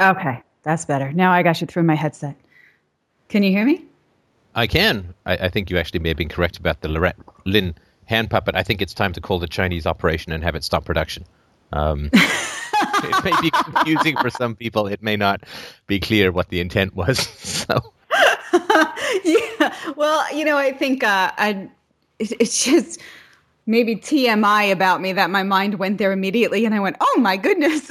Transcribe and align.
Okay, 0.00 0.42
that's 0.62 0.84
better. 0.84 1.12
Now 1.12 1.32
I 1.32 1.42
got 1.42 1.60
you 1.60 1.66
through 1.66 1.82
my 1.82 1.94
headset. 1.94 2.36
Can 3.28 3.42
you 3.42 3.50
hear 3.50 3.64
me? 3.64 3.84
I 4.54 4.66
can. 4.66 5.14
I, 5.26 5.34
I 5.34 5.48
think 5.48 5.70
you 5.70 5.78
actually 5.78 6.00
may 6.00 6.08
have 6.08 6.18
been 6.18 6.28
correct 6.28 6.56
about 6.56 6.80
the 6.80 6.88
Lorette 6.88 7.16
Lynn 7.44 7.74
hand 8.06 8.30
puppet. 8.30 8.56
I 8.56 8.62
think 8.62 8.82
it's 8.82 8.94
time 8.94 9.12
to 9.12 9.20
call 9.20 9.38
the 9.38 9.46
Chinese 9.46 9.86
operation 9.86 10.32
and 10.32 10.42
have 10.42 10.54
it 10.54 10.64
stop 10.64 10.84
production. 10.84 11.24
Um, 11.72 12.10
it 12.14 13.24
may 13.24 13.40
be 13.40 13.50
confusing 13.50 14.16
for 14.16 14.30
some 14.30 14.56
people. 14.56 14.86
It 14.86 15.02
may 15.02 15.16
not 15.16 15.42
be 15.86 16.00
clear 16.00 16.32
what 16.32 16.48
the 16.48 16.60
intent 16.60 16.94
was. 16.94 17.18
So. 17.60 17.92
yeah. 19.24 19.74
Well, 19.96 20.36
you 20.36 20.44
know, 20.44 20.56
I 20.56 20.72
think 20.72 21.04
uh, 21.04 21.30
I. 21.36 21.68
It, 22.18 22.32
it's 22.40 22.64
just 22.64 23.00
maybe 23.66 23.94
TMI 23.94 24.72
about 24.72 25.00
me 25.00 25.12
that 25.12 25.30
my 25.30 25.44
mind 25.44 25.78
went 25.78 25.98
there 25.98 26.10
immediately, 26.10 26.64
and 26.64 26.74
I 26.74 26.80
went, 26.80 26.96
"Oh 27.00 27.16
my 27.20 27.36
goodness." 27.36 27.88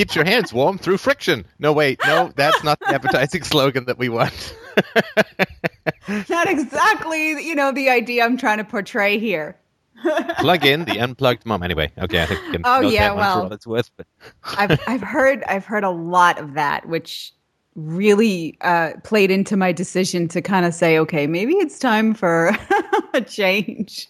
Keeps 0.00 0.16
your 0.16 0.24
hands 0.24 0.50
warm 0.50 0.78
through 0.78 0.96
friction. 0.96 1.44
No, 1.58 1.74
wait, 1.74 2.00
no, 2.06 2.32
that's 2.34 2.64
not 2.64 2.80
the 2.80 2.88
advertising 2.94 3.42
slogan 3.42 3.84
that 3.84 3.98
we 3.98 4.08
want. 4.08 4.56
not 6.30 6.48
exactly, 6.48 7.32
you 7.46 7.54
know, 7.54 7.70
the 7.70 7.90
idea 7.90 8.24
I'm 8.24 8.38
trying 8.38 8.56
to 8.56 8.64
portray 8.64 9.18
here. 9.18 9.58
Plug 10.38 10.64
in 10.64 10.86
the 10.86 10.98
unplugged 10.98 11.44
mom. 11.44 11.62
Anyway, 11.62 11.92
okay, 11.98 12.22
I 12.22 12.24
think 12.24 12.40
we 12.46 12.52
can. 12.52 12.62
Oh 12.64 12.80
yeah, 12.80 13.12
well, 13.12 13.52
it's 13.52 13.66
worth. 13.66 13.90
But 13.98 14.06
I've 14.44 14.80
I've 14.86 15.02
heard 15.02 15.44
I've 15.44 15.66
heard 15.66 15.84
a 15.84 15.90
lot 15.90 16.38
of 16.38 16.54
that, 16.54 16.88
which 16.88 17.34
really 17.74 18.56
uh, 18.62 18.92
played 19.04 19.30
into 19.30 19.54
my 19.54 19.70
decision 19.70 20.28
to 20.28 20.40
kind 20.40 20.64
of 20.64 20.72
say, 20.72 20.98
okay, 20.98 21.26
maybe 21.26 21.52
it's 21.56 21.78
time 21.78 22.14
for 22.14 22.56
a 23.12 23.20
change. 23.20 24.08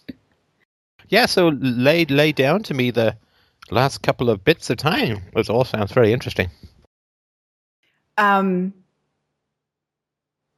Yeah, 1.09 1.25
so 1.25 1.49
lay 1.59 2.05
lay 2.05 2.31
down 2.31 2.63
to 2.63 2.73
me 2.73 2.91
the 2.91 3.17
last 3.71 4.01
couple 4.01 4.29
of 4.29 4.43
bits 4.43 4.69
of 4.69 4.77
time, 4.77 5.21
It 5.35 5.49
all 5.49 5.65
sounds 5.65 5.91
very 5.91 6.13
interesting. 6.13 6.49
Um, 8.17 8.73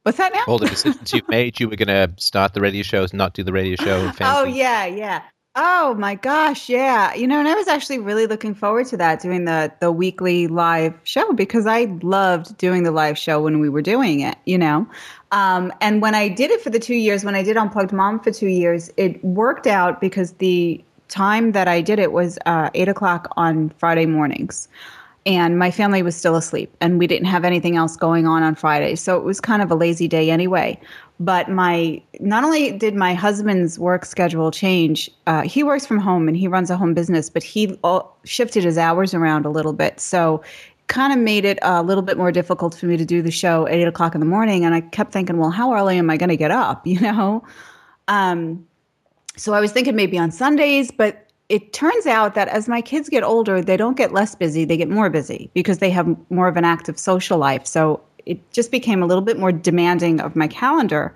what's 0.02 0.18
that 0.18 0.32
now? 0.34 0.44
All 0.46 0.58
the 0.58 0.68
decisions 0.68 1.12
you've 1.12 1.28
made. 1.28 1.58
You 1.58 1.68
were 1.68 1.76
going 1.76 1.88
to 1.88 2.12
start 2.22 2.52
the 2.52 2.60
radio 2.60 2.82
shows, 2.82 3.14
not 3.14 3.34
do 3.34 3.42
the 3.42 3.52
radio 3.52 3.76
show. 3.76 4.12
oh 4.20 4.44
yeah, 4.44 4.84
yeah. 4.84 5.22
Oh 5.56 5.94
my 5.94 6.16
gosh, 6.16 6.68
yeah. 6.68 7.14
You 7.14 7.28
know, 7.28 7.38
and 7.38 7.46
I 7.46 7.54
was 7.54 7.68
actually 7.68 8.00
really 8.00 8.26
looking 8.26 8.56
forward 8.56 8.86
to 8.88 8.96
that 8.96 9.22
doing 9.22 9.44
the 9.44 9.72
the 9.80 9.92
weekly 9.92 10.48
live 10.48 10.98
show 11.04 11.32
because 11.32 11.64
I 11.64 11.84
loved 12.02 12.56
doing 12.58 12.82
the 12.82 12.90
live 12.90 13.16
show 13.16 13.40
when 13.40 13.60
we 13.60 13.68
were 13.68 13.82
doing 13.82 14.20
it, 14.20 14.36
you 14.46 14.58
know. 14.58 14.86
Um, 15.30 15.72
and 15.80 16.02
when 16.02 16.14
I 16.16 16.28
did 16.28 16.50
it 16.50 16.60
for 16.60 16.70
the 16.70 16.80
two 16.80 16.96
years, 16.96 17.24
when 17.24 17.36
I 17.36 17.44
did 17.44 17.56
Unplugged 17.56 17.92
Mom 17.92 18.18
for 18.18 18.32
two 18.32 18.48
years, 18.48 18.90
it 18.96 19.24
worked 19.24 19.68
out 19.68 20.00
because 20.00 20.32
the 20.34 20.82
time 21.08 21.52
that 21.52 21.68
I 21.68 21.80
did 21.80 21.98
it 21.98 22.12
was 22.12 22.38
uh, 22.46 22.70
eight 22.74 22.88
o'clock 22.88 23.32
on 23.36 23.70
Friday 23.78 24.06
mornings. 24.06 24.68
And 25.26 25.58
my 25.58 25.70
family 25.70 26.02
was 26.02 26.14
still 26.14 26.36
asleep, 26.36 26.74
and 26.82 26.98
we 26.98 27.06
didn't 27.06 27.28
have 27.28 27.44
anything 27.44 27.76
else 27.76 27.96
going 27.96 28.26
on 28.26 28.42
on 28.42 28.54
Friday. 28.54 28.94
So 28.94 29.16
it 29.16 29.24
was 29.24 29.40
kind 29.40 29.62
of 29.62 29.70
a 29.70 29.74
lazy 29.74 30.06
day 30.06 30.30
anyway. 30.30 30.78
But 31.18 31.48
my 31.48 32.02
not 32.20 32.44
only 32.44 32.72
did 32.72 32.94
my 32.94 33.14
husband's 33.14 33.78
work 33.78 34.04
schedule 34.04 34.50
change, 34.50 35.10
uh, 35.26 35.42
he 35.42 35.62
works 35.62 35.86
from 35.86 35.98
home 35.98 36.28
and 36.28 36.36
he 36.36 36.46
runs 36.46 36.70
a 36.70 36.76
home 36.76 36.92
business, 36.92 37.30
but 37.30 37.42
he 37.42 37.78
all, 37.82 38.18
shifted 38.24 38.64
his 38.64 38.76
hours 38.76 39.14
around 39.14 39.46
a 39.46 39.50
little 39.50 39.72
bit. 39.72 39.98
So 39.98 40.42
kind 40.88 41.12
of 41.12 41.18
made 41.18 41.44
it 41.44 41.58
a 41.62 41.82
little 41.82 42.02
bit 42.02 42.18
more 42.18 42.30
difficult 42.30 42.74
for 42.74 42.86
me 42.86 42.96
to 42.96 43.04
do 43.04 43.22
the 43.22 43.30
show 43.30 43.66
at 43.66 43.74
eight 43.74 43.88
o'clock 43.88 44.14
in 44.14 44.20
the 44.20 44.26
morning. 44.26 44.64
And 44.64 44.74
I 44.74 44.82
kept 44.82 45.12
thinking, 45.12 45.38
well, 45.38 45.50
how 45.50 45.72
early 45.72 45.96
am 45.96 46.10
I 46.10 46.16
going 46.16 46.28
to 46.28 46.36
get 46.36 46.50
up? 46.50 46.86
You 46.94 47.00
know? 47.00 47.44
Um, 48.08 48.66
so 49.36 49.52
I 49.52 49.60
was 49.60 49.72
thinking 49.72 49.96
maybe 49.96 50.18
on 50.18 50.30
Sundays, 50.30 50.90
but 50.90 51.28
it 51.48 51.72
turns 51.72 52.06
out 52.06 52.34
that 52.34 52.48
as 52.48 52.68
my 52.68 52.80
kids 52.80 53.08
get 53.08 53.22
older, 53.22 53.60
they 53.60 53.76
don't 53.76 53.96
get 53.96 54.12
less 54.12 54.34
busy, 54.34 54.64
they 54.64 54.76
get 54.76 54.88
more 54.88 55.10
busy 55.10 55.50
because 55.54 55.78
they 55.78 55.90
have 55.90 56.16
more 56.30 56.48
of 56.48 56.56
an 56.56 56.64
active 56.64 56.98
social 56.98 57.38
life. 57.38 57.66
So 57.66 58.00
it 58.24 58.38
just 58.52 58.70
became 58.70 59.02
a 59.02 59.06
little 59.06 59.22
bit 59.22 59.38
more 59.38 59.52
demanding 59.52 60.20
of 60.20 60.36
my 60.36 60.48
calendar. 60.48 61.14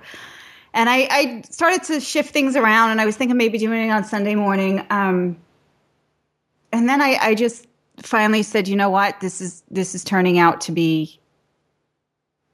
And 0.75 0.91
I, 0.91 1.09
I 1.11 1.43
started 1.49 1.83
to 1.85 2.01
shift 2.01 2.31
things 2.33 2.55
around, 2.55 2.91
and 2.91 3.01
I 3.01 3.07
was 3.07 3.17
thinking 3.17 3.37
maybe 3.37 3.59
doing 3.59 3.89
it 3.89 3.91
on 3.91 4.05
Sunday 4.05 4.35
morning. 4.35 4.85
Um, 4.91 5.37
and 6.73 6.89
then 6.89 7.01
I, 7.01 7.17
I 7.21 7.35
just 7.35 7.67
finally 8.03 8.43
said, 8.43 8.69
you 8.69 8.77
know 8.77 8.91
what, 8.91 9.19
this 9.21 9.41
is 9.41 9.63
this 9.71 9.95
is 9.95 10.05
turning 10.05 10.39
out 10.39 10.61
to 10.63 10.73
be 10.73 11.19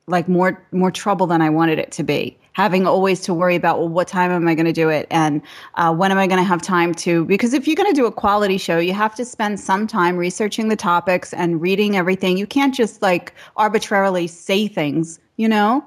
like 0.07 0.29
more 0.29 0.65
more 0.71 0.91
trouble 0.91 1.27
than 1.27 1.43
I 1.43 1.51
wanted 1.51 1.79
it 1.79 1.91
to 1.93 2.05
be 2.05 2.39
having 2.55 2.87
always 2.87 3.21
to 3.21 3.35
worry 3.35 3.57
about 3.57 3.79
well 3.79 3.89
what 3.89 4.09
time 4.09 4.31
am 4.31 4.49
i 4.49 4.55
going 4.55 4.67
to 4.67 4.73
do 4.73 4.89
it? 4.89 5.07
And 5.11 5.43
uh, 5.75 5.95
when 5.95 6.11
am 6.11 6.19
i 6.19 6.27
going 6.27 6.39
to 6.39 6.45
have 6.45 6.63
time 6.63 6.95
to 6.95 7.25
because 7.27 7.53
if 7.53 7.67
you're 7.67 7.77
going 7.77 7.93
to 7.93 8.01
do 8.01 8.07
a 8.07 8.13
quality 8.13 8.59
show 8.59 8.79
you 8.79 8.95
have 8.95 9.15
to 9.17 9.25
spend 9.25 9.61
some 9.61 9.87
time 9.87 10.17
researching 10.17 10.69
the 10.69 10.77
topics 10.77 11.33
and 11.35 11.61
reading 11.61 11.97
everything. 11.97 12.39
You 12.39 12.47
can't 12.47 12.75
just 12.75 13.03
like 13.03 13.35
arbitrarily 13.57 14.27
say 14.27 14.67
things 14.69 15.21
you 15.37 15.49
know? 15.49 15.85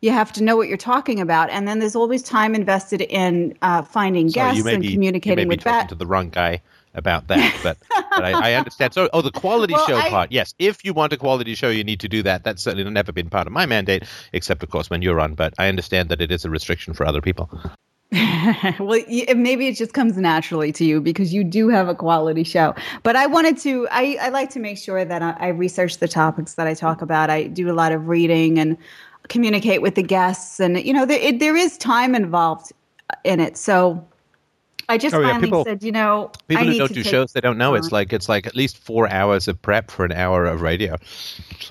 You 0.00 0.12
have 0.12 0.32
to 0.34 0.42
know 0.42 0.56
what 0.56 0.68
you're 0.68 0.76
talking 0.76 1.20
about. 1.20 1.50
And 1.50 1.66
then 1.66 1.80
there's 1.80 1.96
always 1.96 2.22
time 2.22 2.54
invested 2.54 3.00
in 3.02 3.56
uh, 3.62 3.82
finding 3.82 4.28
Sorry, 4.28 4.54
guests 4.54 4.66
and 4.68 4.82
be, 4.82 4.92
communicating 4.92 5.48
with 5.48 5.62
that. 5.62 5.88
to 5.88 5.96
the 5.96 6.06
wrong 6.06 6.30
guy 6.30 6.62
about 6.94 7.28
that, 7.28 7.58
but, 7.62 7.78
but 7.88 8.24
I, 8.24 8.50
I, 8.50 8.54
understand. 8.54 8.94
So, 8.94 9.08
oh, 9.12 9.22
the 9.22 9.30
quality 9.30 9.74
well, 9.74 9.86
show 9.86 9.96
I, 9.96 10.08
part. 10.10 10.32
Yes, 10.32 10.54
if 10.58 10.84
you 10.84 10.92
want 10.92 11.12
a 11.12 11.16
quality 11.16 11.54
show, 11.54 11.70
you 11.70 11.84
need 11.84 12.00
to 12.00 12.08
do 12.08 12.22
that. 12.22 12.44
That's 12.44 12.62
certainly 12.62 12.88
never 12.90 13.12
been 13.12 13.30
part 13.30 13.46
of 13.46 13.52
my 13.52 13.66
mandate, 13.66 14.04
except 14.32 14.62
of 14.62 14.70
course 14.70 14.90
when 14.90 15.02
you're 15.02 15.20
on. 15.20 15.34
But 15.34 15.54
I 15.58 15.68
understand 15.68 16.08
that 16.08 16.20
it 16.20 16.32
is 16.32 16.44
a 16.44 16.50
restriction 16.50 16.94
for 16.94 17.06
other 17.06 17.20
people. 17.20 17.50
well, 18.78 19.00
maybe 19.36 19.68
it 19.68 19.76
just 19.76 19.92
comes 19.92 20.16
naturally 20.16 20.72
to 20.72 20.84
you 20.84 21.00
because 21.00 21.34
you 21.34 21.44
do 21.44 21.68
have 21.68 21.88
a 21.88 21.94
quality 21.94 22.42
show. 22.42 22.74
But 23.02 23.16
I 23.16 23.26
wanted 23.26 23.58
to, 23.58 23.86
I, 23.90 24.16
I 24.20 24.28
like 24.30 24.48
to 24.50 24.60
make 24.60 24.78
sure 24.78 25.04
that 25.04 25.22
I, 25.22 25.36
I 25.38 25.48
research 25.48 25.98
the 25.98 26.08
topics 26.08 26.54
that 26.54 26.66
I 26.66 26.72
talk 26.72 27.02
about. 27.02 27.28
I 27.28 27.48
do 27.48 27.70
a 27.70 27.74
lot 27.74 27.92
of 27.92 28.08
reading 28.08 28.58
and 28.58 28.78
communicate 29.28 29.82
with 29.82 29.94
the 29.94 30.02
guests, 30.02 30.58
and 30.58 30.82
you 30.82 30.94
know, 30.94 31.04
there, 31.04 31.20
it, 31.20 31.38
there 31.38 31.54
is 31.54 31.76
time 31.76 32.14
involved 32.14 32.72
in 33.24 33.40
it. 33.40 33.58
So 33.58 34.06
I 34.88 34.96
just 34.98 35.14
oh, 35.14 35.22
finally 35.22 35.46
people, 35.46 35.64
said, 35.64 35.82
you 35.82 35.92
know, 35.92 36.30
people 36.46 36.66
who 36.66 36.78
don't 36.78 36.92
do 36.92 37.02
shows, 37.02 37.32
they 37.32 37.40
don't 37.40 37.58
know. 37.58 37.74
It's 37.74 37.92
like 37.92 38.12
it's 38.12 38.28
like 38.28 38.46
at 38.46 38.56
least 38.56 38.78
four 38.78 39.10
hours 39.10 39.46
of 39.46 39.60
prep 39.60 39.90
for 39.90 40.04
an 40.04 40.12
hour 40.12 40.46
of 40.46 40.62
radio. 40.62 40.96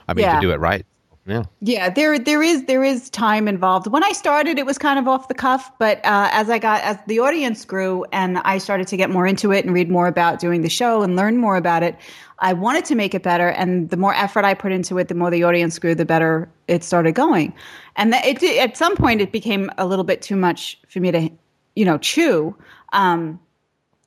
I 0.07 0.13
mean, 0.13 0.25
yeah. 0.25 0.35
to 0.35 0.41
do 0.41 0.51
it 0.51 0.59
right. 0.59 0.85
Yeah. 1.25 1.43
Yeah, 1.59 1.89
there 1.89 2.17
there 2.17 2.41
is 2.41 2.65
there 2.65 2.83
is 2.83 3.09
time 3.09 3.49
involved. 3.49 3.87
When 3.87 4.03
I 4.03 4.13
started, 4.13 4.57
it 4.57 4.65
was 4.65 4.77
kind 4.77 4.97
of 4.97 5.09
off 5.09 5.27
the 5.27 5.33
cuff, 5.33 5.69
but 5.77 5.97
uh, 6.05 6.29
as 6.31 6.49
I 6.49 6.57
got 6.57 6.81
as 6.83 6.97
the 7.07 7.19
audience 7.19 7.65
grew 7.65 8.05
and 8.13 8.37
I 8.39 8.59
started 8.59 8.87
to 8.87 8.97
get 8.97 9.09
more 9.09 9.27
into 9.27 9.51
it 9.51 9.65
and 9.65 9.73
read 9.73 9.89
more 9.89 10.07
about 10.07 10.39
doing 10.39 10.61
the 10.61 10.69
show 10.69 11.01
and 11.01 11.17
learn 11.17 11.35
more 11.37 11.57
about 11.57 11.83
it, 11.83 11.97
I 12.39 12.53
wanted 12.53 12.85
to 12.85 12.95
make 12.95 13.13
it 13.13 13.23
better. 13.23 13.49
And 13.49 13.89
the 13.89 13.97
more 13.97 14.13
effort 14.13 14.45
I 14.45 14.53
put 14.53 14.71
into 14.71 14.97
it, 14.99 15.09
the 15.09 15.15
more 15.15 15.29
the 15.29 15.43
audience 15.43 15.77
grew, 15.79 15.95
the 15.95 16.05
better 16.05 16.47
it 16.69 16.83
started 16.83 17.13
going. 17.13 17.53
And 17.97 18.13
it, 18.13 18.41
at 18.43 18.77
some 18.77 18.95
point, 18.95 19.19
it 19.19 19.31
became 19.31 19.69
a 19.77 19.85
little 19.85 20.05
bit 20.05 20.21
too 20.21 20.35
much 20.35 20.79
for 20.87 20.99
me 20.99 21.11
to, 21.11 21.29
you 21.77 21.85
know, 21.85 21.97
chew. 21.99 22.55
Um, 22.91 23.39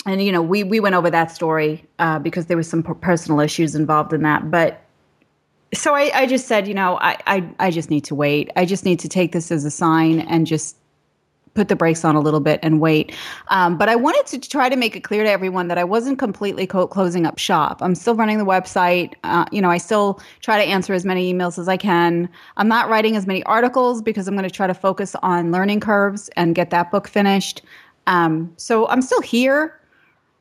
and 0.07 0.23
you 0.23 0.33
know, 0.33 0.43
we 0.43 0.65
we 0.65 0.81
went 0.81 0.95
over 0.95 1.11
that 1.11 1.31
story 1.31 1.85
uh, 1.99 2.19
because 2.19 2.47
there 2.47 2.57
was 2.57 2.69
some 2.69 2.83
personal 2.83 3.41
issues 3.41 3.75
involved 3.75 4.13
in 4.13 4.23
that. 4.23 4.51
But 4.51 4.83
so 5.73 5.95
I, 5.95 6.11
I 6.15 6.27
just 6.27 6.49
said, 6.49 6.67
you 6.67 6.75
know, 6.75 6.99
I, 7.01 7.17
I 7.27 7.49
I 7.59 7.71
just 7.71 7.91
need 7.91 8.05
to 8.05 8.15
wait. 8.15 8.51
I 8.57 8.65
just 8.65 8.85
need 8.85 8.99
to 9.01 9.09
take 9.09 9.33
this 9.33 9.53
as 9.53 9.65
a 9.65 9.71
sign 9.71 10.21
and 10.21 10.47
just 10.47 10.77
put 11.55 11.69
the 11.69 11.77
brakes 11.77 12.05
on 12.05 12.15
a 12.15 12.21
little 12.21 12.41
bit 12.41 12.61
and 12.63 12.81
wait. 12.81 13.15
Um, 13.49 13.77
but 13.77 13.89
I 13.89 13.97
wanted 13.97 14.27
to 14.27 14.49
try 14.49 14.69
to 14.69 14.77
make 14.77 14.95
it 14.95 15.01
clear 15.01 15.25
to 15.25 15.31
everyone 15.31 15.69
that 15.69 15.79
I 15.79 15.85
wasn't 15.85 16.19
completely 16.19 16.67
co- 16.67 16.87
closing 16.87 17.27
up 17.27 17.39
shop. 17.39 17.83
I'm 17.83 17.95
still 17.95 18.15
running 18.15 18.39
the 18.39 18.45
website. 18.45 19.15
Uh, 19.25 19.45
you 19.51 19.61
know, 19.61 19.71
I 19.71 19.79
still 19.79 20.21
try 20.41 20.63
to 20.63 20.69
answer 20.69 20.95
as 20.95 21.05
many 21.05 21.33
emails 21.33 21.59
as 21.59 21.69
I 21.69 21.77
can. 21.77 22.29
I'm 22.57 22.69
not 22.69 22.89
writing 22.89 23.17
as 23.17 23.27
many 23.27 23.43
articles 23.45 24.01
because 24.03 24.29
I'm 24.29 24.35
going 24.35 24.49
to 24.49 24.55
try 24.55 24.67
to 24.67 24.75
focus 24.75 25.17
on 25.23 25.51
learning 25.51 25.81
curves 25.81 26.31
and 26.37 26.55
get 26.55 26.71
that 26.71 26.91
book 26.91 27.09
finished. 27.09 27.63
Um, 28.07 28.53
so 28.57 28.89
I'm 28.89 29.03
still 29.03 29.21
here. 29.21 29.77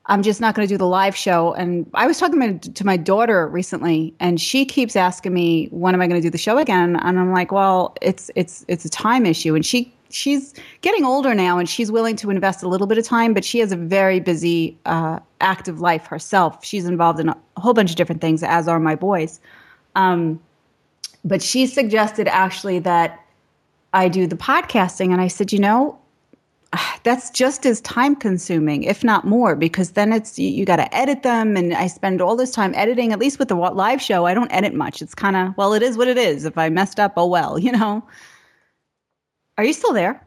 I'm 0.06 0.24
just 0.24 0.42
not 0.42 0.56
going 0.56 0.68
to 0.68 0.74
do 0.74 0.78
the 0.78 0.88
live 0.88 1.16
show. 1.16 1.54
And 1.54 1.90
I 1.94 2.08
was 2.08 2.18
talking 2.18 2.60
to 2.60 2.86
my 2.86 2.98
daughter 2.98 3.48
recently, 3.48 4.14
and 4.20 4.42
she 4.42 4.66
keeps 4.66 4.96
asking 4.96 5.34
me, 5.34 5.68
"When 5.68 5.94
am 5.94 6.02
I 6.02 6.08
going 6.08 6.20
to 6.20 6.26
do 6.26 6.32
the 6.32 6.38
show 6.40 6.58
again?" 6.58 6.96
And 6.96 7.20
I'm 7.20 7.32
like, 7.32 7.52
"Well, 7.52 7.96
it's 8.02 8.32
it's 8.36 8.66
it's 8.68 8.86
a 8.86 8.90
time 8.90 9.28
issue." 9.28 9.54
And 9.54 9.64
she 9.64 9.94
she's 10.10 10.54
getting 10.82 11.06
older 11.06 11.34
now, 11.34 11.58
and 11.58 11.70
she's 11.70 11.92
willing 11.92 12.16
to 12.18 12.30
invest 12.30 12.64
a 12.64 12.68
little 12.68 12.88
bit 12.88 12.98
of 12.98 13.06
time, 13.06 13.34
but 13.34 13.46
she 13.46 13.60
has 13.60 13.72
a 13.72 13.76
very 13.76 14.20
busy, 14.20 14.78
uh, 14.86 15.20
active 15.42 15.80
life 15.80 16.06
herself. 16.06 16.64
She's 16.64 16.86
involved 16.86 17.20
in 17.20 17.30
a 17.30 17.38
whole 17.58 17.74
bunch 17.74 17.92
of 17.92 17.96
different 17.96 18.22
things, 18.22 18.44
as 18.44 18.68
are 18.68 18.80
my 18.80 18.96
boys. 18.96 19.40
Um, 19.96 20.40
but 21.24 21.42
she 21.42 21.68
suggested 21.68 22.28
actually 22.28 22.80
that 22.80 23.20
I 23.94 24.08
do 24.08 24.28
the 24.28 24.38
podcasting, 24.38 25.12
and 25.12 25.22
I 25.22 25.28
said, 25.28 25.52
you 25.52 25.60
know, 25.60 26.00
that's 27.04 27.30
just 27.30 27.66
as 27.66 27.82
time 27.82 28.16
consuming 28.16 28.84
if 28.84 29.04
not 29.04 29.26
more 29.26 29.56
because 29.56 29.92
then 29.92 30.14
it's 30.14 30.38
you, 30.38 30.50
you 30.50 30.66
got 30.66 30.78
to 30.78 30.96
edit 30.96 31.24
them 31.24 31.58
and 31.58 31.74
i 31.74 31.88
spend 31.88 32.22
all 32.22 32.36
this 32.36 32.52
time 32.52 32.74
editing 32.76 33.12
at 33.12 33.20
least 33.20 33.40
with 33.40 33.48
the 33.48 33.56
live 33.56 34.02
show 34.02 34.26
i 34.26 34.34
don't 34.34 34.52
edit 34.52 34.74
much 34.74 35.02
it's 35.02 35.16
kind 35.16 35.36
of 35.36 35.56
well 35.58 35.74
it 35.74 35.82
is 35.82 35.98
what 35.98 36.08
it 36.08 36.18
is 36.18 36.46
if 36.46 36.58
i 36.58 36.70
messed 36.70 37.00
up 37.00 37.14
oh 37.18 37.26
well 37.26 37.58
you 37.66 37.72
know 37.72 38.04
are 39.60 39.66
you 39.66 39.74
still 39.74 39.94
there 39.94 40.26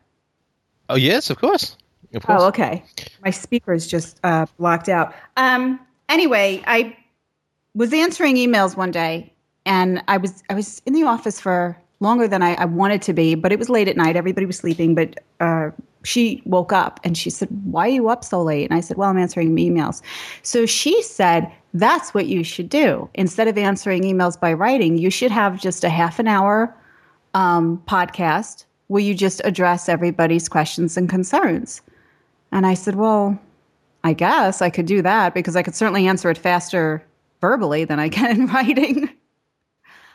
oh 0.89 0.97
yes 0.97 1.31
of 1.31 1.39
course 1.39 1.77
of 2.15 2.23
course 2.23 2.43
oh 2.43 2.47
okay 2.49 2.85
my 3.25 3.31
speaker's 3.31 3.87
just 3.87 4.19
uh, 4.25 4.47
blocked 4.59 4.89
out 4.89 5.15
um 5.37 5.81
anyway 6.09 6.63
i 6.67 6.97
was 7.75 7.93
answering 7.93 8.37
emails 8.37 8.77
one 8.77 8.91
day 8.91 9.33
and 9.65 10.03
I 10.09 10.17
was 10.17 10.43
I 10.51 10.55
was 10.55 10.83
in 10.87 10.93
the 10.93 11.05
office 11.05 11.41
for 11.41 11.77
longer 12.01 12.27
than 12.27 12.43
I, 12.43 12.55
I 12.55 12.65
wanted 12.65 13.03
to 13.03 13.13
be, 13.13 13.35
but 13.35 13.53
it 13.53 13.59
was 13.59 13.69
late 13.69 13.89
at 13.89 13.97
night. 13.97 14.17
Everybody 14.17 14.45
was 14.45 14.57
sleeping, 14.57 14.95
but 14.95 15.21
uh, 15.39 15.71
she 16.03 16.43
woke 16.45 16.73
up 16.73 16.99
and 17.05 17.17
she 17.17 17.31
said, 17.31 17.49
Why 17.65 17.87
are 17.87 17.93
you 17.93 18.09
up 18.09 18.25
so 18.25 18.43
late? 18.43 18.69
And 18.69 18.77
I 18.77 18.81
said, 18.81 18.97
Well, 18.97 19.09
I'm 19.09 19.19
answering 19.19 19.55
emails. 19.57 20.03
So 20.43 20.67
she 20.67 21.01
said, 21.03 21.51
That's 21.75 22.13
what 22.13 22.27
you 22.27 22.43
should 22.43 22.69
do. 22.69 23.09
Instead 23.15 23.49
of 23.49 23.57
answering 23.57 24.03
emails 24.03 24.39
by 24.39 24.53
writing, 24.53 24.99
you 24.99 25.11
should 25.11 25.31
have 25.31 25.61
just 25.61 25.85
a 25.85 25.89
half 25.89 26.19
an 26.19 26.27
hour 26.27 26.75
um, 27.35 27.83
podcast 27.87 28.65
where 28.93 29.03
you 29.03 29.15
just 29.15 29.41
address 29.45 29.89
everybody's 29.89 30.51
questions 30.51 30.99
and 30.99 31.09
concerns. 31.09 31.81
And 32.53 32.67
I 32.67 32.75
said, 32.75 32.97
Well, 32.97 33.41
I 34.05 34.13
guess 34.13 34.61
I 34.61 34.69
could 34.69 34.85
do 34.85 35.01
that 35.01 35.33
because 35.33 35.57
I 35.57 35.63
could 35.63 35.75
certainly 35.75 36.07
answer 36.07 36.29
it 36.29 36.37
faster 36.37 37.03
verbally 37.41 37.87
than 37.87 37.99
I 37.99 38.11
can 38.11 38.41
in 38.43 38.47
writing. 38.49 39.09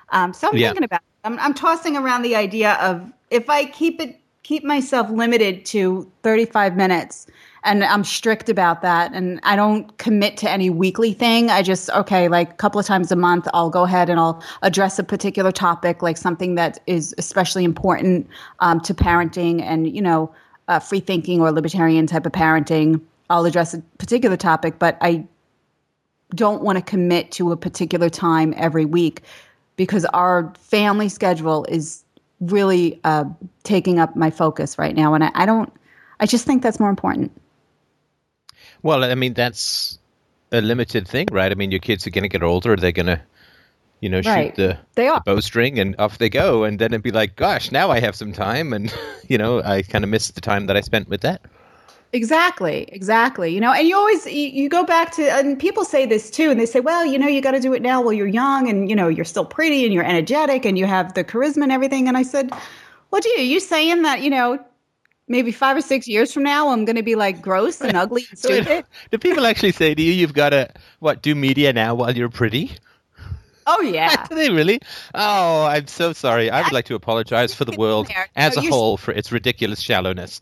Um, 0.10 0.32
so 0.32 0.50
I'm 0.50 0.58
yeah. 0.58 0.68
thinking 0.68 0.84
about. 0.84 1.00
It. 1.00 1.06
I'm, 1.24 1.40
I'm 1.40 1.56
tossing 1.56 1.98
around 1.98 2.22
the 2.22 2.36
idea 2.36 2.74
of 2.74 3.12
if 3.32 3.50
I 3.50 3.66
keep 3.66 4.00
it 4.00 4.22
keep 4.44 4.64
myself 4.64 5.10
limited 5.10 5.66
to 5.66 6.10
35 6.22 6.78
minutes 6.78 7.26
and 7.68 7.84
I'm 7.84 8.06
strict 8.06 8.48
about 8.48 8.82
that 8.82 9.14
and 9.14 9.42
I 9.44 9.58
don't 9.58 9.96
commit 9.98 10.38
to 10.38 10.50
any 10.50 10.70
weekly 10.70 11.12
thing. 11.14 11.52
I 11.52 11.62
just 11.62 11.90
okay, 11.90 12.30
like 12.30 12.52
a 12.52 12.56
couple 12.56 12.80
of 12.80 12.86
times 12.86 13.12
a 13.12 13.16
month 13.16 13.48
I'll 13.54 13.70
go 13.70 13.84
ahead 13.84 14.10
and 14.10 14.20
I'll 14.20 14.42
address 14.62 14.98
a 14.98 15.04
particular 15.04 15.52
topic 15.52 16.02
like 16.02 16.16
something 16.18 16.56
that 16.56 16.80
is 16.88 17.14
especially 17.18 17.66
important 17.66 18.28
um, 18.62 18.80
to 18.82 18.94
parenting 18.94 19.62
and 19.62 19.94
you 19.94 20.02
know 20.02 20.34
uh, 20.70 20.80
free 20.80 21.02
thinking 21.02 21.42
or 21.42 21.52
libertarian 21.52 22.08
type 22.08 22.26
of 22.26 22.32
parenting. 22.32 23.02
I'll 23.30 23.46
address 23.46 23.74
a 23.74 23.80
particular 23.98 24.38
topic, 24.38 24.80
but 24.80 24.98
I 25.02 25.26
don't 26.36 26.64
want 26.64 26.78
to 26.78 26.82
commit 26.82 27.32
to 27.34 27.52
a 27.52 27.58
particular 27.58 28.10
time 28.10 28.54
every 28.56 28.86
week 28.86 29.24
because 29.76 30.06
our 30.06 30.54
family 30.58 31.10
schedule 31.10 31.66
is 31.66 32.04
really 32.40 33.00
uh, 33.04 33.26
taking 33.64 34.00
up 34.00 34.16
my 34.16 34.30
focus 34.30 34.78
right 34.78 34.96
now, 34.96 35.14
and 35.14 35.26
I, 35.26 35.32
I 35.36 35.46
don't. 35.46 35.72
I 36.22 36.26
just 36.26 36.46
think 36.46 36.64
that's 36.64 36.80
more 36.80 36.90
important. 36.90 37.32
Well, 38.88 39.04
I 39.04 39.16
mean 39.16 39.34
that's 39.34 40.00
a 40.54 40.62
limited 40.62 41.10
thing, 41.10 41.28
right? 41.30 41.52
I 41.52 41.56
mean, 41.56 41.72
your 41.72 41.82
kids 41.82 42.08
are 42.08 42.10
going 42.10 42.24
to 42.24 42.30
get 42.30 42.42
older; 42.42 42.74
they're 42.78 42.94
going 42.94 43.08
to, 43.08 43.22
you 44.00 44.08
know, 44.08 44.22
right. 44.22 44.48
shoot 44.48 44.56
the, 44.56 44.80
they 44.96 45.10
are. 45.10 45.22
the 45.26 45.34
bowstring, 45.34 45.78
and 45.78 45.94
off 46.00 46.20
they 46.20 46.30
go. 46.30 46.64
And 46.64 46.80
then 46.80 46.94
it'd 46.94 47.04
be 47.04 47.12
like, 47.12 47.36
gosh, 47.36 47.70
now 47.70 47.92
I 47.92 48.00
have 48.00 48.16
some 48.16 48.32
time, 48.32 48.72
and 48.72 48.96
you 49.28 49.38
know, 49.38 49.62
I 49.62 49.82
kind 49.82 50.06
of 50.06 50.10
miss 50.10 50.32
the 50.32 50.40
time 50.40 50.68
that 50.68 50.78
I 50.78 50.80
spent 50.80 51.10
with 51.10 51.20
that. 51.20 51.42
Exactly, 52.14 52.84
exactly. 52.88 53.54
You 53.54 53.60
know, 53.60 53.74
and 53.74 53.86
you 53.86 53.98
always 53.98 54.26
you, 54.26 54.48
you, 54.48 54.70
go 54.70 54.86
back 54.86 55.12
to 55.16 55.34
and 55.34 55.60
people 55.60 55.84
say 55.84 56.06
this 56.06 56.32
too, 56.32 56.50
and 56.50 56.58
they 56.58 56.66
say, 56.66 56.80
well, 56.80 57.06
you 57.06 57.20
know, 57.20 57.28
you 57.28 57.42
got 57.42 57.52
to 57.52 57.60
do 57.60 57.74
it 57.74 57.82
now 57.82 58.02
while 58.02 58.14
you're 58.14 58.26
young, 58.26 58.70
and 58.70 58.90
you 58.90 58.96
know, 58.96 59.10
you're 59.10 59.26
still 59.26 59.44
pretty 59.44 59.84
and 59.84 59.94
you're 59.94 60.06
energetic 60.06 60.64
and 60.64 60.78
you 60.78 60.86
have 60.86 61.14
the 61.14 61.26
charisma 61.26 61.64
and 61.64 61.74
everything. 61.74 62.08
And 62.08 62.16
I 62.16 62.24
said, 62.24 62.54
well, 63.12 63.20
do 63.20 63.28
you? 63.28 63.40
Are 63.40 63.42
you 63.42 63.60
saying 63.60 64.04
that 64.04 64.22
you 64.22 64.30
know? 64.30 64.64
Maybe 65.28 65.52
five 65.52 65.76
or 65.76 65.82
six 65.82 66.08
years 66.08 66.32
from 66.32 66.44
now, 66.44 66.70
I'm 66.70 66.86
going 66.86 66.96
to 66.96 67.04
be 67.04 67.16
like 67.16 67.42
gross 67.42 67.82
and 67.82 67.98
ugly 67.98 68.26
and 68.30 68.40
stupid. 68.40 68.86
do 69.12 69.18
people 69.18 69.46
actually 69.46 69.74
say 69.74 69.94
to 69.94 70.02
you, 70.02 70.14
"You've 70.14 70.34
got 70.34 70.50
to 70.52 70.70
what 71.00 71.22
do 71.22 71.36
media 71.36 71.74
now 71.74 71.96
while 71.96 72.16
you're 72.16 72.30
pretty"? 72.30 72.72
Oh 73.68 73.82
yeah. 73.82 74.26
Do 74.30 74.36
they 74.36 74.50
really? 74.50 74.80
Oh, 75.14 75.66
I'm 75.66 75.88
so 75.88 76.14
sorry. 76.14 76.50
I 76.50 76.62
would 76.62 76.72
like 76.72 76.86
to 76.86 76.96
apologize 76.96 77.54
for 77.54 77.66
the 77.66 77.76
world 77.78 78.08
as 78.36 78.56
a 78.58 78.62
whole 78.62 78.98
for 78.98 79.12
its 79.12 79.32
ridiculous 79.32 79.82
shallowness. 79.82 80.40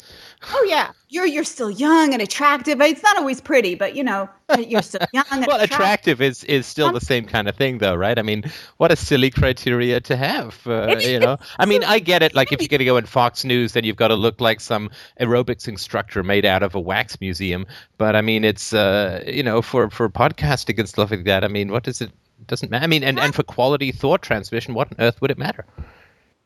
Oh 0.54 0.66
yeah, 0.70 0.92
you're 1.10 1.26
you're 1.26 1.44
still 1.44 1.72
young 1.72 2.14
and 2.14 2.22
attractive. 2.22 2.80
It's 2.80 3.02
not 3.02 3.18
always 3.18 3.42
pretty, 3.42 3.74
but 3.74 3.96
you 3.96 4.04
know 4.04 4.30
you're 4.60 4.84
still 4.84 5.02
young. 5.14 5.26
And 5.32 5.46
well, 5.48 5.60
attractive. 5.60 6.22
is 6.22 6.44
is 6.44 6.68
still 6.68 6.92
the 6.92 7.02
same 7.02 7.26
kind 7.26 7.48
of 7.48 7.56
thing, 7.56 7.80
though, 7.80 7.96
right? 7.96 8.20
I 8.20 8.22
mean, 8.22 8.44
what 8.78 8.92
a 8.92 8.96
silly 8.96 9.32
criteria 9.32 10.00
to 10.02 10.16
have. 10.16 10.66
Uh, 10.68 10.96
you 11.00 11.20
know, 11.20 11.38
I 11.58 11.66
mean, 11.66 11.84
I 11.84 12.00
get 12.00 12.22
it. 12.22 12.36
Like 12.36 12.52
if 12.52 12.62
you're 12.62 12.68
going 12.68 12.80
to 12.80 12.86
go 12.86 12.98
in 12.98 13.06
Fox 13.06 13.44
News, 13.44 13.74
then 13.74 13.84
you've 13.84 13.96
got 13.96 14.10
to 14.10 14.16
look 14.16 14.40
like 14.40 14.60
some 14.60 14.92
aerobics 15.20 15.68
instructor 15.68 16.22
made 16.22 16.46
out 16.46 16.62
of 16.62 16.76
a 16.76 16.80
wax 16.80 17.20
museum. 17.20 17.66
But 17.98 18.16
I 18.16 18.22
mean, 18.22 18.44
it's 18.44 18.74
uh, 18.74 19.24
you 19.26 19.44
know, 19.44 19.62
for 19.62 19.90
for 19.90 20.10
podcasting 20.10 20.78
and 20.78 20.88
stuff 20.88 21.12
like 21.12 21.24
that. 21.24 21.44
I 21.44 21.48
mean, 21.48 21.72
what 21.72 21.84
does 21.84 22.02
it? 22.02 22.12
Doesn't 22.48 22.72
matter. 22.72 22.84
I 22.84 22.88
mean, 22.88 23.04
and, 23.04 23.20
and 23.20 23.34
for 23.34 23.44
quality 23.44 23.92
thought 23.92 24.22
transmission, 24.22 24.74
what 24.74 24.92
on 24.92 25.06
earth 25.06 25.22
would 25.22 25.32
it 25.32 25.38
matter? 25.38 25.66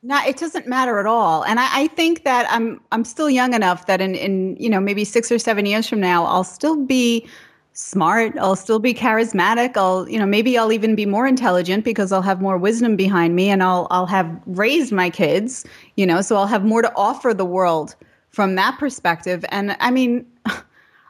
No, 0.02 0.18
it 0.26 0.38
doesn't 0.38 0.66
matter 0.66 1.00
at 1.00 1.06
all. 1.06 1.44
And 1.44 1.60
I, 1.60 1.82
I, 1.82 1.88
think 1.88 2.24
that 2.24 2.48
I'm 2.50 2.80
I'm 2.94 3.04
still 3.04 3.30
young 3.30 3.54
enough 3.54 3.86
that 3.88 4.00
in, 4.00 4.16
in 4.16 4.56
you 4.58 4.70
know 4.70 4.80
maybe 4.80 5.04
six 5.04 5.30
or 5.30 5.38
seven 5.38 5.66
years 5.66 5.90
from 5.90 6.00
now 6.00 6.26
I'll 6.26 6.46
still 6.46 6.78
be 6.78 7.28
smart. 7.74 8.38
I'll 8.38 8.56
still 8.56 8.80
be 8.80 8.94
charismatic. 8.94 9.76
I'll 9.76 10.08
you 10.08 10.18
know 10.18 10.26
maybe 10.26 10.58
I'll 10.58 10.72
even 10.72 10.96
be 10.96 11.06
more 11.06 11.28
intelligent 11.28 11.84
because 11.84 12.14
I'll 12.14 12.22
have 12.22 12.42
more 12.42 12.58
wisdom 12.58 12.96
behind 12.96 13.36
me 13.36 13.50
and 13.50 13.62
I'll 13.62 13.88
I'll 13.92 14.06
have 14.06 14.30
raised 14.46 14.94
my 14.94 15.10
kids. 15.10 15.66
You 15.98 16.06
know, 16.06 16.22
so 16.22 16.38
I'll 16.38 16.48
have 16.48 16.64
more 16.64 16.82
to 16.82 16.94
offer 16.96 17.34
the 17.34 17.46
world 17.46 17.96
from 18.30 18.56
that 18.56 18.80
perspective. 18.80 19.44
And 19.50 19.76
I 19.82 19.92
mean, 19.92 20.26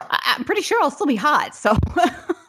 I'm 0.00 0.42
pretty 0.42 0.62
sure 0.62 0.82
I'll 0.82 0.90
still 0.90 1.06
be 1.06 1.16
hot. 1.16 1.54
So. 1.54 1.76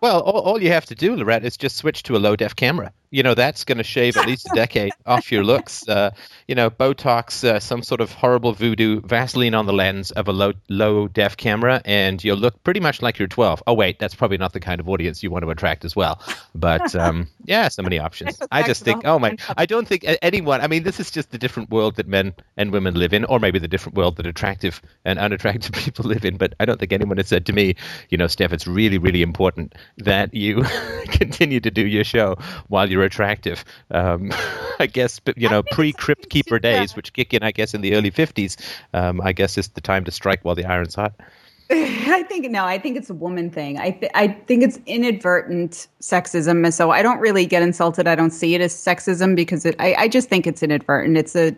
well, 0.00 0.20
all, 0.20 0.40
all, 0.42 0.62
you 0.62 0.70
have 0.70 0.86
to 0.86 0.94
do, 0.94 1.16
Lorette, 1.16 1.44
is 1.44 1.56
just 1.56 1.76
switch 1.76 2.02
to 2.04 2.16
a 2.16 2.18
low 2.18 2.36
def 2.36 2.54
camera. 2.54 2.92
You 3.10 3.22
know, 3.22 3.34
that's 3.34 3.64
going 3.64 3.78
to 3.78 3.84
shave 3.84 4.16
at 4.16 4.26
least 4.26 4.46
a 4.50 4.54
decade 4.54 4.92
off 5.06 5.32
your 5.32 5.44
looks. 5.44 5.88
Uh, 5.88 6.10
you 6.46 6.54
know, 6.54 6.70
Botox, 6.70 7.44
uh, 7.44 7.60
some 7.60 7.82
sort 7.82 8.00
of 8.00 8.12
horrible 8.12 8.52
voodoo, 8.52 9.00
Vaseline 9.00 9.54
on 9.54 9.66
the 9.66 9.72
lens 9.72 10.10
of 10.10 10.28
a 10.28 10.32
low 10.32 10.52
low 10.68 11.08
def 11.08 11.36
camera, 11.36 11.80
and 11.84 12.22
you'll 12.22 12.36
look 12.36 12.62
pretty 12.64 12.80
much 12.80 13.02
like 13.02 13.18
you're 13.18 13.28
12. 13.28 13.62
Oh, 13.66 13.74
wait, 13.74 13.98
that's 13.98 14.14
probably 14.14 14.38
not 14.38 14.52
the 14.52 14.60
kind 14.60 14.80
of 14.80 14.88
audience 14.88 15.22
you 15.22 15.30
want 15.30 15.44
to 15.44 15.50
attract 15.50 15.84
as 15.84 15.96
well. 15.96 16.20
But 16.54 16.94
um, 16.96 17.28
yeah, 17.44 17.68
so 17.68 17.82
many 17.82 17.98
options. 17.98 18.38
I 18.50 18.62
just 18.62 18.82
think, 18.82 19.02
oh 19.04 19.18
my, 19.18 19.36
I 19.56 19.66
don't 19.66 19.88
think 19.88 20.04
anyone, 20.22 20.60
I 20.60 20.66
mean, 20.66 20.82
this 20.82 21.00
is 21.00 21.10
just 21.10 21.30
the 21.30 21.38
different 21.38 21.70
world 21.70 21.96
that 21.96 22.06
men 22.06 22.34
and 22.56 22.72
women 22.72 22.94
live 22.94 23.12
in, 23.12 23.24
or 23.24 23.38
maybe 23.38 23.58
the 23.58 23.68
different 23.68 23.96
world 23.96 24.16
that 24.16 24.26
attractive 24.26 24.82
and 25.04 25.18
unattractive 25.18 25.72
people 25.84 26.04
live 26.04 26.24
in. 26.24 26.36
But 26.36 26.54
I 26.60 26.64
don't 26.64 26.78
think 26.78 26.92
anyone 26.92 27.16
has 27.16 27.28
said 27.28 27.46
to 27.46 27.52
me, 27.52 27.76
you 28.10 28.18
know, 28.18 28.26
Steph, 28.26 28.52
it's 28.52 28.66
really, 28.66 28.98
really 28.98 29.22
important 29.22 29.74
that 29.98 30.34
you 30.34 30.62
continue 31.10 31.60
to 31.60 31.70
do 31.70 31.86
your 31.86 32.04
show 32.04 32.36
while 32.68 32.88
you're 32.90 32.97
attractive. 33.04 33.64
Um, 33.90 34.32
I 34.78 34.86
guess, 34.86 35.20
you 35.36 35.48
know, 35.48 35.62
pre 35.62 35.92
Crypt 35.92 36.30
Keeper 36.30 36.58
days, 36.58 36.94
which 36.94 37.12
kick 37.12 37.34
in, 37.34 37.42
I 37.42 37.50
guess, 37.50 37.74
in 37.74 37.80
the 37.80 37.94
early 37.94 38.10
50s, 38.10 38.56
um, 38.94 39.20
I 39.20 39.32
guess 39.32 39.58
is 39.58 39.68
the 39.68 39.80
time 39.80 40.04
to 40.04 40.10
strike 40.10 40.44
while 40.44 40.54
the 40.54 40.64
iron's 40.64 40.94
hot. 40.94 41.14
I 41.70 42.22
think 42.22 42.50
no. 42.50 42.64
I 42.64 42.78
think 42.78 42.96
it's 42.96 43.10
a 43.10 43.14
woman 43.14 43.50
thing. 43.50 43.76
I 43.76 43.90
th- 43.90 44.10
I 44.14 44.28
think 44.28 44.62
it's 44.62 44.78
inadvertent 44.86 45.88
sexism, 46.00 46.72
so 46.72 46.90
I 46.90 47.02
don't 47.02 47.18
really 47.18 47.44
get 47.44 47.62
insulted. 47.62 48.08
I 48.08 48.14
don't 48.14 48.30
see 48.30 48.54
it 48.54 48.62
as 48.62 48.72
sexism 48.72 49.36
because 49.36 49.66
it. 49.66 49.76
I, 49.78 49.94
I 49.94 50.08
just 50.08 50.30
think 50.30 50.46
it's 50.46 50.62
inadvertent. 50.62 51.18
It's 51.18 51.36
a 51.36 51.54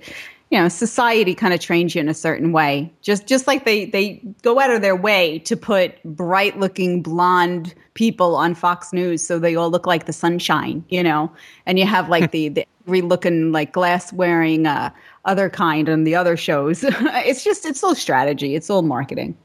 you 0.50 0.58
know 0.58 0.68
society 0.68 1.34
kind 1.34 1.54
of 1.54 1.60
trains 1.60 1.94
you 1.94 2.00
in 2.00 2.08
a 2.08 2.14
certain 2.14 2.52
way. 2.52 2.92
Just 3.02 3.26
just 3.26 3.46
like 3.46 3.64
they 3.64 3.86
they 3.86 4.20
go 4.42 4.58
out 4.58 4.70
of 4.70 4.82
their 4.82 4.96
way 4.96 5.38
to 5.40 5.56
put 5.56 6.02
bright 6.02 6.58
looking 6.58 7.02
blonde 7.02 7.74
people 7.94 8.34
on 8.34 8.54
fox 8.54 8.92
news 8.92 9.22
so 9.22 9.38
they 9.38 9.54
all 9.54 9.70
look 9.70 9.86
like 9.86 10.06
the 10.06 10.12
sunshine 10.12 10.84
you 10.88 11.02
know? 11.02 11.32
And 11.66 11.78
you 11.78 11.86
have 11.86 12.08
like 12.08 12.30
the 12.32 12.48
the 12.48 12.66
looking 12.86 13.52
like 13.52 13.72
glass 13.72 14.12
wearing 14.12 14.66
uh 14.66 14.90
other 15.24 15.48
kind 15.48 15.88
on 15.88 16.04
the 16.04 16.16
other 16.16 16.36
shows. 16.36 16.84
It's 17.30 17.44
just 17.44 17.64
it's 17.64 17.84
all 17.84 17.94
strategy. 17.94 18.56
It's 18.56 18.68
all 18.68 18.82
marketing. 18.82 19.38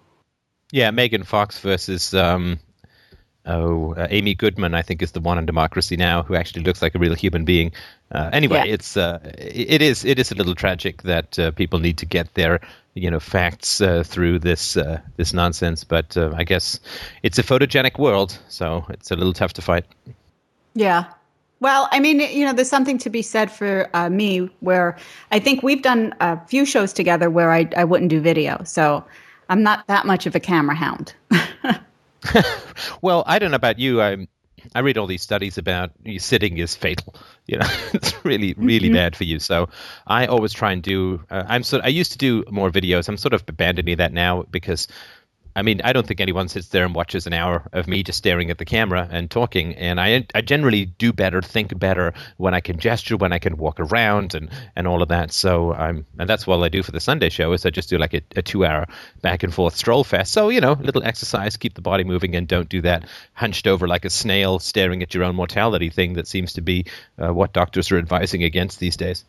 Yeah 0.71 0.89
megan 0.89 1.23
fox 1.23 1.59
versus 1.59 2.15
um 2.15 2.59
oh, 3.45 3.93
uh, 3.93 4.07
Amy 4.09 4.35
Goodman, 4.35 4.73
I 4.73 4.81
think, 4.81 5.01
is 5.01 5.11
the 5.11 5.19
one 5.19 5.37
on 5.37 5.45
Democracy 5.45 5.97
Now 5.97 6.23
who 6.23 6.35
actually 6.35 6.63
looks 6.63 6.81
like 6.81 6.95
a 6.95 6.99
real 6.99 7.15
human 7.15 7.45
being. 7.45 7.71
Uh, 8.11 8.29
anyway, 8.33 8.63
yeah. 8.65 8.73
it's 8.73 8.97
uh, 8.97 9.19
it 9.37 9.81
is 9.81 10.05
it 10.05 10.19
is 10.19 10.31
a 10.31 10.35
little 10.35 10.55
tragic 10.55 11.03
that 11.03 11.37
uh, 11.39 11.51
people 11.51 11.79
need 11.79 11.97
to 11.97 12.05
get 12.05 12.33
their 12.33 12.59
you 12.93 13.09
know 13.09 13.19
facts 13.19 13.81
uh, 13.81 14.03
through 14.05 14.39
this 14.39 14.77
uh, 14.77 14.99
this 15.17 15.33
nonsense. 15.33 15.83
But 15.83 16.17
I 16.17 16.43
guess 16.43 16.79
it's 17.23 17.39
a 17.39 17.43
photogenic 17.43 17.99
world, 17.99 18.37
so 18.47 18.85
it's 18.89 19.11
a 19.11 19.15
little 19.15 19.33
tough 19.33 19.53
to 19.53 19.61
fight. 19.61 19.85
Yeah. 20.73 21.05
Well, 21.61 21.87
I 21.91 21.99
mean, 21.99 22.19
you 22.19 22.45
know, 22.45 22.51
there's 22.51 22.69
something 22.69 22.97
to 22.99 23.09
be 23.09 23.21
said 23.21 23.49
for 23.49 23.89
me 24.11 24.49
where 24.59 24.97
I 25.31 25.39
think 25.39 25.63
we've 25.63 25.81
done 25.81 26.13
a 26.19 26.45
few 26.47 26.65
shows 26.65 26.91
together 26.91 27.29
where 27.29 27.49
I, 27.51 27.69
I 27.77 27.85
wouldn't 27.85 28.09
do 28.09 28.19
video. 28.19 28.61
So 28.65 29.03
I'm 29.47 29.63
not 29.63 29.87
that 29.87 30.05
much 30.05 30.25
of 30.25 30.35
a 30.35 30.39
camera 30.39 30.75
hound. 30.75 31.15
well, 33.01 33.23
I 33.25 33.39
don't 33.39 33.51
know 33.51 33.55
about 33.55 33.79
you. 33.79 34.01
I 34.01 34.27
I 34.73 34.79
read 34.79 34.97
all 34.97 35.05
these 35.05 35.21
studies 35.21 35.57
about 35.57 35.91
you 36.03 36.19
sitting 36.19 36.57
is 36.57 36.75
fatal. 36.75 37.15
You 37.47 37.59
know, 37.59 37.67
it's 37.93 38.25
really 38.25 38.55
really 38.57 38.87
mm-hmm. 38.87 38.95
bad 38.95 39.15
for 39.15 39.23
you. 39.23 39.37
So 39.37 39.69
I 40.07 40.25
always 40.25 40.51
try 40.51 40.71
and 40.71 40.81
do. 40.81 41.23
Uh, 41.29 41.43
I'm 41.47 41.61
sort. 41.61 41.85
I 41.85 41.89
used 41.89 42.13
to 42.13 42.17
do 42.17 42.43
more 42.49 42.71
videos. 42.71 43.07
I'm 43.07 43.17
sort 43.17 43.35
of 43.35 43.43
abandoning 43.47 43.97
that 43.97 44.11
now 44.11 44.45
because 44.49 44.87
I 45.55 45.61
mean, 45.61 45.79
I 45.83 45.93
don't 45.93 46.05
think 46.05 46.19
anyone 46.19 46.49
sits 46.49 46.67
there 46.67 46.85
and 46.85 46.93
watches 46.93 47.27
an 47.27 47.33
hour 47.33 47.69
of 47.71 47.87
me 47.87 48.03
just 48.03 48.17
staring 48.17 48.51
at 48.51 48.57
the 48.57 48.65
camera 48.65 49.07
and 49.09 49.31
talking. 49.31 49.73
And 49.75 50.01
I, 50.01 50.27
I 50.35 50.41
generally 50.41 50.85
do 50.85 51.13
better, 51.13 51.41
think 51.41 51.77
better 51.79 52.13
when 52.37 52.53
I 52.53 52.59
can 52.59 52.77
gesture, 52.77 53.15
when 53.15 53.31
I 53.31 53.39
can 53.39 53.57
walk 53.57 53.79
around, 53.79 54.35
and 54.35 54.49
and 54.75 54.87
all 54.87 55.01
of 55.01 55.09
that. 55.09 55.31
So 55.31 55.73
I'm, 55.73 56.05
and 56.19 56.29
that's 56.29 56.45
what 56.45 56.61
I 56.61 56.69
do 56.69 56.83
for 56.83 56.91
the 56.91 56.99
Sunday 56.99 57.29
show 57.29 57.53
is 57.53 57.65
I 57.65 57.69
just 57.69 57.89
do 57.89 57.97
like 57.97 58.13
a, 58.13 58.21
a 58.35 58.41
two-hour 58.41 58.87
back 59.21 59.43
and 59.43 59.53
forth 59.53 59.75
stroll 59.75 60.03
fest. 60.03 60.33
So 60.33 60.49
you 60.49 60.59
know, 60.59 60.73
little 60.73 61.03
exercise, 61.03 61.55
keep 61.55 61.75
the 61.75 61.81
body 61.81 62.03
moving, 62.03 62.35
and 62.35 62.47
don't 62.47 62.69
do 62.69 62.81
that 62.81 63.05
hunched 63.33 63.67
over 63.67 63.87
like 63.87 64.05
a 64.05 64.09
snail 64.09 64.59
staring 64.59 65.01
at 65.01 65.13
your 65.13 65.23
own 65.23 65.35
mortality 65.35 65.89
thing 65.89 66.13
that 66.13 66.27
seems 66.27 66.53
to 66.53 66.61
be 66.61 66.85
uh, 67.17 67.33
what 67.33 67.53
doctors 67.53 67.91
are 67.91 67.97
advising 67.97 68.43
against 68.43 68.79
these 68.79 68.97
days. 68.97 69.23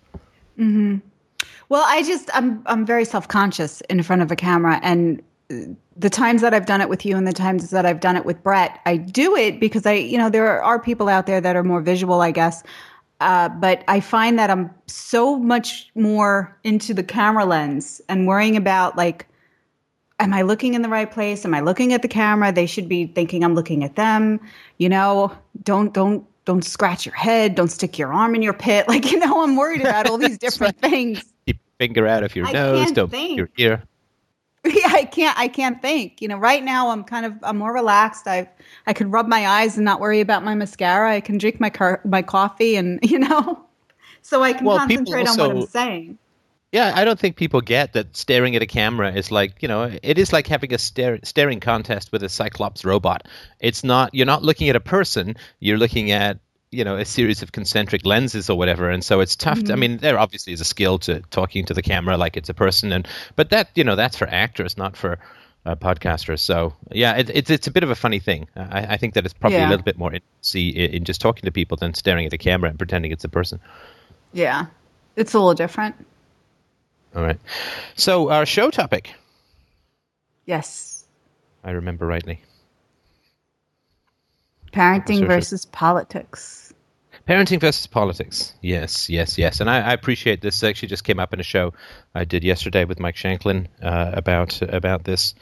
Mm-hmm. 0.59 0.97
Well, 1.69 1.85
I 1.87 2.03
just 2.03 2.31
I'm 2.35 2.63
I'm 2.67 2.87
very 2.87 3.05
self-conscious 3.05 3.81
in 3.83 4.03
front 4.03 4.23
of 4.23 4.31
a 4.33 4.37
camera 4.37 4.81
and 4.83 5.23
the 5.49 6.11
times 6.11 6.43
that 6.43 6.53
I've 6.53 6.67
done 6.67 6.81
it 6.81 6.89
with 6.89 7.07
you 7.07 7.17
and 7.17 7.27
the 7.27 7.33
times 7.33 7.71
that 7.71 7.87
I've 7.87 8.01
done 8.01 8.17
it 8.17 8.25
with 8.25 8.43
Brett, 8.43 8.81
I 8.87 8.97
do 8.97 9.37
it 9.37 9.61
because 9.61 9.87
I, 9.87 9.93
you 9.93 10.19
know, 10.19 10.29
there 10.29 10.63
are 10.63 10.79
people 10.79 11.09
out 11.09 11.27
there 11.27 11.41
that 11.41 11.57
are 11.57 11.65
more 11.65 11.81
visual, 11.81 12.21
I 12.21 12.31
guess. 12.31 12.63
Uh, 13.21 13.49
but 13.49 13.83
I 13.89 14.01
find 14.01 14.39
that 14.39 14.51
I'm 14.51 14.71
so 14.87 15.39
much 15.39 15.91
more 15.95 16.57
into 16.65 16.93
the 16.93 17.03
camera 17.03 17.45
lens 17.47 18.01
and 18.09 18.27
worrying 18.27 18.57
about 18.57 18.97
like, 18.97 19.27
am 20.19 20.35
I 20.35 20.43
looking 20.43 20.75
in 20.75 20.83
the 20.83 20.89
right 20.89 21.11
place? 21.11 21.45
Am 21.45 21.55
I 21.55 21.61
looking 21.61 21.93
at 21.93 22.03
the 22.03 22.09
camera? 22.09 22.53
They 22.53 22.67
should 22.67 22.89
be 22.89 23.07
thinking 23.07 23.43
I'm 23.43 23.55
looking 23.55 23.85
at 23.85 23.97
them. 23.97 24.41
You 24.79 24.89
know, 24.89 25.33
don't 25.63 25.95
don't 25.95 26.27
don't 26.45 26.63
scratch 26.63 27.07
your 27.07 27.15
head. 27.15 27.55
Don't 27.55 27.71
stick 27.71 27.99
your 27.99 28.13
arm 28.13 28.35
in 28.35 28.43
your 28.43 28.53
pit. 28.53 28.87
Like 28.97 29.11
you 29.11 29.19
know, 29.19 29.43
I'm 29.43 29.57
worried 29.57 29.81
about 29.81 30.11
all 30.11 30.19
these 30.27 30.39
different 30.39 30.77
right. 30.83 30.91
things. 30.91 31.25
Keep 31.47 31.59
finger 31.79 32.07
out 32.07 32.23
of 32.23 32.37
your 32.37 32.47
I 32.47 32.53
nose. 32.53 32.93
Don't 32.93 33.11
think. 33.11 33.39
your 33.39 33.51
ear. 33.57 33.83
yeah, 34.75 34.93
I 34.93 35.05
can't 35.05 35.39
I 35.39 35.49
can't 35.49 35.81
think. 35.81 36.21
You 36.21 36.29
know, 36.29 36.37
right 36.37 36.63
now 36.63 36.91
I'm 36.91 37.05
kind 37.05 37.27
of 37.27 37.35
I'm 37.43 37.59
more 37.59 37.73
relaxed. 37.73 38.27
I 38.27 38.49
I 38.87 38.93
can 38.93 39.11
rub 39.11 39.29
my 39.29 39.47
eyes 39.47 39.77
and 39.77 39.85
not 39.85 40.01
worry 40.01 40.21
about 40.21 40.45
my 40.45 40.55
mascara. 40.55 41.13
I 41.13 41.21
can 41.21 41.39
drink 41.39 41.61
my 41.61 41.71
car, 41.71 42.01
my 42.05 42.23
coffee 42.23 42.77
and, 42.77 42.99
you 43.09 43.19
know, 43.19 43.65
so 44.23 44.43
I 44.43 44.53
can 44.53 44.67
well, 44.67 44.79
concentrate 44.79 45.29
also, 45.29 45.51
on 45.51 45.55
what 45.55 45.63
I'm 45.65 45.69
saying. 45.69 46.19
Yeah, 46.73 46.93
I 46.95 47.05
don't 47.05 47.19
think 47.19 47.37
people 47.37 47.61
get 47.61 47.93
that 47.93 48.17
staring 48.17 48.57
at 48.57 48.63
a 48.63 48.67
camera 48.67 49.13
is 49.13 49.31
like, 49.31 49.63
you 49.63 49.69
know, 49.69 49.97
it 50.03 50.19
is 50.19 50.33
like 50.33 50.47
having 50.47 50.75
a 50.75 50.79
stare, 50.79 51.21
staring 51.23 51.61
contest 51.61 52.11
with 52.13 52.23
a 52.23 52.29
Cyclops 52.29 52.85
robot. 52.85 53.29
It's 53.61 53.85
not 53.85 54.15
you're 54.15 54.27
not 54.27 54.43
looking 54.43 54.69
at 54.69 54.77
a 54.77 54.81
person, 54.81 55.37
you're 55.61 55.79
looking 55.79 56.11
at 56.11 56.41
you 56.71 56.85
know 56.85 56.97
a 56.97 57.05
series 57.05 57.43
of 57.43 57.53
concentric 57.53 58.05
lenses 58.05 58.51
or 58.51 58.59
whatever. 58.59 58.91
And 58.91 59.05
so 59.05 59.21
it's 59.21 59.37
tough 59.37 59.59
mm-hmm. 59.59 59.67
to, 59.67 59.73
i 59.73 59.75
mm-hmm. 59.75 59.81
mean 59.81 59.97
there 59.99 60.19
obviously 60.19 60.53
is 60.53 60.61
a 60.61 60.65
skill 60.65 60.99
to 61.01 61.21
talking 61.31 61.65
to 61.67 61.75
the 61.75 61.83
camera 61.83 62.17
like 62.17 62.37
it's 62.37 62.49
a 62.49 62.55
person. 62.55 62.93
And 62.93 63.07
but 63.37 63.51
that 63.51 63.71
you 63.75 63.85
know 63.85 63.97
that's 63.97 64.17
for 64.17 64.29
actors 64.29 64.77
not 64.77 64.97
for 64.97 65.19
uh, 65.65 65.75
podcasters 65.75 66.39
so 66.39 66.73
yeah 66.93 67.17
it, 67.17 67.29
it's 67.35 67.51
it's 67.51 67.67
a 67.67 67.73
bit 67.73 67.83
of 67.83 67.91
a 67.91 67.95
funny 67.95 68.19
thing. 68.19 68.49
I, 68.57 68.95
I 68.95 68.97
think 68.97 69.15
that 69.15 69.25
it's 69.25 69.35
probably 69.35 69.59
yeah. 69.59 69.69
a 69.69 69.71
little 69.71 69.85
bit 69.85 69.99
more 69.99 70.13
see 70.41 70.69
in, 70.69 70.91
in 70.93 71.05
just 71.05 71.21
talking 71.21 71.45
to 71.45 71.53
people 71.53 71.77
than 71.77 71.95
staring 71.95 72.25
at 72.25 72.31
the 72.31 72.39
camera 72.39 72.71
and 72.71 72.79
pretending 72.79 73.13
it's 73.13 73.25
a 73.25 73.29
person. 73.29 73.61
Yeah. 74.33 74.67
It's 75.17 75.33
a 75.33 75.39
little 75.39 75.55
different. 75.55 75.95
All 77.15 77.23
right. 77.23 77.39
So 77.95 78.31
our 78.31 78.45
show 78.45 78.71
topic. 78.71 79.15
Yes. 80.45 81.05
I 81.65 81.71
remember 81.71 82.07
rightly 82.07 82.43
Parenting 84.77 85.27
versus 85.27 85.65
politics. 85.65 86.75
Parenting 87.27 87.61
versus 87.61 87.87
politics. 87.87 88.55
Yes, 88.61 89.09
yes, 89.09 89.39
yes. 89.39 89.61
And 89.61 89.71
I, 89.71 89.81
I, 89.81 89.93
appreciate 89.93 90.43
this. 90.43 90.63
Actually, 90.63 90.89
just 90.89 91.03
came 91.03 91.19
up 91.19 91.33
in 91.33 91.41
a 91.41 91.43
show 91.43 91.73
I 92.15 92.25
did 92.25 92.45
yesterday 92.45 92.85
with 92.85 93.01
Mike 93.01 93.17
Shanklin 93.17 93.69
uh, 93.83 94.11
about 94.13 94.61
about 94.63 95.05
this. 95.05 95.35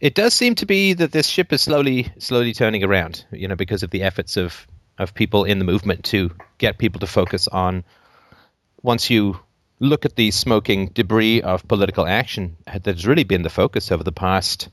It 0.00 0.14
does 0.14 0.34
seem 0.34 0.56
to 0.56 0.66
be 0.66 0.94
that 0.94 1.12
this 1.12 1.26
ship 1.26 1.52
is 1.52 1.62
slowly 1.62 2.12
slowly 2.18 2.52
turning 2.52 2.82
around. 2.82 3.24
You 3.30 3.48
know, 3.48 3.56
because 3.56 3.82
of 3.82 3.90
the 3.90 4.02
efforts 4.02 4.36
of 4.36 4.66
of 4.98 5.14
people 5.14 5.44
in 5.44 5.58
the 5.58 5.64
movement 5.64 6.04
to 6.06 6.32
get 6.58 6.78
people 6.78 7.00
to 7.00 7.06
focus 7.06 7.48
on. 7.48 7.84
Once 8.82 9.08
you 9.08 9.38
look 9.78 10.04
at 10.04 10.16
the 10.16 10.30
smoking 10.30 10.88
debris 10.88 11.40
of 11.40 11.66
political 11.66 12.06
action 12.06 12.56
that 12.66 12.84
has 12.84 13.06
really 13.06 13.24
been 13.24 13.42
the 13.42 13.50
focus 13.50 13.90
over 13.90 14.04
the 14.04 14.12
past 14.12 14.68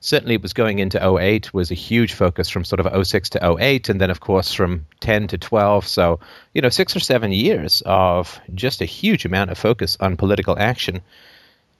certainly 0.00 0.34
it 0.34 0.42
was 0.42 0.52
going 0.52 0.78
into 0.78 1.18
08 1.18 1.52
was 1.54 1.70
a 1.70 1.74
huge 1.74 2.12
focus 2.12 2.48
from 2.48 2.64
sort 2.64 2.80
of 2.80 3.06
06 3.06 3.30
to 3.30 3.56
08 3.58 3.88
and 3.88 4.00
then 4.00 4.10
of 4.10 4.20
course 4.20 4.52
from 4.52 4.86
10 5.00 5.28
to 5.28 5.38
12 5.38 5.86
so 5.86 6.20
you 6.52 6.62
know 6.62 6.68
6 6.68 6.96
or 6.96 7.00
7 7.00 7.32
years 7.32 7.82
of 7.84 8.40
just 8.54 8.80
a 8.80 8.84
huge 8.84 9.24
amount 9.24 9.50
of 9.50 9.58
focus 9.58 9.96
on 10.00 10.16
political 10.16 10.58
action. 10.58 11.00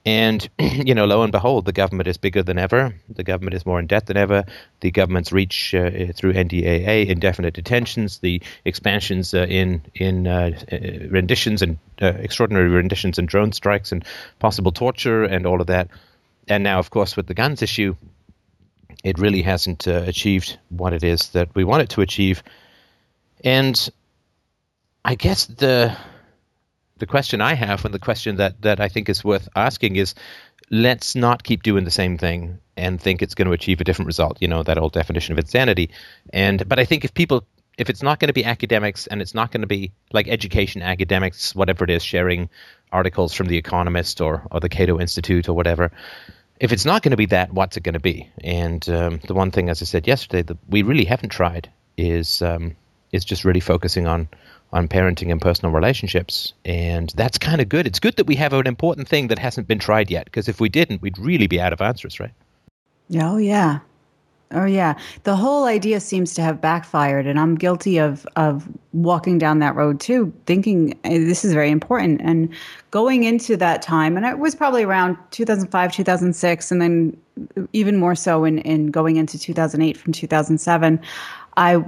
And 0.05 0.47
you 0.59 0.95
know 0.95 1.05
lo 1.05 1.23
and 1.23 1.33
behold 1.33 1.65
the 1.65 1.73
government 1.73 2.07
is 2.07 2.17
bigger 2.17 2.41
than 2.41 2.57
ever. 2.57 2.95
The 3.09 3.23
government 3.23 3.55
is 3.55 3.65
more 3.65 3.77
in 3.77 3.87
debt 3.87 4.05
than 4.05 4.15
ever. 4.15 4.45
The 4.79 4.91
government's 4.91 5.33
reach 5.33 5.75
uh, 5.75 6.13
through 6.15 6.33
NDAA 6.33 7.07
indefinite 7.07 7.53
detentions. 7.53 8.19
The 8.19 8.41
expansions 8.63 9.33
uh, 9.33 9.45
in 9.49 9.81
in 9.93 10.25
uh, 10.25 10.51
uh 10.71 10.77
renditions 11.09 11.61
and 11.61 11.77
uh, 12.01 12.05
extraordinary 12.05 12.69
renditions 12.69 13.19
and 13.19 13.27
drone 13.27 13.51
strikes 13.51 13.91
and 13.91 14.05
possible 14.39 14.71
torture 14.71 15.25
and 15.25 15.45
all 15.45 15.59
of 15.59 15.67
that 15.67 15.89
and 16.47 16.63
now, 16.63 16.79
of 16.79 16.89
course, 16.89 17.17
with 17.17 17.27
the 17.27 17.33
guns 17.33 17.61
issue, 17.61 17.95
it 19.03 19.19
really 19.19 19.41
hasn't 19.41 19.87
uh, 19.87 20.03
achieved 20.05 20.57
what 20.69 20.93
it 20.93 21.03
is 21.03 21.29
that 21.29 21.53
we 21.55 21.63
want 21.63 21.83
it 21.83 21.89
to 21.89 22.01
achieve. 22.01 22.43
And 23.43 23.89
I 25.05 25.15
guess 25.15 25.45
the 25.45 25.95
the 26.99 27.05
question 27.05 27.41
I 27.41 27.53
have, 27.53 27.85
and 27.85 27.93
the 27.93 27.99
question 27.99 28.37
that 28.37 28.61
that 28.61 28.79
I 28.79 28.89
think 28.89 29.09
is 29.09 29.23
worth 29.23 29.47
asking, 29.55 29.95
is 29.97 30.15
let's 30.69 31.15
not 31.15 31.43
keep 31.43 31.63
doing 31.63 31.83
the 31.83 31.91
same 31.91 32.17
thing 32.17 32.59
and 32.75 32.99
think 32.99 33.21
it's 33.21 33.35
going 33.35 33.47
to 33.47 33.53
achieve 33.53 33.79
a 33.81 33.83
different 33.83 34.07
result. 34.07 34.37
You 34.41 34.47
know 34.47 34.63
that 34.63 34.77
old 34.77 34.93
definition 34.93 35.33
of 35.33 35.39
insanity. 35.39 35.91
And 36.33 36.67
but 36.67 36.79
I 36.79 36.85
think 36.85 37.05
if 37.05 37.13
people 37.13 37.45
if 37.77 37.89
it's 37.89 38.01
not 38.01 38.19
going 38.19 38.27
to 38.27 38.33
be 38.33 38.43
academics 38.43 39.07
and 39.07 39.21
it's 39.21 39.35
not 39.35 39.51
going 39.51 39.61
to 39.61 39.67
be 39.67 39.91
like 40.11 40.27
education 40.27 40.81
academics, 40.81 41.53
whatever 41.53 41.83
it 41.83 41.91
is, 41.91 42.03
sharing 42.03 42.49
articles 42.91 43.33
from 43.33 43.47
the 43.47 43.57
Economist 43.57 44.19
or, 44.19 44.47
or 44.49 44.59
the 44.59 44.69
Cato 44.69 44.99
Institute 44.99 45.47
or 45.47 45.53
whatever, 45.53 45.91
if 46.59 46.71
it's 46.71 46.85
not 46.85 47.03
going 47.03 47.11
to 47.11 47.17
be 47.17 47.27
that, 47.27 47.53
what's 47.53 47.77
it 47.77 47.83
going 47.83 47.93
to 47.93 47.99
be? 47.99 48.29
And 48.43 48.87
um, 48.89 49.19
the 49.25 49.33
one 49.33 49.51
thing, 49.51 49.69
as 49.69 49.81
I 49.81 49.85
said 49.85 50.07
yesterday, 50.07 50.41
that 50.43 50.57
we 50.67 50.83
really 50.83 51.05
haven't 51.05 51.29
tried 51.29 51.71
is 51.97 52.41
um, 52.41 52.75
is 53.11 53.25
just 53.25 53.45
really 53.45 53.59
focusing 53.59 54.07
on 54.07 54.27
on 54.73 54.87
parenting 54.87 55.31
and 55.31 55.41
personal 55.41 55.73
relationships, 55.73 56.53
and 56.65 57.11
that's 57.15 57.37
kind 57.37 57.61
of 57.61 57.69
good. 57.69 57.87
It's 57.87 57.99
good 57.99 58.17
that 58.17 58.27
we 58.27 58.35
have 58.35 58.53
an 58.53 58.67
important 58.67 59.07
thing 59.07 59.27
that 59.27 59.39
hasn't 59.39 59.67
been 59.67 59.79
tried 59.79 60.11
yet, 60.11 60.25
because 60.25 60.49
if 60.49 60.59
we 60.59 60.69
didn't, 60.69 61.01
we'd 61.01 61.17
really 61.17 61.47
be 61.47 61.61
out 61.61 61.73
of 61.73 61.81
answers, 61.81 62.19
right? 62.19 62.33
Oh 63.15 63.37
yeah, 63.37 63.79
Oh 64.51 64.65
yeah, 64.65 64.93
the 65.23 65.35
whole 65.35 65.65
idea 65.65 65.99
seems 65.99 66.33
to 66.35 66.41
have 66.41 66.61
backfired, 66.61 67.27
and 67.27 67.37
I'm 67.37 67.55
guilty 67.55 67.97
of 67.97 68.25
of 68.37 68.69
walking 68.93 69.37
down 69.37 69.59
that 69.59 69.75
road 69.75 69.99
too, 69.99 70.33
thinking 70.45 70.97
this 71.03 71.43
is 71.43 71.51
very 71.51 71.69
important. 71.69 72.21
And 72.23 72.47
going 72.91 73.25
into 73.25 73.57
that 73.57 73.81
time, 73.81 74.15
and 74.15 74.25
it 74.25 74.39
was 74.39 74.55
probably 74.55 74.83
around 74.83 75.17
2005, 75.31 75.91
2006, 75.91 76.71
and 76.71 76.81
then 76.81 77.17
even 77.73 77.97
more 77.97 78.15
so 78.15 78.45
in 78.45 78.59
in 78.59 78.87
going 78.87 79.17
into 79.17 79.37
2008 79.37 79.97
from 79.97 80.13
2007, 80.13 80.99
I 81.57 81.83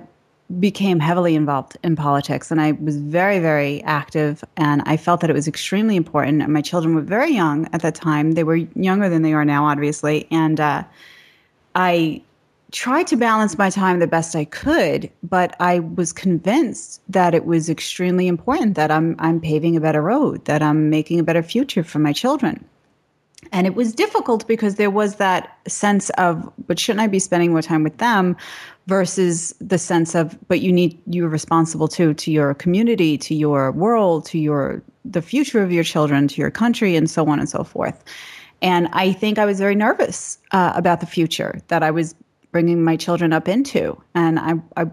became 0.60 1.00
heavily 1.00 1.36
involved 1.36 1.78
in 1.82 1.96
politics, 1.96 2.52
and 2.52 2.60
I 2.60 2.74
was 2.74 2.98
very 2.98 3.40
very 3.40 3.82
active, 3.84 4.44
and 4.58 4.82
I 4.86 4.98
felt 4.98 5.22
that 5.22 5.30
it 5.30 5.34
was 5.34 5.48
extremely 5.48 5.96
important. 5.96 6.42
And 6.42 6.52
my 6.52 6.62
children 6.62 6.94
were 6.94 7.02
very 7.02 7.32
young 7.32 7.70
at 7.72 7.82
that 7.84 7.96
time; 7.96 8.34
they 8.34 8.44
were 8.44 8.58
younger 8.76 9.08
than 9.08 9.22
they 9.22 9.32
are 9.32 9.46
now, 9.46 9.66
obviously, 9.66 10.28
and. 10.30 10.60
Uh, 10.60 10.84
I 11.76 12.24
tried 12.72 13.08
to 13.08 13.18
balance 13.18 13.58
my 13.58 13.70
time 13.70 14.00
the 14.00 14.08
best 14.08 14.36
I 14.36 14.46
could, 14.46 15.10
but 15.24 15.56
I 15.60 15.80
was 15.80 16.14
convinced 16.14 17.02
that 17.10 17.34
it 17.34 17.46
was 17.46 17.70
extremely 17.70 18.28
important 18.28 18.76
that 18.76 18.92
I'm 18.92 19.16
I'm 19.20 19.40
paving 19.42 19.76
a 19.76 19.82
better 19.82 20.02
road, 20.02 20.46
that 20.46 20.62
I'm 20.62 20.90
making 20.90 21.20
a 21.20 21.24
better 21.24 21.44
future 21.44 21.84
for 21.84 22.00
my 22.00 22.14
children. 22.14 22.64
And 23.52 23.66
it 23.66 23.74
was 23.74 23.94
difficult 23.94 24.48
because 24.48 24.76
there 24.76 24.92
was 24.92 25.16
that 25.16 25.58
sense 25.68 26.10
of, 26.12 26.52
but 26.68 26.78
shouldn't 26.78 27.02
I 27.02 27.08
be 27.08 27.20
spending 27.20 27.52
more 27.52 27.62
time 27.62 27.84
with 27.84 27.98
them 27.98 28.36
versus 28.88 29.56
the 29.60 29.78
sense 29.78 30.14
of, 30.14 30.38
but 30.48 30.60
you 30.60 30.72
need 30.72 31.00
you're 31.08 31.30
responsible 31.30 31.88
too 31.88 32.14
to 32.16 32.32
your 32.32 32.54
community, 32.54 33.18
to 33.20 33.34
your 33.34 33.72
world, 33.72 34.26
to 34.28 34.38
your 34.38 34.84
the 35.06 35.22
future 35.22 35.64
of 35.64 35.72
your 35.72 35.84
children, 35.84 36.28
to 36.28 36.42
your 36.42 36.52
country, 36.52 36.96
and 36.96 37.10
so 37.10 37.28
on 37.28 37.40
and 37.40 37.50
so 37.50 37.64
forth. 37.64 38.04
And 38.62 38.90
I 38.92 39.14
think 39.14 39.40
I 39.40 39.46
was 39.46 39.58
very 39.58 39.76
nervous 39.76 40.38
uh, 40.52 40.74
about 40.76 41.00
the 41.00 41.06
future 41.06 41.60
that 41.70 41.82
I 41.82 41.92
was 41.92 42.14
bringing 42.52 42.84
my 42.84 42.96
children 42.96 43.34
up 43.34 43.48
into. 43.48 44.02
And 44.16 44.40
I, 44.40 44.54
I 44.76 44.90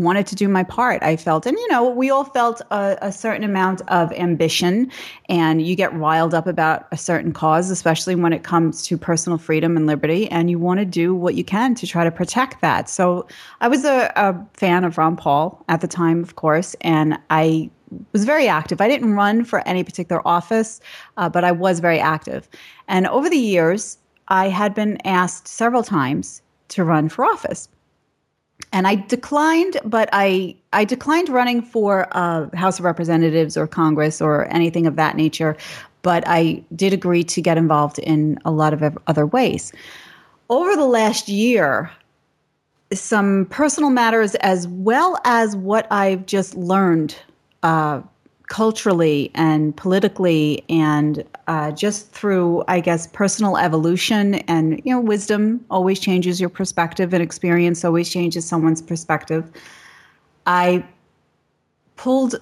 wanted 0.00 0.26
to 0.26 0.34
do 0.34 0.48
my 0.48 0.64
part. 0.64 1.02
I 1.02 1.16
felt, 1.16 1.46
and 1.46 1.56
you 1.58 1.68
know, 1.68 1.88
we 1.88 2.10
all 2.10 2.24
felt 2.24 2.62
a, 2.70 2.96
a, 3.02 3.12
certain 3.12 3.44
amount 3.44 3.82
of 3.88 4.10
ambition, 4.12 4.90
and 5.28 5.62
you 5.62 5.76
get 5.76 5.92
riled 5.94 6.32
up 6.32 6.46
about 6.46 6.86
a 6.90 6.96
certain 6.96 7.32
cause, 7.32 7.70
especially 7.70 8.14
when 8.14 8.32
it 8.32 8.42
comes 8.42 8.82
to 8.86 8.96
personal 8.96 9.38
freedom 9.38 9.76
and 9.76 9.86
liberty, 9.86 10.28
and 10.30 10.50
you 10.50 10.58
want 10.58 10.80
to 10.80 10.86
do 10.86 11.14
what 11.14 11.34
you 11.34 11.44
can 11.44 11.74
to 11.74 11.86
try 11.86 12.02
to 12.02 12.10
protect 12.10 12.60
that. 12.62 12.88
So 12.88 13.26
I 13.60 13.68
was 13.68 13.84
a, 13.84 14.10
a 14.16 14.34
fan 14.54 14.84
of 14.84 14.96
Ron 14.96 15.16
Paul 15.16 15.62
at 15.68 15.80
the 15.82 15.88
time, 15.88 16.22
of 16.22 16.36
course, 16.36 16.74
and 16.80 17.18
I 17.28 17.70
was 18.12 18.24
very 18.24 18.48
active. 18.48 18.80
I 18.80 18.88
didn't 18.88 19.14
run 19.14 19.44
for 19.44 19.66
any 19.66 19.84
particular 19.84 20.26
office, 20.26 20.80
uh, 21.16 21.28
but 21.28 21.44
I 21.44 21.52
was 21.52 21.80
very 21.80 21.98
active. 21.98 22.48
And 22.88 23.06
over 23.08 23.28
the 23.28 23.36
years, 23.36 23.98
I 24.28 24.48
had 24.48 24.74
been 24.74 24.98
asked 25.04 25.48
several 25.48 25.82
times 25.82 26.40
to 26.70 26.84
run 26.84 27.08
for 27.08 27.24
office. 27.24 27.68
And 28.72 28.86
I 28.86 28.94
declined, 28.94 29.78
but 29.84 30.08
I 30.12 30.56
I 30.72 30.84
declined 30.84 31.28
running 31.28 31.62
for 31.62 32.06
uh, 32.12 32.48
House 32.54 32.78
of 32.78 32.84
Representatives 32.84 33.56
or 33.56 33.66
Congress 33.66 34.20
or 34.20 34.46
anything 34.52 34.86
of 34.86 34.96
that 34.96 35.16
nature. 35.16 35.56
But 36.02 36.24
I 36.26 36.62
did 36.74 36.92
agree 36.92 37.24
to 37.24 37.42
get 37.42 37.58
involved 37.58 37.98
in 37.98 38.38
a 38.44 38.50
lot 38.50 38.72
of 38.72 38.98
other 39.06 39.26
ways. 39.26 39.72
Over 40.48 40.76
the 40.76 40.86
last 40.86 41.28
year, 41.28 41.90
some 42.92 43.46
personal 43.50 43.90
matters 43.90 44.34
as 44.36 44.66
well 44.68 45.18
as 45.24 45.56
what 45.56 45.86
I've 45.92 46.26
just 46.26 46.54
learned 46.54 47.14
uh, 47.62 48.02
culturally 48.50 49.30
and 49.36 49.76
politically 49.76 50.64
and 50.68 51.24
uh, 51.46 51.70
just 51.70 52.10
through 52.10 52.64
i 52.66 52.80
guess 52.80 53.06
personal 53.06 53.56
evolution 53.56 54.34
and 54.48 54.82
you 54.84 54.92
know 54.92 55.00
wisdom 55.00 55.64
always 55.70 56.00
changes 56.00 56.40
your 56.40 56.50
perspective 56.50 57.14
and 57.14 57.22
experience 57.22 57.84
always 57.84 58.10
changes 58.10 58.44
someone's 58.44 58.82
perspective. 58.82 59.50
I 60.46 60.84
pulled 61.94 62.34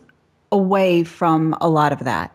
away 0.50 1.04
from 1.04 1.54
a 1.60 1.68
lot 1.68 1.92
of 1.92 1.98
that. 2.00 2.34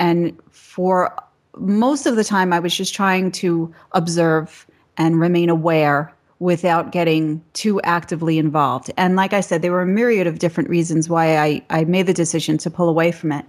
And 0.00 0.36
for 0.50 1.14
most 1.56 2.06
of 2.06 2.16
the 2.16 2.24
time 2.24 2.52
i 2.52 2.58
was 2.58 2.74
just 2.74 2.92
trying 2.92 3.30
to 3.30 3.72
observe 3.92 4.66
and 4.96 5.20
remain 5.20 5.48
aware 5.48 6.12
without 6.42 6.90
getting 6.90 7.40
too 7.52 7.80
actively 7.82 8.36
involved. 8.36 8.90
And 8.96 9.14
like 9.14 9.32
I 9.32 9.40
said, 9.40 9.62
there 9.62 9.70
were 9.70 9.82
a 9.82 9.86
myriad 9.86 10.26
of 10.26 10.40
different 10.40 10.68
reasons 10.68 11.08
why 11.08 11.38
I, 11.38 11.62
I 11.70 11.84
made 11.84 12.06
the 12.06 12.12
decision 12.12 12.58
to 12.58 12.70
pull 12.70 12.88
away 12.88 13.12
from 13.12 13.30
it. 13.30 13.46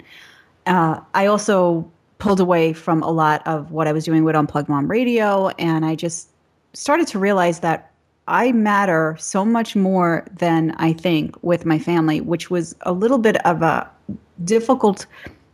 Uh, 0.68 1.00
I 1.16 1.26
also 1.26 1.90
pulled 2.20 2.40
away 2.40 2.72
from 2.72 3.02
a 3.02 3.10
lot 3.10 3.46
of 3.48 3.72
what 3.72 3.88
I 3.88 3.94
was 3.94 4.06
doing 4.06 4.24
with 4.24 4.36
Unplugged 4.36 4.70
Mom 4.70 4.90
Radio, 4.90 5.50
and 5.58 5.86
I 5.86 5.96
just 5.96 6.30
started 6.74 7.08
to 7.08 7.20
realize 7.20 7.62
that 7.62 7.92
I 8.28 8.52
matter 8.52 9.18
so 9.20 9.44
much 9.44 9.76
more 9.76 10.26
than 10.32 10.76
I 10.78 10.94
think 10.94 11.36
with 11.42 11.66
my 11.66 11.80
family, 11.80 12.22
which 12.22 12.52
was 12.52 12.76
a 12.82 12.94
little 12.94 13.18
bit 13.18 13.44
of 13.44 13.64
a 13.64 13.90
difficult 14.44 15.08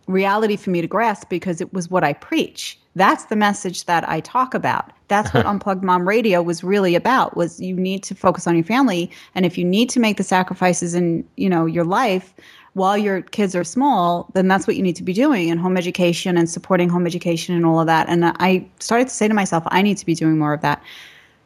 reality 0.07 0.57
for 0.57 0.71
me 0.71 0.81
to 0.81 0.87
grasp 0.87 1.29
because 1.29 1.61
it 1.61 1.73
was 1.73 1.89
what 1.89 2.03
I 2.03 2.13
preach. 2.13 2.77
That's 2.99 3.25
the 3.25 3.37
message 3.37 3.85
that 3.85 4.07
I 4.09 4.19
talk 4.19 4.53
about. 4.53 4.91
That's 5.07 5.33
what 5.33 5.45
Unplugged 5.51 5.85
Mom 5.85 6.05
Radio 6.05 6.41
was 6.41 6.65
really 6.65 6.95
about 6.95 7.37
was 7.37 7.61
you 7.61 7.73
need 7.73 8.03
to 8.03 8.13
focus 8.13 8.45
on 8.45 8.55
your 8.55 8.65
family 8.65 9.09
and 9.35 9.45
if 9.45 9.57
you 9.57 9.63
need 9.63 9.89
to 9.91 10.01
make 10.01 10.17
the 10.17 10.23
sacrifices 10.23 10.93
in, 10.93 11.25
you 11.37 11.49
know, 11.49 11.65
your 11.65 11.85
life 11.85 12.33
while 12.73 12.97
your 12.97 13.21
kids 13.21 13.55
are 13.55 13.63
small, 13.63 14.29
then 14.33 14.49
that's 14.49 14.67
what 14.67 14.75
you 14.75 14.83
need 14.83 14.97
to 14.97 15.03
be 15.03 15.13
doing 15.13 15.49
and 15.49 15.61
home 15.61 15.77
education 15.77 16.37
and 16.37 16.49
supporting 16.49 16.89
home 16.89 17.07
education 17.07 17.55
and 17.55 17.65
all 17.65 17.79
of 17.79 17.87
that. 17.87 18.09
And 18.09 18.25
I 18.25 18.67
started 18.79 19.07
to 19.07 19.13
say 19.13 19.29
to 19.29 19.33
myself, 19.33 19.63
I 19.67 19.81
need 19.81 19.97
to 19.97 20.05
be 20.05 20.13
doing 20.13 20.37
more 20.37 20.53
of 20.53 20.59
that. 20.59 20.83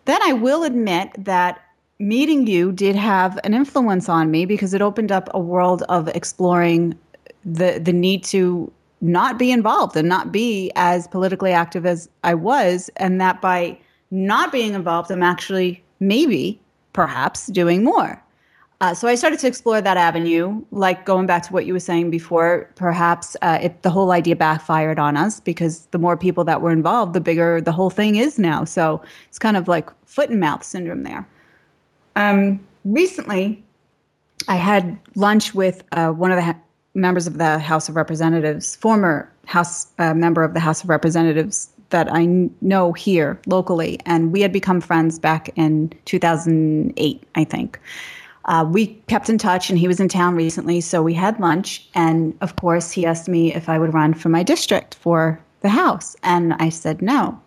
Then 0.05 0.23
I 0.23 0.33
will 0.33 0.63
admit 0.63 1.11
that 1.19 1.61
meeting 1.99 2.47
you 2.47 2.71
did 2.71 2.95
have 2.95 3.39
an 3.43 3.53
influence 3.53 4.09
on 4.09 4.31
me 4.31 4.47
because 4.47 4.73
it 4.73 4.81
opened 4.81 5.11
up 5.11 5.29
a 5.35 5.39
world 5.39 5.83
of 5.83 6.07
exploring 6.09 6.97
the 7.45 7.79
the 7.79 7.93
need 7.93 8.23
to 8.23 8.71
not 9.03 9.37
be 9.37 9.51
involved 9.51 9.97
and 9.97 10.07
not 10.07 10.31
be 10.31 10.71
as 10.75 11.07
politically 11.07 11.51
active 11.51 11.85
as 11.85 12.09
I 12.23 12.33
was, 12.33 12.89
and 12.95 13.19
that 13.19 13.41
by 13.41 13.77
not 14.11 14.51
being 14.51 14.73
involved, 14.73 15.11
I'm 15.11 15.21
actually 15.21 15.83
maybe 15.99 16.59
perhaps 16.93 17.47
doing 17.47 17.83
more. 17.83 18.23
Uh, 18.79 18.93
so 18.93 19.07
I 19.07 19.15
started 19.15 19.39
to 19.39 19.47
explore 19.47 19.81
that 19.81 19.97
avenue, 19.97 20.61
like 20.71 21.05
going 21.05 21.25
back 21.25 21.43
to 21.43 21.53
what 21.53 21.65
you 21.65 21.73
were 21.73 21.79
saying 21.79 22.11
before. 22.11 22.69
Perhaps 22.75 23.35
uh, 23.41 23.69
the 23.81 23.89
whole 23.89 24.11
idea 24.11 24.35
backfired 24.35 24.99
on 24.99 25.15
us 25.15 25.39
because 25.39 25.85
the 25.91 25.97
more 25.97 26.17
people 26.17 26.43
that 26.45 26.61
were 26.61 26.71
involved, 26.71 27.13
the 27.13 27.21
bigger 27.21 27.61
the 27.61 27.71
whole 27.71 27.89
thing 27.89 28.15
is 28.15 28.39
now. 28.39 28.63
So 28.63 29.01
it's 29.27 29.39
kind 29.39 29.57
of 29.57 29.67
like 29.67 29.89
foot 30.05 30.29
and 30.29 30.39
mouth 30.39 30.63
syndrome 30.63 31.03
there. 31.03 31.27
Um, 32.15 32.59
recently, 32.85 33.63
I 34.47 34.55
had 34.55 34.97
lunch 35.15 35.53
with 35.53 35.83
uh, 35.91 36.11
one 36.11 36.31
of 36.31 36.37
the 36.37 36.55
members 36.95 37.27
of 37.27 37.37
the 37.37 37.59
House 37.59 37.89
of 37.89 37.95
Representatives, 37.95 38.75
former 38.75 39.31
House 39.45 39.87
uh, 39.99 40.13
member 40.13 40.43
of 40.43 40.53
the 40.53 40.59
House 40.59 40.83
of 40.83 40.89
Representatives 40.89 41.69
that 41.89 42.11
I 42.11 42.25
know 42.61 42.93
here 42.93 43.39
locally, 43.45 43.99
and 44.05 44.31
we 44.31 44.41
had 44.41 44.51
become 44.51 44.81
friends 44.81 45.19
back 45.19 45.49
in 45.55 45.93
2008, 46.05 47.23
I 47.35 47.43
think. 47.43 47.79
Uh, 48.45 48.67
we 48.69 48.87
kept 49.07 49.29
in 49.29 49.37
touch, 49.37 49.69
and 49.69 49.79
he 49.79 49.87
was 49.87 49.99
in 49.99 50.09
town 50.09 50.35
recently, 50.35 50.81
so 50.81 51.01
we 51.01 51.13
had 51.13 51.39
lunch. 51.39 51.87
And 51.93 52.35
of 52.41 52.55
course, 52.57 52.91
he 52.91 53.05
asked 53.05 53.29
me 53.29 53.53
if 53.53 53.69
I 53.69 53.79
would 53.79 53.93
run 53.93 54.13
for 54.13 54.29
my 54.29 54.43
district 54.43 54.95
for 54.95 55.39
the 55.61 55.69
House, 55.69 56.15
and 56.23 56.53
I 56.55 56.69
said 56.69 57.01
no. 57.01 57.39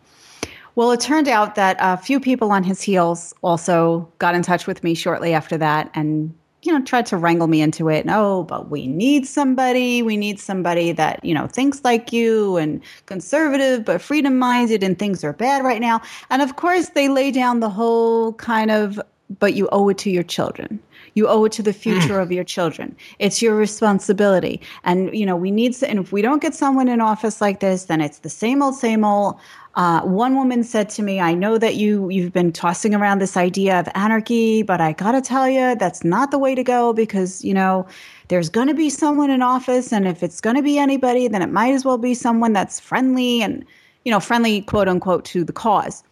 Well, 0.74 0.92
it 0.92 1.00
turned 1.00 1.28
out 1.28 1.54
that 1.54 1.76
a 1.80 1.96
few 1.96 2.20
people 2.20 2.52
on 2.52 2.62
his 2.62 2.82
heels 2.82 3.34
also 3.42 4.08
got 4.18 4.34
in 4.34 4.42
touch 4.42 4.66
with 4.66 4.84
me 4.84 4.94
shortly 4.94 5.32
after 5.32 5.56
that 5.56 5.90
and 5.94 6.34
you 6.66 6.72
know, 6.72 6.84
tried 6.84 7.06
to 7.06 7.16
wrangle 7.16 7.46
me 7.46 7.62
into 7.62 7.88
it. 7.88 8.04
No, 8.04 8.42
but 8.44 8.68
we 8.70 8.86
need 8.86 9.26
somebody. 9.26 10.02
We 10.02 10.16
need 10.16 10.40
somebody 10.40 10.92
that, 10.92 11.24
you 11.24 11.32
know, 11.32 11.46
thinks 11.46 11.82
like 11.84 12.12
you 12.12 12.56
and 12.56 12.82
conservative, 13.06 13.84
but 13.84 14.02
freedom 14.02 14.38
minded 14.38 14.82
and 14.82 14.98
things 14.98 15.22
are 15.24 15.32
bad 15.32 15.64
right 15.64 15.80
now. 15.80 16.02
And 16.30 16.42
of 16.42 16.56
course, 16.56 16.90
they 16.90 17.08
lay 17.08 17.30
down 17.30 17.60
the 17.60 17.70
whole 17.70 18.32
kind 18.34 18.70
of, 18.70 19.00
but 19.38 19.54
you 19.54 19.68
owe 19.72 19.88
it 19.88 19.98
to 19.98 20.10
your 20.10 20.22
children. 20.22 20.80
You 21.14 21.28
owe 21.28 21.44
it 21.46 21.52
to 21.52 21.62
the 21.62 21.72
future 21.72 22.18
mm. 22.18 22.22
of 22.22 22.30
your 22.30 22.44
children. 22.44 22.94
It's 23.18 23.40
your 23.40 23.56
responsibility. 23.56 24.60
And, 24.84 25.16
you 25.16 25.24
know, 25.24 25.34
we 25.34 25.50
need, 25.50 25.72
to, 25.74 25.88
and 25.88 25.98
if 25.98 26.12
we 26.12 26.20
don't 26.20 26.42
get 26.42 26.54
someone 26.54 26.88
in 26.88 27.00
office 27.00 27.40
like 27.40 27.60
this, 27.60 27.84
then 27.84 28.02
it's 28.02 28.18
the 28.18 28.28
same 28.28 28.62
old, 28.62 28.74
same 28.74 29.04
old. 29.04 29.36
Uh, 29.76 30.00
one 30.00 30.36
woman 30.36 30.64
said 30.64 30.88
to 30.88 31.02
me, 31.02 31.20
"I 31.20 31.34
know 31.34 31.58
that 31.58 31.76
you 31.76 32.08
you've 32.08 32.32
been 32.32 32.50
tossing 32.50 32.94
around 32.94 33.20
this 33.20 33.36
idea 33.36 33.78
of 33.78 33.88
anarchy, 33.94 34.62
but 34.62 34.80
I 34.80 34.92
gotta 34.92 35.20
tell 35.20 35.48
you, 35.48 35.76
that's 35.76 36.02
not 36.02 36.30
the 36.30 36.38
way 36.38 36.54
to 36.54 36.64
go 36.64 36.92
because 36.92 37.44
you 37.44 37.54
know." 37.54 37.86
There's 38.28 38.48
going 38.48 38.66
to 38.66 38.74
be 38.74 38.90
someone 38.90 39.30
in 39.30 39.40
office, 39.40 39.92
and 39.92 40.08
if 40.08 40.20
it's 40.20 40.40
going 40.40 40.56
to 40.56 40.62
be 40.62 40.78
anybody, 40.78 41.28
then 41.28 41.42
it 41.42 41.52
might 41.52 41.72
as 41.74 41.84
well 41.84 41.96
be 41.96 42.12
someone 42.12 42.52
that's 42.52 42.80
friendly 42.80 43.40
and, 43.40 43.64
you 44.04 44.10
know, 44.10 44.18
friendly, 44.18 44.62
quote 44.62 44.88
unquote, 44.88 45.24
to 45.26 45.44
the 45.44 45.52
cause. 45.52 46.02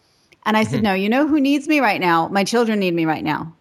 And 0.45 0.55
I 0.55 0.63
said, 0.63 0.75
mm-hmm. 0.75 0.83
no, 0.83 0.93
you 0.93 1.09
know 1.09 1.27
who 1.27 1.41
needs 1.41 1.67
me 1.67 1.81
right 1.81 1.99
now? 1.99 2.29
My 2.29 2.45
children 2.45 2.79
need 2.79 2.93
me 2.93 3.05
right 3.05 3.23
now 3.23 3.53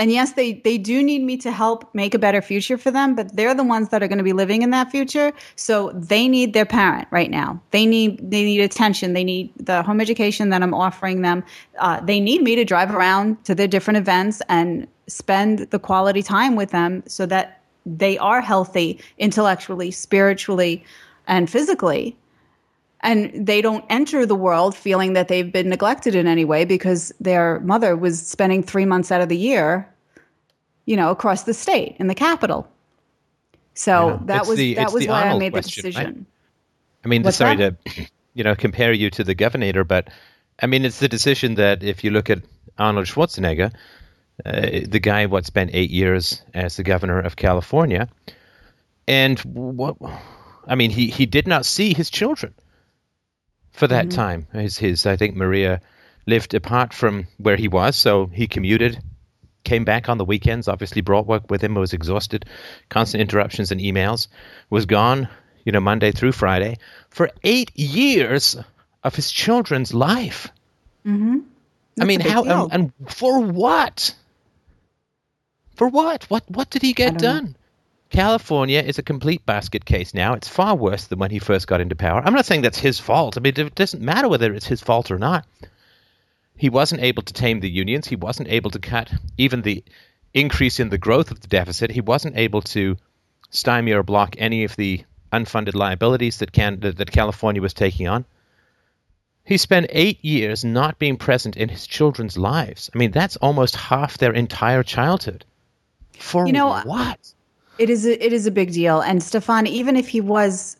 and 0.00 0.10
yes 0.10 0.32
they 0.32 0.54
they 0.54 0.78
do 0.78 1.02
need 1.02 1.22
me 1.22 1.36
to 1.36 1.52
help 1.52 1.94
make 1.94 2.14
a 2.14 2.18
better 2.18 2.42
future 2.42 2.78
for 2.78 2.90
them 2.90 3.14
but 3.14 3.36
they're 3.36 3.54
the 3.54 3.62
ones 3.62 3.90
that 3.90 4.02
are 4.02 4.08
going 4.08 4.18
to 4.18 4.24
be 4.24 4.32
living 4.32 4.62
in 4.62 4.70
that 4.70 4.90
future. 4.90 5.32
So 5.56 5.92
they 5.94 6.26
need 6.26 6.54
their 6.54 6.64
parent 6.64 7.06
right 7.10 7.30
now. 7.30 7.60
They 7.70 7.84
need 7.86 8.18
they 8.18 8.42
need 8.44 8.60
attention. 8.60 9.12
They 9.12 9.24
need 9.24 9.52
the 9.56 9.82
home 9.82 10.00
education 10.00 10.48
that 10.48 10.62
i'm 10.62 10.74
offering 10.74 11.22
them. 11.22 11.44
Uh, 11.78 12.00
they 12.00 12.18
need 12.18 12.42
me 12.42 12.56
to 12.56 12.64
drive 12.64 12.94
around 12.94 13.44
to 13.44 13.54
their 13.54 13.68
different 13.68 13.98
events 13.98 14.40
and 14.48 14.88
spend 15.06 15.60
the 15.70 15.78
quality 15.78 16.22
time 16.22 16.56
with 16.56 16.70
them 16.70 17.02
so 17.06 17.26
that 17.26 17.62
they 17.84 18.16
are 18.18 18.40
healthy 18.40 18.98
intellectually 19.18 19.90
spiritually 19.90 20.82
and 21.26 21.50
physically. 21.50 22.16
And 23.02 23.46
they 23.46 23.62
don't 23.62 23.84
enter 23.88 24.26
the 24.26 24.34
world 24.34 24.76
feeling 24.76 25.14
that 25.14 25.28
they've 25.28 25.50
been 25.50 25.70
neglected 25.70 26.14
in 26.14 26.26
any 26.26 26.44
way 26.44 26.66
because 26.66 27.12
their 27.18 27.58
mother 27.60 27.96
was 27.96 28.26
spending 28.26 28.62
three 28.62 28.84
months 28.84 29.10
out 29.10 29.22
of 29.22 29.30
the 29.30 29.38
year 29.38 29.89
you 30.86 30.96
know 30.96 31.10
across 31.10 31.44
the 31.44 31.54
state 31.54 31.96
in 31.98 32.06
the 32.06 32.14
capital 32.14 32.68
so 33.74 34.08
yeah. 34.08 34.18
that 34.24 34.40
it's 34.40 34.48
was 34.48 34.58
the, 34.58 34.74
that 34.74 34.92
was 34.92 35.06
why 35.06 35.22
Arnold 35.22 35.36
i 35.36 35.38
made 35.38 35.52
question, 35.52 35.82
the 35.82 35.88
decision 35.88 36.26
I, 37.02 37.06
I 37.06 37.08
mean 37.08 37.22
What's 37.22 37.36
sorry 37.36 37.56
that? 37.56 37.84
to 37.84 38.06
you 38.34 38.44
know 38.44 38.54
compare 38.54 38.92
you 38.92 39.10
to 39.10 39.24
the 39.24 39.34
governor 39.34 39.84
but 39.84 40.08
i 40.60 40.66
mean 40.66 40.84
it's 40.84 40.98
the 40.98 41.08
decision 41.08 41.54
that 41.56 41.82
if 41.82 42.04
you 42.04 42.10
look 42.10 42.30
at 42.30 42.42
arnold 42.78 43.06
schwarzenegger 43.06 43.72
uh, 44.44 44.80
the 44.88 45.00
guy 45.00 45.26
what 45.26 45.44
spent 45.44 45.70
eight 45.74 45.90
years 45.90 46.42
as 46.54 46.76
the 46.76 46.82
governor 46.82 47.20
of 47.20 47.36
california 47.36 48.08
and 49.06 49.38
what 49.40 49.96
i 50.66 50.74
mean 50.74 50.90
he, 50.90 51.08
he 51.08 51.26
did 51.26 51.46
not 51.46 51.66
see 51.66 51.94
his 51.94 52.10
children 52.10 52.54
for 53.72 53.86
that 53.86 54.06
mm-hmm. 54.06 54.16
time. 54.16 54.46
His, 54.52 54.78
his, 54.78 55.06
I 55.06 55.16
think 55.16 55.36
Maria 55.36 55.80
lived 56.26 56.54
apart 56.54 56.92
from 56.92 57.26
where 57.38 57.56
he 57.56 57.68
was, 57.68 57.96
so 57.96 58.26
he 58.26 58.46
commuted, 58.46 59.02
came 59.64 59.84
back 59.84 60.08
on 60.08 60.18
the 60.18 60.24
weekends, 60.24 60.68
obviously 60.68 61.02
brought 61.02 61.26
work 61.26 61.50
with 61.50 61.62
him, 61.62 61.74
was 61.74 61.92
exhausted, 61.92 62.46
constant 62.88 63.20
interruptions 63.20 63.70
and 63.70 63.80
emails, 63.80 64.28
was 64.70 64.86
gone, 64.86 65.28
you 65.64 65.72
know, 65.72 65.80
Monday 65.80 66.12
through 66.12 66.32
Friday 66.32 66.78
for 67.10 67.30
eight 67.42 67.76
years 67.76 68.56
of 69.04 69.14
his 69.14 69.30
children's 69.30 69.92
life. 69.94 70.48
Mm-hmm. 71.06 71.38
I 72.00 72.04
mean, 72.04 72.20
how 72.20 72.44
and, 72.44 72.72
and, 72.72 73.12
for 73.12 73.40
what? 73.40 74.14
For 75.74 75.88
what? 75.88 76.24
What 76.24 76.44
what 76.48 76.70
did 76.70 76.82
he 76.82 76.92
get 76.92 77.18
done? 77.18 77.44
Know. 77.46 77.54
California 78.10 78.80
is 78.80 78.98
a 78.98 79.02
complete 79.02 79.44
basket 79.46 79.84
case 79.84 80.14
now. 80.14 80.34
It's 80.34 80.48
far 80.48 80.74
worse 80.74 81.06
than 81.06 81.18
when 81.18 81.30
he 81.30 81.38
first 81.38 81.68
got 81.68 81.80
into 81.80 81.94
power. 81.94 82.20
I'm 82.24 82.34
not 82.34 82.44
saying 82.44 82.62
that's 82.62 82.78
his 82.78 82.98
fault. 82.98 83.36
I 83.36 83.40
mean, 83.40 83.54
it 83.56 83.74
doesn't 83.74 84.02
matter 84.02 84.28
whether 84.28 84.52
it's 84.52 84.66
his 84.66 84.80
fault 84.80 85.10
or 85.10 85.18
not. 85.18 85.46
He 86.60 86.68
wasn't 86.68 87.00
able 87.00 87.22
to 87.22 87.32
tame 87.32 87.60
the 87.60 87.70
unions. 87.70 88.06
He 88.06 88.16
wasn't 88.16 88.48
able 88.48 88.70
to 88.72 88.78
cut 88.78 89.10
even 89.38 89.62
the 89.62 89.82
increase 90.34 90.78
in 90.78 90.90
the 90.90 90.98
growth 90.98 91.30
of 91.30 91.40
the 91.40 91.48
deficit. 91.48 91.90
He 91.90 92.02
wasn't 92.02 92.36
able 92.36 92.60
to 92.76 92.98
stymie 93.48 93.92
or 93.92 94.02
block 94.02 94.34
any 94.36 94.64
of 94.64 94.76
the 94.76 95.02
unfunded 95.32 95.74
liabilities 95.74 96.36
that 96.40 96.52
can 96.52 96.80
that, 96.80 96.98
that 96.98 97.12
California 97.12 97.62
was 97.62 97.72
taking 97.72 98.08
on. 98.08 98.26
He 99.42 99.56
spent 99.56 99.86
eight 99.88 100.22
years 100.22 100.62
not 100.62 100.98
being 100.98 101.16
present 101.16 101.56
in 101.56 101.70
his 101.70 101.86
children's 101.86 102.36
lives. 102.36 102.90
I 102.94 102.98
mean, 102.98 103.10
that's 103.10 103.36
almost 103.36 103.74
half 103.74 104.18
their 104.18 104.34
entire 104.34 104.82
childhood. 104.82 105.46
For 106.18 106.46
you 106.46 106.52
know, 106.52 106.82
what? 106.84 107.32
It 107.78 107.88
is 107.88 108.04
a, 108.04 108.22
it 108.22 108.34
is 108.34 108.46
a 108.46 108.50
big 108.50 108.74
deal. 108.74 109.00
And 109.00 109.22
Stefan, 109.22 109.66
even 109.66 109.96
if 109.96 110.08
he 110.08 110.20
was 110.20 110.76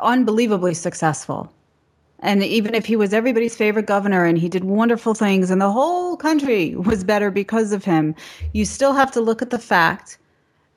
unbelievably 0.00 0.74
successful, 0.74 1.52
and 2.22 2.42
even 2.44 2.74
if 2.74 2.86
he 2.86 2.96
was 2.96 3.12
everybody's 3.12 3.56
favorite 3.56 3.86
governor 3.86 4.24
and 4.24 4.38
he 4.38 4.48
did 4.48 4.64
wonderful 4.64 5.12
things 5.12 5.50
and 5.50 5.60
the 5.60 5.70
whole 5.70 6.16
country 6.16 6.74
was 6.76 7.04
better 7.04 7.30
because 7.30 7.72
of 7.72 7.84
him, 7.84 8.14
you 8.52 8.64
still 8.64 8.92
have 8.92 9.10
to 9.12 9.20
look 9.20 9.42
at 9.42 9.50
the 9.50 9.58
fact 9.58 10.18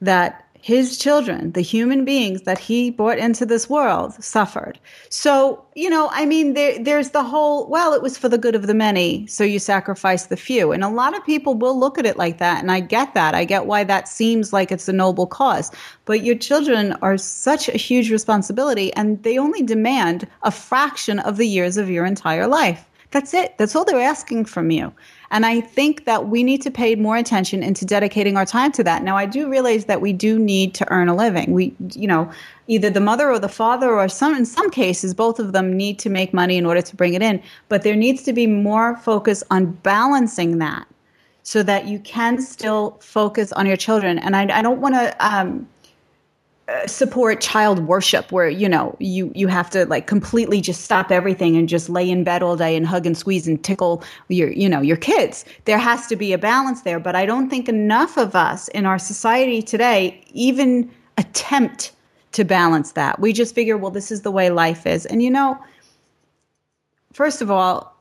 that 0.01 0.44
his 0.65 0.97
children, 0.97 1.51
the 1.51 1.61
human 1.61 2.03
beings 2.05 2.41
that 2.41 2.57
he 2.57 2.89
brought 2.89 3.19
into 3.19 3.45
this 3.45 3.69
world, 3.69 4.15
suffered. 4.15 4.79
So, 5.09 5.63
you 5.75 5.91
know, 5.91 6.09
I 6.11 6.25
mean, 6.25 6.55
there, 6.55 6.83
there's 6.83 7.11
the 7.11 7.21
whole, 7.21 7.67
well, 7.67 7.93
it 7.93 8.01
was 8.01 8.17
for 8.17 8.29
the 8.29 8.39
good 8.39 8.55
of 8.55 8.65
the 8.65 8.73
many, 8.73 9.27
so 9.27 9.43
you 9.43 9.59
sacrifice 9.59 10.25
the 10.25 10.35
few. 10.35 10.71
And 10.71 10.83
a 10.83 10.89
lot 10.89 11.15
of 11.15 11.23
people 11.23 11.53
will 11.53 11.77
look 11.77 11.99
at 11.99 12.07
it 12.07 12.17
like 12.17 12.39
that. 12.39 12.63
And 12.63 12.71
I 12.71 12.79
get 12.79 13.13
that. 13.13 13.35
I 13.35 13.45
get 13.45 13.67
why 13.67 13.83
that 13.83 14.07
seems 14.07 14.53
like 14.53 14.71
it's 14.71 14.87
a 14.87 14.91
noble 14.93 15.27
cause. 15.27 15.69
But 16.05 16.23
your 16.23 16.35
children 16.35 16.93
are 17.03 17.19
such 17.19 17.69
a 17.69 17.77
huge 17.77 18.09
responsibility, 18.09 18.91
and 18.95 19.21
they 19.21 19.37
only 19.37 19.61
demand 19.61 20.27
a 20.41 20.49
fraction 20.49 21.19
of 21.19 21.37
the 21.37 21.47
years 21.47 21.77
of 21.77 21.91
your 21.91 22.07
entire 22.07 22.47
life. 22.47 22.89
That's 23.11 23.35
it. 23.35 23.55
That's 23.59 23.75
all 23.75 23.85
they're 23.85 24.01
asking 24.01 24.45
from 24.45 24.71
you. 24.71 24.91
And 25.31 25.45
I 25.45 25.61
think 25.61 26.05
that 26.05 26.27
we 26.27 26.43
need 26.43 26.61
to 26.61 26.71
pay 26.71 26.95
more 26.95 27.17
attention 27.17 27.63
into 27.63 27.85
dedicating 27.85 28.37
our 28.37 28.45
time 28.45 28.71
to 28.73 28.83
that. 28.83 29.03
Now, 29.03 29.17
I 29.17 29.25
do 29.25 29.49
realize 29.49 29.85
that 29.85 30.01
we 30.01 30.13
do 30.13 30.39
need 30.39 30.73
to 30.75 30.91
earn 30.91 31.09
a 31.09 31.15
living. 31.15 31.51
We, 31.51 31.75
you 31.93 32.07
know, 32.07 32.31
either 32.67 32.89
the 32.89 32.99
mother 32.99 33.29
or 33.29 33.39
the 33.39 33.49
father, 33.49 33.91
or 33.91 34.07
some, 34.07 34.35
in 34.35 34.45
some 34.45 34.69
cases, 34.69 35.13
both 35.13 35.39
of 35.39 35.51
them 35.51 35.75
need 35.75 35.99
to 35.99 36.09
make 36.09 36.33
money 36.33 36.57
in 36.57 36.65
order 36.65 36.81
to 36.81 36.95
bring 36.95 37.13
it 37.13 37.21
in. 37.21 37.41
But 37.69 37.83
there 37.83 37.95
needs 37.95 38.23
to 38.23 38.33
be 38.33 38.47
more 38.47 38.97
focus 38.97 39.43
on 39.51 39.71
balancing 39.83 40.57
that 40.59 40.87
so 41.43 41.61
that 41.63 41.87
you 41.87 41.99
can 41.99 42.41
still 42.41 42.97
focus 42.99 43.51
on 43.51 43.67
your 43.67 43.77
children. 43.77 44.17
And 44.19 44.35
I, 44.35 44.57
I 44.57 44.61
don't 44.61 44.81
want 44.81 44.95
to, 44.95 45.15
um, 45.19 45.67
support 46.87 47.41
child 47.41 47.85
worship 47.87 48.31
where 48.31 48.49
you 48.49 48.67
know 48.67 48.95
you 48.99 49.31
you 49.35 49.47
have 49.47 49.69
to 49.69 49.85
like 49.85 50.07
completely 50.07 50.61
just 50.61 50.81
stop 50.81 51.11
everything 51.11 51.55
and 51.55 51.69
just 51.69 51.89
lay 51.89 52.09
in 52.09 52.23
bed 52.23 52.41
all 52.41 52.55
day 52.55 52.75
and 52.75 52.87
hug 52.87 53.05
and 53.05 53.15
squeeze 53.15 53.47
and 53.47 53.63
tickle 53.63 54.03
your 54.29 54.51
you 54.51 54.67
know 54.67 54.81
your 54.81 54.97
kids. 54.97 55.45
There 55.65 55.77
has 55.77 56.07
to 56.07 56.15
be 56.15 56.33
a 56.33 56.39
balance 56.39 56.81
there 56.81 56.99
but 56.99 57.15
i 57.15 57.25
don't 57.25 57.49
think 57.49 57.69
enough 57.69 58.17
of 58.17 58.35
us 58.35 58.67
in 58.69 58.85
our 58.85 58.97
society 58.97 59.61
today 59.61 60.23
even 60.33 60.89
attempt 61.17 61.91
to 62.31 62.43
balance 62.43 62.93
that. 62.93 63.19
We 63.19 63.31
just 63.31 63.53
figure 63.53 63.77
well 63.77 63.91
this 63.91 64.11
is 64.11 64.23
the 64.23 64.31
way 64.31 64.49
life 64.49 64.87
is. 64.87 65.05
And 65.05 65.21
you 65.21 65.29
know 65.29 65.59
first 67.13 67.41
of 67.43 67.51
all 67.51 67.95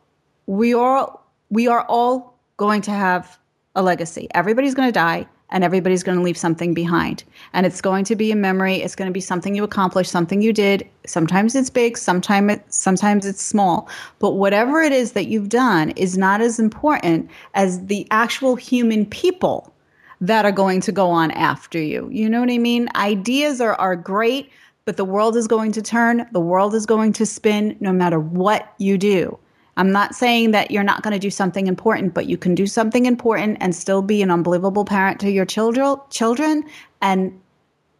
we 0.47 0.73
are 0.73 1.19
we 1.51 1.69
are 1.69 1.85
all 1.87 2.39
going 2.57 2.81
to 2.83 2.93
have 2.93 3.39
a 3.75 3.83
legacy. 3.83 4.29
Everybody's 4.33 4.75
going 4.75 4.89
to 4.89 4.93
die 4.93 5.27
and 5.55 5.63
everybody's 5.63 6.03
going 6.03 6.19
to 6.19 6.25
leave 6.25 6.37
something 6.37 6.75
behind. 6.75 7.23
And 7.53 7.65
it's 7.65 7.81
going 7.81 8.05
to 8.07 8.17
be 8.17 8.33
a 8.33 8.37
memory. 8.37 8.83
It's 8.83 8.97
going 8.97 9.09
to 9.09 9.13
be 9.13 9.21
something 9.21 9.55
you 9.55 9.63
accomplished, 9.63 10.11
something 10.11 10.43
you 10.43 10.53
did. 10.53 10.87
Sometimes 11.07 11.55
it's 11.55 11.71
big, 11.71 11.97
sometimes 11.97 12.55
it, 12.55 12.75
sometimes 12.75 13.25
it's 13.25 13.41
small. 13.41 13.89
But 14.19 14.33
whatever 14.33 14.83
it 14.83 14.91
is 14.91 15.13
that 15.13 15.29
you've 15.29 15.49
done 15.49 15.91
is 15.91 16.19
not 16.19 16.41
as 16.41 16.59
important 16.59 17.31
as 17.55 17.87
the 17.87 18.05
actual 18.11 18.57
human 18.57 19.07
people 19.07 19.73
that 20.21 20.45
are 20.45 20.53
going 20.53 20.81
to 20.81 20.93
go 20.93 21.09
on 21.09 21.31
after 21.31 21.81
you. 21.81 22.09
You 22.11 22.29
know 22.29 22.41
what 22.41 22.51
I 22.51 22.59
mean? 22.59 22.89
Ideas 22.97 23.61
are, 23.61 23.75
are 23.77 23.95
great, 23.95 24.51
but 24.87 24.97
the 24.97 25.05
world 25.05 25.37
is 25.37 25.47
going 25.47 25.71
to 25.73 25.83
turn, 25.83 26.27
the 26.33 26.41
world 26.41 26.75
is 26.75 26.85
going 26.85 27.13
to 27.15 27.27
spin 27.27 27.77
no 27.79 27.93
matter 27.93 28.19
what 28.19 28.75
you 28.79 28.99
do. 28.99 29.39
I'm 29.77 29.91
not 29.91 30.15
saying 30.15 30.53
that 30.53 30.71
you're 30.71 30.85
not 30.85 31.03
going 31.03 31.13
to 31.13 31.19
do 31.19 31.31
something 31.31 31.67
important, 31.67 32.15
but 32.15 32.27
you 32.27 32.37
can 32.37 32.55
do 32.55 32.67
something 32.67 33.07
important 33.07 33.59
and 33.61 33.75
still 33.75 34.03
be 34.03 34.23
an 34.23 34.31
unbelievable 34.31 34.85
parent 34.85 35.21
to 35.21 35.31
your 35.31 35.45
children. 35.45 35.97
Children, 36.11 36.65
and 37.03 37.41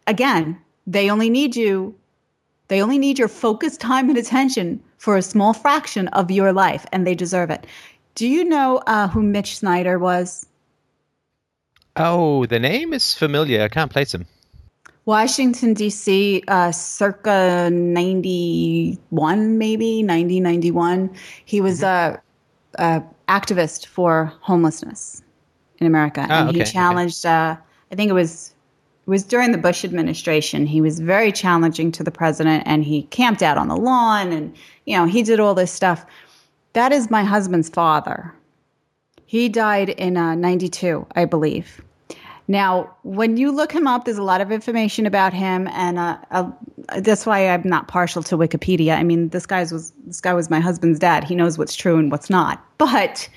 again, 0.07 0.59
they 0.87 1.11
only 1.11 1.31
need 1.31 1.57
you. 1.57 1.95
They 2.69 2.81
only 2.83 2.99
need 2.99 3.19
your 3.19 3.29
focused 3.29 3.81
time 3.81 4.09
and 4.09 4.19
attention 4.19 4.83
for 4.99 5.17
a 5.17 5.23
small 5.23 5.53
fraction 5.53 6.09
of 6.09 6.31
your 6.31 6.53
life, 6.53 6.87
and 6.93 7.07
they 7.07 7.15
deserve 7.15 7.51
it. 7.51 7.67
Do 8.15 8.27
you 8.27 8.45
know 8.45 8.79
uh, 8.87 9.09
who 9.09 9.23
Mitch 9.23 9.59
Snyder 9.59 9.99
was? 9.99 10.47
Oh, 11.97 12.47
the 12.47 12.59
name 12.59 12.93
is 12.93 13.15
familiar. 13.15 13.63
I 13.63 13.69
can't 13.69 13.91
place 13.91 14.15
him. 14.15 14.27
Washington, 15.07 15.75
D.C., 15.75 16.43
uh, 16.49 16.73
circa 16.73 17.69
91, 17.71 19.59
maybe 19.59 20.03
90, 20.03 20.41
91. 20.41 21.15
He 21.45 21.61
was 21.61 21.81
mm-hmm. 21.81 22.17
a, 22.79 22.97
a 22.99 23.05
activist 23.29 23.87
for 23.87 24.33
homelessness 24.41 25.23
in 25.79 25.87
America. 25.87 26.27
Oh, 26.29 26.33
and 26.33 26.49
okay, 26.49 26.61
he 26.61 26.65
challenged, 26.65 27.27
okay. 27.27 27.35
uh, 27.35 27.57
I 27.93 27.95
think 27.95 28.11
it 28.11 28.15
was 28.15 28.55
it 29.07 29.11
was 29.11 29.23
during 29.23 29.53
the 29.53 29.59
Bush 29.59 29.85
administration. 29.85 30.67
He 30.67 30.81
was 30.81 30.99
very 30.99 31.31
challenging 31.31 31.93
to 31.93 32.03
the 32.03 32.11
president 32.11 32.63
and 32.65 32.83
he 32.83 33.03
camped 33.05 33.43
out 33.43 33.59
on 33.59 33.69
the 33.69 33.77
lawn 33.77 34.33
and, 34.33 34.57
you 34.87 34.97
know, 34.97 35.05
he 35.05 35.23
did 35.23 35.41
all 35.41 35.55
this 35.55 35.71
stuff. 35.71 36.07
That 36.73 36.91
is 36.91 37.11
my 37.11 37.23
husband's 37.23 37.69
father. 37.69 38.35
He 39.27 39.51
died 39.51 39.91
in 39.91 40.17
uh, 40.17 40.35
92, 40.35 41.07
I 41.15 41.27
believe. 41.27 41.83
Now, 42.47 42.95
when 43.03 43.37
you 43.37 43.51
look 43.51 43.73
him 43.73 43.87
up, 43.87 44.05
there's 44.05 44.19
a 44.19 44.23
lot 44.23 44.41
of 44.41 44.53
information 44.53 45.07
about 45.07 45.33
him, 45.33 45.67
and 45.69 45.99
uh, 45.99 46.19
uh, 46.31 46.51
that's 46.99 47.25
why 47.25 47.49
I'm 47.49 47.63
not 47.65 47.89
partial 47.89 48.23
to 48.25 48.37
Wikipedia. 48.37 48.97
I 48.97 49.03
mean, 49.03 49.31
this 49.31 49.47
guy's 49.47 49.73
was 49.73 49.93
this 50.07 50.21
guy 50.21 50.35
was 50.35 50.51
my 50.51 50.61
husband's 50.61 50.99
dad. 50.99 51.25
He 51.25 51.35
knows 51.35 51.57
what's 51.57 51.75
true 51.75 51.97
and 51.97 52.11
what's 52.11 52.29
not. 52.29 52.63
But 52.77 53.29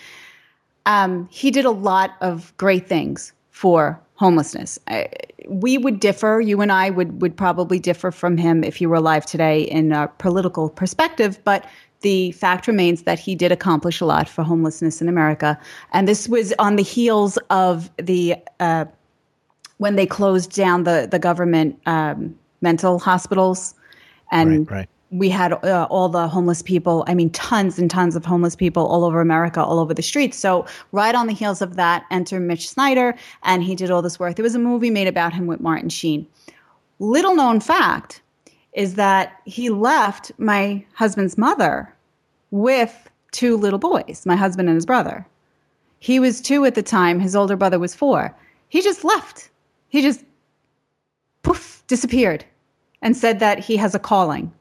um, 0.86 1.28
he 1.32 1.52
did 1.52 1.64
a 1.64 1.72
lot 1.72 2.16
of 2.20 2.54
great 2.58 2.88
things 2.88 3.32
for 3.52 4.00
homelessness. 4.16 4.78
I, 4.88 5.08
we 5.48 5.78
would 5.78 6.02
differ. 6.02 6.42
You 6.42 6.60
and 6.60 6.72
I 6.72 6.90
would 6.90 7.22
would 7.22 7.38
probably 7.38 7.80
differ 7.80 8.12
from 8.12 8.36
him 8.36 8.64
if 8.64 8.76
he 8.76 8.86
were 8.86 8.96
alive 8.96 9.26
today 9.26 9.62
in 9.62 9.94
a 9.94 10.10
political 10.18 10.70
perspective, 10.70 11.40
but 11.46 11.66
the 12.02 12.32
fact 12.34 12.68
remains 12.68 13.04
that 13.04 13.20
he 13.20 13.36
did 13.36 13.52
accomplish 13.52 14.02
a 14.02 14.06
lot 14.06 14.30
for 14.30 14.44
homelessness 14.44 15.02
in 15.02 15.10
America. 15.10 15.58
And 15.94 16.08
this 16.08 16.28
was 16.28 16.54
on 16.60 16.76
the 16.76 16.84
heels 16.84 17.38
of 17.50 17.90
the 17.98 18.36
uh, 18.60 18.86
when 19.78 19.96
they 19.96 20.06
closed 20.06 20.54
down 20.54 20.84
the 20.84 21.08
the 21.10 21.20
government 21.20 21.80
um, 21.86 22.36
mental 22.62 23.00
hospitals, 23.00 23.76
and 24.32 24.70
right, 24.70 24.78
right. 24.78 24.90
we 25.12 25.30
had 25.30 25.54
uh, 25.54 25.88
all 25.90 26.10
the 26.10 26.28
homeless 26.28 26.62
people. 26.62 27.04
I 27.08 27.14
mean, 27.14 27.30
tons 27.32 27.80
and 27.80 27.90
tons 27.90 28.16
of 28.16 28.26
homeless 28.26 28.56
people 28.56 28.88
all 28.88 29.06
over 29.06 29.22
America, 29.22 29.64
all 29.64 29.80
over 29.80 29.94
the 29.94 30.02
streets. 30.02 30.38
So 30.38 30.66
right 30.92 31.16
on 31.16 31.28
the 31.28 31.34
heels 31.34 31.62
of 31.62 31.76
that, 31.76 32.06
enter 32.12 32.40
Mitch 32.40 32.70
Snyder, 32.70 33.16
and 33.44 33.64
he 33.64 33.76
did 33.76 33.92
all 33.92 34.02
this 34.02 34.20
work. 34.20 34.36
There 34.36 34.44
was 34.44 34.56
a 34.56 34.60
movie 34.60 34.90
made 34.90 35.08
about 35.08 35.34
him 35.34 35.48
with 35.48 35.60
Martin 35.60 35.90
Sheen. 35.90 36.28
Little 37.00 37.36
known 37.36 37.60
fact 37.60 38.22
is 38.74 38.96
that 38.96 39.40
he 39.46 39.70
left 39.70 40.32
my 40.38 40.84
husband's 40.94 41.38
mother 41.38 41.92
with 42.52 43.10
two 43.32 43.58
little 43.58 43.80
boys, 43.80 44.24
my 44.26 44.36
husband 44.36 44.70
and 44.70 44.76
his 44.76 44.86
brother. 44.86 45.26
He 46.00 46.20
was 46.20 46.42
two 46.42 46.64
at 46.66 46.76
the 46.76 46.84
time, 46.84 47.20
his 47.20 47.36
older 47.36 47.56
brother 47.56 47.80
was 47.80 47.96
four. 47.96 48.36
He 48.70 48.82
just 48.82 49.04
left 49.04 49.50
he 49.90 50.02
just 50.02 50.24
poof 51.44 51.84
disappeared 51.88 52.46
and 53.02 53.16
said 53.16 53.40
that 53.40 53.60
he 53.60 53.78
has 53.78 53.96
a 53.96 54.00
calling. 54.00 54.52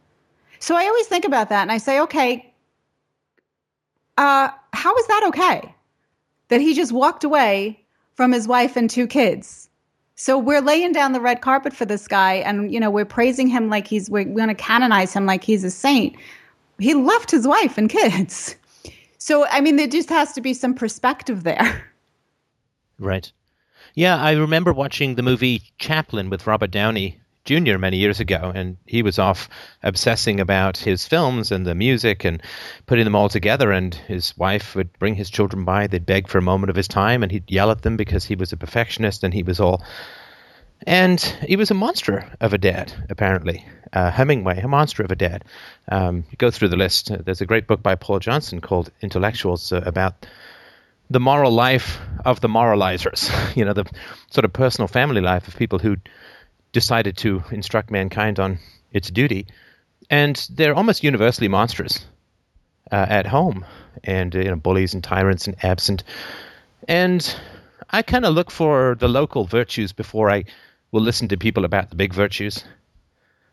So 0.59 0.75
I 0.75 0.85
always 0.85 1.07
think 1.07 1.25
about 1.25 1.49
that 1.49 1.62
and 1.62 1.73
I 1.73 1.79
say, 1.79 2.01
okay, 2.01 2.53
uh, 4.19 4.49
how 4.73 4.97
is 4.97 5.07
that 5.07 5.25
okay? 5.29 5.75
That 6.49 6.61
he 6.61 6.75
just 6.75 6.93
walked 6.93 7.25
away 7.25 7.81
from 8.15 8.33
his 8.33 8.49
wife 8.49 8.77
and 8.77 8.89
two 8.89 9.07
kids. 9.07 9.69
So 10.15 10.39
we're 10.39 10.62
laying 10.62 10.93
down 10.93 11.12
the 11.12 11.21
red 11.21 11.43
carpet 11.43 11.75
for 11.75 11.85
this 11.85 12.09
guy 12.09 12.35
and 12.35 12.73
you 12.73 12.81
know 12.81 12.91
we're 12.91 13.05
praising 13.05 13.49
him 13.49 13.69
like 13.69 13.87
he's 13.87 14.09
we're 14.09 14.25
going 14.25 14.49
to 14.49 14.55
canonize 14.55 15.12
him 15.12 15.27
like 15.27 15.45
he's 15.45 15.62
a 15.62 15.71
saint. 15.71 16.17
He 16.79 16.95
left 16.95 17.31
his 17.31 17.47
wife 17.47 17.77
and 17.77 17.91
kids. 17.91 18.57
So 19.19 19.47
I 19.49 19.61
mean 19.61 19.77
there 19.77 19.89
just 19.89 20.09
has 20.09 20.33
to 20.33 20.41
be 20.41 20.55
some 20.55 20.75
perspective 20.75 21.43
there. 21.43 21.93
Right. 22.99 23.31
Yeah, 23.96 24.18
I 24.18 24.32
remember 24.32 24.74
watching 24.74 25.14
the 25.14 25.22
movie 25.22 25.62
Chaplin 25.78 26.28
with 26.28 26.46
Robert 26.46 26.70
Downey 26.70 27.18
Jr. 27.46 27.78
many 27.78 27.96
years 27.96 28.20
ago, 28.20 28.52
and 28.54 28.76
he 28.85 29.02
was 29.02 29.18
off 29.18 29.48
obsessing 29.82 30.38
about 30.38 30.76
his 30.76 31.06
films 31.06 31.50
and 31.50 31.64
the 31.64 31.74
music 31.74 32.22
and 32.22 32.42
putting 32.85 33.04
them 33.04 33.16
all 33.16 33.30
together. 33.30 33.72
And 33.72 33.94
his 33.94 34.37
wife 34.37 34.74
would 34.74 34.92
bring 34.98 35.14
his 35.14 35.30
children 35.30 35.64
by, 35.64 35.87
they'd 35.87 36.04
beg 36.04 36.28
for 36.28 36.37
a 36.37 36.42
moment 36.42 36.68
of 36.68 36.76
his 36.76 36.88
time, 36.88 37.22
and 37.22 37.32
he'd 37.32 37.50
yell 37.50 37.70
at 37.70 37.80
them 37.80 37.96
because 37.96 38.26
he 38.26 38.35
was 38.35 38.52
a 38.52 38.59
perfectionist 38.59 39.24
and 39.24 39.32
he 39.32 39.42
was 39.42 39.61
all. 39.61 39.82
And 40.87 41.18
he 41.18 41.56
was 41.56 41.70
a 41.70 41.74
monster 41.74 42.30
of 42.38 42.52
a 42.52 42.59
dad, 42.59 42.92
apparently. 43.09 43.64
Uh, 43.94 44.11
Hemingway, 44.11 44.61
a 44.61 44.68
monster 44.68 45.04
of 45.04 45.11
a 45.11 45.16
dad. 45.16 45.42
Um, 45.90 46.24
you 46.30 46.37
go 46.37 46.50
through 46.50 46.68
the 46.68 46.76
list. 46.76 47.12
There's 47.24 47.40
a 47.40 47.46
great 47.46 47.66
book 47.66 47.82
by 47.82 47.94
Paul 47.94 48.18
Johnson 48.18 48.61
called 48.61 48.90
Intellectuals 49.00 49.72
uh, 49.72 49.80
about 49.87 50.26
the 51.11 51.21
moral 51.21 51.53
life 51.53 51.99
of 52.25 52.40
the 52.40 52.49
moralizers, 52.49 53.31
you 53.57 53.64
know, 53.64 53.73
the 53.73 53.85
sort 54.31 54.45
of 54.45 54.53
personal 54.53 54.88
family 54.88 55.21
life 55.21 55.49
of 55.49 55.57
people 55.57 55.79
who 55.79 55.97
decided 56.73 57.16
to 57.19 57.42
instruct 57.51 57.90
mankind 57.90 58.38
on 58.40 58.59
its 58.92 59.11
duty. 59.11 59.47
And 60.11 60.37
they're 60.51 60.75
almost 60.75 61.05
universally 61.05 61.49
monstrous. 61.49 62.05
uh, 62.90 63.07
at 63.09 63.27
home, 63.27 63.64
and 64.05 64.35
uh, 64.35 64.38
you 64.38 64.51
know 64.51 64.57
bullies 64.57 64.95
and 64.95 65.03
tyrants 65.03 65.47
and 65.47 65.57
absent, 65.64 66.05
and 66.88 67.37
I 67.90 68.03
kind 68.03 68.25
of 68.25 68.35
look 68.35 68.51
for 68.51 68.97
the 68.99 69.09
local 69.09 69.45
virtues 69.45 69.92
before 69.92 70.31
I 70.31 70.45
will 70.92 71.03
listen 71.03 71.29
to 71.29 71.37
people 71.37 71.64
about 71.64 71.90
the 71.90 71.97
big 71.97 72.14
virtues. 72.14 72.64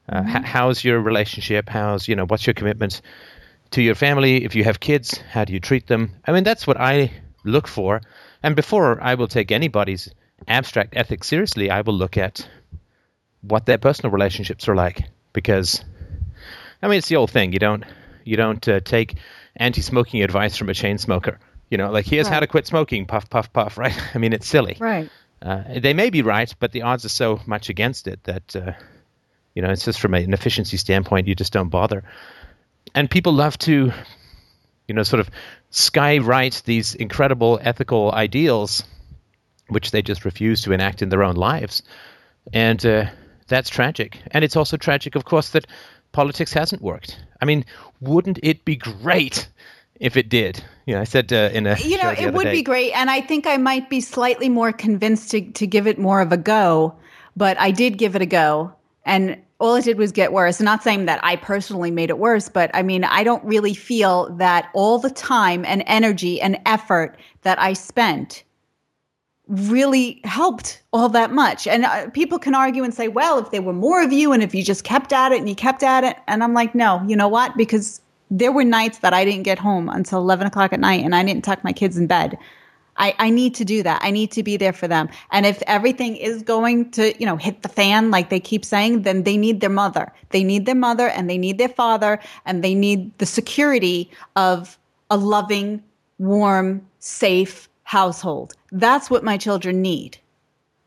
Uh, 0.07 0.21
mm-hmm. 0.21 0.37
h- 0.37 0.43
how's 0.45 0.83
your 0.83 0.99
relationship? 0.99 1.69
How's 1.69 2.07
you 2.07 2.15
know 2.15 2.25
what's 2.25 2.45
your 2.45 2.53
commitment 2.53 3.01
to 3.71 3.81
your 3.81 3.95
family? 3.95 4.43
If 4.45 4.55
you 4.55 4.63
have 4.65 4.79
kids, 4.79 5.17
how 5.31 5.45
do 5.45 5.53
you 5.53 5.59
treat 5.59 5.87
them? 5.87 6.11
I 6.25 6.31
mean 6.31 6.43
that's 6.43 6.67
what 6.67 6.79
I 6.79 7.11
look 7.43 7.67
for. 7.67 8.01
And 8.41 8.55
before 8.55 9.01
I 9.01 9.15
will 9.15 9.27
take 9.27 9.51
anybody's 9.51 10.09
abstract 10.47 10.95
ethics 10.95 11.27
seriously, 11.27 11.69
I 11.69 11.81
will 11.81 11.93
look 11.93 12.17
at 12.17 12.47
what 13.41 13.65
their 13.65 13.77
personal 13.77 14.11
relationships 14.11 14.67
are 14.67 14.75
like 14.75 15.03
because 15.33 15.83
I 16.81 16.87
mean 16.87 16.97
it's 16.97 17.09
the 17.09 17.17
old 17.17 17.31
thing. 17.31 17.53
You 17.53 17.59
don't 17.59 17.83
you 18.23 18.37
don't 18.37 18.65
uh, 18.67 18.79
take 18.79 19.17
anti-smoking 19.55 20.23
advice 20.23 20.57
from 20.57 20.69
a 20.69 20.73
chain 20.73 20.97
smoker. 20.97 21.39
You 21.69 21.77
know, 21.77 21.91
like 21.91 22.05
here's 22.05 22.27
right. 22.27 22.33
how 22.33 22.39
to 22.39 22.47
quit 22.47 22.67
smoking, 22.67 23.05
puff, 23.05 23.29
puff, 23.29 23.51
puff. 23.51 23.77
Right? 23.83 23.97
I 24.15 24.17
mean, 24.17 24.33
it's 24.33 24.47
silly. 24.47 24.77
Right. 24.79 25.09
Uh, 25.41 25.79
they 25.79 25.93
may 25.93 26.09
be 26.09 26.21
right, 26.21 26.53
but 26.59 26.71
the 26.71 26.83
odds 26.83 27.03
are 27.03 27.09
so 27.09 27.41
much 27.45 27.67
against 27.69 28.07
it 28.07 28.23
that 28.23 28.55
uh, 28.55 28.71
you 29.53 29.61
know 29.61 29.71
it's 29.71 29.83
just 29.83 29.99
from 29.99 30.13
an 30.13 30.33
efficiency 30.33 30.77
standpoint, 30.77 31.27
you 31.27 31.35
just 31.35 31.51
don't 31.51 31.69
bother. 31.69 32.03
And 32.95 33.09
people 33.09 33.33
love 33.33 33.57
to, 33.59 33.91
you 34.87 34.95
know, 34.95 35.03
sort 35.03 35.19
of 35.19 35.29
skywrite 35.73 36.63
these 36.63 36.95
incredible 36.95 37.59
ethical 37.63 38.11
ideals, 38.13 38.83
which 39.67 39.91
they 39.91 40.01
just 40.01 40.23
refuse 40.23 40.61
to 40.61 40.71
enact 40.71 41.01
in 41.01 41.09
their 41.09 41.23
own 41.23 41.35
lives, 41.35 41.81
and 42.53 42.85
uh, 42.85 43.05
that's 43.47 43.69
tragic. 43.69 44.19
And 44.31 44.45
it's 44.45 44.55
also 44.55 44.77
tragic, 44.77 45.15
of 45.15 45.25
course, 45.25 45.49
that 45.49 45.65
politics 46.11 46.53
hasn't 46.53 46.81
worked. 46.81 47.19
I 47.41 47.45
mean, 47.45 47.65
wouldn't 47.99 48.39
it 48.43 48.63
be 48.63 48.75
great 48.75 49.47
if 49.99 50.15
it 50.15 50.29
did? 50.29 50.63
You 50.85 50.95
know, 50.95 51.01
I 51.01 51.05
said 51.05 51.33
uh, 51.33 51.49
in 51.51 51.65
a 51.65 51.75
you 51.77 51.97
know 51.97 52.11
it 52.11 52.33
would 52.33 52.43
day. 52.43 52.53
be 52.53 52.61
great, 52.61 52.91
and 52.93 53.09
I 53.09 53.21
think 53.21 53.47
I 53.47 53.57
might 53.57 53.89
be 53.89 53.99
slightly 53.99 54.49
more 54.49 54.71
convinced 54.71 55.31
to 55.31 55.41
to 55.41 55.67
give 55.67 55.87
it 55.87 55.97
more 55.97 56.21
of 56.21 56.31
a 56.31 56.37
go. 56.37 56.95
But 57.35 57.59
I 57.59 57.71
did 57.71 57.97
give 57.97 58.15
it 58.15 58.21
a 58.21 58.27
go, 58.27 58.73
and 59.05 59.41
all 59.63 59.75
it 59.75 59.85
did 59.85 59.97
was 59.97 60.11
get 60.11 60.33
worse. 60.33 60.59
Not 60.59 60.83
saying 60.83 61.05
that 61.05 61.21
I 61.23 61.37
personally 61.37 61.89
made 61.89 62.09
it 62.09 62.19
worse, 62.19 62.49
but 62.49 62.69
I 62.73 62.83
mean, 62.83 63.05
I 63.05 63.23
don't 63.23 63.43
really 63.45 63.73
feel 63.73 64.29
that 64.35 64.69
all 64.73 64.99
the 64.99 65.09
time 65.09 65.63
and 65.63 65.85
energy 65.87 66.41
and 66.41 66.59
effort 66.65 67.17
that 67.43 67.57
I 67.61 67.71
spent 67.71 68.43
really 69.47 70.19
helped 70.25 70.81
all 70.91 71.07
that 71.07 71.31
much. 71.31 71.65
And 71.65 71.85
uh, 71.85 72.09
people 72.09 72.39
can 72.39 72.53
argue 72.53 72.83
and 72.83 72.93
say, 72.93 73.07
well, 73.07 73.39
if 73.39 73.51
there 73.51 73.61
were 73.61 73.71
more 73.71 74.03
of 74.03 74.11
you 74.11 74.33
and 74.33 74.43
if 74.43 74.53
you 74.53 74.63
just 74.63 74.83
kept 74.83 75.13
at 75.13 75.31
it 75.31 75.39
and 75.39 75.47
you 75.47 75.55
kept 75.55 75.81
at 75.81 76.03
it. 76.03 76.17
And 76.27 76.43
I'm 76.43 76.53
like, 76.53 76.75
no, 76.75 77.01
you 77.07 77.15
know 77.15 77.29
what? 77.29 77.55
Because 77.55 78.01
there 78.29 78.51
were 78.51 78.65
nights 78.65 78.97
that 78.99 79.13
I 79.13 79.23
didn't 79.23 79.43
get 79.43 79.59
home 79.59 79.87
until 79.87 80.19
11 80.19 80.45
o'clock 80.45 80.73
at 80.73 80.81
night 80.81 81.05
and 81.05 81.15
I 81.15 81.23
didn't 81.23 81.45
tuck 81.45 81.63
my 81.63 81.71
kids 81.71 81.97
in 81.97 82.07
bed. 82.07 82.37
I, 82.97 83.15
I 83.19 83.29
need 83.29 83.55
to 83.55 83.65
do 83.65 83.83
that. 83.83 84.01
I 84.03 84.11
need 84.11 84.31
to 84.31 84.43
be 84.43 84.57
there 84.57 84.73
for 84.73 84.87
them. 84.87 85.09
And 85.31 85.45
if 85.45 85.61
everything 85.67 86.15
is 86.15 86.43
going 86.43 86.91
to, 86.91 87.17
you 87.19 87.25
know, 87.25 87.37
hit 87.37 87.61
the 87.63 87.69
fan 87.69 88.11
like 88.11 88.29
they 88.29 88.39
keep 88.39 88.63
saying, 88.63 89.01
then 89.03 89.23
they 89.23 89.37
need 89.37 89.61
their 89.61 89.69
mother. 89.69 90.11
They 90.29 90.43
need 90.43 90.65
their 90.65 90.75
mother 90.75 91.07
and 91.09 91.29
they 91.29 91.37
need 91.37 91.57
their 91.57 91.69
father 91.69 92.19
and 92.45 92.63
they 92.63 92.75
need 92.75 93.17
the 93.17 93.25
security 93.25 94.11
of 94.35 94.77
a 95.09 95.17
loving, 95.17 95.83
warm, 96.19 96.85
safe, 96.99 97.69
household. 97.83 98.53
That's 98.71 99.09
what 99.09 99.23
my 99.23 99.37
children 99.37 99.81
need. 99.81 100.17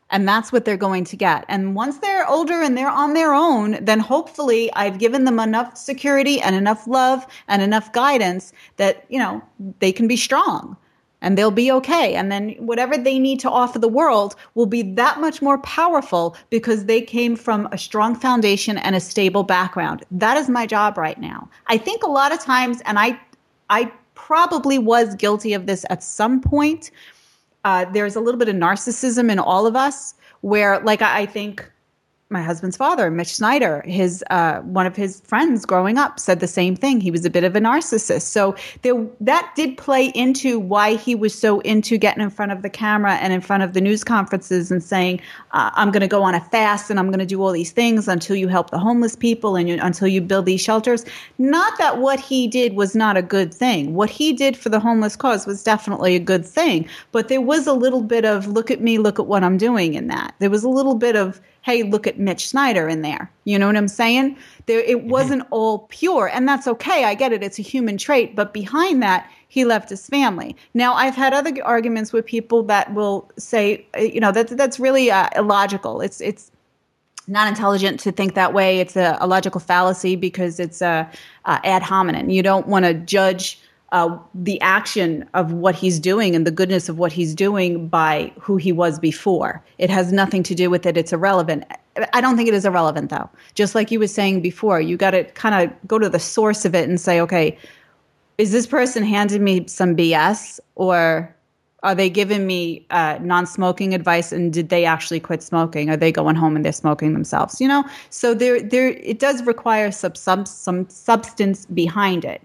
And 0.09 0.25
that's 0.25 0.53
what 0.53 0.63
they're 0.63 0.77
going 0.77 1.03
to 1.05 1.17
get. 1.17 1.43
And 1.49 1.75
once 1.75 1.97
they're 1.97 2.27
older 2.29 2.61
and 2.61 2.77
they're 2.77 2.89
on 2.89 3.13
their 3.13 3.33
own, 3.33 3.77
then 3.83 3.99
hopefully 3.99 4.71
I've 4.73 4.99
given 4.99 5.25
them 5.25 5.37
enough 5.37 5.75
security 5.77 6.39
and 6.39 6.55
enough 6.55 6.87
love 6.87 7.27
and 7.49 7.61
enough 7.61 7.91
guidance 7.91 8.53
that, 8.77 9.03
you 9.09 9.19
know, 9.19 9.41
they 9.79 9.91
can 9.91 10.07
be 10.07 10.15
strong 10.15 10.77
and 11.21 11.37
they'll 11.37 11.51
be 11.51 11.71
okay. 11.71 12.13
And 12.15 12.31
then 12.31 12.51
whatever 12.59 12.97
they 12.97 13.17
need 13.19 13.39
to 13.39 13.49
offer 13.49 13.79
the 13.79 13.87
world 13.87 14.35
will 14.55 14.65
be 14.65 14.81
that 14.83 15.19
much 15.19 15.41
more 15.41 15.57
powerful 15.59 16.35
because 16.49 16.85
they 16.85 17.01
came 17.01 17.35
from 17.35 17.67
a 17.71 17.77
strong 17.77 18.15
foundation 18.15 18.77
and 18.77 18.95
a 18.95 18.99
stable 18.99 19.43
background. 19.43 20.05
That 20.11 20.37
is 20.37 20.49
my 20.49 20.65
job 20.65 20.97
right 20.97 21.19
now. 21.19 21.49
I 21.67 21.77
think 21.77 22.03
a 22.03 22.09
lot 22.09 22.31
of 22.31 22.39
times, 22.39 22.81
and 22.85 22.99
I, 22.99 23.19
I 23.69 23.91
probably 24.15 24.77
was 24.77 25.15
guilty 25.15 25.53
of 25.53 25.65
this 25.65 25.85
at 25.89 26.03
some 26.03 26.39
point. 26.39 26.91
Uh, 27.63 27.85
there's 27.85 28.15
a 28.15 28.19
little 28.19 28.39
bit 28.39 28.49
of 28.49 28.55
narcissism 28.55 29.31
in 29.31 29.39
all 29.39 29.65
of 29.65 29.75
us 29.75 30.13
where, 30.41 30.79
like, 30.81 31.01
I, 31.01 31.21
I 31.21 31.25
think 31.25 31.69
my 32.29 32.41
husband's 32.41 32.75
father, 32.75 33.09
Mitch 33.09 33.35
Snyder, 33.35 33.81
his 33.85 34.21
uh, 34.29 34.59
one 34.59 34.85
of 34.85 34.97
his 34.97 35.21
friends 35.21 35.65
growing 35.65 35.97
up 35.97 36.19
said 36.19 36.41
the 36.41 36.47
same 36.47 36.75
thing. 36.75 36.99
He 36.99 37.09
was 37.09 37.23
a 37.23 37.29
bit 37.29 37.45
of 37.45 37.55
a 37.55 37.61
narcissist, 37.61 38.23
so 38.23 38.53
there, 38.81 38.95
that 39.21 39.49
did 39.55 39.77
play 39.77 40.07
into 40.07 40.59
why 40.59 40.95
he 40.95 41.15
was 41.15 41.37
so 41.37 41.61
into 41.61 41.97
getting 41.97 42.21
in 42.21 42.29
front 42.29 42.51
of 42.51 42.63
the 42.63 42.69
camera 42.69 43.13
and 43.15 43.31
in 43.31 43.39
front 43.39 43.63
of 43.63 43.71
the 43.71 43.79
news 43.79 44.03
conferences 44.03 44.71
and 44.71 44.83
saying, 44.83 45.21
uh, 45.51 45.71
"I'm 45.73 45.89
going 45.89 46.01
to 46.01 46.07
go 46.07 46.21
on 46.21 46.35
a 46.35 46.41
fast 46.41 46.89
and 46.89 46.99
I'm 46.99 47.07
going 47.07 47.19
to 47.19 47.25
do 47.25 47.41
all 47.41 47.53
these 47.53 47.71
things 47.71 48.09
until 48.09 48.35
you 48.35 48.49
help 48.49 48.71
the 48.71 48.79
homeless 48.79 49.15
people 49.15 49.55
and 49.55 49.69
you, 49.69 49.79
until 49.81 50.09
you 50.09 50.19
build 50.19 50.45
these 50.45 50.61
shelters." 50.61 51.05
Not 51.37 51.77
that 51.77 51.99
what 51.99 52.19
he 52.19 52.47
did 52.47 52.75
was 52.75 52.93
not 52.93 53.15
a 53.15 53.21
good 53.21 53.53
thing. 53.53 53.93
What 53.93 54.09
he 54.09 54.33
did 54.33 54.57
for 54.57 54.67
the 54.67 54.81
homeless 54.81 55.15
cause 55.15 55.47
was 55.47 55.63
definitely 55.63 56.15
a 56.17 56.19
good 56.19 56.45
thing, 56.45 56.89
but 57.13 57.29
there 57.29 57.41
was 57.41 57.67
a 57.67 57.73
little 57.73 58.01
bit 58.03 58.25
of 58.25 58.47
"look 58.47 58.69
at 58.69 58.81
me, 58.81 58.97
look 58.97 59.17
at 59.17 59.27
what 59.27 59.45
I'm 59.45 59.57
doing" 59.57 59.93
in 59.93 60.07
that. 60.07 60.35
There 60.39 60.49
was 60.49 60.65
a 60.65 60.69
little 60.69 60.95
bit 60.95 61.15
of 61.15 61.39
hey, 61.67 61.83
look 61.83 62.07
at 62.07 62.17
Mitch 62.17 62.47
Snyder 62.47 62.87
in 62.87 63.01
there. 63.01 63.29
You 63.43 63.59
know 63.59 63.67
what 63.67 63.75
I'm 63.75 63.89
saying? 63.89 64.37
There, 64.67 64.79
it 64.79 64.99
mm-hmm. 64.99 65.09
wasn't 65.09 65.43
all 65.51 65.79
pure, 65.89 66.29
and 66.29 66.47
that's 66.47 66.65
okay. 66.65 67.03
I 67.03 67.13
get 67.13 67.33
it; 67.33 67.43
it's 67.43 67.59
a 67.59 67.61
human 67.61 67.97
trait. 67.97 68.37
But 68.37 68.53
behind 68.53 69.03
that, 69.03 69.29
he 69.49 69.65
left 69.65 69.89
his 69.89 70.07
family. 70.07 70.55
Now, 70.73 70.93
I've 70.93 71.15
had 71.15 71.33
other 71.33 71.51
arguments 71.65 72.13
with 72.13 72.25
people 72.25 72.63
that 72.63 72.93
will 72.93 73.29
say, 73.37 73.85
uh, 73.97 74.01
you 74.01 74.21
know, 74.21 74.31
that 74.31 74.47
that's 74.47 74.79
really 74.79 75.11
uh, 75.11 75.27
illogical. 75.35 75.99
It's 75.99 76.21
it's 76.21 76.51
not 77.27 77.49
intelligent 77.49 77.99
to 77.99 78.13
think 78.13 78.33
that 78.35 78.53
way. 78.53 78.79
It's 78.79 78.95
a, 78.95 79.17
a 79.19 79.27
logical 79.27 79.59
fallacy 79.59 80.15
because 80.15 80.61
it's 80.61 80.81
a, 80.81 81.11
a 81.43 81.59
ad 81.65 81.83
hominem. 81.83 82.29
You 82.29 82.43
don't 82.43 82.67
want 82.67 82.85
to 82.85 82.93
judge 82.93 83.59
uh, 83.91 84.17
the 84.33 84.59
action 84.61 85.27
of 85.33 85.53
what 85.53 85.73
he's 85.73 85.99
doing 85.99 86.35
and 86.35 86.45
the 86.45 86.51
goodness 86.51 86.89
of 86.89 86.97
what 86.97 87.13
he's 87.13 87.33
doing 87.33 87.87
by 87.87 88.31
who 88.39 88.57
he 88.57 88.71
was 88.71 88.99
before. 88.99 89.63
It 89.77 89.89
has 89.89 90.11
nothing 90.11 90.43
to 90.43 90.55
do 90.55 90.69
with 90.69 90.85
it. 90.85 90.97
It's 90.97 91.13
irrelevant. 91.13 91.63
I 92.13 92.19
don't 92.19 92.35
think 92.35 92.49
it 92.49 92.53
is 92.53 92.65
irrelevant, 92.65 93.09
though. 93.09 93.29
Just 93.55 93.75
like 93.75 93.89
you 93.89 93.99
were 93.99 94.07
saying 94.07 94.41
before, 94.41 94.81
you 94.81 94.97
got 94.97 95.11
to 95.11 95.23
kind 95.31 95.55
of 95.55 95.87
go 95.87 95.97
to 95.99 96.09
the 96.09 96.19
source 96.19 96.65
of 96.65 96.75
it 96.75 96.87
and 96.89 96.99
say, 96.99 97.21
okay, 97.21 97.57
is 98.37 98.51
this 98.51 98.67
person 98.67 99.03
handing 99.03 99.43
me 99.43 99.65
some 99.67 99.95
BS 99.95 100.59
or 100.75 101.33
are 101.83 101.95
they 101.95 102.09
giving 102.09 102.45
me 102.45 102.85
uh, 102.89 103.17
non-smoking 103.21 103.93
advice 103.93 104.31
and 104.31 104.51
did 104.51 104.69
they 104.69 104.83
actually 104.83 105.19
quit 105.19 105.43
smoking 105.43 105.89
are 105.89 105.95
they 105.95 106.11
going 106.11 106.35
home 106.35 106.55
and 106.55 106.65
they're 106.65 106.73
smoking 106.73 107.13
themselves 107.13 107.61
you 107.61 107.67
know 107.67 107.83
so 108.09 108.33
there 108.33 108.61
there 108.61 108.89
it 108.89 109.19
does 109.19 109.43
require 109.43 109.91
some 109.91 110.15
some, 110.15 110.45
some 110.45 110.89
substance 110.89 111.67
behind 111.67 112.25
it 112.25 112.41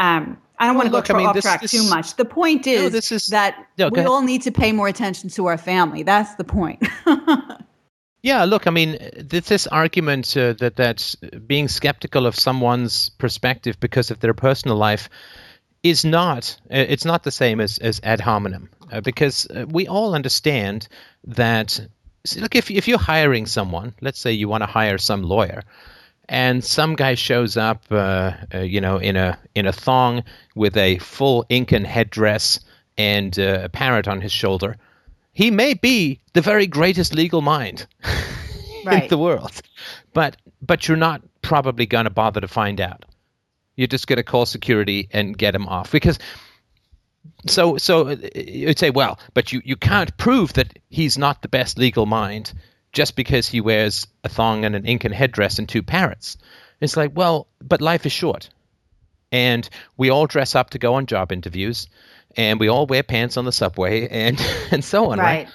um, 0.00 0.36
I 0.58 0.66
don't 0.66 0.76
well, 0.76 0.90
want 0.90 1.06
to 1.06 1.12
go 1.12 1.18
I 1.18 1.20
mean, 1.20 1.26
off 1.28 1.34
this, 1.34 1.44
track 1.44 1.60
this, 1.62 1.72
too 1.72 1.88
much. 1.88 2.16
The 2.16 2.24
point 2.24 2.66
is, 2.66 2.92
no, 2.92 3.16
is 3.16 3.26
that 3.26 3.66
no, 3.76 3.88
we 3.88 4.02
all 4.02 4.22
need 4.22 4.42
to 4.42 4.52
pay 4.52 4.72
more 4.72 4.86
attention 4.86 5.30
to 5.30 5.46
our 5.46 5.58
family. 5.58 6.04
That's 6.04 6.34
the 6.36 6.44
point. 6.44 6.86
yeah, 8.22 8.44
look, 8.44 8.66
I 8.66 8.70
mean, 8.70 8.98
this, 9.16 9.48
this 9.48 9.66
argument 9.66 10.36
uh, 10.36 10.52
that 10.54 10.76
that 10.76 11.14
being 11.46 11.68
skeptical 11.68 12.26
of 12.26 12.36
someone's 12.36 13.08
perspective 13.10 13.80
because 13.80 14.10
of 14.10 14.20
their 14.20 14.34
personal 14.34 14.76
life 14.76 15.08
is 15.82 16.04
not 16.04 16.56
uh, 16.70 16.76
it's 16.76 17.04
not 17.04 17.24
the 17.24 17.32
same 17.32 17.60
as 17.60 17.78
as 17.78 18.00
ad 18.04 18.20
hominem 18.20 18.70
uh, 18.92 19.00
because 19.00 19.46
uh, 19.46 19.66
we 19.68 19.88
all 19.88 20.14
understand 20.14 20.86
that 21.24 21.80
look 22.36 22.54
if 22.54 22.70
if 22.70 22.86
you're 22.86 22.98
hiring 22.98 23.46
someone, 23.46 23.92
let's 24.00 24.20
say 24.20 24.32
you 24.32 24.48
want 24.48 24.62
to 24.62 24.66
hire 24.66 24.98
some 24.98 25.22
lawyer 25.24 25.64
and 26.28 26.64
some 26.64 26.94
guy 26.94 27.14
shows 27.14 27.56
up, 27.56 27.84
uh, 27.90 28.32
uh, 28.54 28.58
you 28.58 28.80
know, 28.80 28.96
in 28.96 29.16
a 29.16 29.38
in 29.54 29.66
a 29.66 29.72
thong 29.72 30.24
with 30.54 30.76
a 30.76 30.98
full 30.98 31.44
Incan 31.48 31.84
headdress 31.84 32.60
and 32.96 33.38
uh, 33.38 33.62
a 33.64 33.68
parrot 33.68 34.08
on 34.08 34.20
his 34.20 34.32
shoulder. 34.32 34.76
He 35.32 35.50
may 35.50 35.74
be 35.74 36.20
the 36.32 36.40
very 36.40 36.66
greatest 36.66 37.14
legal 37.14 37.42
mind 37.42 37.86
right. 38.84 39.02
in 39.04 39.08
the 39.08 39.18
world, 39.18 39.60
but 40.12 40.36
but 40.62 40.88
you're 40.88 40.96
not 40.96 41.22
probably 41.42 41.86
going 41.86 42.04
to 42.04 42.10
bother 42.10 42.40
to 42.40 42.48
find 42.48 42.80
out. 42.80 43.04
You're 43.76 43.88
just 43.88 44.06
going 44.06 44.18
to 44.18 44.22
call 44.22 44.46
security 44.46 45.08
and 45.12 45.36
get 45.36 45.54
him 45.54 45.66
off 45.68 45.90
because. 45.90 46.18
So, 47.46 47.78
so 47.78 48.08
uh, 48.08 48.16
you'd 48.34 48.78
say, 48.78 48.90
well, 48.90 49.18
but 49.32 49.50
you, 49.50 49.62
you 49.64 49.76
can't 49.76 50.14
prove 50.18 50.54
that 50.54 50.78
he's 50.90 51.16
not 51.16 51.40
the 51.40 51.48
best 51.48 51.78
legal 51.78 52.04
mind 52.04 52.52
just 52.94 53.16
because 53.16 53.48
he 53.48 53.60
wears 53.60 54.06
a 54.22 54.28
thong 54.28 54.64
and 54.64 54.74
an 54.74 54.86
Incan 54.86 55.12
headdress 55.12 55.58
and 55.58 55.68
two 55.68 55.82
parrots. 55.82 56.38
It's 56.80 56.96
like, 56.96 57.12
well, 57.14 57.46
but 57.60 57.80
life 57.80 58.06
is 58.06 58.12
short. 58.12 58.48
And 59.30 59.68
we 59.96 60.10
all 60.10 60.26
dress 60.26 60.54
up 60.54 60.70
to 60.70 60.78
go 60.78 60.94
on 60.94 61.06
job 61.06 61.32
interviews, 61.32 61.88
and 62.36 62.58
we 62.58 62.68
all 62.68 62.86
wear 62.86 63.02
pants 63.02 63.36
on 63.36 63.44
the 63.44 63.52
subway, 63.52 64.08
and, 64.08 64.40
and 64.70 64.82
so 64.82 65.10
on, 65.10 65.18
right. 65.18 65.44
right? 65.44 65.48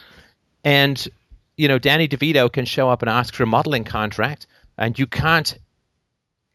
And, 0.64 1.08
you 1.58 1.68
know, 1.68 1.80
Danny 1.80 2.08
DeVito 2.08 2.52
can 2.52 2.66
show 2.66 2.90
up 2.90 3.02
and 3.02 3.10
ask 3.10 3.34
for 3.34 3.44
a 3.44 3.48
modeling 3.48 3.86
contract, 3.86 4.48
and 4.78 5.00
you 5.00 5.08
can't 5.08 5.58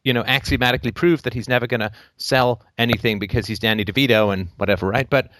you 0.04 0.12
know, 0.12 0.22
axiomatically 0.22 0.92
prove 0.92 1.22
that 1.22 1.32
he's 1.32 1.48
never 1.48 1.66
going 1.66 1.80
to 1.80 1.90
sell 2.18 2.60
anything 2.76 3.18
because 3.18 3.46
he's 3.46 3.58
Danny 3.58 3.86
DeVito 3.86 4.34
and 4.34 4.48
whatever, 4.58 4.86
right? 4.86 5.08
But 5.08 5.30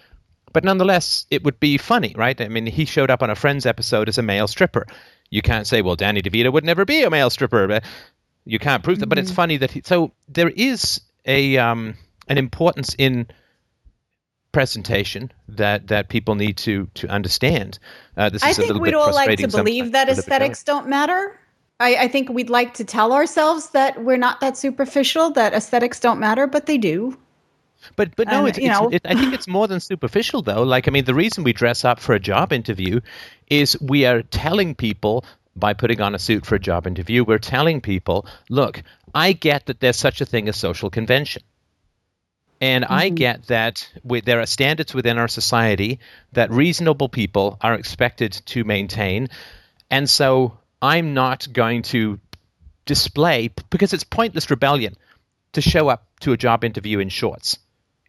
but 0.55 0.65
nonetheless, 0.65 1.27
it 1.31 1.45
would 1.45 1.61
be 1.61 1.77
funny, 1.79 2.15
right? 2.17 2.41
I 2.41 2.49
mean, 2.49 2.65
he 2.65 2.85
showed 2.85 3.11
up 3.11 3.23
on 3.23 3.29
a 3.29 3.35
Friends 3.35 3.67
episode 3.67 4.09
as 4.09 4.19
a 4.19 4.23
male 4.23 4.47
stripper. 4.47 4.87
You 5.35 5.43
can't 5.43 5.67
say, 5.67 5.83
well, 5.83 5.97
Danny 5.97 6.23
DeVito 6.23 6.53
would 6.53 6.63
never 6.63 6.85
be 6.85 7.03
a 7.03 7.11
male 7.11 7.29
stripper. 7.29 7.81
You 8.45 8.61
can't 8.61 8.85
prove 8.85 9.01
that, 9.01 9.07
mm-hmm. 9.07 9.09
but 9.09 9.19
it's 9.19 9.31
mm-hmm. 9.31 9.35
funny 9.35 9.57
that 9.57 9.73
he. 9.73 9.83
So 9.85 10.13
there 10.29 10.49
is 10.49 11.01
a 11.27 11.57
um, 11.59 11.95
an 12.29 12.39
importance 12.39 12.95
in 12.97 13.27
presentation 14.53 15.33
that 15.49 15.89
that 15.89 16.09
people 16.09 16.37
need 16.37 16.59
to 16.59 16.89
to 16.95 17.09
understand. 17.09 17.81
Uh, 18.17 18.31
this 18.31 18.45
I 18.45 18.51
is 18.51 18.59
think 18.59 18.79
we'd 18.79 18.95
all 18.95 19.13
like 19.13 19.37
to 19.41 19.49
believe 19.49 19.91
that 19.91 20.09
aesthetics 20.09 20.63
don't 20.63 20.89
matter. 20.89 21.37
I, 21.81 21.97
I, 21.97 22.09
think 22.09 22.29
we'd 22.29 22.51
like 22.51 22.75
to 22.75 22.85
tell 22.85 23.13
ourselves 23.13 23.71
that 23.71 24.05
we're 24.05 24.17
not 24.17 24.39
that 24.39 24.57
superficial, 24.57 25.31
that 25.31 25.53
aesthetics 25.53 25.99
don't 25.99 26.21
matter, 26.21 26.47
but 26.47 26.67
they 26.67 26.79
do. 26.79 27.19
But 27.97 28.17
but 28.17 28.29
no, 28.29 28.41
and, 28.41 28.49
it's, 28.49 28.59
you 28.59 28.69
know. 28.69 28.89
It, 28.89 29.03
I 29.05 29.15
think 29.15 29.35
it's 29.35 29.49
more 29.49 29.69
than 29.69 29.81
superficial 29.81 30.43
though. 30.43 30.63
Like 30.63 30.89
I 30.89 30.91
mean, 30.91 31.05
the 31.05 31.15
reason 31.15 31.45
we 31.45 31.53
dress 31.53 31.85
up 31.85 32.01
for 32.01 32.15
a 32.15 32.21
job 32.21 32.53
interview 32.53 33.01
is 33.49 33.81
we 33.81 34.07
are 34.07 34.23
telling 34.23 34.75
people 34.75 35.25
by 35.57 35.75
putting 35.75 36.01
on 36.01 36.15
a 36.15 36.19
suit 36.19 36.45
for 36.45 36.57
a 36.57 36.61
job 36.61 36.87
interview, 36.87 37.25
we're 37.25 37.39
telling 37.39 37.81
people, 37.81 38.27
look, 38.49 38.83
I 39.15 39.33
get 39.33 39.67
that 39.67 39.81
there's 39.81 39.97
such 39.97 40.21
a 40.21 40.25
thing 40.25 40.49
as 40.49 40.57
social 40.57 40.91
convention. 40.91 41.43
And 42.61 42.85
mm-hmm. 42.85 42.93
I 42.93 43.09
get 43.11 43.47
that 43.47 43.89
we, 44.03 44.21
there 44.21 44.41
are 44.41 44.47
standards 44.47 44.95
within 44.95 45.19
our 45.19 45.29
society 45.29 46.01
that 46.33 46.51
reasonable 46.51 47.09
people 47.09 47.59
are 47.61 47.75
expected 47.75 48.33
to 48.47 48.65
maintain. 48.65 49.29
And 49.91 50.09
so 50.09 50.59
I'm 50.83 51.15
not 51.15 51.47
going 51.53 51.83
to 51.83 52.19
display, 52.87 53.51
because 53.71 53.93
it's 53.93 54.05
pointless 54.05 54.51
rebellion 54.51 54.97
to 55.53 55.61
show 55.61 55.89
up 55.89 56.07
to 56.21 56.33
a 56.33 56.37
job 56.37 56.65
interview 56.65 56.99
in 56.99 57.09
shorts 57.09 57.59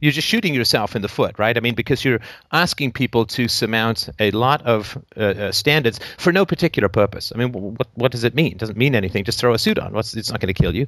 you're 0.06 0.12
just 0.12 0.28
shooting 0.28 0.54
yourself 0.54 0.96
in 0.96 1.02
the 1.02 1.08
foot, 1.08 1.40
right? 1.40 1.58
I 1.58 1.62
mean, 1.62 1.74
because 1.74 2.06
you're 2.06 2.20
asking 2.52 2.92
people 2.92 3.26
to 3.26 3.48
surmount 3.48 4.08
a 4.20 4.30
lot 4.30 4.62
of 4.62 4.96
uh, 5.18 5.20
uh, 5.20 5.52
standards 5.52 6.00
for 6.20 6.32
no 6.32 6.46
particular 6.46 6.90
purpose. 6.90 7.32
I 7.34 7.40
mean, 7.40 7.52
what 7.52 7.88
what 7.96 8.12
does 8.12 8.24
it 8.24 8.36
mean? 8.36 8.52
It 8.52 8.60
doesn't 8.60 8.78
mean 8.78 8.94
anything. 8.94 9.24
Just 9.24 9.40
throw 9.40 9.56
a 9.56 9.58
suit 9.58 9.80
on. 9.80 9.94
What's 9.94 10.16
it's 10.16 10.30
not 10.30 10.40
going 10.40 10.54
to 10.54 10.62
kill 10.62 10.76
you. 10.76 10.86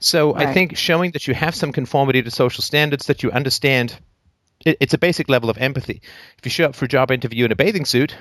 So 0.00 0.34
right. 0.34 0.48
I 0.48 0.52
think 0.52 0.76
showing 0.76 1.12
that 1.12 1.28
you 1.28 1.34
have 1.34 1.54
some 1.54 1.70
conformity 1.70 2.22
to 2.22 2.30
social 2.30 2.62
standards, 2.62 3.06
that 3.06 3.22
you 3.22 3.30
understand, 3.30 3.96
it, 4.66 4.78
it's 4.80 4.94
a 4.94 4.98
basic 4.98 5.28
level 5.28 5.48
of 5.48 5.56
empathy. 5.58 6.02
If 6.38 6.44
you 6.44 6.50
show 6.50 6.64
up 6.64 6.74
for 6.74 6.86
a 6.86 6.88
job 6.88 7.12
interview 7.12 7.44
in 7.44 7.52
a 7.52 7.56
bathing 7.56 7.84
suit, 7.84 8.16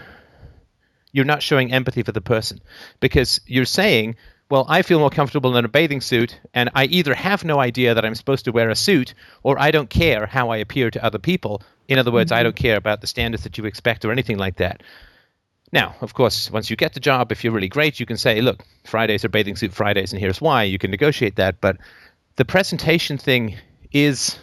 you're 1.11 1.25
not 1.25 1.41
showing 1.41 1.73
empathy 1.73 2.03
for 2.03 2.11
the 2.11 2.21
person 2.21 2.59
because 2.99 3.41
you're 3.47 3.65
saying 3.65 4.15
well, 4.49 4.65
I 4.67 4.81
feel 4.81 4.99
more 4.99 5.11
comfortable 5.11 5.55
in 5.57 5.65
a 5.65 5.69
bathing 5.69 6.01
suit, 6.01 6.39
and 6.53 6.71
I 6.73 6.85
either 6.85 7.13
have 7.13 7.45
no 7.45 7.59
idea 7.59 7.93
that 7.93 8.03
I'm 8.03 8.15
supposed 8.15 8.45
to 8.45 8.51
wear 8.51 8.69
a 8.69 8.75
suit, 8.75 9.13
or 9.43 9.59
I 9.59 9.71
don't 9.71 9.89
care 9.89 10.25
how 10.25 10.49
I 10.49 10.57
appear 10.57 10.89
to 10.89 11.03
other 11.03 11.19
people. 11.19 11.61
In 11.87 11.99
other 11.99 12.11
words, 12.11 12.31
mm-hmm. 12.31 12.39
I 12.39 12.43
don't 12.43 12.55
care 12.55 12.77
about 12.77 13.01
the 13.01 13.07
standards 13.07 13.43
that 13.43 13.57
you 13.57 13.65
expect 13.65 14.05
or 14.05 14.11
anything 14.11 14.37
like 14.37 14.57
that. 14.57 14.81
Now, 15.71 15.95
of 16.01 16.15
course, 16.15 16.49
once 16.49 16.71
you 16.71 16.75
get 16.75 16.93
the 16.93 16.99
job, 16.99 17.31
if 17.31 17.43
you're 17.43 17.53
really 17.53 17.67
great, 17.67 17.99
you 17.99 18.07
can 18.07 18.17
say, 18.17 18.41
look, 18.41 18.63
Fridays 18.85 19.23
are 19.23 19.29
bathing 19.29 19.55
suit 19.55 19.71
Fridays, 19.71 20.13
and 20.13 20.19
here's 20.19 20.41
why. 20.41 20.63
You 20.63 20.79
can 20.79 20.89
negotiate 20.89 21.35
that. 21.35 21.61
But 21.61 21.77
the 22.37 22.45
presentation 22.45 23.19
thing 23.19 23.55
is 23.91 24.39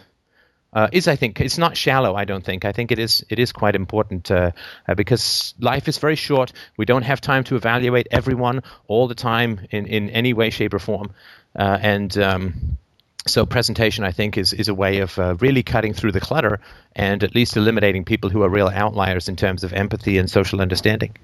uh, 0.77 0.87
is 0.91 1.07
I 1.07 1.15
think 1.15 1.41
it's 1.41 1.57
not 1.57 1.75
shallow. 1.75 2.13
I 2.13 2.23
don't 2.23 2.45
think. 2.45 2.63
I 2.63 2.71
think 2.71 2.91
it 2.91 2.99
is 2.99 3.25
it 3.29 3.39
is 3.39 3.51
quite 3.51 3.75
important 3.75 4.29
uh, 4.29 4.51
uh, 4.87 4.93
because 4.93 5.55
life 5.59 5.87
is 5.87 5.97
very 5.97 6.15
short. 6.15 6.53
We 6.77 6.85
don't 6.85 7.01
have 7.01 7.19
time 7.19 7.43
to 7.45 7.55
evaluate 7.55 8.07
everyone 8.11 8.61
all 8.87 9.07
the 9.07 9.15
time 9.15 9.61
in, 9.71 9.87
in 9.87 10.11
any 10.11 10.33
way, 10.33 10.51
shape, 10.51 10.75
or 10.75 10.79
form. 10.79 11.15
Uh, 11.55 11.79
and 11.81 12.15
um, 12.19 12.77
so 13.25 13.43
presentation, 13.43 14.03
I 14.03 14.11
think, 14.11 14.37
is 14.37 14.53
is 14.53 14.67
a 14.67 14.75
way 14.75 14.99
of 14.99 15.17
uh, 15.17 15.35
really 15.39 15.63
cutting 15.63 15.95
through 15.95 16.11
the 16.11 16.21
clutter 16.21 16.59
and 16.95 17.23
at 17.23 17.33
least 17.33 17.57
eliminating 17.57 18.05
people 18.05 18.29
who 18.29 18.43
are 18.43 18.49
real 18.49 18.67
outliers 18.67 19.27
in 19.27 19.35
terms 19.35 19.63
of 19.63 19.73
empathy 19.73 20.19
and 20.19 20.29
social 20.29 20.61
understanding. 20.61 21.17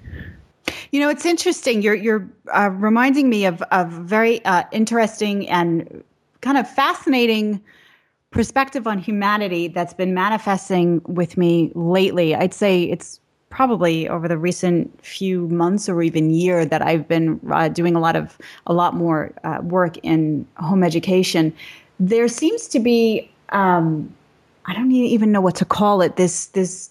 You 0.90 0.98
know, 0.98 1.10
it's 1.10 1.24
interesting. 1.24 1.80
You're 1.80 1.94
you're 1.94 2.28
uh, 2.52 2.70
reminding 2.72 3.30
me 3.30 3.46
of 3.46 3.62
of 3.70 3.92
very 3.92 4.40
interesting 4.72 5.48
and 5.48 6.02
kind 6.40 6.58
of 6.58 6.68
fascinating 6.68 7.62
perspective 8.34 8.86
on 8.86 8.98
humanity 8.98 9.68
that's 9.68 9.94
been 9.94 10.12
manifesting 10.12 11.00
with 11.06 11.38
me 11.38 11.70
lately. 11.74 12.34
I'd 12.34 12.52
say 12.52 12.82
it's 12.82 13.20
probably 13.48 14.08
over 14.08 14.26
the 14.26 14.36
recent 14.36 15.02
few 15.04 15.46
months 15.48 15.88
or 15.88 16.02
even 16.02 16.30
year 16.30 16.66
that 16.66 16.82
I've 16.82 17.06
been 17.06 17.40
uh, 17.52 17.68
doing 17.68 17.94
a 17.94 18.00
lot 18.00 18.16
of 18.16 18.36
a 18.66 18.74
lot 18.74 18.94
more 18.94 19.32
uh, 19.44 19.60
work 19.62 19.96
in 19.98 20.46
home 20.56 20.82
education. 20.82 21.54
There 22.00 22.26
seems 22.26 22.66
to 22.68 22.80
be 22.80 23.30
um, 23.50 24.12
I 24.66 24.74
don't 24.74 24.90
even 24.90 25.30
know 25.30 25.40
what 25.40 25.54
to 25.56 25.64
call 25.64 26.02
it 26.02 26.16
this 26.16 26.46
this 26.46 26.90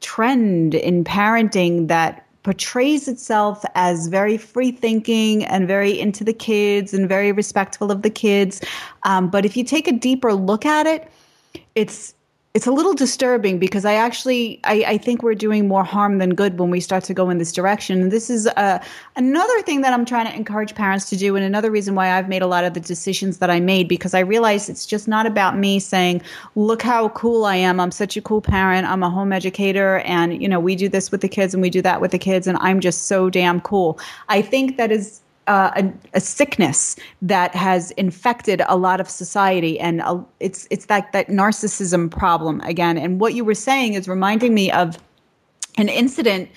trend 0.00 0.74
in 0.74 1.02
parenting 1.02 1.88
that 1.88 2.23
portrays 2.44 3.08
itself 3.08 3.64
as 3.74 4.06
very 4.06 4.36
free 4.36 4.70
thinking 4.70 5.44
and 5.44 5.66
very 5.66 5.98
into 5.98 6.22
the 6.22 6.32
kids 6.32 6.94
and 6.94 7.08
very 7.08 7.32
respectful 7.32 7.90
of 7.90 8.02
the 8.02 8.10
kids. 8.10 8.60
Um, 9.02 9.28
but 9.28 9.44
if 9.44 9.56
you 9.56 9.64
take 9.64 9.88
a 9.88 9.92
deeper 9.92 10.32
look 10.32 10.64
at 10.64 10.86
it, 10.86 11.10
it's 11.74 12.14
it's 12.54 12.68
a 12.68 12.70
little 12.70 12.94
disturbing 12.94 13.58
because 13.58 13.84
I 13.84 13.94
actually 13.94 14.60
I, 14.62 14.84
I, 14.86 14.98
think 14.98 15.24
we're 15.24 15.34
doing 15.34 15.66
more 15.66 15.82
harm 15.82 16.18
than 16.18 16.36
good 16.36 16.56
when 16.56 16.70
we 16.70 16.78
start 16.78 17.02
to 17.04 17.14
go 17.14 17.28
in 17.28 17.38
this 17.38 17.50
direction. 17.50 18.00
And 18.00 18.12
this 18.12 18.30
is 18.30 18.46
uh, 18.46 18.78
another 19.16 19.62
thing 19.62 19.80
that 19.80 19.92
I'm 19.92 20.04
trying 20.04 20.26
to 20.26 20.34
encourage 20.36 20.76
parents 20.76 21.10
to 21.10 21.16
do, 21.16 21.34
and 21.34 21.44
another 21.44 21.72
reason 21.72 21.96
why 21.96 22.12
I've 22.12 22.28
made 22.28 22.42
a 22.42 22.46
lot 22.46 22.62
of 22.62 22.72
the 22.74 22.80
decisions 22.80 23.38
that 23.38 23.50
I 23.50 23.58
made 23.58 23.88
because 23.88 24.14
I 24.14 24.20
realize 24.20 24.68
it's 24.68 24.86
just 24.86 25.08
not 25.08 25.26
about 25.26 25.58
me 25.58 25.80
saying, 25.80 26.22
"Look 26.54 26.80
how 26.80 27.08
cool 27.08 27.44
I 27.44 27.56
am! 27.56 27.80
I'm 27.80 27.90
such 27.90 28.16
a 28.16 28.22
cool 28.22 28.40
parent. 28.40 28.86
I'm 28.86 29.02
a 29.02 29.10
home 29.10 29.32
educator, 29.32 29.98
and 30.04 30.40
you 30.40 30.48
know 30.48 30.60
we 30.60 30.76
do 30.76 30.88
this 30.88 31.10
with 31.10 31.22
the 31.22 31.28
kids 31.28 31.54
and 31.54 31.60
we 31.60 31.70
do 31.70 31.82
that 31.82 32.00
with 32.00 32.12
the 32.12 32.20
kids, 32.20 32.46
and 32.46 32.56
I'm 32.60 32.78
just 32.78 33.08
so 33.08 33.30
damn 33.30 33.60
cool." 33.62 33.98
I 34.28 34.42
think 34.42 34.76
that 34.76 34.92
is 34.92 35.20
uh, 35.46 35.70
a, 35.76 35.92
a, 36.14 36.20
sickness 36.20 36.96
that 37.22 37.54
has 37.54 37.90
infected 37.92 38.62
a 38.66 38.76
lot 38.76 39.00
of 39.00 39.08
society, 39.08 39.78
and 39.78 40.00
uh, 40.00 40.20
it's 40.40 40.66
it's 40.70 40.86
that 40.86 41.12
that 41.12 41.28
narcissism 41.28 42.10
problem 42.10 42.60
again. 42.62 42.96
And 42.96 43.20
what 43.20 43.34
you 43.34 43.44
were 43.44 43.54
saying 43.54 43.94
is 43.94 44.08
reminding 44.08 44.54
me 44.54 44.70
of 44.70 44.98
an 45.76 45.88
incident. 45.88 46.48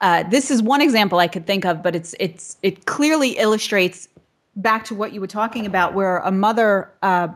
Uh, 0.00 0.22
this 0.24 0.50
is 0.50 0.62
one 0.62 0.80
example 0.80 1.18
I 1.18 1.28
could 1.28 1.46
think 1.46 1.64
of, 1.64 1.82
but 1.82 1.96
it's 1.96 2.14
it's 2.20 2.56
it 2.62 2.86
clearly 2.86 3.30
illustrates 3.30 4.08
back 4.54 4.84
to 4.86 4.94
what 4.94 5.12
you 5.12 5.20
were 5.20 5.26
talking 5.26 5.66
about, 5.66 5.94
where 5.94 6.18
a 6.18 6.30
mother 6.30 6.90
uh, 7.02 7.28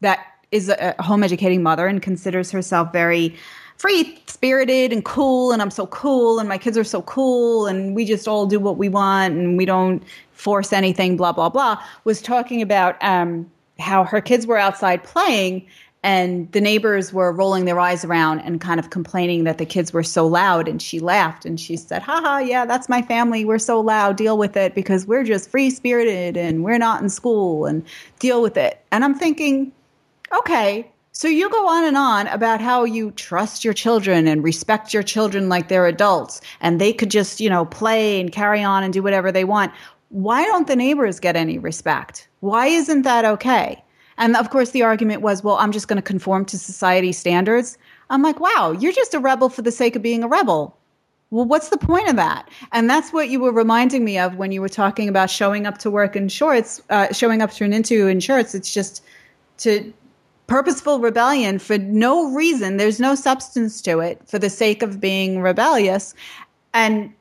that 0.00 0.26
is 0.50 0.68
a 0.68 0.94
home 1.00 1.22
educating 1.22 1.62
mother 1.62 1.86
and 1.86 2.02
considers 2.02 2.50
herself 2.50 2.92
very 2.92 3.36
free 3.80 4.22
spirited 4.26 4.92
and 4.92 5.06
cool 5.06 5.52
and 5.52 5.62
I'm 5.62 5.70
so 5.70 5.86
cool 5.86 6.38
and 6.38 6.46
my 6.46 6.58
kids 6.58 6.76
are 6.76 6.84
so 6.84 7.00
cool 7.00 7.66
and 7.66 7.96
we 7.96 8.04
just 8.04 8.28
all 8.28 8.44
do 8.44 8.60
what 8.60 8.76
we 8.76 8.90
want 8.90 9.34
and 9.34 9.56
we 9.56 9.64
don't 9.64 10.02
force 10.32 10.70
anything 10.74 11.16
blah 11.16 11.32
blah 11.32 11.48
blah 11.48 11.82
was 12.04 12.20
talking 12.20 12.60
about 12.60 13.02
um, 13.02 13.50
how 13.78 14.04
her 14.04 14.20
kids 14.20 14.46
were 14.46 14.58
outside 14.58 15.02
playing 15.02 15.66
and 16.02 16.52
the 16.52 16.60
neighbors 16.60 17.14
were 17.14 17.32
rolling 17.32 17.64
their 17.64 17.80
eyes 17.80 18.04
around 18.04 18.40
and 18.40 18.60
kind 18.60 18.78
of 18.78 18.90
complaining 18.90 19.44
that 19.44 19.56
the 19.56 19.64
kids 19.64 19.94
were 19.94 20.02
so 20.02 20.26
loud 20.26 20.68
and 20.68 20.82
she 20.82 21.00
laughed 21.00 21.46
and 21.46 21.58
she 21.58 21.74
said 21.74 22.02
haha 22.02 22.36
yeah 22.36 22.66
that's 22.66 22.90
my 22.90 23.00
family 23.00 23.46
we're 23.46 23.58
so 23.58 23.80
loud 23.80 24.14
deal 24.14 24.36
with 24.36 24.58
it 24.58 24.74
because 24.74 25.06
we're 25.06 25.24
just 25.24 25.48
free 25.48 25.70
spirited 25.70 26.36
and 26.36 26.64
we're 26.64 26.76
not 26.76 27.00
in 27.00 27.08
school 27.08 27.64
and 27.64 27.82
deal 28.18 28.42
with 28.42 28.58
it. 28.58 28.84
And 28.92 29.06
i'm 29.06 29.14
thinking 29.14 29.72
okay 30.34 30.86
so 31.20 31.28
you 31.28 31.50
go 31.50 31.68
on 31.68 31.84
and 31.84 31.98
on 31.98 32.28
about 32.28 32.62
how 32.62 32.84
you 32.84 33.10
trust 33.10 33.62
your 33.62 33.74
children 33.74 34.26
and 34.26 34.42
respect 34.42 34.94
your 34.94 35.02
children 35.02 35.50
like 35.50 35.68
they're 35.68 35.84
adults 35.84 36.40
and 36.62 36.80
they 36.80 36.94
could 36.94 37.10
just, 37.10 37.40
you 37.40 37.50
know, 37.50 37.66
play 37.66 38.18
and 38.18 38.32
carry 38.32 38.62
on 38.62 38.82
and 38.82 38.90
do 38.90 39.02
whatever 39.02 39.30
they 39.30 39.44
want. 39.44 39.70
Why 40.08 40.46
don't 40.46 40.66
the 40.66 40.76
neighbors 40.76 41.20
get 41.20 41.36
any 41.36 41.58
respect? 41.58 42.26
Why 42.40 42.68
isn't 42.68 43.02
that 43.02 43.26
okay? 43.26 43.84
And 44.16 44.34
of 44.34 44.48
course, 44.48 44.70
the 44.70 44.82
argument 44.82 45.20
was, 45.20 45.44
well, 45.44 45.56
I'm 45.56 45.72
just 45.72 45.88
going 45.88 45.98
to 45.98 46.02
conform 46.02 46.46
to 46.46 46.58
society 46.58 47.12
standards. 47.12 47.76
I'm 48.08 48.22
like, 48.22 48.40
wow, 48.40 48.74
you're 48.80 48.90
just 48.90 49.12
a 49.12 49.18
rebel 49.18 49.50
for 49.50 49.60
the 49.60 49.70
sake 49.70 49.96
of 49.96 50.00
being 50.00 50.24
a 50.24 50.28
rebel. 50.28 50.74
Well, 51.28 51.44
what's 51.44 51.68
the 51.68 51.76
point 51.76 52.08
of 52.08 52.16
that? 52.16 52.48
And 52.72 52.88
that's 52.88 53.12
what 53.12 53.28
you 53.28 53.40
were 53.40 53.52
reminding 53.52 54.06
me 54.06 54.18
of 54.18 54.36
when 54.36 54.52
you 54.52 54.62
were 54.62 54.70
talking 54.70 55.06
about 55.06 55.28
showing 55.28 55.66
up 55.66 55.76
to 55.78 55.90
work 55.90 56.16
in 56.16 56.30
shorts, 56.30 56.80
uh, 56.88 57.12
showing 57.12 57.42
up 57.42 57.50
to 57.50 57.64
an 57.64 57.74
interview 57.74 58.06
in 58.06 58.20
shorts. 58.20 58.54
It's 58.54 58.72
just 58.72 59.04
to 59.58 59.92
purposeful 60.50 60.98
rebellion 60.98 61.60
for 61.60 61.78
no 61.78 62.28
reason. 62.32 62.76
There's 62.76 62.98
no 62.98 63.14
substance 63.14 63.80
to 63.82 64.00
it 64.00 64.20
for 64.26 64.36
the 64.36 64.50
sake 64.50 64.82
of 64.82 64.98
being 65.00 65.40
rebellious. 65.40 66.12
And 66.74 67.12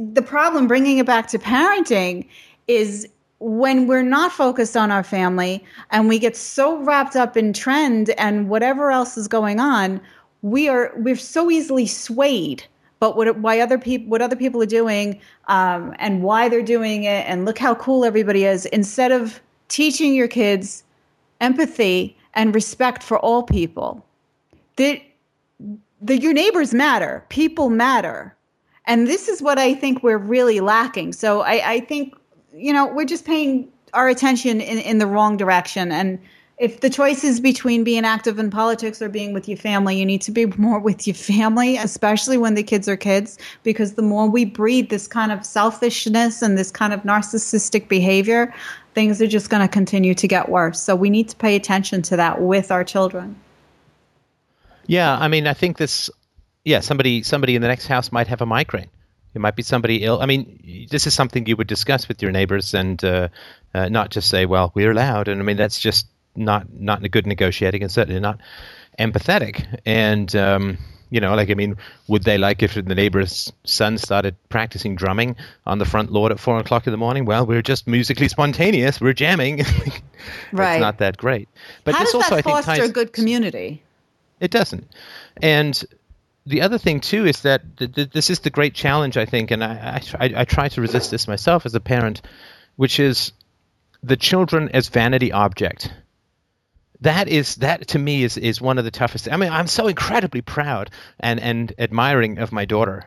the 0.00 0.20
problem, 0.20 0.66
bringing 0.66 0.98
it 0.98 1.06
back 1.06 1.28
to 1.28 1.38
parenting, 1.38 2.26
is 2.66 3.06
when 3.38 3.86
we're 3.86 4.02
not 4.02 4.32
focused 4.32 4.76
on 4.76 4.90
our 4.90 5.04
family 5.04 5.64
and 5.92 6.08
we 6.08 6.18
get 6.18 6.36
so 6.36 6.82
wrapped 6.82 7.14
up 7.14 7.36
in 7.36 7.52
trend 7.52 8.10
and 8.18 8.48
whatever 8.48 8.90
else 8.90 9.16
is 9.16 9.28
going 9.28 9.60
on, 9.60 10.00
we 10.42 10.68
are 10.68 10.92
we're 10.96 11.14
so 11.14 11.52
easily 11.52 11.86
swayed 11.86 12.64
but 12.98 13.16
what 13.16 13.38
why 13.38 13.60
other 13.60 13.78
people 13.78 14.10
what 14.10 14.20
other 14.20 14.36
people 14.36 14.60
are 14.60 14.66
doing 14.66 15.18
um, 15.46 15.94
and 15.98 16.22
why 16.22 16.48
they're 16.48 16.62
doing 16.62 17.04
it 17.04 17.24
and 17.28 17.46
look 17.46 17.58
how 17.58 17.74
cool 17.76 18.04
everybody 18.04 18.44
is 18.44 18.66
instead 18.66 19.10
of 19.10 19.40
teaching 19.68 20.14
your 20.14 20.28
kids 20.28 20.84
empathy 21.40 22.14
and 22.34 22.54
respect 22.54 23.02
for 23.02 23.18
all 23.18 23.42
people. 23.42 24.04
That 24.76 25.00
the, 26.00 26.18
your 26.18 26.32
neighbors 26.32 26.74
matter, 26.74 27.24
people 27.28 27.70
matter. 27.70 28.36
And 28.86 29.06
this 29.06 29.28
is 29.28 29.40
what 29.40 29.58
I 29.58 29.74
think 29.74 30.02
we're 30.02 30.18
really 30.18 30.60
lacking. 30.60 31.14
So 31.14 31.40
I, 31.40 31.72
I 31.72 31.80
think, 31.80 32.14
you 32.52 32.72
know, 32.72 32.86
we're 32.86 33.06
just 33.06 33.24
paying 33.24 33.72
our 33.94 34.08
attention 34.08 34.60
in, 34.60 34.78
in 34.78 34.98
the 34.98 35.06
wrong 35.06 35.36
direction. 35.36 35.90
And 35.90 36.18
if 36.58 36.80
the 36.80 36.90
choice 36.90 37.24
is 37.24 37.40
between 37.40 37.82
being 37.82 38.04
active 38.04 38.38
in 38.38 38.50
politics 38.50 39.02
or 39.02 39.08
being 39.08 39.32
with 39.32 39.48
your 39.48 39.56
family, 39.56 39.96
you 39.98 40.06
need 40.06 40.20
to 40.22 40.30
be 40.30 40.46
more 40.58 40.78
with 40.78 41.06
your 41.06 41.14
family, 41.14 41.76
especially 41.76 42.36
when 42.36 42.54
the 42.54 42.62
kids 42.62 42.88
are 42.88 42.96
kids, 42.96 43.38
because 43.62 43.94
the 43.94 44.02
more 44.02 44.28
we 44.28 44.44
breed 44.44 44.90
this 44.90 45.08
kind 45.08 45.32
of 45.32 45.44
selfishness 45.44 46.42
and 46.42 46.58
this 46.58 46.70
kind 46.70 46.92
of 46.92 47.02
narcissistic 47.02 47.88
behavior, 47.88 48.54
things 48.94 49.20
are 49.20 49.26
just 49.26 49.50
going 49.50 49.62
to 49.62 49.68
continue 49.68 50.14
to 50.14 50.28
get 50.28 50.48
worse. 50.48 50.80
So 50.80 50.94
we 50.94 51.10
need 51.10 51.28
to 51.30 51.36
pay 51.36 51.56
attention 51.56 52.02
to 52.02 52.16
that 52.16 52.40
with 52.40 52.70
our 52.70 52.84
children. 52.84 53.40
Yeah, 54.86 55.16
I 55.16 55.28
mean, 55.28 55.46
I 55.46 55.54
think 55.54 55.78
this. 55.78 56.10
Yeah, 56.64 56.80
somebody 56.80 57.22
somebody 57.22 57.56
in 57.56 57.62
the 57.62 57.68
next 57.68 57.86
house 57.86 58.10
might 58.10 58.28
have 58.28 58.40
a 58.40 58.46
migraine. 58.46 58.88
It 59.34 59.40
might 59.40 59.56
be 59.56 59.62
somebody 59.62 60.04
ill. 60.04 60.22
I 60.22 60.26
mean, 60.26 60.86
this 60.90 61.06
is 61.06 61.14
something 61.14 61.44
you 61.46 61.56
would 61.56 61.66
discuss 61.66 62.08
with 62.08 62.22
your 62.22 62.30
neighbors 62.30 62.72
and 62.72 63.02
uh, 63.04 63.28
uh, 63.74 63.88
not 63.88 64.10
just 64.10 64.28
say, 64.30 64.46
"Well, 64.46 64.72
we're 64.74 64.94
loud." 64.94 65.28
And 65.28 65.40
I 65.40 65.44
mean, 65.44 65.56
that's 65.56 65.78
just 65.78 66.06
not 66.36 66.72
not 66.72 67.04
a 67.04 67.08
good 67.08 67.26
negotiating 67.26 67.82
and 67.82 67.92
certainly 67.92 68.20
not 68.20 68.40
empathetic. 68.98 69.66
And 69.84 70.34
um, 70.36 70.78
you 71.14 71.20
know, 71.20 71.36
like 71.36 71.48
I 71.48 71.54
mean, 71.54 71.76
would 72.08 72.24
they 72.24 72.38
like 72.38 72.64
if 72.64 72.74
the 72.74 72.82
neighbor's 72.82 73.52
son 73.62 73.98
started 73.98 74.34
practicing 74.48 74.96
drumming 74.96 75.36
on 75.64 75.78
the 75.78 75.84
front 75.84 76.10
lawn 76.10 76.32
at 76.32 76.40
four 76.40 76.58
o'clock 76.58 76.88
in 76.88 76.90
the 76.90 76.96
morning? 76.96 77.24
Well, 77.24 77.46
we're 77.46 77.62
just 77.62 77.86
musically 77.86 78.26
spontaneous. 78.26 79.00
We're 79.00 79.12
jamming. 79.12 79.58
right. 80.52 80.74
It's 80.74 80.80
not 80.80 80.98
that 80.98 81.16
great. 81.16 81.48
But 81.84 81.94
How 81.94 82.00
this 82.00 82.12
does 82.12 82.24
also, 82.24 82.34
that 82.34 82.44
foster 82.44 82.72
I 82.72 82.74
think, 82.74 82.82
ties, 82.82 82.90
a 82.90 82.92
good 82.92 83.12
community? 83.12 83.84
It 84.40 84.50
doesn't. 84.50 84.88
And 85.40 85.84
the 86.46 86.62
other 86.62 86.78
thing 86.78 86.98
too 86.98 87.26
is 87.26 87.42
that 87.42 87.76
th- 87.76 87.94
th- 87.94 88.10
this 88.10 88.28
is 88.28 88.40
the 88.40 88.50
great 88.50 88.74
challenge 88.74 89.16
I 89.16 89.24
think, 89.24 89.52
and 89.52 89.62
I, 89.62 90.02
I, 90.18 90.32
I 90.38 90.44
try 90.44 90.68
to 90.68 90.80
resist 90.80 91.12
this 91.12 91.28
myself 91.28 91.64
as 91.64 91.76
a 91.76 91.80
parent, 91.80 92.22
which 92.74 92.98
is 92.98 93.30
the 94.02 94.16
children 94.16 94.68
as 94.74 94.88
vanity 94.88 95.30
object 95.30 95.92
that 97.04 97.28
is 97.28 97.56
that 97.56 97.88
to 97.88 97.98
me 97.98 98.24
is 98.24 98.36
is 98.36 98.60
one 98.60 98.78
of 98.78 98.84
the 98.84 98.90
toughest. 98.90 99.30
I 99.30 99.36
mean, 99.36 99.52
I'm 99.52 99.66
so 99.66 99.86
incredibly 99.86 100.40
proud 100.40 100.90
and 101.20 101.38
and 101.38 101.72
admiring 101.78 102.38
of 102.38 102.50
my 102.50 102.64
daughter. 102.64 103.04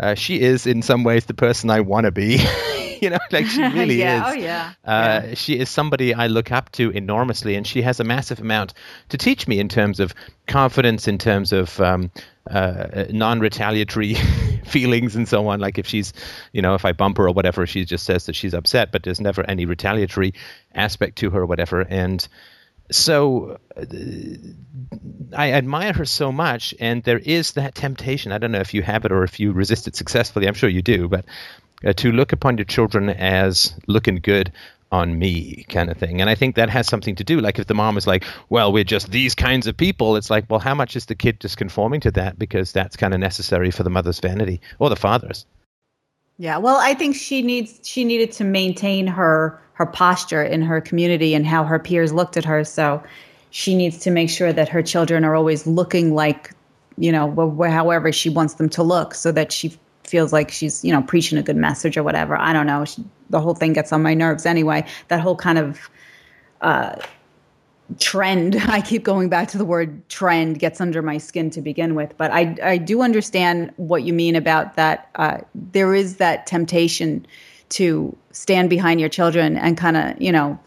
Uh, 0.00 0.14
she 0.14 0.40
is 0.40 0.66
in 0.66 0.82
some 0.82 1.04
ways 1.04 1.26
the 1.26 1.34
person 1.34 1.70
I 1.70 1.80
want 1.80 2.06
to 2.06 2.12
be. 2.12 2.44
you 3.02 3.10
know, 3.10 3.18
like 3.32 3.46
she 3.46 3.62
really 3.62 3.98
yeah, 3.98 4.28
is. 4.28 4.32
Oh 4.32 4.38
yeah. 4.38 4.72
Uh, 4.84 5.20
yeah. 5.24 5.34
She 5.34 5.58
is 5.58 5.68
somebody 5.68 6.14
I 6.14 6.28
look 6.28 6.52
up 6.52 6.70
to 6.72 6.90
enormously, 6.90 7.56
and 7.56 7.66
she 7.66 7.82
has 7.82 7.98
a 7.98 8.04
massive 8.04 8.40
amount 8.40 8.74
to 9.08 9.18
teach 9.18 9.48
me 9.48 9.58
in 9.58 9.68
terms 9.68 9.98
of 9.98 10.14
confidence, 10.46 11.08
in 11.08 11.18
terms 11.18 11.52
of 11.52 11.80
um, 11.80 12.12
uh, 12.48 13.04
non-retaliatory 13.10 14.14
feelings, 14.64 15.16
and 15.16 15.28
so 15.28 15.48
on. 15.48 15.58
Like 15.58 15.78
if 15.78 15.86
she's, 15.86 16.12
you 16.52 16.62
know, 16.62 16.74
if 16.74 16.84
I 16.84 16.92
bump 16.92 17.18
her 17.18 17.26
or 17.26 17.32
whatever, 17.32 17.66
she 17.66 17.84
just 17.84 18.04
says 18.04 18.26
that 18.26 18.36
she's 18.36 18.54
upset, 18.54 18.92
but 18.92 19.02
there's 19.02 19.20
never 19.20 19.44
any 19.50 19.66
retaliatory 19.66 20.32
aspect 20.74 21.18
to 21.18 21.30
her 21.30 21.40
or 21.40 21.46
whatever. 21.46 21.80
And 21.80 22.26
so 22.92 23.58
uh, 23.76 23.84
I 25.36 25.52
admire 25.52 25.92
her 25.92 26.04
so 26.04 26.32
much, 26.32 26.74
and 26.78 27.02
there 27.02 27.18
is 27.18 27.52
that 27.52 27.74
temptation. 27.74 28.32
I 28.32 28.38
don't 28.38 28.52
know 28.52 28.60
if 28.60 28.74
you 28.74 28.82
have 28.82 29.04
it 29.04 29.12
or 29.12 29.24
if 29.24 29.40
you 29.40 29.52
resist 29.52 29.88
it 29.88 29.96
successfully. 29.96 30.46
I'm 30.46 30.54
sure 30.54 30.68
you 30.68 30.82
do, 30.82 31.08
but 31.08 31.24
uh, 31.84 31.92
to 31.94 32.12
look 32.12 32.32
upon 32.32 32.58
your 32.58 32.64
children 32.64 33.08
as 33.08 33.74
looking 33.86 34.16
good 34.16 34.52
on 34.90 35.18
me, 35.18 35.64
kind 35.70 35.90
of 35.90 35.96
thing. 35.96 36.20
And 36.20 36.28
I 36.28 36.34
think 36.34 36.56
that 36.56 36.68
has 36.68 36.86
something 36.86 37.14
to 37.16 37.24
do. 37.24 37.40
Like 37.40 37.58
if 37.58 37.66
the 37.66 37.74
mom 37.74 37.96
is 37.96 38.06
like, 38.06 38.24
"Well, 38.50 38.72
we're 38.72 38.84
just 38.84 39.10
these 39.10 39.34
kinds 39.34 39.66
of 39.66 39.76
people," 39.76 40.16
it's 40.16 40.30
like, 40.30 40.44
well, 40.50 40.60
how 40.60 40.74
much 40.74 40.96
is 40.96 41.06
the 41.06 41.14
kid 41.14 41.40
just 41.40 41.56
conforming 41.56 42.00
to 42.00 42.10
that 42.12 42.38
because 42.38 42.72
that's 42.72 42.96
kind 42.96 43.14
of 43.14 43.20
necessary 43.20 43.70
for 43.70 43.82
the 43.82 43.90
mother's 43.90 44.20
vanity 44.20 44.60
or 44.78 44.90
the 44.90 44.96
father's? 44.96 45.46
Yeah, 46.38 46.58
well, 46.58 46.78
I 46.80 46.94
think 46.94 47.14
she 47.14 47.42
needs 47.42 47.80
she 47.82 48.04
needed 48.04 48.32
to 48.32 48.44
maintain 48.44 49.06
her 49.06 49.60
her 49.74 49.86
posture 49.86 50.42
in 50.42 50.62
her 50.62 50.80
community 50.80 51.34
and 51.34 51.46
how 51.46 51.64
her 51.64 51.78
peers 51.78 52.12
looked 52.12 52.36
at 52.36 52.44
her. 52.44 52.64
So 52.64 53.02
she 53.50 53.74
needs 53.74 53.98
to 54.00 54.10
make 54.10 54.30
sure 54.30 54.52
that 54.52 54.68
her 54.68 54.82
children 54.82 55.24
are 55.24 55.34
always 55.34 55.66
looking 55.66 56.14
like, 56.14 56.52
you 56.96 57.12
know, 57.12 57.56
however 57.68 58.12
she 58.12 58.28
wants 58.28 58.54
them 58.54 58.68
to 58.70 58.82
look 58.82 59.14
so 59.14 59.32
that 59.32 59.52
she 59.52 59.76
feels 60.04 60.32
like 60.32 60.50
she's, 60.50 60.84
you 60.84 60.92
know, 60.92 61.02
preaching 61.02 61.38
a 61.38 61.42
good 61.42 61.56
message 61.56 61.96
or 61.96 62.02
whatever. 62.02 62.36
I 62.36 62.52
don't 62.52 62.66
know. 62.66 62.84
She, 62.84 63.04
the 63.30 63.40
whole 63.40 63.54
thing 63.54 63.72
gets 63.72 63.92
on 63.92 64.02
my 64.02 64.14
nerves 64.14 64.46
anyway. 64.46 64.84
That 65.08 65.20
whole 65.20 65.36
kind 65.36 65.58
of 65.58 65.90
uh, 66.60 66.96
trend, 67.98 68.56
I 68.68 68.80
keep 68.80 69.02
going 69.02 69.28
back 69.28 69.48
to 69.48 69.58
the 69.58 69.64
word 69.64 70.08
trend, 70.08 70.58
gets 70.58 70.80
under 70.80 71.02
my 71.02 71.18
skin 71.18 71.50
to 71.50 71.60
begin 71.60 71.94
with. 71.94 72.16
But 72.16 72.30
I, 72.30 72.56
I 72.62 72.78
do 72.78 73.02
understand 73.02 73.72
what 73.76 74.02
you 74.02 74.12
mean 74.12 74.36
about 74.36 74.74
that. 74.76 75.10
Uh, 75.14 75.38
there 75.54 75.94
is 75.94 76.16
that 76.16 76.46
temptation 76.46 77.26
to 77.70 78.16
stand 78.32 78.68
behind 78.70 79.00
your 79.00 79.08
children 79.08 79.56
and 79.56 79.76
kind 79.76 79.96
of, 79.96 80.20
you 80.20 80.32
know, 80.32 80.58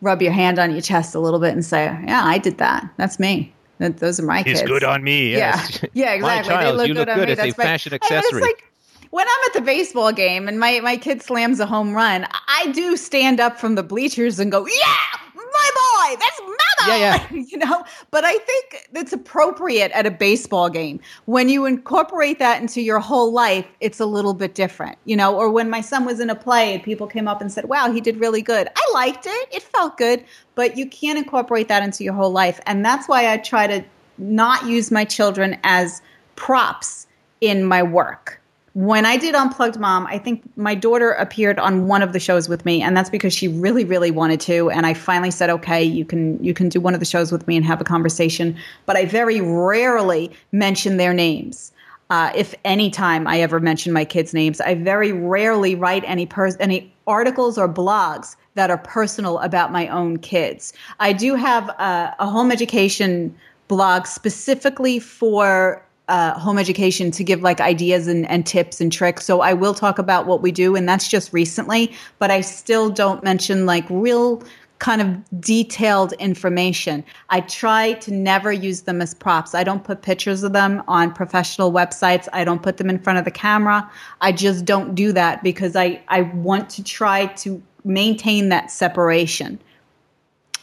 rub 0.00 0.22
your 0.22 0.32
hand 0.32 0.58
on 0.58 0.70
your 0.70 0.80
chest 0.80 1.14
a 1.14 1.20
little 1.20 1.40
bit 1.40 1.52
and 1.52 1.64
say, 1.64 1.84
"Yeah, 2.06 2.24
I 2.24 2.38
did 2.38 2.58
that. 2.58 2.88
That's 2.96 3.18
me. 3.18 3.52
That, 3.78 3.98
those 3.98 4.20
are 4.20 4.24
my 4.24 4.42
kids." 4.42 4.60
It's 4.60 4.68
good 4.68 4.84
on 4.84 5.02
me. 5.02 5.32
Yes. 5.32 5.80
Yeah, 5.82 5.88
yeah, 5.94 6.12
exactly. 6.14 6.54
My 6.54 6.60
child, 6.60 6.74
they 6.74 6.76
look 6.78 6.88
you 6.88 6.94
good 6.94 7.08
look 7.08 7.16
good 7.16 7.26
me. 7.28 7.32
as 7.32 7.38
That's 7.38 7.52
a 7.52 7.54
fashion 7.54 7.90
my, 7.92 7.96
accessory. 7.96 8.42
Like, 8.42 8.70
when 9.10 9.26
I'm 9.26 9.44
at 9.46 9.52
the 9.54 9.60
baseball 9.60 10.12
game 10.12 10.48
and 10.48 10.58
my, 10.58 10.80
my 10.80 10.96
kid 10.96 11.22
slams 11.22 11.60
a 11.60 11.66
home 11.66 11.94
run, 11.94 12.26
I 12.48 12.70
do 12.72 12.96
stand 12.96 13.40
up 13.40 13.58
from 13.58 13.74
the 13.74 13.82
bleachers 13.82 14.38
and 14.38 14.52
go, 14.52 14.66
"Yeah, 14.66 15.23
my 15.54 15.70
boy, 15.74 16.20
that's 16.20 16.40
mother. 16.40 16.98
Yeah, 16.98 17.26
yeah. 17.30 17.42
you 17.48 17.58
know, 17.58 17.84
but 18.10 18.24
I 18.24 18.36
think 18.38 18.88
it's 18.94 19.12
appropriate 19.12 19.92
at 19.92 20.06
a 20.06 20.10
baseball 20.10 20.68
game. 20.68 21.00
When 21.26 21.48
you 21.48 21.64
incorporate 21.66 22.38
that 22.38 22.60
into 22.60 22.80
your 22.80 22.98
whole 22.98 23.32
life, 23.32 23.66
it's 23.80 24.00
a 24.00 24.06
little 24.06 24.34
bit 24.34 24.54
different, 24.54 24.98
you 25.04 25.16
know, 25.16 25.36
or 25.36 25.50
when 25.50 25.70
my 25.70 25.80
son 25.80 26.04
was 26.04 26.20
in 26.20 26.30
a 26.30 26.34
play 26.34 26.74
and 26.74 26.82
people 26.82 27.06
came 27.06 27.28
up 27.28 27.40
and 27.40 27.50
said, 27.50 27.66
wow, 27.66 27.90
he 27.90 28.00
did 28.00 28.18
really 28.18 28.42
good. 28.42 28.68
I 28.74 28.90
liked 28.92 29.26
it. 29.26 29.48
It 29.52 29.62
felt 29.62 29.96
good, 29.96 30.24
but 30.54 30.76
you 30.76 30.88
can't 30.88 31.18
incorporate 31.18 31.68
that 31.68 31.82
into 31.82 32.04
your 32.04 32.14
whole 32.14 32.32
life. 32.32 32.60
And 32.66 32.84
that's 32.84 33.08
why 33.08 33.32
I 33.32 33.38
try 33.38 33.66
to 33.66 33.84
not 34.18 34.66
use 34.66 34.90
my 34.90 35.04
children 35.04 35.58
as 35.64 36.02
props 36.36 37.06
in 37.40 37.64
my 37.64 37.82
work 37.82 38.40
when 38.74 39.06
I 39.06 39.16
did 39.16 39.36
Unplugged 39.36 39.78
Mom, 39.78 40.04
I 40.08 40.18
think 40.18 40.42
my 40.56 40.74
daughter 40.74 41.12
appeared 41.12 41.60
on 41.60 41.86
one 41.86 42.02
of 42.02 42.12
the 42.12 42.18
shows 42.18 42.48
with 42.48 42.64
me, 42.64 42.82
and 42.82 42.96
that's 42.96 43.08
because 43.08 43.32
she 43.32 43.46
really, 43.46 43.84
really 43.84 44.10
wanted 44.10 44.40
to. 44.42 44.68
And 44.68 44.84
I 44.84 44.94
finally 44.94 45.30
said, 45.30 45.48
"Okay, 45.48 45.82
you 45.82 46.04
can 46.04 46.42
you 46.42 46.52
can 46.52 46.68
do 46.68 46.80
one 46.80 46.92
of 46.92 46.98
the 46.98 47.06
shows 47.06 47.30
with 47.30 47.46
me 47.46 47.56
and 47.56 47.64
have 47.64 47.80
a 47.80 47.84
conversation." 47.84 48.56
But 48.84 48.96
I 48.96 49.04
very 49.04 49.40
rarely 49.40 50.32
mention 50.50 50.96
their 50.96 51.14
names. 51.14 51.70
Uh, 52.10 52.32
if 52.34 52.54
any 52.64 52.90
time 52.90 53.28
I 53.28 53.40
ever 53.40 53.60
mention 53.60 53.92
my 53.92 54.04
kids' 54.04 54.34
names, 54.34 54.60
I 54.60 54.74
very 54.74 55.12
rarely 55.12 55.76
write 55.76 56.02
any 56.04 56.26
pers- 56.26 56.56
any 56.58 56.92
articles 57.06 57.56
or 57.56 57.68
blogs 57.68 58.34
that 58.56 58.70
are 58.70 58.78
personal 58.78 59.38
about 59.38 59.70
my 59.70 59.86
own 59.86 60.18
kids. 60.18 60.72
I 60.98 61.12
do 61.12 61.36
have 61.36 61.68
a, 61.68 62.14
a 62.18 62.26
home 62.26 62.50
education 62.50 63.34
blog 63.68 64.06
specifically 64.06 64.98
for 64.98 65.83
uh, 66.08 66.38
home 66.38 66.58
education 66.58 67.10
to 67.10 67.24
give 67.24 67.42
like 67.42 67.60
ideas 67.60 68.06
and, 68.06 68.28
and 68.28 68.46
tips 68.46 68.80
and 68.80 68.92
tricks. 68.92 69.24
So 69.24 69.40
I 69.40 69.54
will 69.54 69.74
talk 69.74 69.98
about 69.98 70.26
what 70.26 70.42
we 70.42 70.52
do, 70.52 70.76
and 70.76 70.88
that's 70.88 71.08
just 71.08 71.32
recently, 71.32 71.92
but 72.18 72.30
I 72.30 72.40
still 72.40 72.90
don't 72.90 73.22
mention 73.24 73.66
like 73.66 73.84
real 73.88 74.42
kind 74.80 75.00
of 75.00 75.40
detailed 75.40 76.12
information. 76.14 77.04
I 77.30 77.40
try 77.40 77.94
to 77.94 78.12
never 78.12 78.52
use 78.52 78.82
them 78.82 79.00
as 79.00 79.14
props. 79.14 79.54
I 79.54 79.64
don't 79.64 79.82
put 79.82 80.02
pictures 80.02 80.42
of 80.42 80.52
them 80.52 80.82
on 80.88 81.12
professional 81.12 81.72
websites. 81.72 82.28
I 82.32 82.44
don't 82.44 82.62
put 82.62 82.76
them 82.76 82.90
in 82.90 82.98
front 82.98 83.18
of 83.18 83.24
the 83.24 83.30
camera. 83.30 83.88
I 84.20 84.32
just 84.32 84.64
don't 84.64 84.94
do 84.94 85.12
that 85.12 85.42
because 85.42 85.74
I, 85.74 86.02
I 86.08 86.22
want 86.22 86.68
to 86.70 86.84
try 86.84 87.26
to 87.26 87.62
maintain 87.84 88.48
that 88.50 88.70
separation. 88.70 89.58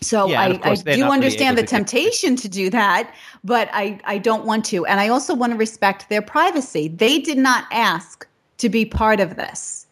So 0.02 0.28
yeah, 0.28 0.42
I, 0.42 0.60
I 0.64 0.76
do 0.76 1.04
understand 1.04 1.58
the 1.58 1.64
temptation 1.64 2.36
to 2.38 2.50
do 2.50 2.70
that, 2.72 3.14
but 3.44 3.70
I, 3.72 4.00
I 4.06 4.18
don't 4.18 4.46
want 4.46 4.66
to. 4.66 4.86
And 4.88 5.00
I 5.00 5.10
also 5.10 5.36
want 5.36 5.52
to 5.54 5.58
respect 5.58 6.10
their 6.10 6.24
privacy. 6.24 6.88
They 6.88 7.20
did 7.20 7.38
not 7.38 7.66
ask 7.72 8.28
to 8.58 8.70
be 8.70 8.84
part 8.84 9.20
of 9.20 9.36
this. 9.36 9.86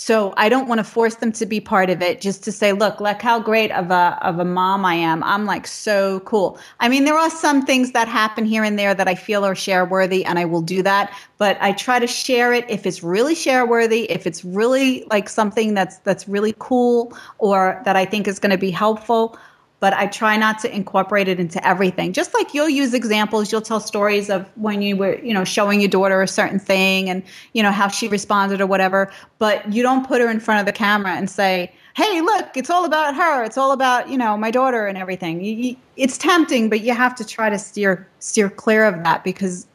So 0.00 0.32
I 0.36 0.48
don't 0.48 0.68
want 0.68 0.78
to 0.78 0.84
force 0.84 1.16
them 1.16 1.32
to 1.32 1.44
be 1.44 1.58
part 1.58 1.90
of 1.90 2.00
it 2.00 2.20
just 2.20 2.44
to 2.44 2.52
say, 2.52 2.72
look, 2.72 3.00
look 3.00 3.20
how 3.20 3.40
great 3.40 3.72
of 3.72 3.90
a 3.90 4.16
of 4.22 4.38
a 4.38 4.44
mom 4.44 4.84
I 4.84 4.94
am. 4.94 5.24
I'm 5.24 5.44
like 5.44 5.66
so 5.66 6.20
cool. 6.20 6.56
I 6.78 6.88
mean, 6.88 7.04
there 7.04 7.18
are 7.18 7.28
some 7.28 7.66
things 7.66 7.90
that 7.90 8.06
happen 8.06 8.44
here 8.44 8.62
and 8.62 8.78
there 8.78 8.94
that 8.94 9.08
I 9.08 9.16
feel 9.16 9.44
are 9.44 9.56
share 9.56 9.84
worthy 9.84 10.24
and 10.24 10.38
I 10.38 10.44
will 10.44 10.62
do 10.62 10.84
that, 10.84 11.12
but 11.36 11.58
I 11.60 11.72
try 11.72 11.98
to 11.98 12.06
share 12.06 12.52
it 12.52 12.64
if 12.70 12.86
it's 12.86 13.02
really 13.02 13.34
share 13.34 13.66
worthy, 13.66 14.08
if 14.08 14.24
it's 14.24 14.44
really 14.44 15.04
like 15.10 15.28
something 15.28 15.74
that's 15.74 15.98
that's 15.98 16.28
really 16.28 16.54
cool 16.60 17.12
or 17.38 17.82
that 17.84 17.96
I 17.96 18.04
think 18.04 18.28
is 18.28 18.38
going 18.38 18.52
to 18.52 18.56
be 18.56 18.70
helpful 18.70 19.36
but 19.80 19.92
I 19.94 20.06
try 20.06 20.36
not 20.36 20.58
to 20.60 20.74
incorporate 20.74 21.28
it 21.28 21.38
into 21.38 21.64
everything. 21.66 22.12
Just 22.12 22.34
like 22.34 22.52
you'll 22.52 22.68
use 22.68 22.94
examples, 22.94 23.52
you'll 23.52 23.60
tell 23.60 23.80
stories 23.80 24.28
of 24.28 24.48
when 24.56 24.82
you 24.82 24.96
were, 24.96 25.18
you 25.20 25.32
know, 25.32 25.44
showing 25.44 25.80
your 25.80 25.88
daughter 25.88 26.20
a 26.20 26.28
certain 26.28 26.58
thing 26.58 27.08
and, 27.08 27.22
you 27.52 27.62
know, 27.62 27.70
how 27.70 27.88
she 27.88 28.08
responded 28.08 28.60
or 28.60 28.66
whatever, 28.66 29.12
but 29.38 29.72
you 29.72 29.82
don't 29.82 30.06
put 30.06 30.20
her 30.20 30.28
in 30.28 30.40
front 30.40 30.60
of 30.60 30.66
the 30.66 30.72
camera 30.72 31.12
and 31.12 31.30
say, 31.30 31.72
hey, 31.94 32.20
look, 32.20 32.56
it's 32.56 32.70
all 32.70 32.84
about 32.84 33.14
her. 33.14 33.44
It's 33.44 33.56
all 33.58 33.72
about, 33.72 34.08
you 34.08 34.18
know, 34.18 34.36
my 34.36 34.50
daughter 34.50 34.86
and 34.86 34.98
everything. 34.98 35.44
You, 35.44 35.54
you, 35.54 35.76
it's 35.96 36.18
tempting, 36.18 36.68
but 36.68 36.80
you 36.80 36.92
have 36.94 37.14
to 37.16 37.24
try 37.24 37.50
to 37.50 37.58
steer 37.58 38.06
steer 38.18 38.50
clear 38.50 38.84
of 38.84 39.02
that 39.04 39.22
because 39.22 39.66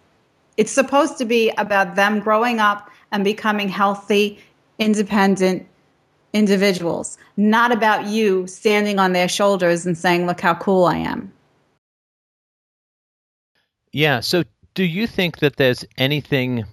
it's 0.58 0.72
supposed 0.72 1.18
to 1.18 1.26
be 1.26 1.50
about 1.58 1.96
them 1.96 2.20
growing 2.20 2.60
up 2.60 2.90
and 3.12 3.24
becoming 3.24 3.70
healthy, 3.70 4.40
independent 4.80 5.66
individuals, 6.34 7.18
not 7.38 7.72
about 7.72 8.08
you 8.08 8.48
standing 8.48 9.00
on 9.00 9.14
their 9.14 9.30
shoulders 9.30 9.86
and 9.86 9.98
saying, 9.98 10.26
look 10.26 10.42
how 10.42 10.56
cool 10.56 10.86
I 10.86 10.98
am. 10.98 11.32
Yeah. 13.92 14.20
So, 14.20 14.44
do 14.74 14.84
you 14.84 15.06
think 15.06 15.38
that 15.40 15.58
there's 15.58 15.86
anything 15.98 16.66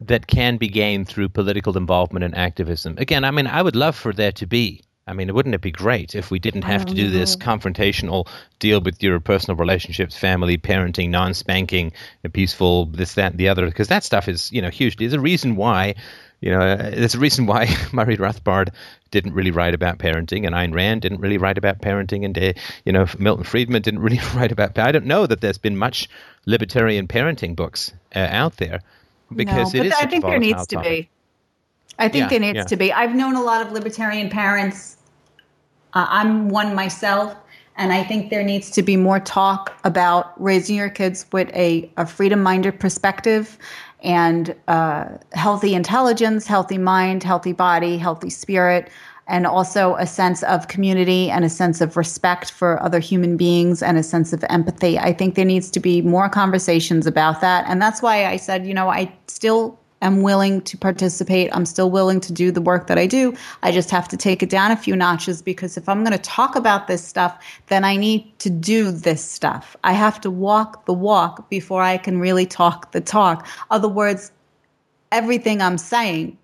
that 0.00 0.26
can 0.26 0.56
be 0.56 0.68
gained 0.68 1.08
through 1.08 1.28
political 1.28 1.76
involvement 1.76 2.24
and 2.24 2.36
activism? 2.36 2.96
Again, 2.98 3.24
I 3.24 3.30
mean, 3.30 3.46
I 3.46 3.62
would 3.62 3.76
love 3.76 3.94
for 3.94 4.12
there 4.12 4.32
to 4.32 4.46
be. 4.46 4.82
I 5.08 5.12
mean, 5.12 5.32
wouldn't 5.32 5.54
it 5.54 5.60
be 5.60 5.70
great 5.70 6.16
if 6.16 6.32
we 6.32 6.40
didn't 6.40 6.62
have 6.62 6.84
to 6.86 6.92
do 6.92 7.04
know. 7.04 7.10
this 7.10 7.36
confrontational 7.36 8.26
deal 8.58 8.80
with 8.80 9.00
your 9.00 9.20
personal 9.20 9.56
relationships, 9.56 10.16
family, 10.16 10.58
parenting, 10.58 11.10
non-spanking, 11.10 11.92
peaceful, 12.32 12.86
this, 12.86 13.14
that, 13.14 13.30
and 13.30 13.38
the 13.38 13.48
other? 13.48 13.66
Because 13.66 13.86
that 13.86 14.02
stuff 14.02 14.26
is, 14.26 14.50
you 14.50 14.60
know, 14.60 14.68
huge. 14.68 14.96
There's 14.96 15.12
a 15.12 15.20
reason 15.20 15.54
why 15.54 15.94
you 16.40 16.50
know, 16.50 16.60
uh, 16.60 16.76
there's 16.76 17.14
a 17.14 17.18
reason 17.18 17.46
why 17.46 17.66
Murray 17.92 18.16
Rothbard 18.16 18.68
didn't 19.10 19.34
really 19.34 19.50
write 19.50 19.74
about 19.74 19.98
parenting, 19.98 20.46
and 20.46 20.54
Ayn 20.54 20.74
Rand 20.74 21.02
didn't 21.02 21.20
really 21.20 21.38
write 21.38 21.58
about 21.58 21.80
parenting, 21.80 22.24
and 22.24 22.36
uh, 22.36 22.52
you 22.84 22.92
know, 22.92 23.06
Milton 23.18 23.44
Friedman 23.44 23.82
didn't 23.82 24.00
really 24.06 24.20
write 24.34 24.52
about. 24.52 24.78
I 24.78 24.92
don't 24.92 25.06
know 25.06 25.26
that 25.26 25.40
there's 25.40 25.58
been 25.58 25.76
much 25.76 26.08
libertarian 26.46 27.06
parenting 27.08 27.54
books 27.54 27.92
uh, 28.14 28.28
out 28.30 28.56
there 28.56 28.80
because 29.34 29.74
no, 29.74 29.80
it 29.80 29.86
is. 29.86 29.92
I 29.94 30.06
think 30.06 30.24
there 30.24 30.38
needs 30.38 30.66
to 30.68 30.80
be. 30.80 31.08
I 31.98 32.08
think 32.08 32.24
yeah, 32.24 32.28
there 32.28 32.40
needs 32.40 32.56
yeah. 32.56 32.64
to 32.64 32.76
be. 32.76 32.92
I've 32.92 33.14
known 33.14 33.36
a 33.36 33.42
lot 33.42 33.64
of 33.66 33.72
libertarian 33.72 34.28
parents. 34.28 34.96
Uh, 35.94 36.06
I'm 36.08 36.50
one 36.50 36.74
myself, 36.74 37.34
and 37.76 37.92
I 37.92 38.04
think 38.04 38.28
there 38.28 38.42
needs 38.42 38.70
to 38.72 38.82
be 38.82 38.96
more 38.96 39.18
talk 39.18 39.78
about 39.84 40.40
raising 40.42 40.76
your 40.76 40.90
kids 40.90 41.24
with 41.32 41.48
a, 41.54 41.90
a 41.96 42.04
freedom-minded 42.06 42.78
perspective 42.78 43.56
and 44.02 44.54
uh, 44.68 45.06
healthy 45.32 45.74
intelligence, 45.74 46.46
healthy 46.46 46.78
mind, 46.78 47.22
healthy 47.22 47.52
body, 47.52 47.98
healthy 47.98 48.30
spirit, 48.30 48.90
and 49.28 49.46
also 49.46 49.96
a 49.96 50.06
sense 50.06 50.42
of 50.44 50.68
community 50.68 51.30
and 51.30 51.44
a 51.44 51.48
sense 51.48 51.80
of 51.80 51.96
respect 51.96 52.50
for 52.52 52.80
other 52.82 53.00
human 53.00 53.36
beings 53.36 53.82
and 53.82 53.98
a 53.98 54.02
sense 54.02 54.32
of 54.32 54.44
empathy. 54.48 54.98
I 54.98 55.12
think 55.12 55.34
there 55.34 55.44
needs 55.44 55.70
to 55.72 55.80
be 55.80 56.00
more 56.02 56.28
conversations 56.28 57.06
about 57.06 57.40
that. 57.40 57.64
And 57.66 57.82
that's 57.82 58.02
why 58.02 58.26
I 58.26 58.36
said, 58.36 58.66
you 58.66 58.74
know, 58.74 58.88
I 58.88 59.12
still 59.26 59.78
am 60.02 60.22
willing 60.22 60.60
to 60.62 60.76
participate. 60.76 61.50
I'm 61.54 61.66
still 61.66 61.90
willing 61.90 62.20
to 62.20 62.32
do 62.32 62.50
the 62.50 62.60
work 62.60 62.86
that 62.86 62.98
I 62.98 63.06
do. 63.06 63.34
I 63.62 63.72
just 63.72 63.90
have 63.90 64.08
to 64.08 64.16
take 64.16 64.42
it 64.42 64.50
down 64.50 64.70
a 64.70 64.76
few 64.76 64.94
notches 64.94 65.42
because 65.42 65.76
if 65.76 65.88
I'm 65.88 66.04
going 66.04 66.12
to 66.12 66.18
talk 66.18 66.56
about 66.56 66.86
this 66.86 67.04
stuff, 67.04 67.42
then 67.68 67.84
I 67.84 67.96
need 67.96 68.38
to 68.40 68.50
do 68.50 68.90
this 68.90 69.24
stuff. 69.24 69.76
I 69.84 69.92
have 69.92 70.20
to 70.22 70.30
walk 70.30 70.86
the 70.86 70.94
walk 70.94 71.48
before 71.48 71.82
I 71.82 71.96
can 71.98 72.18
really 72.18 72.46
talk 72.46 72.92
the 72.92 73.00
talk. 73.00 73.46
Other 73.70 73.88
words, 73.88 74.32
everything 75.12 75.62
I'm 75.62 75.78
saying 75.78 76.36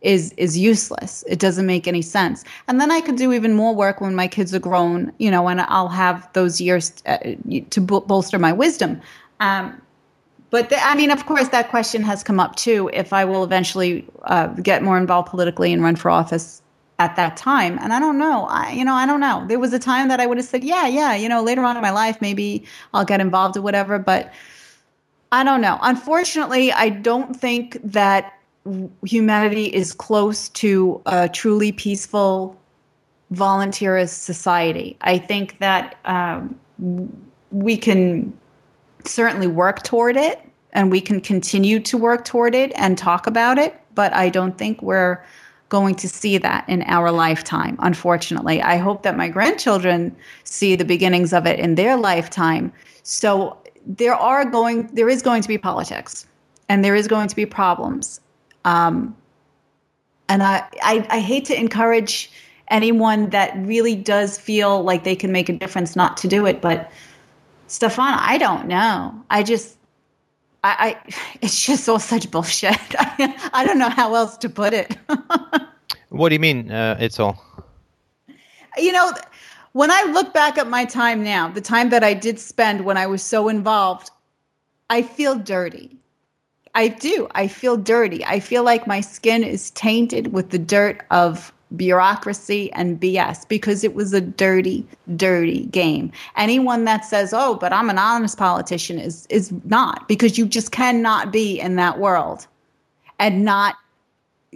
is 0.00 0.32
is 0.36 0.58
useless. 0.58 1.22
It 1.28 1.38
doesn't 1.38 1.66
make 1.66 1.86
any 1.86 2.02
sense. 2.02 2.44
And 2.66 2.80
then 2.80 2.90
I 2.90 3.00
could 3.00 3.16
do 3.16 3.32
even 3.32 3.54
more 3.54 3.74
work 3.74 4.00
when 4.00 4.16
my 4.16 4.26
kids 4.26 4.52
are 4.52 4.58
grown, 4.58 5.12
you 5.18 5.30
know, 5.30 5.48
and 5.48 5.60
I'll 5.60 5.88
have 5.88 6.28
those 6.32 6.60
years 6.60 6.92
uh, 7.06 7.18
to 7.70 7.80
bolster 7.80 8.38
my 8.38 8.52
wisdom. 8.52 9.00
Um, 9.38 9.80
but 10.52 10.68
the, 10.68 10.76
I 10.84 10.94
mean, 10.94 11.10
of 11.10 11.24
course, 11.24 11.48
that 11.48 11.70
question 11.70 12.02
has 12.02 12.22
come 12.22 12.38
up 12.38 12.56
too. 12.56 12.90
If 12.92 13.14
I 13.14 13.24
will 13.24 13.42
eventually 13.42 14.06
uh, 14.24 14.48
get 14.48 14.82
more 14.82 14.98
involved 14.98 15.30
politically 15.30 15.72
and 15.72 15.82
run 15.82 15.96
for 15.96 16.10
office 16.10 16.60
at 16.98 17.16
that 17.16 17.38
time, 17.38 17.78
and 17.80 17.90
I 17.90 17.98
don't 17.98 18.18
know. 18.18 18.44
I, 18.50 18.70
you 18.72 18.84
know, 18.84 18.92
I 18.92 19.06
don't 19.06 19.20
know. 19.20 19.46
There 19.48 19.58
was 19.58 19.72
a 19.72 19.78
time 19.78 20.08
that 20.08 20.20
I 20.20 20.26
would 20.26 20.36
have 20.36 20.46
said, 20.46 20.62
yeah, 20.62 20.86
yeah. 20.86 21.14
You 21.14 21.26
know, 21.26 21.42
later 21.42 21.62
on 21.64 21.76
in 21.76 21.80
my 21.80 21.90
life, 21.90 22.20
maybe 22.20 22.64
I'll 22.92 23.06
get 23.06 23.18
involved 23.18 23.56
or 23.56 23.62
whatever. 23.62 23.98
But 23.98 24.30
I 25.32 25.42
don't 25.42 25.62
know. 25.62 25.78
Unfortunately, 25.80 26.70
I 26.70 26.90
don't 26.90 27.34
think 27.34 27.80
that 27.82 28.38
humanity 29.06 29.72
is 29.72 29.94
close 29.94 30.50
to 30.50 31.00
a 31.06 31.30
truly 31.30 31.72
peaceful 31.72 32.60
volunteerist 33.32 34.20
society. 34.20 34.98
I 35.00 35.16
think 35.16 35.58
that 35.60 35.96
um, 36.04 36.58
we 37.50 37.78
can 37.78 38.38
certainly 39.06 39.46
work 39.46 39.82
toward 39.82 40.16
it 40.16 40.40
and 40.72 40.90
we 40.90 41.00
can 41.00 41.20
continue 41.20 41.80
to 41.80 41.98
work 41.98 42.24
toward 42.24 42.54
it 42.54 42.72
and 42.76 42.96
talk 42.96 43.26
about 43.26 43.58
it, 43.58 43.78
but 43.94 44.14
I 44.14 44.28
don't 44.28 44.56
think 44.56 44.82
we're 44.82 45.22
going 45.68 45.94
to 45.94 46.08
see 46.08 46.36
that 46.38 46.68
in 46.68 46.82
our 46.82 47.10
lifetime, 47.10 47.76
unfortunately. 47.78 48.60
I 48.60 48.76
hope 48.76 49.02
that 49.04 49.16
my 49.16 49.28
grandchildren 49.28 50.14
see 50.44 50.76
the 50.76 50.84
beginnings 50.84 51.32
of 51.32 51.46
it 51.46 51.58
in 51.58 51.76
their 51.76 51.96
lifetime. 51.96 52.72
So 53.02 53.56
there 53.86 54.14
are 54.14 54.44
going 54.44 54.88
there 54.92 55.08
is 55.08 55.22
going 55.22 55.42
to 55.42 55.48
be 55.48 55.58
politics 55.58 56.26
and 56.68 56.84
there 56.84 56.94
is 56.94 57.08
going 57.08 57.28
to 57.28 57.36
be 57.36 57.46
problems. 57.46 58.20
Um, 58.64 59.16
and 60.28 60.42
I, 60.42 60.64
I, 60.82 61.06
I 61.10 61.20
hate 61.20 61.44
to 61.46 61.58
encourage 61.58 62.30
anyone 62.68 63.30
that 63.30 63.56
really 63.56 63.94
does 63.94 64.38
feel 64.38 64.82
like 64.82 65.04
they 65.04 65.16
can 65.16 65.32
make 65.32 65.48
a 65.48 65.52
difference 65.52 65.96
not 65.96 66.16
to 66.18 66.28
do 66.28 66.46
it, 66.46 66.60
but 66.60 66.90
Stefan, 67.72 68.18
I 68.18 68.36
don't 68.36 68.66
know. 68.68 69.24
I 69.30 69.42
just, 69.42 69.78
I, 70.62 70.94
I 71.06 71.14
it's 71.40 71.64
just 71.64 71.88
all 71.88 71.98
such 71.98 72.30
bullshit. 72.30 72.76
I, 72.98 73.50
I 73.54 73.64
don't 73.64 73.78
know 73.78 73.88
how 73.88 74.14
else 74.14 74.36
to 74.38 74.50
put 74.50 74.74
it. 74.74 74.94
what 76.10 76.28
do 76.28 76.34
you 76.34 76.38
mean? 76.38 76.70
Uh, 76.70 76.98
it's 77.00 77.18
all. 77.18 77.42
You 78.76 78.92
know, 78.92 79.12
when 79.72 79.90
I 79.90 80.02
look 80.12 80.34
back 80.34 80.58
at 80.58 80.68
my 80.68 80.84
time 80.84 81.24
now, 81.24 81.48
the 81.48 81.62
time 81.62 81.88
that 81.90 82.04
I 82.04 82.12
did 82.12 82.38
spend 82.38 82.84
when 82.84 82.98
I 82.98 83.06
was 83.06 83.22
so 83.22 83.48
involved, 83.48 84.10
I 84.90 85.00
feel 85.00 85.34
dirty. 85.34 85.96
I 86.74 86.88
do. 86.88 87.26
I 87.34 87.48
feel 87.48 87.78
dirty. 87.78 88.22
I 88.24 88.38
feel 88.40 88.64
like 88.64 88.86
my 88.86 89.00
skin 89.00 89.44
is 89.44 89.70
tainted 89.70 90.34
with 90.34 90.50
the 90.50 90.58
dirt 90.58 91.06
of 91.10 91.54
bureaucracy 91.76 92.72
and 92.72 93.00
BS 93.00 93.48
because 93.48 93.84
it 93.84 93.94
was 93.94 94.12
a 94.12 94.20
dirty, 94.20 94.86
dirty 95.16 95.66
game. 95.66 96.12
Anyone 96.36 96.84
that 96.84 97.04
says, 97.04 97.32
"Oh, 97.32 97.54
but 97.54 97.72
I'm 97.72 97.90
an 97.90 97.98
honest 97.98 98.38
politician," 98.38 98.98
is 98.98 99.26
is 99.30 99.52
not 99.64 100.08
because 100.08 100.38
you 100.38 100.46
just 100.46 100.72
cannot 100.72 101.32
be 101.32 101.60
in 101.60 101.76
that 101.76 101.98
world 101.98 102.46
and 103.18 103.44
not 103.44 103.76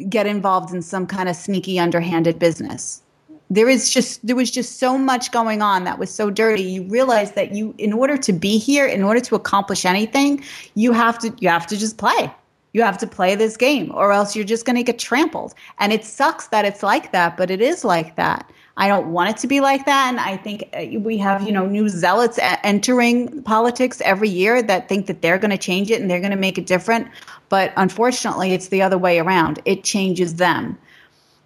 get 0.08 0.26
involved 0.26 0.74
in 0.74 0.82
some 0.82 1.06
kind 1.06 1.28
of 1.28 1.36
sneaky, 1.36 1.78
underhanded 1.78 2.38
business. 2.38 3.02
There 3.48 3.68
is 3.68 3.90
just 3.90 4.26
there 4.26 4.36
was 4.36 4.50
just 4.50 4.78
so 4.78 4.98
much 4.98 5.30
going 5.30 5.62
on 5.62 5.84
that 5.84 5.98
was 5.98 6.10
so 6.10 6.30
dirty. 6.30 6.62
You 6.62 6.82
realize 6.82 7.32
that 7.32 7.54
you, 7.54 7.74
in 7.78 7.92
order 7.92 8.16
to 8.16 8.32
be 8.32 8.58
here, 8.58 8.86
in 8.86 9.02
order 9.02 9.20
to 9.20 9.34
accomplish 9.36 9.84
anything, 9.84 10.42
you 10.74 10.92
have 10.92 11.18
to 11.20 11.32
you 11.38 11.48
have 11.48 11.66
to 11.68 11.76
just 11.76 11.96
play 11.96 12.32
you 12.76 12.82
have 12.82 12.98
to 12.98 13.06
play 13.06 13.34
this 13.34 13.56
game 13.56 13.90
or 13.94 14.12
else 14.12 14.36
you're 14.36 14.44
just 14.44 14.66
going 14.66 14.76
to 14.76 14.82
get 14.82 14.98
trampled. 14.98 15.54
And 15.78 15.94
it 15.94 16.04
sucks 16.04 16.48
that 16.48 16.66
it's 16.66 16.82
like 16.82 17.10
that, 17.12 17.38
but 17.38 17.50
it 17.50 17.62
is 17.62 17.86
like 17.86 18.16
that. 18.16 18.52
I 18.76 18.86
don't 18.86 19.12
want 19.12 19.30
it 19.30 19.38
to 19.38 19.46
be 19.46 19.60
like 19.60 19.86
that. 19.86 20.08
And 20.08 20.20
I 20.20 20.36
think 20.36 20.68
uh, 20.74 21.00
we 21.00 21.16
have, 21.16 21.46
you 21.46 21.52
know, 21.52 21.64
new 21.64 21.88
zealots 21.88 22.38
entering 22.42 23.42
politics 23.44 24.02
every 24.04 24.28
year 24.28 24.62
that 24.62 24.90
think 24.90 25.06
that 25.06 25.22
they're 25.22 25.38
going 25.38 25.52
to 25.52 25.56
change 25.56 25.90
it 25.90 26.02
and 26.02 26.10
they're 26.10 26.20
going 26.20 26.32
to 26.32 26.36
make 26.36 26.58
it 26.58 26.66
different. 26.66 27.08
But 27.48 27.72
unfortunately, 27.78 28.52
it's 28.52 28.68
the 28.68 28.82
other 28.82 28.98
way 28.98 29.18
around. 29.20 29.58
It 29.64 29.82
changes 29.82 30.34
them. 30.34 30.76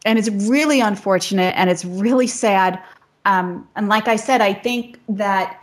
And 0.05 0.19
it's 0.19 0.31
really 0.31 0.81
unfortunate 0.81 1.55
and 1.57 1.71
it's 1.71 1.85
really 1.85 2.27
sad. 2.27 2.83
Um, 3.25 3.69
and 3.77 3.89
like 3.89 4.09
I 4.09 4.17
said, 4.17 4.41
I 4.41 4.53
think 4.53 4.99
that 5.09 5.63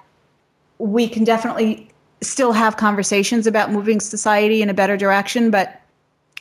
we 0.78 1.10
can 1.10 1.26
definitely 1.26 1.87
still 2.22 2.52
have 2.52 2.78
conversations 2.78 3.48
about 3.48 3.72
moving 3.72 4.00
society 4.00 4.62
in 4.62 4.70
a 4.70 4.74
better 4.74 4.98
direction, 4.98 5.52
but 5.52 5.82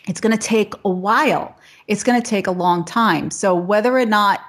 it's 0.07 0.21
going 0.21 0.37
to 0.37 0.43
take 0.43 0.75
a 0.85 0.91
while. 0.91 1.57
It's 1.87 2.03
going 2.03 2.21
to 2.21 2.29
take 2.29 2.47
a 2.47 2.53
long 2.53 2.85
time. 2.85 3.31
So 3.31 3.55
whether 3.55 3.97
or 3.97 4.07
not 4.07 4.41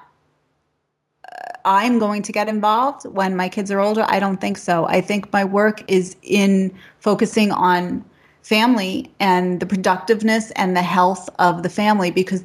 uh, 1.32 1.51
I'm 1.65 1.99
going 1.99 2.21
to 2.23 2.32
get 2.32 2.47
involved 2.47 3.05
when 3.05 3.36
my 3.36 3.49
kids 3.49 3.71
are 3.71 3.80
older, 3.80 4.05
I 4.07 4.19
don't 4.19 4.39
think 4.39 4.57
so. 4.57 4.86
I 4.88 5.01
think 5.01 5.32
my 5.34 5.43
work 5.43 5.84
is 5.89 6.15
in 6.21 6.73
focusing 6.99 7.51
on 7.51 8.05
family 8.43 9.11
and 9.19 9.59
the 9.59 9.65
productiveness 9.65 10.51
and 10.51 10.75
the 10.75 10.82
health 10.82 11.30
of 11.38 11.63
the 11.63 11.69
family 11.69 12.11
because 12.11 12.43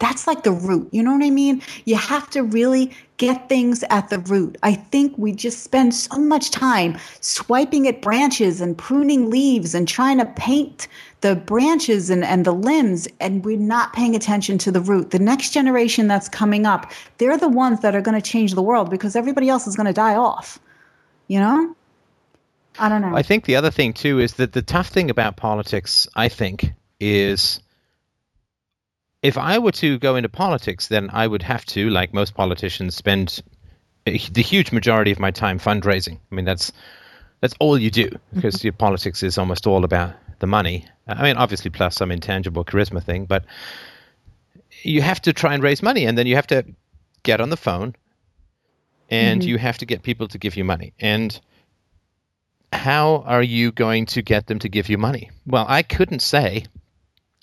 that's 0.00 0.26
like 0.26 0.42
the 0.42 0.50
root. 0.50 0.88
You 0.90 1.02
know 1.02 1.12
what 1.12 1.24
I 1.24 1.30
mean? 1.30 1.62
You 1.84 1.96
have 1.96 2.28
to 2.30 2.42
really 2.42 2.90
get 3.16 3.48
things 3.48 3.84
at 3.90 4.10
the 4.10 4.18
root. 4.18 4.58
I 4.62 4.74
think 4.74 5.16
we 5.16 5.32
just 5.32 5.62
spend 5.62 5.94
so 5.94 6.18
much 6.18 6.50
time 6.50 6.98
swiping 7.20 7.86
at 7.86 8.02
branches 8.02 8.60
and 8.60 8.76
pruning 8.76 9.30
leaves 9.30 9.74
and 9.74 9.86
trying 9.86 10.18
to 10.18 10.26
paint 10.26 10.88
the 11.20 11.36
branches 11.36 12.10
and, 12.10 12.24
and 12.24 12.44
the 12.44 12.52
limbs, 12.52 13.08
and 13.20 13.44
we're 13.44 13.56
not 13.56 13.92
paying 13.92 14.14
attention 14.14 14.58
to 14.58 14.70
the 14.70 14.80
root. 14.80 15.10
The 15.10 15.18
next 15.18 15.50
generation 15.50 16.06
that's 16.06 16.28
coming 16.28 16.66
up, 16.66 16.92
they're 17.18 17.38
the 17.38 17.48
ones 17.48 17.80
that 17.80 17.94
are 17.94 18.02
going 18.02 18.20
to 18.20 18.30
change 18.30 18.54
the 18.54 18.62
world 18.62 18.90
because 18.90 19.16
everybody 19.16 19.48
else 19.48 19.66
is 19.66 19.76
going 19.76 19.86
to 19.86 19.92
die 19.92 20.16
off. 20.16 20.58
You 21.28 21.40
know? 21.40 21.76
I 22.78 22.88
don't 22.88 23.00
know. 23.00 23.16
I 23.16 23.22
think 23.22 23.44
the 23.44 23.56
other 23.56 23.70
thing, 23.70 23.92
too, 23.92 24.18
is 24.18 24.34
that 24.34 24.52
the 24.52 24.60
tough 24.60 24.88
thing 24.88 25.08
about 25.08 25.36
politics, 25.36 26.08
I 26.14 26.28
think, 26.28 26.72
is 27.00 27.60
if 29.24 29.38
I 29.38 29.58
were 29.58 29.72
to 29.72 29.98
go 29.98 30.16
into 30.16 30.28
politics, 30.28 30.88
then 30.88 31.08
I 31.10 31.26
would 31.26 31.42
have 31.42 31.64
to, 31.66 31.88
like 31.88 32.12
most 32.12 32.34
politicians, 32.34 32.94
spend 32.94 33.42
the 34.04 34.12
huge 34.12 34.70
majority 34.70 35.12
of 35.12 35.18
my 35.18 35.30
time 35.30 35.58
fundraising. 35.58 36.18
I 36.30 36.34
mean, 36.34 36.44
that's 36.44 36.72
that's 37.40 37.54
all 37.58 37.78
you 37.78 37.90
do 37.90 38.10
because 38.34 38.56
mm-hmm. 38.56 38.66
your 38.66 38.74
politics 38.74 39.22
is 39.22 39.38
almost 39.38 39.66
all 39.66 39.84
about 39.84 40.12
the 40.40 40.46
money. 40.46 40.86
I 41.08 41.22
mean, 41.22 41.38
obviously, 41.38 41.70
plus 41.70 41.96
some 41.96 42.12
intangible 42.12 42.66
charisma 42.66 43.02
thing, 43.02 43.24
but 43.24 43.46
you 44.82 45.00
have 45.00 45.22
to 45.22 45.32
try 45.32 45.54
and 45.54 45.62
raise 45.62 45.82
money, 45.82 46.04
and 46.04 46.18
then 46.18 46.26
you 46.26 46.36
have 46.36 46.48
to 46.48 46.66
get 47.22 47.40
on 47.40 47.48
the 47.48 47.56
phone, 47.56 47.96
and 49.08 49.40
mm-hmm. 49.40 49.48
you 49.48 49.56
have 49.56 49.78
to 49.78 49.86
get 49.86 50.02
people 50.02 50.28
to 50.28 50.38
give 50.38 50.54
you 50.54 50.64
money. 50.64 50.92
And 51.00 51.40
how 52.74 53.24
are 53.26 53.42
you 53.42 53.72
going 53.72 54.04
to 54.06 54.20
get 54.20 54.48
them 54.48 54.58
to 54.58 54.68
give 54.68 54.90
you 54.90 54.98
money? 54.98 55.30
Well, 55.46 55.64
I 55.66 55.82
couldn't 55.82 56.20
say 56.20 56.66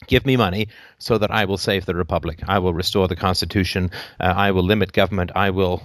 give 0.08 0.26
me 0.26 0.36
money 0.38 0.68
so 0.98 1.18
that 1.18 1.32
I 1.32 1.46
will 1.46 1.58
save 1.58 1.86
the 1.86 1.96
republic. 1.96 2.40
I 2.48 2.60
will 2.60 2.74
restore 2.74 3.08
the 3.08 3.16
constitution. 3.16 3.92
Uh, 4.20 4.34
I 4.36 4.52
will 4.52 4.64
limit 4.64 4.94
government. 4.94 5.32
I 5.36 5.52
will 5.52 5.84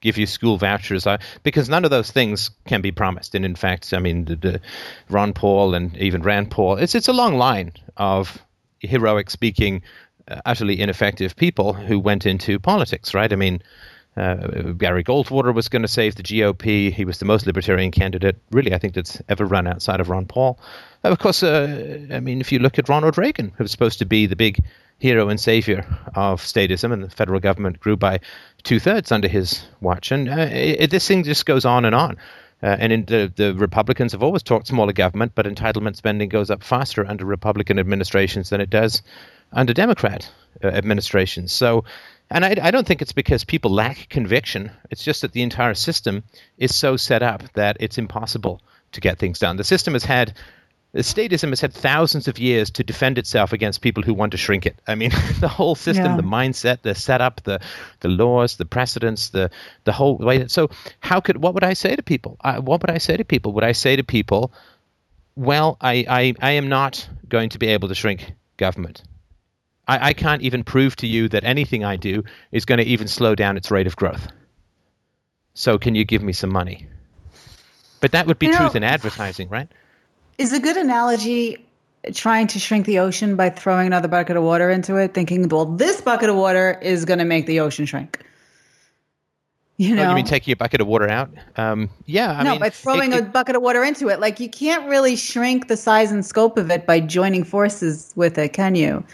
give 0.00 0.18
you 0.18 0.26
school 0.26 0.58
vouchers. 0.58 1.06
I, 1.06 1.18
because 1.42 1.68
none 1.68 1.84
of 1.84 1.90
those 1.90 2.10
things 2.10 2.50
can 2.66 2.80
be 2.80 2.92
promised. 2.92 3.34
And 3.34 3.44
in 3.44 3.54
fact, 3.56 3.92
I 3.92 3.98
mean, 3.98 4.26
the, 4.26 4.36
the 4.36 4.60
Ron 5.08 5.32
Paul 5.32 5.74
and 5.74 5.96
even 5.96 6.22
Rand 6.22 6.50
Paul, 6.50 6.76
it's 6.76 6.94
it's 6.94 7.08
a 7.08 7.12
long 7.12 7.36
line 7.36 7.72
of 7.96 8.38
heroic 8.80 9.30
speaking, 9.30 9.82
uh, 10.28 10.40
utterly 10.44 10.80
ineffective 10.80 11.34
people 11.34 11.72
who 11.72 11.98
went 11.98 12.26
into 12.26 12.58
politics. 12.58 13.14
Right? 13.14 13.32
I 13.32 13.36
mean. 13.36 13.62
Uh, 14.16 14.72
Barry 14.74 15.02
Goldwater 15.02 15.52
was 15.52 15.68
going 15.68 15.82
to 15.82 15.88
save 15.88 16.14
the 16.14 16.22
GOP. 16.22 16.92
He 16.92 17.04
was 17.04 17.18
the 17.18 17.24
most 17.24 17.46
libertarian 17.46 17.90
candidate, 17.90 18.36
really, 18.52 18.72
I 18.72 18.78
think 18.78 18.94
that's 18.94 19.20
ever 19.28 19.44
run 19.44 19.66
outside 19.66 19.98
of 19.98 20.08
Ron 20.08 20.26
Paul. 20.26 20.56
Of 21.04 21.18
course, 21.18 21.42
uh, 21.42 22.06
I 22.10 22.20
mean, 22.20 22.40
if 22.40 22.50
you 22.50 22.58
look 22.58 22.78
at 22.78 22.88
Ronald 22.88 23.18
Reagan, 23.18 23.52
who 23.56 23.64
was 23.64 23.70
supposed 23.70 23.98
to 23.98 24.06
be 24.06 24.24
the 24.24 24.36
big 24.36 24.64
hero 24.98 25.28
and 25.28 25.38
savior 25.38 25.86
of 26.14 26.40
statism, 26.40 26.94
and 26.94 27.02
the 27.02 27.10
federal 27.10 27.40
government 27.40 27.78
grew 27.78 27.96
by 27.96 28.20
two 28.62 28.80
thirds 28.80 29.12
under 29.12 29.28
his 29.28 29.66
watch. 29.82 30.10
And 30.12 30.30
uh, 30.30 30.48
it, 30.50 30.90
this 30.90 31.06
thing 31.06 31.22
just 31.24 31.44
goes 31.44 31.66
on 31.66 31.84
and 31.84 31.94
on. 31.94 32.16
Uh, 32.62 32.76
and 32.78 33.06
the, 33.06 33.30
the 33.36 33.54
Republicans 33.54 34.12
have 34.12 34.22
always 34.22 34.42
talked 34.42 34.66
smaller 34.66 34.94
government, 34.94 35.32
but 35.34 35.44
entitlement 35.44 35.96
spending 35.96 36.30
goes 36.30 36.48
up 36.48 36.62
faster 36.62 37.06
under 37.06 37.26
Republican 37.26 37.78
administrations 37.78 38.48
than 38.48 38.62
it 38.62 38.70
does 38.70 39.02
under 39.52 39.74
Democrat 39.74 40.30
uh, 40.62 40.68
administrations. 40.68 41.52
So, 41.52 41.84
and 42.30 42.46
I, 42.46 42.56
I 42.62 42.70
don't 42.70 42.86
think 42.86 43.02
it's 43.02 43.12
because 43.12 43.44
people 43.44 43.72
lack 43.72 44.08
conviction. 44.08 44.70
It's 44.90 45.04
just 45.04 45.20
that 45.20 45.32
the 45.32 45.42
entire 45.42 45.74
system 45.74 46.24
is 46.56 46.74
so 46.74 46.96
set 46.96 47.22
up 47.22 47.42
that 47.52 47.76
it's 47.80 47.98
impossible 47.98 48.62
to 48.92 49.02
get 49.02 49.18
things 49.18 49.38
done. 49.38 49.58
The 49.58 49.64
system 49.64 49.92
has 49.92 50.04
had 50.04 50.32
statism 51.02 51.48
has 51.48 51.60
had 51.60 51.72
thousands 51.72 52.28
of 52.28 52.38
years 52.38 52.70
to 52.70 52.84
defend 52.84 53.18
itself 53.18 53.52
against 53.52 53.80
people 53.80 54.02
who 54.02 54.14
want 54.14 54.32
to 54.32 54.38
shrink 54.38 54.64
it. 54.64 54.76
I 54.86 54.94
mean, 54.94 55.10
the 55.40 55.48
whole 55.48 55.74
system, 55.74 56.06
yeah. 56.06 56.16
the 56.16 56.22
mindset, 56.22 56.82
the 56.82 56.94
setup, 56.94 57.42
the 57.42 57.60
the 58.00 58.08
laws, 58.08 58.56
the 58.56 58.64
precedents, 58.64 59.30
the 59.30 59.50
the 59.84 59.92
whole 59.92 60.16
way. 60.16 60.46
So, 60.48 60.70
how 61.00 61.20
could 61.20 61.38
what 61.38 61.54
would 61.54 61.64
I 61.64 61.74
say 61.74 61.96
to 61.96 62.02
people? 62.02 62.36
I, 62.40 62.60
what 62.60 62.82
would 62.82 62.90
I 62.90 62.98
say 62.98 63.16
to 63.16 63.24
people? 63.24 63.52
Would 63.54 63.64
I 63.64 63.72
say 63.72 63.96
to 63.96 64.04
people, 64.04 64.52
well, 65.36 65.76
I, 65.80 66.04
I, 66.08 66.34
I 66.40 66.50
am 66.52 66.68
not 66.68 67.08
going 67.28 67.50
to 67.50 67.58
be 67.58 67.68
able 67.68 67.88
to 67.88 67.94
shrink 67.94 68.32
government. 68.56 69.02
I, 69.86 70.10
I 70.10 70.12
can't 70.12 70.42
even 70.42 70.64
prove 70.64 70.96
to 70.96 71.06
you 71.06 71.28
that 71.30 71.44
anything 71.44 71.84
I 71.84 71.96
do 71.96 72.24
is 72.52 72.64
going 72.64 72.78
to 72.78 72.84
even 72.84 73.08
slow 73.08 73.34
down 73.34 73.56
its 73.56 73.70
rate 73.70 73.86
of 73.86 73.96
growth. 73.96 74.28
So, 75.54 75.78
can 75.78 75.94
you 75.94 76.04
give 76.04 76.22
me 76.22 76.32
some 76.32 76.52
money? 76.52 76.86
But 78.00 78.12
that 78.12 78.26
would 78.26 78.38
be 78.38 78.46
you 78.46 78.56
truth 78.56 78.74
know, 78.74 78.78
in 78.78 78.84
advertising, 78.84 79.48
right? 79.48 79.68
Is 80.38 80.52
a 80.52 80.60
good 80.60 80.76
analogy 80.76 81.64
trying 82.12 82.46
to 82.48 82.58
shrink 82.58 82.86
the 82.86 82.98
ocean 82.98 83.36
by 83.36 83.50
throwing 83.50 83.86
another 83.86 84.08
bucket 84.08 84.36
of 84.36 84.42
water 84.42 84.70
into 84.70 84.96
it, 84.96 85.14
thinking, 85.14 85.48
well, 85.48 85.64
this 85.64 86.00
bucket 86.00 86.28
of 86.28 86.36
water 86.36 86.78
is 86.82 87.04
going 87.04 87.18
to 87.18 87.24
make 87.24 87.46
the 87.46 87.60
ocean 87.60 87.86
shrink. 87.86 88.24
You 89.76 89.96
know, 89.96 90.04
oh, 90.04 90.10
you 90.10 90.14
mean 90.14 90.24
taking 90.24 90.52
a 90.52 90.56
bucket 90.56 90.80
of 90.80 90.86
water 90.86 91.08
out? 91.08 91.30
Um, 91.56 91.90
yeah, 92.06 92.32
I 92.38 92.44
no, 92.44 92.50
mean, 92.52 92.60
by 92.60 92.70
throwing 92.70 93.12
it, 93.12 93.20
a 93.20 93.22
bucket 93.24 93.56
of 93.56 93.62
water 93.62 93.82
into 93.82 94.08
it. 94.08 94.20
Like 94.20 94.38
you 94.38 94.48
can't 94.48 94.88
really 94.88 95.16
shrink 95.16 95.66
the 95.66 95.76
size 95.76 96.12
and 96.12 96.24
scope 96.24 96.56
of 96.56 96.70
it 96.70 96.86
by 96.86 97.00
joining 97.00 97.42
forces 97.42 98.12
with 98.14 98.38
it, 98.38 98.52
can 98.52 98.76
you? 98.76 99.04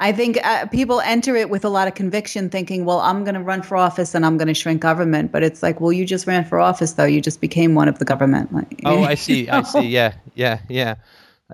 I 0.00 0.12
think 0.12 0.38
uh, 0.42 0.66
people 0.66 1.02
enter 1.02 1.36
it 1.36 1.50
with 1.50 1.62
a 1.62 1.68
lot 1.68 1.86
of 1.86 1.94
conviction, 1.94 2.48
thinking, 2.48 2.86
"Well, 2.86 3.00
I'm 3.00 3.22
going 3.22 3.34
to 3.34 3.42
run 3.42 3.62
for 3.62 3.76
office 3.76 4.14
and 4.14 4.24
I'm 4.24 4.38
going 4.38 4.48
to 4.48 4.54
shrink 4.54 4.80
government." 4.80 5.30
But 5.30 5.42
it's 5.42 5.62
like, 5.62 5.78
well, 5.78 5.92
you 5.92 6.06
just 6.06 6.26
ran 6.26 6.44
for 6.46 6.58
office, 6.58 6.94
though. 6.94 7.04
You 7.04 7.20
just 7.20 7.40
became 7.40 7.74
one 7.74 7.86
of 7.86 7.98
the 7.98 8.06
government. 8.06 8.52
Like, 8.52 8.80
oh, 8.86 9.04
I 9.04 9.14
see. 9.14 9.48
I 9.50 9.62
see. 9.74 9.82
Yeah, 9.82 10.14
yeah, 10.34 10.60
yeah, 10.68 10.94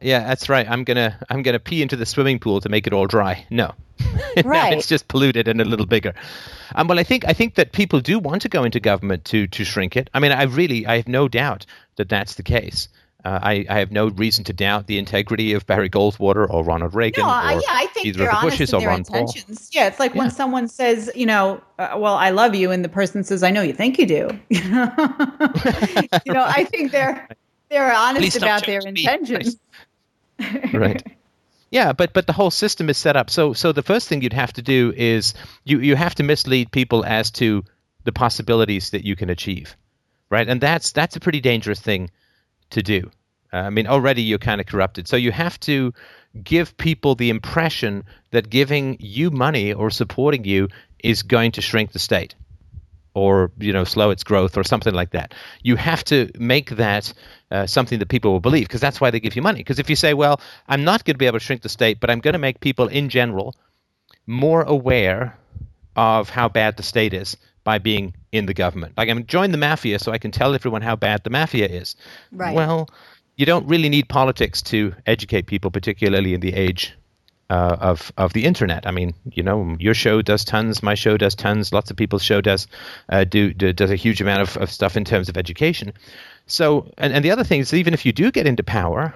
yeah. 0.00 0.20
That's 0.20 0.48
right. 0.48 0.68
I'm 0.70 0.84
gonna 0.84 1.18
I'm 1.28 1.42
gonna 1.42 1.58
pee 1.58 1.82
into 1.82 1.96
the 1.96 2.06
swimming 2.06 2.38
pool 2.38 2.60
to 2.60 2.68
make 2.68 2.86
it 2.86 2.92
all 2.92 3.08
dry. 3.08 3.44
No, 3.50 3.74
right. 4.44 4.72
it's 4.72 4.86
just 4.86 5.08
polluted 5.08 5.48
and 5.48 5.60
a 5.60 5.64
little 5.64 5.86
bigger. 5.86 6.14
Um, 6.76 6.86
well, 6.86 7.00
I 7.00 7.04
think 7.04 7.24
I 7.26 7.32
think 7.32 7.56
that 7.56 7.72
people 7.72 8.00
do 8.00 8.20
want 8.20 8.42
to 8.42 8.48
go 8.48 8.62
into 8.62 8.78
government 8.78 9.24
to 9.26 9.48
to 9.48 9.64
shrink 9.64 9.96
it. 9.96 10.08
I 10.14 10.20
mean, 10.20 10.30
I 10.30 10.44
really 10.44 10.86
I 10.86 10.98
have 10.98 11.08
no 11.08 11.26
doubt 11.26 11.66
that 11.96 12.08
that's 12.08 12.36
the 12.36 12.44
case. 12.44 12.88
Uh, 13.26 13.40
I, 13.42 13.66
I, 13.68 13.80
have 13.80 13.90
no 13.90 14.06
reason 14.06 14.44
to 14.44 14.52
doubt 14.52 14.86
the 14.86 14.98
integrity 14.98 15.54
of 15.54 15.66
Barry 15.66 15.90
Goldwater 15.90 16.48
or 16.48 16.62
Ronald 16.62 16.94
Reagan. 16.94 17.26
No, 17.26 17.28
or 17.28 17.54
yeah, 17.54 17.60
I 17.70 17.88
think 17.92 18.06
either 18.06 18.18
they're 18.20 18.32
of 18.32 18.40
the 18.40 18.50
Bushes 18.50 18.72
or 18.72 18.80
Ron 18.80 18.98
intentions. 18.98 19.44
Paul. 19.44 19.68
Yeah, 19.72 19.88
it's 19.88 19.98
like 19.98 20.14
yeah. 20.14 20.18
when 20.20 20.30
someone 20.30 20.68
says, 20.68 21.10
you 21.12 21.26
know, 21.26 21.60
uh, 21.76 21.96
well, 21.98 22.14
I 22.14 22.30
love 22.30 22.54
you, 22.54 22.70
and 22.70 22.84
the 22.84 22.88
person 22.88 23.24
says, 23.24 23.42
I 23.42 23.50
know 23.50 23.62
you 23.62 23.72
think 23.72 23.98
you 23.98 24.06
do. 24.06 24.28
you 24.48 24.62
know, 24.70 26.44
I 26.46 26.68
think 26.70 26.92
they're 26.92 27.26
they're 27.68 27.92
honest 27.92 28.36
about 28.36 28.64
their 28.64 28.78
intentions. 28.78 29.56
right. 30.72 31.02
Yeah, 31.72 31.94
but 31.94 32.12
but 32.12 32.28
the 32.28 32.32
whole 32.32 32.52
system 32.52 32.88
is 32.88 32.96
set 32.96 33.16
up. 33.16 33.28
So 33.28 33.54
so 33.54 33.72
the 33.72 33.82
first 33.82 34.06
thing 34.06 34.22
you'd 34.22 34.34
have 34.34 34.52
to 34.52 34.62
do 34.62 34.92
is 34.96 35.34
you 35.64 35.80
you 35.80 35.96
have 35.96 36.14
to 36.14 36.22
mislead 36.22 36.70
people 36.70 37.04
as 37.04 37.32
to 37.32 37.64
the 38.04 38.12
possibilities 38.12 38.90
that 38.90 39.04
you 39.04 39.16
can 39.16 39.30
achieve, 39.30 39.76
right? 40.30 40.48
And 40.48 40.60
that's 40.60 40.92
that's 40.92 41.16
a 41.16 41.20
pretty 41.20 41.40
dangerous 41.40 41.80
thing 41.80 42.10
to 42.70 42.84
do. 42.84 43.10
Uh, 43.52 43.56
I 43.56 43.70
mean, 43.70 43.86
already 43.86 44.22
you're 44.22 44.38
kind 44.38 44.60
of 44.60 44.66
corrupted. 44.66 45.08
So 45.08 45.16
you 45.16 45.32
have 45.32 45.58
to 45.60 45.92
give 46.42 46.76
people 46.76 47.14
the 47.14 47.30
impression 47.30 48.04
that 48.30 48.50
giving 48.50 48.96
you 49.00 49.30
money 49.30 49.72
or 49.72 49.90
supporting 49.90 50.44
you 50.44 50.68
is 51.02 51.22
going 51.22 51.52
to 51.52 51.62
shrink 51.62 51.92
the 51.92 51.98
state 51.98 52.34
or 53.14 53.50
you 53.58 53.72
know 53.72 53.84
slow 53.84 54.10
its 54.10 54.24
growth 54.24 54.58
or 54.58 54.64
something 54.64 54.92
like 54.92 55.10
that. 55.12 55.34
You 55.62 55.76
have 55.76 56.04
to 56.04 56.30
make 56.38 56.70
that 56.70 57.12
uh, 57.50 57.66
something 57.66 57.98
that 58.00 58.08
people 58.08 58.32
will 58.32 58.40
believe 58.40 58.66
because 58.68 58.80
that's 58.80 59.00
why 59.00 59.10
they 59.10 59.20
give 59.20 59.36
you 59.36 59.42
money. 59.42 59.60
Because 59.60 59.78
if 59.78 59.88
you 59.88 59.96
say, 59.96 60.12
well, 60.12 60.40
I'm 60.68 60.84
not 60.84 61.04
going 61.04 61.14
to 61.14 61.18
be 61.18 61.26
able 61.26 61.38
to 61.38 61.44
shrink 61.44 61.62
the 61.62 61.68
state, 61.68 62.00
but 62.00 62.10
I'm 62.10 62.20
going 62.20 62.34
to 62.34 62.38
make 62.38 62.60
people 62.60 62.88
in 62.88 63.08
general 63.08 63.56
more 64.26 64.62
aware 64.62 65.38
of 65.94 66.28
how 66.28 66.48
bad 66.48 66.76
the 66.76 66.82
state 66.82 67.14
is, 67.14 67.38
by 67.66 67.78
being 67.78 68.14
in 68.30 68.46
the 68.46 68.54
government. 68.54 68.92
Like 68.96 69.08
I'm 69.08 69.26
join 69.26 69.50
the 69.50 69.58
mafia 69.58 69.98
so 69.98 70.12
I 70.12 70.18
can 70.18 70.30
tell 70.30 70.54
everyone 70.54 70.82
how 70.82 70.94
bad 70.94 71.24
the 71.24 71.30
mafia 71.30 71.66
is. 71.66 71.96
Right. 72.30 72.54
Well, 72.54 72.88
you 73.36 73.46
don't 73.46 73.66
really 73.68 73.88
need 73.88 74.08
politics 74.08 74.62
to 74.62 74.94
educate 75.06 75.46
people, 75.46 75.70
particularly 75.70 76.34
in 76.34 76.40
the 76.40 76.54
age 76.54 76.94
uh, 77.50 77.76
of 77.80 78.12
of 78.16 78.32
the 78.32 78.44
internet. 78.44 78.86
I 78.86 78.90
mean, 78.90 79.14
you 79.30 79.42
know, 79.42 79.76
your 79.78 79.94
show 79.94 80.22
does 80.22 80.44
tons, 80.44 80.82
my 80.82 80.94
show 80.94 81.16
does 81.16 81.34
tons, 81.34 81.72
lots 81.72 81.90
of 81.90 81.96
people's 81.96 82.22
show 82.22 82.40
does 82.40 82.66
uh, 83.08 83.24
do, 83.24 83.52
do, 83.52 83.72
does 83.72 83.90
a 83.90 83.96
huge 83.96 84.20
amount 84.20 84.42
of, 84.42 84.56
of 84.56 84.70
stuff 84.70 84.96
in 84.96 85.04
terms 85.04 85.28
of 85.28 85.36
education. 85.36 85.92
So, 86.46 86.92
and, 86.98 87.12
and 87.12 87.24
the 87.24 87.30
other 87.30 87.44
thing 87.44 87.60
is, 87.60 87.72
even 87.74 87.94
if 87.94 88.06
you 88.06 88.12
do 88.12 88.30
get 88.30 88.46
into 88.46 88.62
power, 88.62 89.14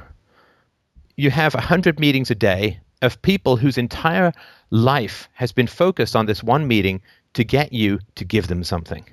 you 1.17 1.31
have 1.31 1.55
a 1.55 1.61
hundred 1.61 1.99
meetings 1.99 2.31
a 2.31 2.35
day 2.35 2.81
of 3.03 3.21
people 3.23 3.57
whose 3.57 3.79
entire 3.79 4.33
life 4.71 5.29
has 5.33 5.53
been 5.53 5.67
focused 5.67 6.15
on 6.15 6.27
this 6.27 6.43
one 6.43 6.69
meeting 6.69 7.01
to 7.33 7.45
get 7.45 7.73
you 7.73 7.99
to 8.17 8.25
give 8.25 8.47
them 8.49 8.63
something. 8.63 9.05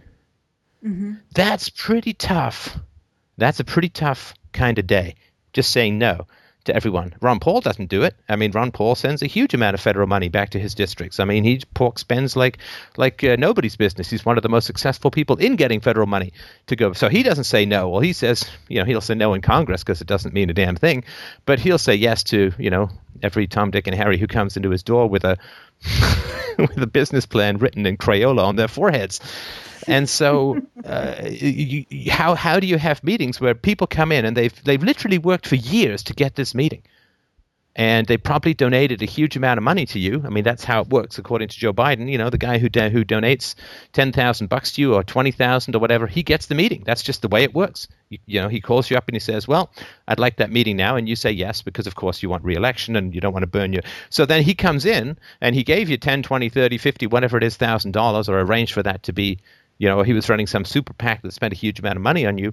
Mm-hmm. 0.83 1.13
That's 1.33 1.69
pretty 1.69 2.13
tough. 2.13 2.77
That's 3.37 3.59
a 3.59 3.63
pretty 3.63 3.89
tough 3.89 4.33
kind 4.57 4.79
of 4.79 4.87
day. 4.87 5.15
Just 5.53 5.71
saying 5.71 5.97
no 5.97 6.27
to 6.67 6.75
everyone. 6.75 7.13
Ron 7.21 7.39
Paul 7.39 7.61
doesn't 7.61 7.89
do 7.89 8.03
it. 8.03 8.15
I 8.29 8.35
mean, 8.35 8.51
Ron 8.51 8.71
Paul 8.71 8.95
sends 8.95 9.21
a 9.21 9.27
huge 9.27 9.53
amount 9.53 9.73
of 9.73 9.79
federal 9.81 10.07
money 10.07 10.29
back 10.29 10.51
to 10.51 10.59
his 10.59 10.75
districts. 10.75 11.19
I 11.19 11.25
mean, 11.25 11.43
he 11.43 11.61
pork 11.73 11.97
spends 11.97 12.35
like 12.35 12.59
like 12.95 13.23
uh, 13.23 13.35
nobody's 13.39 13.75
business. 13.75 14.09
He's 14.09 14.25
one 14.25 14.37
of 14.37 14.43
the 14.43 14.49
most 14.49 14.67
successful 14.67 15.09
people 15.09 15.37
in 15.37 15.55
getting 15.55 15.81
federal 15.81 16.07
money 16.07 16.33
to 16.67 16.75
go. 16.75 16.93
So 16.93 17.09
he 17.09 17.23
doesn't 17.23 17.45
say 17.45 17.65
no. 17.65 17.89
Well, 17.89 18.01
he 18.01 18.13
says, 18.13 18.45
you 18.67 18.79
know, 18.79 18.85
he'll 18.85 19.01
say 19.01 19.15
no 19.15 19.33
in 19.33 19.41
Congress 19.41 19.83
because 19.83 20.01
it 20.01 20.07
doesn't 20.07 20.33
mean 20.33 20.49
a 20.49 20.53
damn 20.53 20.75
thing, 20.75 21.03
but 21.45 21.59
he'll 21.59 21.79
say 21.79 21.95
yes 21.95 22.23
to, 22.25 22.51
you 22.57 22.69
know, 22.69 22.89
every 23.23 23.47
Tom, 23.47 23.71
Dick, 23.71 23.87
and 23.87 23.95
Harry 23.95 24.17
who 24.17 24.27
comes 24.27 24.57
into 24.57 24.69
his 24.69 24.83
door 24.83 25.07
with 25.07 25.23
a 25.23 25.37
with 26.57 26.77
a 26.77 26.87
business 26.87 27.25
plan 27.25 27.57
written 27.57 27.85
in 27.85 27.97
Crayola 27.97 28.43
on 28.43 28.55
their 28.55 28.67
foreheads. 28.67 29.19
And 29.87 30.09
so, 30.09 30.61
uh, 30.83 31.15
you, 31.23 31.85
how 32.09 32.35
how 32.35 32.59
do 32.59 32.67
you 32.67 32.77
have 32.77 33.03
meetings 33.03 33.39
where 33.39 33.55
people 33.55 33.87
come 33.87 34.11
in 34.11 34.25
and 34.25 34.35
they've 34.35 34.63
they've 34.63 34.83
literally 34.83 35.17
worked 35.17 35.47
for 35.47 35.55
years 35.55 36.03
to 36.03 36.13
get 36.13 36.35
this 36.35 36.53
meeting, 36.53 36.83
and 37.73 38.07
they 38.07 38.17
probably 38.17 38.55
donated 38.55 39.01
a 39.03 39.05
huge 39.05 39.37
amount 39.37 39.59
of 39.59 39.63
money 39.63 39.85
to 39.85 39.99
you. 39.99 40.23
I 40.25 40.29
mean, 40.29 40.43
that's 40.43 40.63
how 40.63 40.81
it 40.81 40.89
works 40.89 41.19
according 41.19 41.49
to 41.49 41.57
Joe 41.57 41.73
Biden. 41.73 42.11
You 42.11 42.17
know, 42.17 42.31
the 42.31 42.37
guy 42.39 42.57
who 42.57 42.69
do, 42.69 42.89
who 42.89 43.05
donates 43.05 43.53
ten 43.93 44.11
thousand 44.11 44.47
bucks 44.47 44.73
to 44.73 44.81
you 44.81 44.95
or 44.95 45.03
twenty 45.03 45.31
thousand 45.31 45.75
or 45.75 45.79
whatever, 45.79 46.07
he 46.07 46.23
gets 46.23 46.47
the 46.47 46.55
meeting. 46.55 46.83
That's 46.85 47.03
just 47.03 47.21
the 47.21 47.27
way 47.27 47.43
it 47.43 47.53
works. 47.53 47.87
You, 48.09 48.17
you, 48.25 48.41
know, 48.41 48.47
he 48.49 48.61
calls 48.61 48.89
you 48.89 48.97
up 48.97 49.07
and 49.07 49.15
he 49.15 49.19
says, 49.19 49.47
"Well, 49.47 49.71
I'd 50.07 50.19
like 50.19 50.37
that 50.37 50.51
meeting 50.51 50.75
now," 50.75 50.95
and 50.95 51.07
you 51.07 51.15
say 51.15 51.31
yes 51.31 51.61
because, 51.61 51.87
of 51.87 51.95
course, 51.95 52.23
you 52.23 52.29
want 52.29 52.43
re-election 52.43 52.95
and 52.95 53.13
you 53.13 53.21
don't 53.21 53.33
want 53.33 53.43
to 53.43 53.47
burn 53.47 53.71
your. 53.71 53.83
So 54.09 54.25
then 54.25 54.41
he 54.41 54.55
comes 54.55 54.83
in 54.83 55.17
and 55.39 55.55
he 55.55 55.63
gave 55.63 55.87
you 55.87 55.97
10, 55.97 56.23
20, 56.23 56.49
30, 56.49 56.77
50, 56.77 57.07
whatever 57.07 57.37
it 57.37 57.43
is, 57.43 57.57
thousand 57.57 57.91
dollars, 57.91 58.27
or 58.27 58.39
arranged 58.39 58.73
for 58.73 58.83
that 58.83 59.03
to 59.03 59.13
be. 59.13 59.39
You 59.77 59.89
know, 59.89 60.01
he 60.01 60.13
was 60.13 60.29
running 60.29 60.47
some 60.47 60.65
super 60.65 60.93
PAC 60.93 61.21
that 61.21 61.33
spent 61.33 61.53
a 61.53 61.57
huge 61.57 61.79
amount 61.79 61.97
of 61.97 62.01
money 62.01 62.25
on 62.25 62.37
you, 62.37 62.51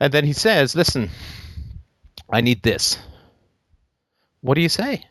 and 0.00 0.12
then 0.12 0.24
he 0.24 0.32
says, 0.32 0.74
"Listen, 0.74 1.10
I 2.30 2.40
need 2.40 2.62
this." 2.62 2.98
what 4.46 4.54
do 4.54 4.60
you 4.60 4.68
say? 4.68 5.02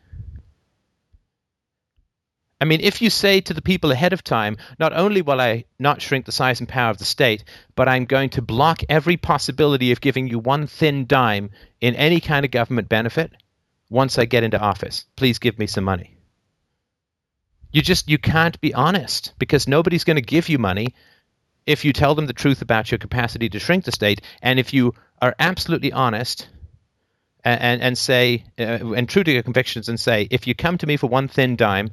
I 2.61 2.65
mean, 2.65 2.79
if 2.81 3.01
you 3.01 3.09
say 3.09 3.41
to 3.41 3.53
the 3.53 3.61
people 3.61 3.91
ahead 3.91 4.13
of 4.13 4.23
time, 4.23 4.55
not 4.79 4.93
only 4.93 5.21
will 5.21 5.41
I 5.41 5.65
not 5.77 6.01
shrink 6.01 6.25
the 6.25 6.31
size 6.31 6.61
and 6.61 6.69
power 6.69 6.89
of 6.89 6.97
the 6.97 7.05
state, 7.05 7.43
but 7.75 7.89
I'm 7.89 8.05
going 8.05 8.29
to 8.31 8.41
block 8.41 8.81
every 8.87 9.17
possibility 9.17 9.91
of 9.91 9.99
giving 9.99 10.27
you 10.27 10.39
one 10.39 10.65
thin 10.65 11.05
dime 11.05 11.49
in 11.81 11.95
any 11.95 12.21
kind 12.21 12.45
of 12.45 12.51
government 12.51 12.87
benefit 12.87 13.33
once 13.89 14.17
I 14.17 14.25
get 14.25 14.43
into 14.43 14.59
office. 14.59 15.05
Please 15.17 15.37
give 15.37 15.59
me 15.59 15.67
some 15.67 15.83
money. 15.83 16.15
You 17.73 17.81
just 17.81 18.09
you 18.09 18.17
can't 18.17 18.59
be 18.61 18.73
honest 18.73 19.33
because 19.37 19.67
nobody's 19.67 20.05
going 20.05 20.15
to 20.15 20.21
give 20.21 20.47
you 20.47 20.57
money 20.57 20.95
if 21.65 21.85
you 21.85 21.93
tell 21.93 22.15
them 22.15 22.27
the 22.27 22.33
truth 22.33 22.61
about 22.61 22.91
your 22.91 22.97
capacity 22.97 23.49
to 23.49 23.59
shrink 23.59 23.85
the 23.85 23.91
state 23.91 24.21
and 24.41 24.59
if 24.59 24.73
you 24.73 24.93
are 25.21 25.35
absolutely 25.39 25.91
honest 25.91 26.47
and 27.43 27.81
and 27.81 27.97
say 27.97 28.43
uh, 28.59 28.93
and 28.93 29.09
true 29.09 29.23
to 29.23 29.31
your 29.31 29.43
convictions 29.43 29.89
and 29.89 29.99
say 29.99 30.27
if 30.31 30.47
you 30.47 30.55
come 30.55 30.77
to 30.77 30.87
me 30.87 30.97
for 30.97 31.07
one 31.07 31.27
thin 31.27 31.55
dime 31.55 31.89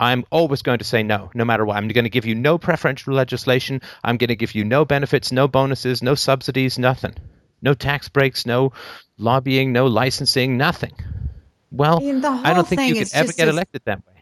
I'm 0.00 0.24
always 0.30 0.62
going 0.62 0.78
to 0.78 0.84
say 0.84 1.02
no, 1.02 1.30
no 1.34 1.44
matter 1.44 1.62
what. 1.66 1.76
I'm 1.76 1.86
going 1.86 2.04
to 2.04 2.10
give 2.10 2.24
you 2.24 2.34
no 2.34 2.56
preferential 2.56 3.12
legislation. 3.12 3.82
I'm 4.02 4.16
going 4.16 4.28
to 4.28 4.34
give 4.34 4.54
you 4.54 4.64
no 4.64 4.86
benefits, 4.86 5.30
no 5.30 5.46
bonuses, 5.46 6.02
no 6.02 6.14
subsidies, 6.14 6.78
nothing. 6.78 7.14
No 7.60 7.74
tax 7.74 8.08
breaks, 8.08 8.46
no 8.46 8.72
lobbying, 9.18 9.72
no 9.72 9.86
licensing, 9.86 10.56
nothing. 10.56 10.94
Well, 11.70 11.98
I, 11.98 12.00
mean, 12.00 12.24
I 12.24 12.54
don't 12.54 12.66
think 12.66 12.80
you 12.82 12.94
could 12.94 13.12
ever 13.12 13.32
get 13.32 13.48
elected 13.48 13.82
that 13.84 13.98
way. 14.06 14.19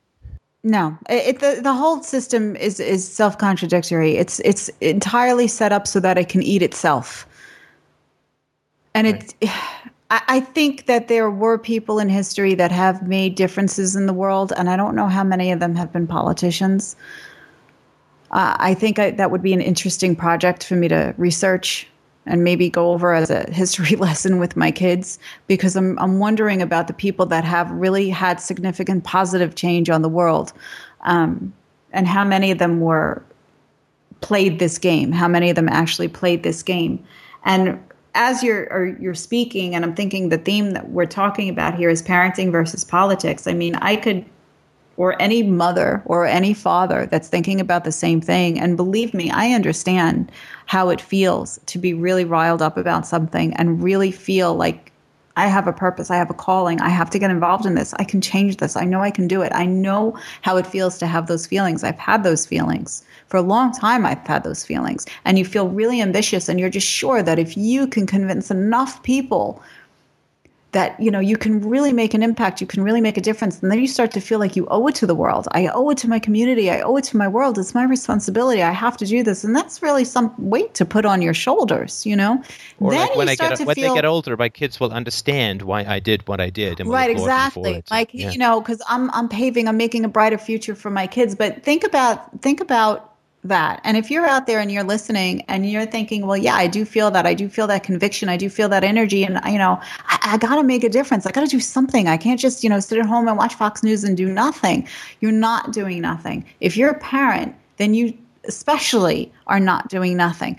No, 0.69 0.99
it, 1.09 1.39
the 1.41 1.61
the 1.63 1.73
whole 1.73 2.03
system 2.03 2.55
is 2.57 2.79
is 2.79 3.09
self 3.09 3.39
contradictory. 3.39 4.17
It's 4.17 4.39
it's 4.41 4.69
entirely 4.83 5.49
set 5.49 5.73
up 5.73 5.87
so 5.87 5.99
that 6.01 6.19
it 6.19 6.29
can 6.29 6.43
eat 6.43 6.63
itself 6.63 7.27
and 8.95 9.07
right. 9.07 9.35
it 9.41 9.51
I 10.11 10.41
think 10.41 10.87
that 10.87 11.09
there 11.09 11.31
were 11.31 11.59
people 11.59 11.99
in 11.99 12.09
history 12.09 12.55
that 12.55 12.73
have 12.73 13.07
made 13.07 13.35
differences 13.35 13.95
in 13.95 14.07
the 14.07 14.15
world, 14.15 14.55
and 14.57 14.71
I 14.71 14.77
don't 14.77 14.95
know 14.95 15.07
how 15.07 15.23
many 15.23 15.53
of 15.53 15.61
them 15.61 15.75
have 15.75 15.93
been 15.93 16.07
politicians. 16.07 16.97
Uh, 18.31 18.57
I 18.59 18.73
think 18.73 18.99
I, 18.99 19.11
that 19.11 19.31
would 19.31 19.43
be 19.43 19.53
an 19.53 19.61
interesting 19.61 20.17
project 20.17 20.65
for 20.65 20.77
me 20.77 20.89
to 20.89 21.15
research 21.19 21.87
and 22.29 22.45
maybe 22.45 22.71
go 22.71 22.93
over 22.93 23.13
as 23.13 23.31
a 23.31 23.51
history 23.51 23.97
lesson 23.97 24.39
with 24.39 24.57
my 24.57 24.71
kids 24.71 25.19
because 25.49 25.75
I'm 25.75 25.99
I'm 25.99 26.21
wondering 26.21 26.63
about 26.63 26.87
the 26.87 26.93
people 26.93 27.27
that 27.27 27.45
have 27.45 27.71
really 27.71 28.09
had 28.09 28.41
significant 28.41 29.05
positive 29.05 29.57
change 29.57 29.91
on 29.91 30.03
the 30.03 30.09
world, 30.09 30.53
um, 31.03 31.53
and 31.93 32.07
how 32.07 32.25
many 32.25 32.53
of 32.53 32.59
them 32.59 32.81
were 32.81 33.25
played 34.21 34.59
this 34.59 34.79
game. 34.79 35.11
How 35.13 35.29
many 35.29 35.51
of 35.51 35.57
them 35.57 35.69
actually 35.69 36.09
played 36.09 36.43
this 36.43 36.63
game, 36.63 37.05
and 37.45 37.81
as 38.15 38.43
you're 38.43 38.97
you're 38.99 39.15
speaking, 39.15 39.75
and 39.75 39.85
I'm 39.85 39.95
thinking 39.95 40.29
the 40.29 40.39
theme 40.39 40.73
that 40.73 40.91
we're 40.91 41.07
talking 41.07 41.49
about 41.49 41.75
here 41.75 41.89
is 41.89 42.03
parenting 42.03 42.51
versus 42.51 42.85
politics. 42.85 43.47
I 43.47 43.55
mean, 43.55 43.77
I 43.77 43.97
could, 43.97 44.25
or 44.99 45.21
any 45.23 45.45
mother 45.45 46.03
or 46.07 46.27
any 46.27 46.53
father 46.53 47.07
that's 47.07 47.29
thinking 47.29 47.61
about 47.61 47.85
the 47.85 47.93
same 47.93 48.21
thing, 48.21 48.59
and 48.59 48.77
believe 48.77 49.15
me, 49.15 49.31
I 49.31 49.53
understand 49.53 50.31
how 50.67 50.89
it 50.89 51.01
feels 51.01 51.61
to 51.67 51.79
be 51.79 51.95
really 51.95 52.25
riled 52.25 52.61
up 52.61 52.77
about 52.77 53.07
something 53.07 53.55
and 53.55 53.83
really 53.83 54.11
feel 54.11 54.57
like 54.57 54.93
I 55.37 55.47
have 55.47 55.69
a 55.69 55.73
purpose, 55.73 56.11
I 56.11 56.17
have 56.17 56.31
a 56.31 56.35
calling, 56.35 56.81
I 56.81 56.89
have 56.89 57.11
to 57.11 57.19
get 57.21 57.31
involved 57.31 57.65
in 57.65 57.77
this. 57.77 57.95
I 57.95 58.03
can 58.03 58.21
change 58.21 58.57
this. 58.57 58.75
I 58.75 58.85
know 58.85 59.01
I 59.01 59.13
can 59.13 59.29
do 59.29 59.41
it. 59.41 59.53
I 59.55 59.67
know 59.67 60.19
how 60.43 60.57
it 60.57 60.67
feels 60.67 60.99
to 60.99 61.07
have 61.07 61.29
those 61.29 61.47
feelings. 61.47 61.85
I've 61.85 61.97
had 61.97 62.25
those 62.25 62.45
feelings. 62.45 63.05
For 63.29 63.37
a 63.37 63.43
long 63.43 63.71
time, 63.73 64.05
I've 64.05 64.27
had 64.27 64.43
those 64.43 64.65
feelings. 64.65 65.07
And 65.25 65.39
you 65.39 65.45
feel 65.45 65.69
really 65.69 66.03
ambitious, 66.03 66.49
and 66.49 66.59
you're 66.59 66.69
just 66.69 66.89
sure 66.89 67.23
that 67.23 67.39
if 67.39 67.57
you 67.57 67.87
can 67.87 68.05
convince 68.05 68.51
enough 68.51 69.01
people 69.05 69.63
that 70.73 70.99
you 71.01 71.11
know 71.11 71.21
you 71.21 71.37
can 71.37 71.67
really 71.67 71.93
make 71.93 72.13
an 72.13 72.23
impact 72.23 72.61
you 72.61 72.67
can 72.67 72.83
really 72.83 73.01
make 73.01 73.17
a 73.17 73.21
difference 73.21 73.61
and 73.63 73.71
then 73.71 73.81
you 73.81 73.87
start 73.87 74.11
to 74.11 74.21
feel 74.21 74.39
like 74.39 74.55
you 74.55 74.67
owe 74.71 74.87
it 74.87 74.95
to 74.95 75.07
the 75.07 75.15
world. 75.15 75.49
I 75.53 75.69
owe 75.69 75.89
it 75.91 75.99
to 75.99 76.09
my 76.09 76.19
community 76.19 76.71
i 76.71 76.81
owe 76.81 76.97
it 76.97 77.05
to 77.05 77.17
my 77.17 77.29
world 77.29 77.59
it's 77.59 77.75
my 77.75 77.85
responsibility 77.85 78.63
i 78.63 78.71
have 78.71 78.97
to 78.99 79.07
do 79.07 79.23
this 79.23 79.45
and 79.45 79.57
that's 79.57 79.83
really 79.83 80.05
some 80.05 80.35
weight 80.39 80.75
to 80.75 80.85
put 80.85 81.05
on 81.05 81.23
your 81.23 81.35
shoulders 81.35 82.05
you 82.05 82.17
know? 82.17 82.43
Or 82.81 82.91
then 82.91 83.09
like 83.09 83.17
when, 83.17 83.29
I 83.29 83.35
get, 83.35 83.59
when 83.61 83.75
feel, 83.75 83.95
they 83.95 83.99
get 83.99 84.05
older 84.05 84.37
my 84.37 84.49
kids 84.49 84.79
will 84.79 84.93
understand 84.93 85.63
why 85.63 85.85
i 85.85 85.99
did 85.99 86.27
what 86.29 86.41
i 86.41 86.51
did 86.51 86.81
right 86.87 87.11
exactly. 87.11 87.83
like 87.91 88.13
yeah. 88.13 88.31
you 88.31 88.39
know 88.39 88.61
because 88.61 88.83
i'm 88.89 89.11
i'm 89.13 89.29
paving 89.29 89.69
i'm 89.69 89.77
making 89.77 90.05
a 90.05 90.09
brighter 90.09 90.39
future 90.39 90.75
for 90.75 90.91
my 90.91 91.07
kids 91.07 91.35
but 91.35 91.63
think 91.63 91.85
about 91.85 92.43
think 92.43 92.61
about 92.61 93.18
that. 93.49 93.81
And 93.85 93.97
if 93.97 94.11
you're 94.11 94.27
out 94.27 94.47
there 94.47 94.61
and 94.61 94.71
you're 94.71 94.85
listening 94.85 95.43
and 95.49 95.69
you're 95.69 95.87
thinking, 95.87 96.27
well, 96.27 96.37
yeah, 96.37 96.55
I 96.55 96.67
do 96.67 96.85
feel 96.85 97.11
that. 97.11 97.27
I 97.27 97.35
do 97.35 97.49
feel 97.49 97.67
that 97.67 97.83
conviction. 97.83 98.29
I 98.29 98.37
do 98.37 98.49
feel 98.49 98.69
that 98.69 98.85
energy. 98.85 99.25
And, 99.25 99.41
you 99.47 99.59
know, 99.59 99.81
I, 100.07 100.19
I 100.23 100.37
got 100.39 100.57
to 100.57 100.63
make 100.63 100.85
a 100.85 100.89
difference. 100.89 101.27
I 101.27 101.33
got 101.33 101.43
to 101.43 101.49
do 101.49 101.61
something. 101.61 102.09
I 102.09 102.17
can't 102.17 102.41
just, 102.41 102.63
you 102.63 102.71
know, 102.71 102.81
sit 102.81 102.99
at 102.99 103.07
home 103.07 103.29
and 103.29 103.37
watch 103.37 103.55
Fox 103.55 103.83
News 103.83 104.05
and 104.05 104.17
do 104.17 104.27
nothing. 104.31 104.87
You're 105.21 105.33
not 105.33 105.73
doing 105.73 106.01
nothing. 106.01 106.45
If 106.61 106.77
you're 106.77 106.91
a 106.91 106.99
parent, 106.99 107.55
then 107.77 107.95
you 107.95 108.17
especially 108.45 109.33
are 109.47 109.61
not 109.61 109.89
doing 109.89 110.17
nothing. 110.17 110.59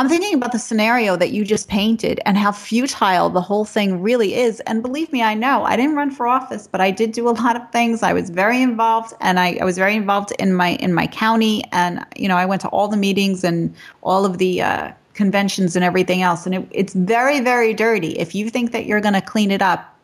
I'm 0.00 0.08
thinking 0.08 0.32
about 0.32 0.52
the 0.52 0.58
scenario 0.58 1.14
that 1.16 1.30
you 1.30 1.44
just 1.44 1.68
painted 1.68 2.20
and 2.24 2.38
how 2.38 2.52
futile 2.52 3.28
the 3.28 3.42
whole 3.42 3.66
thing 3.66 4.00
really 4.00 4.34
is. 4.34 4.60
And 4.60 4.82
believe 4.82 5.12
me, 5.12 5.22
I 5.22 5.34
know 5.34 5.64
I 5.64 5.76
didn't 5.76 5.94
run 5.94 6.10
for 6.10 6.26
office, 6.26 6.66
but 6.66 6.80
I 6.80 6.90
did 6.90 7.12
do 7.12 7.28
a 7.28 7.32
lot 7.42 7.54
of 7.54 7.70
things. 7.70 8.02
I 8.02 8.14
was 8.14 8.30
very 8.30 8.62
involved, 8.62 9.12
and 9.20 9.38
I, 9.38 9.58
I 9.60 9.64
was 9.66 9.76
very 9.76 9.94
involved 9.94 10.32
in 10.38 10.54
my 10.54 10.76
in 10.76 10.94
my 10.94 11.06
county. 11.06 11.64
And 11.70 12.02
you 12.16 12.28
know, 12.28 12.38
I 12.38 12.46
went 12.46 12.62
to 12.62 12.68
all 12.68 12.88
the 12.88 12.96
meetings 12.96 13.44
and 13.44 13.74
all 14.00 14.24
of 14.24 14.38
the 14.38 14.62
uh, 14.62 14.92
conventions 15.12 15.76
and 15.76 15.84
everything 15.84 16.22
else. 16.22 16.46
And 16.46 16.54
it, 16.54 16.66
it's 16.70 16.94
very 16.94 17.40
very 17.40 17.74
dirty. 17.74 18.12
If 18.18 18.34
you 18.34 18.48
think 18.48 18.72
that 18.72 18.86
you're 18.86 19.02
going 19.02 19.12
to 19.12 19.20
clean 19.20 19.50
it 19.50 19.60
up, 19.60 19.94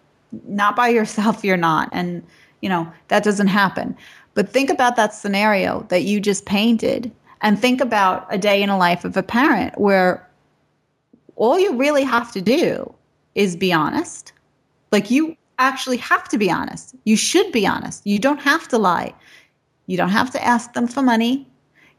not 0.47 0.77
by 0.77 0.89
yourself, 0.99 1.43
you're 1.43 1.57
not. 1.57 1.89
And 1.93 2.23
you 2.61 2.69
know 2.69 2.87
that 3.09 3.25
doesn't 3.25 3.49
happen. 3.49 3.97
But 4.35 4.51
think 4.51 4.69
about 4.69 4.97
that 4.97 5.15
scenario 5.15 5.87
that 5.89 6.03
you 6.03 6.21
just 6.21 6.45
painted 6.45 7.11
and 7.41 7.59
think 7.59 7.81
about 7.81 8.27
a 8.31 8.39
day 8.39 8.63
in 8.63 8.69
a 8.69 8.79
life 8.79 9.05
of 9.05 9.17
a 9.17 9.23
parent 9.23 9.79
where 9.79 10.29
all 11.37 11.59
you 11.59 11.77
really 11.77 12.05
have 12.05 12.33
to 12.33 12.41
do 12.41 12.93
is 13.35 13.57
be 13.57 13.73
honest. 13.73 14.33
Like 14.93 15.11
you 15.11 15.37
actually 15.59 15.99
have 15.99 16.29
to 16.29 16.39
be 16.39 16.51
honest. 16.51 16.95
You 17.05 17.17
should 17.17 17.53
be 17.53 17.67
honest. 17.67 18.07
You 18.07 18.19
don't 18.19 18.41
have 18.41 18.69
to 18.69 18.79
lie. 18.79 19.15
You 19.87 19.97
don't 19.97 20.11
have 20.11 20.31
to 20.33 20.45
ask 20.45 20.73
them 20.73 20.87
for 20.87 21.03
money. 21.03 21.47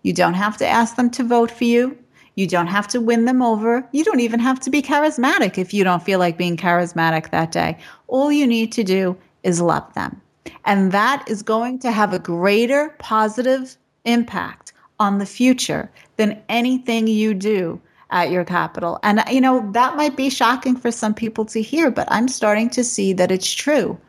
You 0.04 0.14
don't 0.14 0.34
have 0.34 0.58
to 0.58 0.68
ask 0.68 0.96
them 0.96 1.10
to 1.12 1.24
vote 1.24 1.52
for 1.52 1.64
you. 1.64 1.98
You 2.36 2.48
don't 2.48 2.68
have 2.68 2.88
to 2.90 3.02
win 3.02 3.26
them 3.26 3.42
over. 3.42 3.88
You 3.92 4.04
don't 4.04 4.20
even 4.20 4.40
have 4.40 4.60
to 4.62 4.70
be 4.70 4.82
charismatic 4.82 5.58
if 5.58 5.74
you 5.74 5.84
don't 5.84 6.04
feel 6.04 6.20
like 6.20 6.38
being 6.38 6.56
charismatic 6.56 7.32
that 7.32 7.52
day. 7.52 7.78
All 8.08 8.32
you 8.32 8.46
need 8.46 8.72
to 8.74 8.84
do 8.84 9.18
is 9.44 9.60
love 9.60 9.92
them. 9.96 10.22
And 10.66 10.92
that 10.92 11.26
is 11.28 11.42
going 11.42 11.80
to 11.80 11.92
have 11.92 12.14
a 12.14 12.20
greater 12.20 12.96
positive 13.00 13.76
impact 14.06 14.66
on 15.00 15.18
the 15.18 15.26
future 15.26 15.89
than 16.16 16.41
anything 16.50 17.08
you 17.08 17.34
do 17.34 17.80
at 18.10 18.32
your 18.32 18.45
capital. 18.45 19.00
And, 19.04 19.24
you 19.30 19.41
know, 19.41 19.70
that 19.74 19.98
might 19.98 20.16
be 20.16 20.30
shocking 20.30 20.76
for 20.76 20.91
some 20.91 21.14
people 21.14 21.45
to 21.45 21.62
hear, 21.62 21.91
but 21.91 22.08
I'm 22.10 22.28
starting 22.28 22.70
to 22.72 22.84
see 22.84 23.14
that 23.14 23.32
it's 23.32 23.52
true 23.52 24.00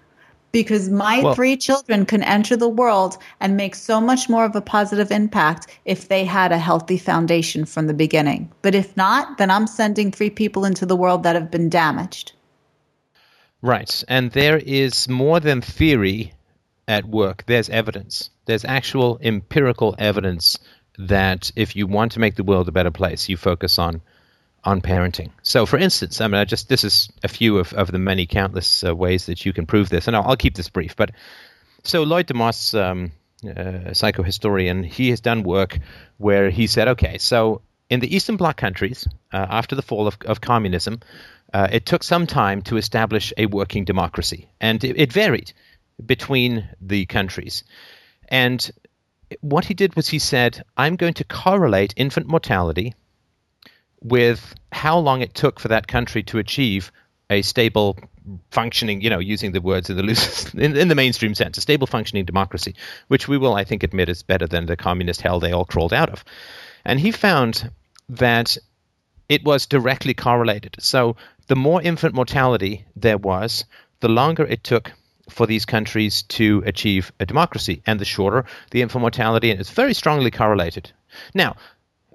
because 0.53 0.89
my 0.89 1.20
well, 1.22 1.34
three 1.34 1.57
children 1.57 2.07
can 2.07 2.22
enter 2.22 2.57
the 2.57 2.68
world 2.68 3.18
and 3.41 3.57
make 3.57 3.74
so 3.74 4.01
much 4.01 4.28
more 4.28 4.45
of 4.45 4.57
a 4.57 4.61
positive 4.61 5.11
impact 5.11 5.66
if 5.84 6.09
they 6.09 6.24
had 6.24 6.53
a 6.53 6.59
healthy 6.59 6.97
foundation 6.97 7.64
from 7.64 7.86
the 7.86 7.95
beginning. 7.95 8.51
But 8.62 8.74
if 8.74 8.97
not, 8.97 9.39
then 9.39 9.51
I'm 9.51 9.66
sending 9.66 10.11
three 10.11 10.30
people 10.30 10.64
into 10.64 10.86
the 10.86 10.97
world 10.97 11.24
that 11.24 11.34
have 11.34 11.51
been 11.51 11.68
damaged. 11.68 12.32
Right. 13.61 14.05
And 14.09 14.30
there 14.30 14.59
is 14.59 15.09
more 15.09 15.41
than 15.41 15.61
theory 15.61 16.32
at 16.86 17.05
work, 17.05 17.45
there's 17.47 17.68
evidence. 17.68 18.30
There's 18.47 18.64
actual 18.64 19.18
empirical 19.20 19.95
evidence 19.99 20.59
that 20.99 21.51
if 21.57 21.76
you 21.76 21.86
want 21.86 22.12
to 22.12 22.20
make 22.20 22.34
the 22.34 22.44
world 22.44 22.68
a 22.68 22.72
better 22.72 22.90
place, 22.90 23.28
you 23.28 23.36
focus 23.36 23.78
on 23.78 24.01
on 24.64 24.82
parenting. 24.82 25.30
So, 25.42 25.66
for 25.66 25.78
instance, 25.78 26.20
I 26.20 26.26
mean, 26.26 26.40
I 26.40 26.44
just 26.44 26.68
this 26.68 26.84
is 26.84 27.09
a 27.22 27.28
few 27.28 27.59
of, 27.59 27.72
of 27.72 27.92
the 27.92 27.99
many 27.99 28.26
countless 28.26 28.84
uh, 28.84 28.94
ways 28.94 29.26
that 29.26 29.46
you 29.46 29.53
can 29.53 29.66
prove 29.66 29.88
this, 29.88 30.09
and 30.09 30.16
I'll, 30.16 30.24
I'll, 30.24 30.36
keep 30.36 30.57
this 30.57 30.68
brief. 30.68 30.96
But 30.96 31.12
so 31.84 32.03
Lloyd 32.03 32.26
deMause, 32.26 32.78
um, 32.78 33.12
uh, 33.44 33.92
psychohistorian, 33.94 34.84
he 34.84 35.11
has 35.11 35.20
done 35.20 35.44
work 35.44 35.78
where 36.16 36.51
he 36.51 36.66
said, 36.66 36.88
okay, 36.88 37.18
so 37.18 37.62
in 37.88 38.01
the 38.01 38.14
Eastern 38.14 38.36
Bloc 38.36 38.57
countries, 38.57 39.07
uh, 39.32 39.46
after 39.49 39.76
the 39.76 39.82
fall 39.82 40.09
of, 40.09 40.18
of 40.26 40.40
communism, 40.40 41.01
uh, 41.55 41.68
it 41.70 41.86
took 41.86 42.03
some 42.03 42.26
time 42.26 42.62
to 42.62 42.76
establish 42.76 43.32
a 43.38 43.46
working 43.46 43.84
democracy, 43.84 44.49
and 44.61 44.82
it, 44.82 44.99
it 44.99 45.12
varied 45.12 45.53
between 46.05 46.68
the 46.80 47.07
countries. 47.07 47.64
And 48.28 48.70
what 49.41 49.64
he 49.64 49.74
did 49.74 49.95
was 49.97 50.09
he 50.09 50.18
said, 50.18 50.62
I'm 50.76 50.97
going 50.97 51.14
to 51.14 51.24
correlate 51.24 51.95
infant 51.97 52.26
mortality 52.26 52.95
with 54.03 54.55
how 54.72 54.99
long 54.99 55.22
it 55.22 55.35
took 55.35 55.61
for 55.61 55.68
that 55.68 55.89
country 55.89 56.22
to 56.24 56.39
achieve 56.39 56.93
a 57.31 57.43
stable 57.43 57.99
functioning, 58.51 59.01
you 59.01 59.11
know, 59.11 59.18
using 59.18 59.53
the 59.53 59.61
words 59.61 59.91
in 59.91 59.97
the 59.97 60.03
loose, 60.03 60.53
in, 60.55 60.76
in, 60.76 60.89
the 60.89 60.95
mainstream 60.95 61.35
sense, 61.35 61.59
a 61.59 61.61
stable 61.61 61.87
functioning 61.87 62.24
democracy, 62.24 62.74
which 63.09 63.29
we 63.29 63.39
will, 63.39 63.55
I 63.55 63.64
think, 63.64 63.83
admit 63.83 64.09
is 64.09 64.22
better 64.22 64.47
than 64.47 64.66
the 64.66 64.76
communist 64.76 65.20
hell 65.20 65.41
they 65.41 65.53
all 65.53 65.64
crawled 65.64 65.93
out 65.93 66.11
of. 66.11 66.24
And 66.85 67.01
he 67.01 67.11
found 67.11 67.70
that 68.09 68.57
it 69.29 69.45
was 69.45 69.66
directly 69.66 70.14
correlated. 70.14 70.76
So 70.79 71.16
the 71.49 71.57
more 71.57 71.83
infant 71.83 72.14
mortality 72.14 72.87
there 72.97 73.18
was, 73.18 73.64
the 74.01 74.09
longer 74.09 74.45
it 74.45 74.64
took 74.64 74.93
for 75.31 75.47
these 75.47 75.64
countries 75.64 76.22
to 76.22 76.62
achieve 76.66 77.12
a 77.20 77.26
democracy, 77.26 77.83
and 77.87 78.01
the 78.01 78.05
shorter 78.05 78.45
the 78.70 78.83
infant 78.83 79.03
mortality, 79.03 79.51
and 79.51 79.61
it's 79.61 79.70
very 79.70 79.95
strongly 79.95 80.31
correlated. 80.31 80.93
Now, 81.35 81.57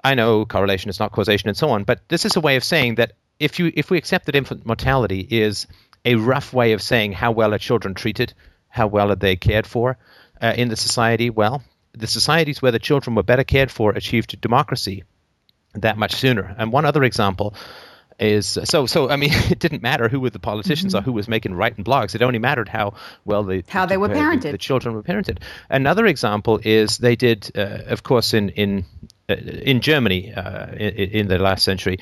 I 0.03 0.16
know 0.16 0.45
correlation 0.45 0.89
is 0.89 0.99
not 0.99 1.11
causation 1.11 1.47
and 1.49 1.57
so 1.57 1.70
on, 1.70 1.84
but 1.84 2.07
this 2.09 2.26
is 2.26 2.36
a 2.36 2.41
way 2.41 2.55
of 2.55 2.64
saying 2.64 2.95
that 2.95 3.14
if 3.39 3.59
you 3.59 3.72
if 3.76 3.89
we 3.89 3.97
accept 3.97 4.26
that 4.26 4.36
infant 4.36 4.66
mortality 4.66 5.28
is 5.30 5.68
a 6.05 6.16
rough 6.16 6.53
way 6.53 6.74
of 6.74 6.82
saying 6.82 7.14
how 7.14 7.32
well 7.32 7.53
are 7.53 7.57
children 7.59 7.93
treated, 7.93 8.34
how 8.68 8.88
well 8.88 9.11
are 9.11 9.16
they 9.16 9.36
cared 9.36 9.66
for 9.66 9.97
uh, 10.41 10.53
in 10.57 10.68
the 10.68 10.76
society, 10.76 11.30
well, 11.30 11.64
the 11.93 12.07
societies 12.07 12.61
where 12.61 12.72
the 12.72 12.80
children 12.80 13.16
were 13.16 13.24
better 13.24 13.43
cared 13.43 13.72
for 13.72 13.91
achieved 13.91 14.39
democracy 14.41 15.03
that 15.74 15.97
much 15.97 16.16
sooner. 16.16 16.53
And 16.57 16.72
one 16.72 16.86
other 16.86 17.03
example 17.03 17.55
is 18.20 18.57
so 18.64 18.86
so 18.86 19.09
i 19.09 19.16
mean 19.16 19.32
it 19.49 19.59
didn't 19.59 19.82
matter 19.82 20.07
who 20.07 20.20
were 20.20 20.30
the 20.30 20.39
politicians 20.39 20.93
mm-hmm. 20.93 20.99
or 20.99 21.03
who 21.03 21.11
was 21.11 21.28
making 21.28 21.53
writing 21.53 21.84
blogs. 21.84 22.16
It 22.16 22.22
only 22.22 22.39
mattered 22.39 22.70
how 22.70 22.93
well 23.26 23.43
they 23.43 23.64
how 23.68 23.86
they 23.86 23.97
were 23.97 24.09
parented. 24.09 24.41
the, 24.41 24.51
the 24.53 24.57
children 24.57 24.95
were 24.95 25.03
parented. 25.03 25.39
Another 25.70 26.05
example 26.05 26.59
is 26.64 26.97
they 26.97 27.16
did 27.16 27.51
uh, 27.55 27.80
of 27.88 28.03
course 28.03 28.34
in 28.34 28.49
in 28.49 28.86
uh, 29.30 29.36
in 29.36 29.80
Germany 29.80 30.34
uh, 30.34 30.68
in, 30.74 31.09
in, 31.20 31.28
the 31.28 31.39
last 31.39 31.64
century, 31.64 31.97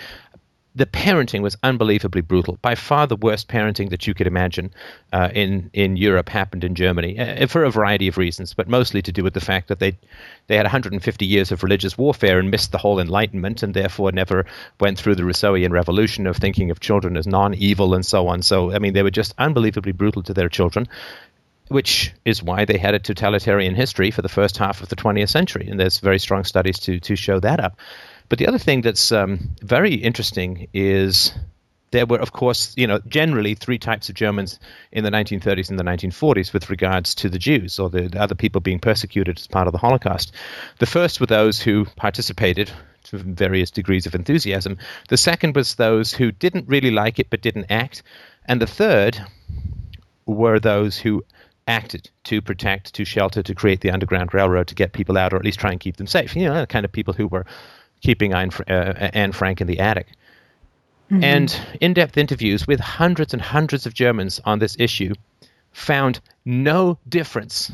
the 0.73 0.85
parenting 0.85 1.41
was 1.41 1.57
unbelievably 1.63 2.21
brutal. 2.21 2.57
By 2.61 2.75
far, 2.75 3.05
the 3.05 3.17
worst 3.17 3.49
parenting 3.49 3.89
that 3.89 4.07
you 4.07 4.13
could 4.13 4.27
imagine 4.27 4.71
uh, 5.11 5.29
in 5.33 5.69
in 5.73 5.97
Europe 5.97 6.29
happened 6.29 6.63
in 6.63 6.75
Germany 6.75 7.19
uh, 7.19 7.47
for 7.47 7.65
a 7.65 7.71
variety 7.71 8.07
of 8.07 8.17
reasons, 8.17 8.53
but 8.53 8.69
mostly 8.69 9.01
to 9.01 9.11
do 9.11 9.23
with 9.23 9.33
the 9.33 9.41
fact 9.41 9.67
that 9.67 9.79
they 9.79 9.97
they 10.47 10.55
had 10.55 10.63
150 10.63 11.25
years 11.25 11.51
of 11.51 11.63
religious 11.63 11.97
warfare 11.97 12.39
and 12.39 12.51
missed 12.51 12.71
the 12.71 12.77
whole 12.77 12.99
Enlightenment, 12.99 13.63
and 13.63 13.73
therefore 13.73 14.11
never 14.11 14.45
went 14.79 14.97
through 14.97 15.15
the 15.15 15.23
Rousseauian 15.23 15.71
revolution 15.71 16.25
of 16.25 16.37
thinking 16.37 16.71
of 16.71 16.79
children 16.79 17.17
as 17.17 17.27
non-evil 17.27 17.93
and 17.93 18.05
so 18.05 18.27
on. 18.27 18.41
So, 18.41 18.71
I 18.71 18.79
mean, 18.79 18.93
they 18.93 19.03
were 19.03 19.11
just 19.11 19.33
unbelievably 19.37 19.91
brutal 19.91 20.23
to 20.23 20.33
their 20.33 20.49
children. 20.49 20.87
Which 21.67 22.11
is 22.25 22.43
why 22.43 22.65
they 22.65 22.77
had 22.77 22.95
a 22.95 22.99
totalitarian 22.99 23.75
history 23.75 24.11
for 24.11 24.21
the 24.21 24.27
first 24.27 24.57
half 24.57 24.81
of 24.81 24.89
the 24.89 24.97
20th 24.97 25.29
century, 25.29 25.69
and 25.69 25.79
there's 25.79 25.99
very 25.99 26.19
strong 26.19 26.43
studies 26.43 26.79
to 26.79 26.99
to 26.99 27.15
show 27.15 27.39
that 27.39 27.61
up. 27.61 27.77
But 28.31 28.39
the 28.39 28.47
other 28.47 28.57
thing 28.57 28.79
that's 28.79 29.11
um, 29.11 29.49
very 29.61 29.93
interesting 29.93 30.69
is 30.73 31.33
there 31.91 32.05
were, 32.05 32.17
of 32.17 32.31
course, 32.31 32.73
you 32.77 32.87
know, 32.87 33.01
generally 33.05 33.55
three 33.55 33.77
types 33.77 34.07
of 34.07 34.15
Germans 34.15 34.57
in 34.93 35.03
the 35.03 35.09
1930s 35.09 35.69
and 35.69 35.77
the 35.77 35.83
1940s 35.83 36.53
with 36.53 36.69
regards 36.69 37.13
to 37.15 37.27
the 37.27 37.37
Jews 37.37 37.77
or 37.77 37.89
the, 37.89 38.07
the 38.07 38.21
other 38.21 38.33
people 38.33 38.61
being 38.61 38.79
persecuted 38.79 39.37
as 39.37 39.47
part 39.47 39.67
of 39.67 39.73
the 39.73 39.79
Holocaust. 39.79 40.31
The 40.79 40.85
first 40.85 41.19
were 41.19 41.25
those 41.25 41.59
who 41.59 41.83
participated 41.97 42.71
to 43.03 43.17
various 43.17 43.69
degrees 43.69 44.05
of 44.05 44.15
enthusiasm. 44.15 44.77
The 45.09 45.17
second 45.17 45.53
was 45.53 45.75
those 45.75 46.13
who 46.13 46.31
didn't 46.31 46.69
really 46.69 46.91
like 46.91 47.19
it 47.19 47.29
but 47.29 47.41
didn't 47.41 47.69
act. 47.69 48.01
And 48.45 48.61
the 48.61 48.65
third 48.65 49.21
were 50.25 50.57
those 50.57 50.97
who 50.97 51.25
acted 51.67 52.09
to 52.23 52.41
protect, 52.41 52.93
to 52.93 53.03
shelter, 53.03 53.43
to 53.43 53.53
create 53.53 53.81
the 53.81 53.91
Underground 53.91 54.33
Railroad, 54.33 54.67
to 54.67 54.75
get 54.75 54.93
people 54.93 55.17
out 55.17 55.33
or 55.33 55.35
at 55.35 55.43
least 55.43 55.59
try 55.59 55.71
and 55.71 55.81
keep 55.81 55.97
them 55.97 56.07
safe. 56.07 56.33
You 56.33 56.45
know, 56.45 56.61
the 56.61 56.67
kind 56.67 56.85
of 56.85 56.93
people 56.93 57.13
who 57.13 57.27
were 57.27 57.45
keeping 58.01 58.33
Anne, 58.33 58.51
uh, 58.67 59.09
Anne 59.13 59.31
Frank 59.31 59.61
in 59.61 59.67
the 59.67 59.79
attic. 59.79 60.07
Mm-hmm. 61.11 61.23
And 61.23 61.61
in 61.81 61.93
depth 61.93 62.17
interviews 62.17 62.65
with 62.65 62.79
hundreds 62.79 63.33
and 63.33 63.41
hundreds 63.41 63.85
of 63.85 63.93
Germans 63.93 64.39
on 64.45 64.59
this 64.59 64.75
issue 64.79 65.13
found 65.71 66.19
no 66.45 66.97
difference 67.07 67.71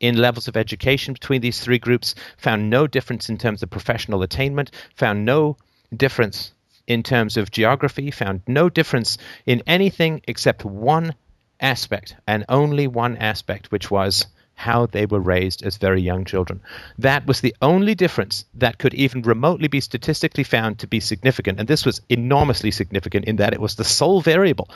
in 0.00 0.16
levels 0.16 0.48
of 0.48 0.56
education 0.56 1.12
between 1.12 1.42
these 1.42 1.60
three 1.60 1.78
groups, 1.78 2.14
found 2.38 2.70
no 2.70 2.86
difference 2.86 3.28
in 3.28 3.36
terms 3.36 3.62
of 3.62 3.70
professional 3.70 4.22
attainment, 4.22 4.70
found 4.96 5.24
no 5.24 5.56
difference 5.94 6.52
in 6.86 7.02
terms 7.02 7.36
of 7.36 7.50
geography, 7.50 8.10
found 8.10 8.40
no 8.46 8.68
difference 8.68 9.18
in 9.46 9.62
anything 9.66 10.22
except 10.26 10.64
one 10.64 11.14
aspect, 11.60 12.16
and 12.26 12.44
only 12.48 12.86
one 12.86 13.16
aspect, 13.18 13.70
which 13.70 13.90
was 13.90 14.26
how 14.60 14.86
they 14.86 15.06
were 15.06 15.20
raised 15.20 15.64
as 15.66 15.78
very 15.78 16.02
young 16.02 16.24
children. 16.24 16.60
That 16.98 17.26
was 17.26 17.40
the 17.40 17.56
only 17.62 17.94
difference 17.94 18.44
that 18.58 18.78
could 18.78 18.94
even 18.94 19.22
remotely 19.22 19.68
be 19.68 19.80
statistically 19.80 20.44
found 20.44 20.78
to 20.78 20.86
be 20.86 21.00
significant. 21.00 21.58
And 21.58 21.68
this 21.68 21.86
was 21.86 22.02
enormously 22.08 22.70
significant 22.70 23.24
in 23.24 23.36
that 23.36 23.54
it 23.54 23.60
was 23.60 23.74
the 23.74 23.84
sole 23.84 24.20
variable 24.20 24.68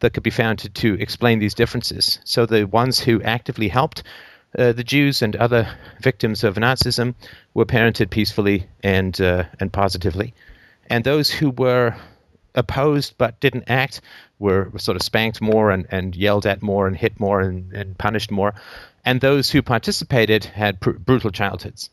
that 0.00 0.14
could 0.14 0.22
be 0.22 0.30
found 0.42 0.58
to, 0.60 0.68
to 0.68 0.94
explain 1.00 1.38
these 1.38 1.54
differences. 1.54 2.20
So 2.24 2.46
the 2.46 2.64
ones 2.64 2.98
who 2.98 3.22
actively 3.22 3.68
helped 3.68 4.02
uh, 4.56 4.72
the 4.72 4.84
Jews 4.84 5.22
and 5.22 5.36
other 5.36 5.68
victims 6.00 6.44
of 6.44 6.56
Nazism 6.56 7.14
were 7.52 7.66
parented 7.66 8.08
peacefully 8.10 8.66
and 8.82 9.20
uh, 9.20 9.44
and 9.60 9.70
positively, 9.70 10.32
and 10.88 11.04
those 11.04 11.30
who 11.30 11.50
were 11.50 11.94
opposed 12.54 13.14
but 13.18 13.40
didn't 13.40 13.64
act 13.68 14.00
were 14.38 14.70
sort 14.78 14.96
of 14.96 15.02
spanked 15.02 15.40
more 15.40 15.70
and, 15.70 15.86
and 15.90 16.14
yelled 16.14 16.46
at 16.46 16.62
more 16.62 16.86
and 16.86 16.96
hit 16.96 17.18
more 17.18 17.40
and, 17.40 17.72
and 17.72 17.98
punished 17.98 18.30
more 18.30 18.54
and 19.08 19.22
those 19.22 19.50
who 19.50 19.62
participated 19.62 20.44
had 20.44 20.80
pr- 20.80 20.90
brutal 20.90 21.30
childhoods. 21.30 21.88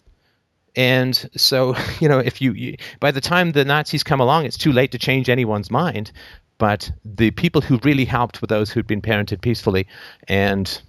And 0.75 1.15
so, 1.37 1.75
you 2.01 2.09
know, 2.09 2.19
if 2.19 2.41
you, 2.41 2.51
you, 2.51 2.75
by 2.99 3.11
the 3.11 3.21
time 3.21 3.53
the 3.53 3.63
Nazis 3.63 4.03
come 4.03 4.19
along, 4.19 4.45
it's 4.45 4.57
too 4.57 4.73
late 4.73 4.91
to 4.91 4.97
change 4.97 5.29
anyone's 5.29 5.71
mind. 5.71 6.11
But 6.57 6.91
the 7.05 7.31
people 7.31 7.61
who 7.61 7.79
really 7.83 8.03
helped 8.03 8.41
were 8.41 8.47
those 8.47 8.69
who'd 8.69 8.85
been 8.85 9.01
parented 9.01 9.39
peacefully. 9.39 9.87
And, 10.27 10.81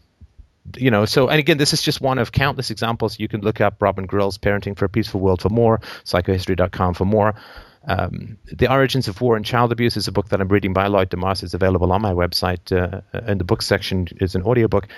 you 0.77 0.91
know, 0.91 1.05
so, 1.05 1.29
and 1.29 1.39
again, 1.39 1.59
this 1.59 1.73
is 1.73 1.81
just 1.81 2.01
one 2.01 2.19
of 2.19 2.33
countless 2.33 2.71
examples. 2.71 3.21
You 3.21 3.29
can 3.29 3.41
look 3.41 3.61
up 3.61 3.81
Robin 3.81 4.07
Grille's 4.07 4.39
Parenting 4.39 4.77
for 4.77 4.85
a 4.85 4.89
Peaceful 4.89 5.21
World 5.21 5.43
for 5.43 5.49
more, 5.49 5.81
psychohistory.com 6.05 6.95
for 6.95 7.05
more. 7.05 7.37
Um, 7.87 8.37
the 8.47 8.71
Origins 8.71 9.07
of 9.09 9.21
War 9.21 9.37
and 9.37 9.45
Child 9.45 9.73
Abuse 9.73 9.97
is 9.97 10.09
a 10.09 10.13
book 10.13 10.29
that 10.31 10.41
I'm 10.41 10.49
reading 10.49 10.73
by 10.73 10.89
Lloyd 10.89 11.11
deMause. 11.11 11.43
It's 11.43 11.55
available 11.55 11.93
on 11.93 12.03
my 12.03 12.13
website. 12.13 12.73
Uh, 12.73 13.01
and 13.13 13.39
the 13.39 13.45
book 13.45 13.63
section 13.63 14.09
is 14.21 14.35
an 14.35 14.43
audiobook 14.43 14.89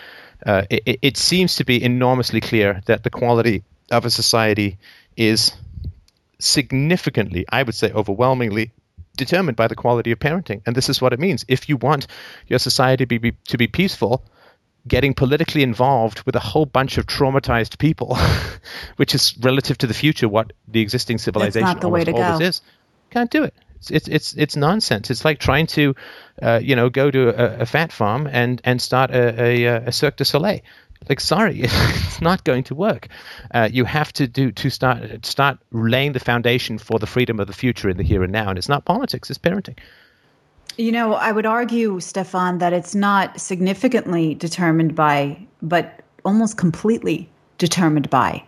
uh, 0.46 0.62
it, 0.70 0.98
it 1.02 1.16
seems 1.16 1.56
to 1.56 1.64
be 1.64 1.82
enormously 1.82 2.40
clear 2.40 2.80
that 2.86 3.02
the 3.02 3.10
quality 3.10 3.64
of 3.90 4.04
a 4.04 4.10
society 4.10 4.78
is 5.16 5.52
significantly, 6.38 7.44
I 7.50 7.62
would 7.62 7.74
say 7.74 7.90
overwhelmingly, 7.92 8.72
determined 9.16 9.56
by 9.56 9.66
the 9.66 9.74
quality 9.74 10.12
of 10.12 10.20
parenting. 10.20 10.62
And 10.64 10.76
this 10.76 10.88
is 10.88 11.00
what 11.00 11.12
it 11.12 11.18
means. 11.18 11.44
If 11.48 11.68
you 11.68 11.76
want 11.76 12.06
your 12.46 12.60
society 12.60 13.04
to 13.06 13.18
be, 13.18 13.32
to 13.32 13.58
be 13.58 13.66
peaceful, 13.66 14.22
getting 14.86 15.12
politically 15.12 15.64
involved 15.64 16.22
with 16.22 16.36
a 16.36 16.40
whole 16.40 16.66
bunch 16.66 16.98
of 16.98 17.06
traumatized 17.06 17.78
people, 17.78 18.16
which 18.96 19.14
is 19.14 19.36
relative 19.40 19.76
to 19.78 19.88
the 19.88 19.94
future 19.94 20.28
what 20.28 20.52
the 20.68 20.80
existing 20.80 21.18
civilization 21.18 21.66
not 21.66 21.80
the 21.80 21.88
way 21.88 22.04
to 22.04 22.12
always 22.12 22.40
is, 22.40 22.62
can't 23.10 23.30
do 23.30 23.44
it. 23.44 23.54
It's 23.90 24.08
it's 24.08 24.34
it's 24.34 24.56
nonsense. 24.56 25.10
It's 25.10 25.24
like 25.24 25.38
trying 25.38 25.66
to, 25.68 25.94
uh, 26.42 26.60
you 26.62 26.74
know, 26.74 26.90
go 26.90 27.10
to 27.10 27.28
a, 27.28 27.62
a, 27.62 27.66
fat 27.66 27.92
farm 27.92 28.26
and 28.26 28.60
and 28.64 28.82
start 28.82 29.10
a, 29.10 29.40
a, 29.40 29.64
a 29.86 29.92
Cirque 29.92 30.16
du 30.16 30.24
Soleil. 30.24 30.60
Like, 31.08 31.20
sorry, 31.20 31.60
it's 31.62 32.20
not 32.20 32.42
going 32.42 32.64
to 32.64 32.74
work. 32.74 33.08
Uh, 33.52 33.68
you 33.70 33.84
have 33.84 34.12
to 34.14 34.26
do 34.26 34.50
to 34.50 34.70
start 34.70 35.24
start 35.24 35.58
laying 35.70 36.12
the 36.12 36.20
foundation 36.20 36.78
for 36.78 36.98
the 36.98 37.06
freedom 37.06 37.38
of 37.38 37.46
the 37.46 37.52
future 37.52 37.88
in 37.88 37.96
the 37.96 38.02
here 38.02 38.24
and 38.24 38.32
now. 38.32 38.48
And 38.48 38.58
it's 38.58 38.68
not 38.68 38.84
politics; 38.84 39.30
it's 39.30 39.38
parenting. 39.38 39.78
You 40.76 40.92
know, 40.92 41.14
I 41.14 41.32
would 41.32 41.46
argue, 41.46 41.98
Stefan, 42.00 42.58
that 42.58 42.72
it's 42.72 42.94
not 42.94 43.40
significantly 43.40 44.34
determined 44.34 44.94
by, 44.94 45.46
but 45.62 46.02
almost 46.24 46.56
completely 46.56 47.28
determined 47.58 48.10
by 48.10 48.44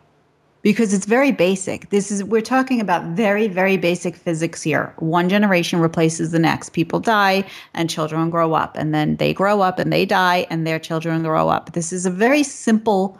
because 0.62 0.92
it's 0.92 1.06
very 1.06 1.32
basic. 1.32 1.90
This 1.90 2.10
is 2.10 2.22
we're 2.24 2.40
talking 2.42 2.80
about 2.80 3.04
very 3.16 3.48
very 3.48 3.76
basic 3.76 4.16
physics 4.16 4.62
here. 4.62 4.94
One 4.98 5.28
generation 5.28 5.80
replaces 5.80 6.32
the 6.32 6.38
next. 6.38 6.70
People 6.70 7.00
die 7.00 7.44
and 7.74 7.88
children 7.88 8.30
grow 8.30 8.54
up 8.54 8.76
and 8.76 8.94
then 8.94 9.16
they 9.16 9.32
grow 9.32 9.60
up 9.60 9.78
and 9.78 9.92
they 9.92 10.04
die 10.04 10.46
and 10.50 10.66
their 10.66 10.78
children 10.78 11.22
grow 11.22 11.48
up. 11.48 11.72
This 11.72 11.92
is 11.92 12.06
a 12.06 12.10
very 12.10 12.42
simple 12.42 13.18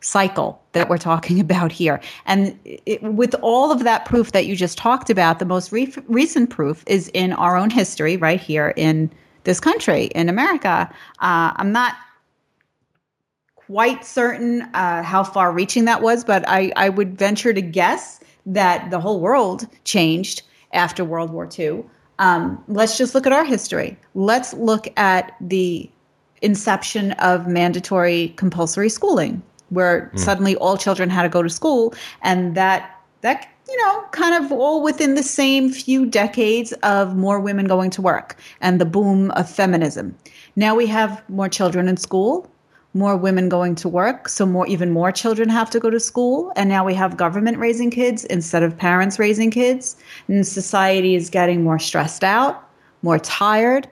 cycle 0.00 0.60
that 0.72 0.88
we're 0.88 0.98
talking 0.98 1.40
about 1.48 1.72
here. 1.72 2.00
And 2.26 2.58
it, 2.64 3.02
with 3.02 3.34
all 3.42 3.72
of 3.72 3.84
that 3.84 4.04
proof 4.04 4.32
that 4.32 4.46
you 4.46 4.54
just 4.54 4.78
talked 4.78 5.10
about, 5.10 5.38
the 5.38 5.44
most 5.46 5.72
re- 5.72 5.94
recent 6.06 6.50
proof 6.50 6.84
is 6.86 7.08
in 7.14 7.32
our 7.32 7.56
own 7.56 7.70
history 7.70 8.16
right 8.16 8.40
here 8.40 8.74
in 8.76 9.10
this 9.44 9.60
country 9.60 10.04
in 10.06 10.28
America. 10.28 10.90
Uh, 11.20 11.52
I'm 11.56 11.72
not 11.72 11.94
quite 13.66 14.04
certain 14.04 14.62
uh, 14.74 15.02
how 15.02 15.24
far 15.24 15.52
reaching 15.52 15.84
that 15.86 16.02
was, 16.02 16.24
but 16.24 16.46
I, 16.48 16.72
I 16.76 16.88
would 16.88 17.18
venture 17.18 17.52
to 17.52 17.62
guess 17.62 18.20
that 18.46 18.90
the 18.90 19.00
whole 19.00 19.20
world 19.20 19.66
changed 19.84 20.42
after 20.72 21.04
World 21.04 21.30
War 21.30 21.48
II. 21.58 21.84
Um, 22.18 22.62
let's 22.68 22.98
just 22.98 23.14
look 23.14 23.26
at 23.26 23.32
our 23.32 23.44
history. 23.44 23.96
Let's 24.14 24.52
look 24.54 24.86
at 24.96 25.34
the 25.40 25.90
inception 26.42 27.12
of 27.12 27.48
mandatory 27.48 28.34
compulsory 28.36 28.88
schooling, 28.88 29.42
where 29.70 30.10
mm. 30.14 30.18
suddenly 30.18 30.56
all 30.56 30.76
children 30.76 31.10
had 31.10 31.22
to 31.22 31.28
go 31.28 31.42
to 31.42 31.48
school, 31.48 31.94
and 32.22 32.54
that 32.54 33.00
that 33.22 33.48
you 33.68 33.76
know 33.82 34.04
kind 34.12 34.44
of 34.44 34.52
all 34.52 34.82
within 34.82 35.14
the 35.14 35.22
same 35.22 35.70
few 35.70 36.06
decades 36.06 36.72
of 36.82 37.16
more 37.16 37.40
women 37.40 37.66
going 37.66 37.90
to 37.90 38.02
work 38.02 38.36
and 38.60 38.80
the 38.80 38.84
boom 38.84 39.30
of 39.32 39.50
feminism. 39.50 40.14
Now 40.54 40.74
we 40.74 40.86
have 40.86 41.22
more 41.28 41.48
children 41.48 41.88
in 41.88 41.96
school, 41.96 42.48
more 42.94 43.16
women 43.16 43.48
going 43.48 43.74
to 43.74 43.88
work, 43.88 44.28
so 44.28 44.46
more 44.46 44.66
even 44.68 44.92
more 44.92 45.10
children 45.10 45.48
have 45.48 45.68
to 45.70 45.80
go 45.80 45.90
to 45.90 45.98
school, 45.98 46.52
and 46.54 46.68
now 46.68 46.84
we 46.84 46.94
have 46.94 47.16
government 47.16 47.58
raising 47.58 47.90
kids 47.90 48.24
instead 48.26 48.62
of 48.62 48.76
parents 48.76 49.18
raising 49.18 49.50
kids, 49.50 49.96
and 50.28 50.46
society 50.46 51.16
is 51.16 51.28
getting 51.28 51.64
more 51.64 51.78
stressed 51.78 52.22
out, 52.22 52.68
more 53.02 53.18
tired. 53.18 53.88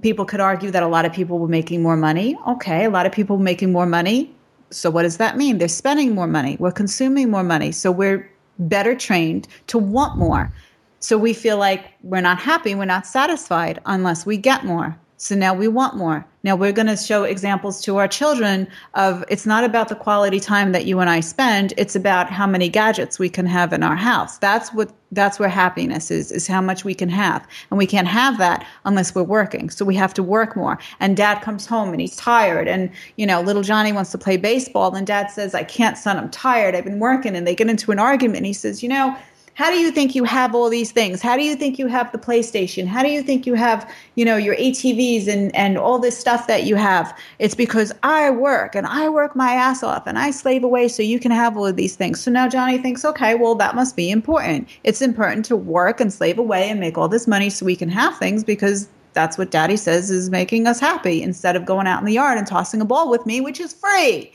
People 0.00 0.24
could 0.24 0.40
argue 0.40 0.70
that 0.70 0.82
a 0.82 0.88
lot 0.88 1.04
of 1.04 1.12
people 1.12 1.38
were 1.38 1.48
making 1.48 1.82
more 1.82 1.96
money. 1.96 2.36
Okay, 2.48 2.86
a 2.86 2.90
lot 2.90 3.04
of 3.06 3.12
people 3.12 3.38
making 3.38 3.72
more 3.72 3.86
money. 3.86 4.34
So 4.70 4.88
what 4.88 5.02
does 5.02 5.18
that 5.18 5.36
mean? 5.36 5.58
They're 5.58 5.68
spending 5.68 6.14
more 6.14 6.28
money. 6.28 6.56
We're 6.60 6.72
consuming 6.72 7.30
more 7.30 7.42
money. 7.42 7.72
So 7.72 7.90
we're 7.90 8.30
better 8.58 8.94
trained 8.94 9.48
to 9.66 9.78
want 9.78 10.16
more. 10.16 10.52
So 11.00 11.18
we 11.18 11.32
feel 11.32 11.56
like 11.56 11.86
we're 12.02 12.20
not 12.20 12.38
happy, 12.38 12.74
we're 12.74 12.84
not 12.84 13.06
satisfied 13.06 13.80
unless 13.86 14.26
we 14.26 14.36
get 14.36 14.64
more. 14.64 14.98
So 15.22 15.34
now 15.34 15.52
we 15.52 15.68
want 15.68 15.96
more. 15.96 16.24
Now 16.44 16.56
we're 16.56 16.72
going 16.72 16.86
to 16.86 16.96
show 16.96 17.24
examples 17.24 17.82
to 17.82 17.98
our 17.98 18.08
children 18.08 18.66
of 18.94 19.22
it's 19.28 19.44
not 19.44 19.64
about 19.64 19.90
the 19.90 19.94
quality 19.94 20.40
time 20.40 20.72
that 20.72 20.86
you 20.86 20.98
and 20.98 21.10
I 21.10 21.20
spend, 21.20 21.74
it's 21.76 21.94
about 21.94 22.30
how 22.30 22.46
many 22.46 22.70
gadgets 22.70 23.18
we 23.18 23.28
can 23.28 23.44
have 23.44 23.74
in 23.74 23.82
our 23.82 23.96
house. 23.96 24.38
That's 24.38 24.72
what 24.72 24.90
that's 25.12 25.38
where 25.38 25.50
happiness 25.50 26.10
is 26.10 26.32
is 26.32 26.46
how 26.46 26.62
much 26.62 26.84
we 26.86 26.94
can 26.94 27.10
have. 27.10 27.46
And 27.70 27.76
we 27.76 27.86
can't 27.86 28.08
have 28.08 28.38
that 28.38 28.66
unless 28.86 29.14
we're 29.14 29.22
working. 29.22 29.68
So 29.68 29.84
we 29.84 29.94
have 29.96 30.14
to 30.14 30.22
work 30.22 30.56
more. 30.56 30.78
And 31.00 31.18
dad 31.18 31.42
comes 31.42 31.66
home 31.66 31.90
and 31.90 32.00
he's 32.00 32.16
tired 32.16 32.66
and 32.66 32.90
you 33.16 33.26
know, 33.26 33.42
little 33.42 33.62
Johnny 33.62 33.92
wants 33.92 34.12
to 34.12 34.18
play 34.18 34.38
baseball 34.38 34.94
and 34.94 35.06
dad 35.06 35.30
says, 35.30 35.54
"I 35.54 35.64
can't, 35.64 35.98
son, 35.98 36.16
I'm 36.16 36.30
tired. 36.30 36.74
I've 36.74 36.84
been 36.84 36.98
working." 36.98 37.36
And 37.36 37.46
they 37.46 37.54
get 37.54 37.68
into 37.68 37.92
an 37.92 37.98
argument 37.98 38.38
and 38.38 38.46
he 38.46 38.54
says, 38.54 38.82
"You 38.82 38.88
know, 38.88 39.14
how 39.60 39.68
do 39.70 39.76
you 39.76 39.90
think 39.90 40.14
you 40.14 40.24
have 40.24 40.54
all 40.54 40.70
these 40.70 40.90
things? 40.90 41.20
How 41.20 41.36
do 41.36 41.42
you 41.44 41.54
think 41.54 41.78
you 41.78 41.86
have 41.86 42.10
the 42.12 42.16
playstation? 42.16 42.86
How 42.86 43.02
do 43.02 43.10
you 43.10 43.22
think 43.22 43.46
you 43.46 43.52
have 43.52 43.86
you 44.14 44.24
know 44.24 44.38
your 44.38 44.56
atvs 44.56 45.28
and 45.28 45.54
and 45.54 45.76
all 45.76 45.98
this 45.98 46.18
stuff 46.18 46.46
that 46.46 46.64
you 46.64 46.76
have? 46.76 47.14
It's 47.38 47.54
because 47.54 47.92
i 48.02 48.30
work 48.30 48.74
and 48.74 48.86
i 48.86 49.10
work 49.10 49.36
my 49.36 49.52
ass 49.52 49.82
off 49.82 50.06
and 50.06 50.18
i 50.18 50.30
slave 50.30 50.64
away 50.64 50.88
so 50.88 51.02
you 51.02 51.20
can 51.20 51.30
have 51.30 51.58
all 51.58 51.66
of 51.66 51.76
these 51.76 51.94
things. 51.94 52.20
So 52.20 52.30
now 52.30 52.48
johnny 52.48 52.78
thinks 52.78 53.04
okay 53.04 53.34
well 53.34 53.54
that 53.56 53.74
must 53.74 53.96
be 53.96 54.10
important. 54.10 54.66
It's 54.82 55.02
important 55.02 55.44
to 55.46 55.56
work 55.56 56.00
and 56.00 56.10
slave 56.10 56.38
away 56.38 56.70
and 56.70 56.80
make 56.80 56.96
all 56.96 57.08
this 57.08 57.28
money 57.28 57.50
so 57.50 57.66
we 57.66 57.76
can 57.76 57.90
have 57.90 58.16
things 58.16 58.42
because 58.42 58.88
that's 59.12 59.36
what 59.36 59.50
daddy 59.50 59.76
says 59.76 60.10
is 60.10 60.30
making 60.30 60.66
us 60.66 60.80
happy 60.80 61.22
instead 61.22 61.54
of 61.54 61.66
going 61.66 61.86
out 61.86 62.00
in 62.00 62.06
the 62.06 62.14
yard 62.14 62.38
and 62.38 62.46
tossing 62.46 62.80
a 62.80 62.86
ball 62.86 63.10
with 63.10 63.26
me 63.26 63.42
which 63.42 63.60
is 63.60 63.74
free 63.74 64.32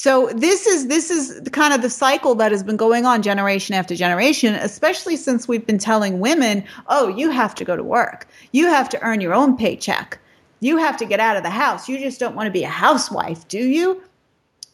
so 0.00 0.30
this 0.34 0.66
is 0.66 0.86
this 0.86 1.10
is 1.10 1.46
kind 1.52 1.74
of 1.74 1.82
the 1.82 1.90
cycle 1.90 2.34
that 2.36 2.52
has 2.52 2.62
been 2.62 2.78
going 2.78 3.04
on 3.04 3.20
generation 3.20 3.74
after 3.74 3.94
generation, 3.94 4.54
especially 4.54 5.14
since 5.14 5.46
we've 5.46 5.66
been 5.66 5.76
telling 5.76 6.20
women, 6.20 6.64
"Oh, 6.86 7.08
you 7.08 7.28
have 7.28 7.54
to 7.56 7.66
go 7.66 7.76
to 7.76 7.84
work. 7.84 8.26
You 8.52 8.68
have 8.68 8.88
to 8.88 9.02
earn 9.02 9.20
your 9.20 9.34
own 9.34 9.58
paycheck. 9.58 10.18
You 10.60 10.78
have 10.78 10.96
to 10.96 11.04
get 11.04 11.20
out 11.20 11.36
of 11.36 11.42
the 11.42 11.50
house. 11.50 11.86
You 11.86 11.98
just 11.98 12.18
don't 12.18 12.34
want 12.34 12.46
to 12.46 12.50
be 12.50 12.64
a 12.64 12.68
housewife, 12.68 13.46
do 13.48 13.58
you?" 13.58 14.02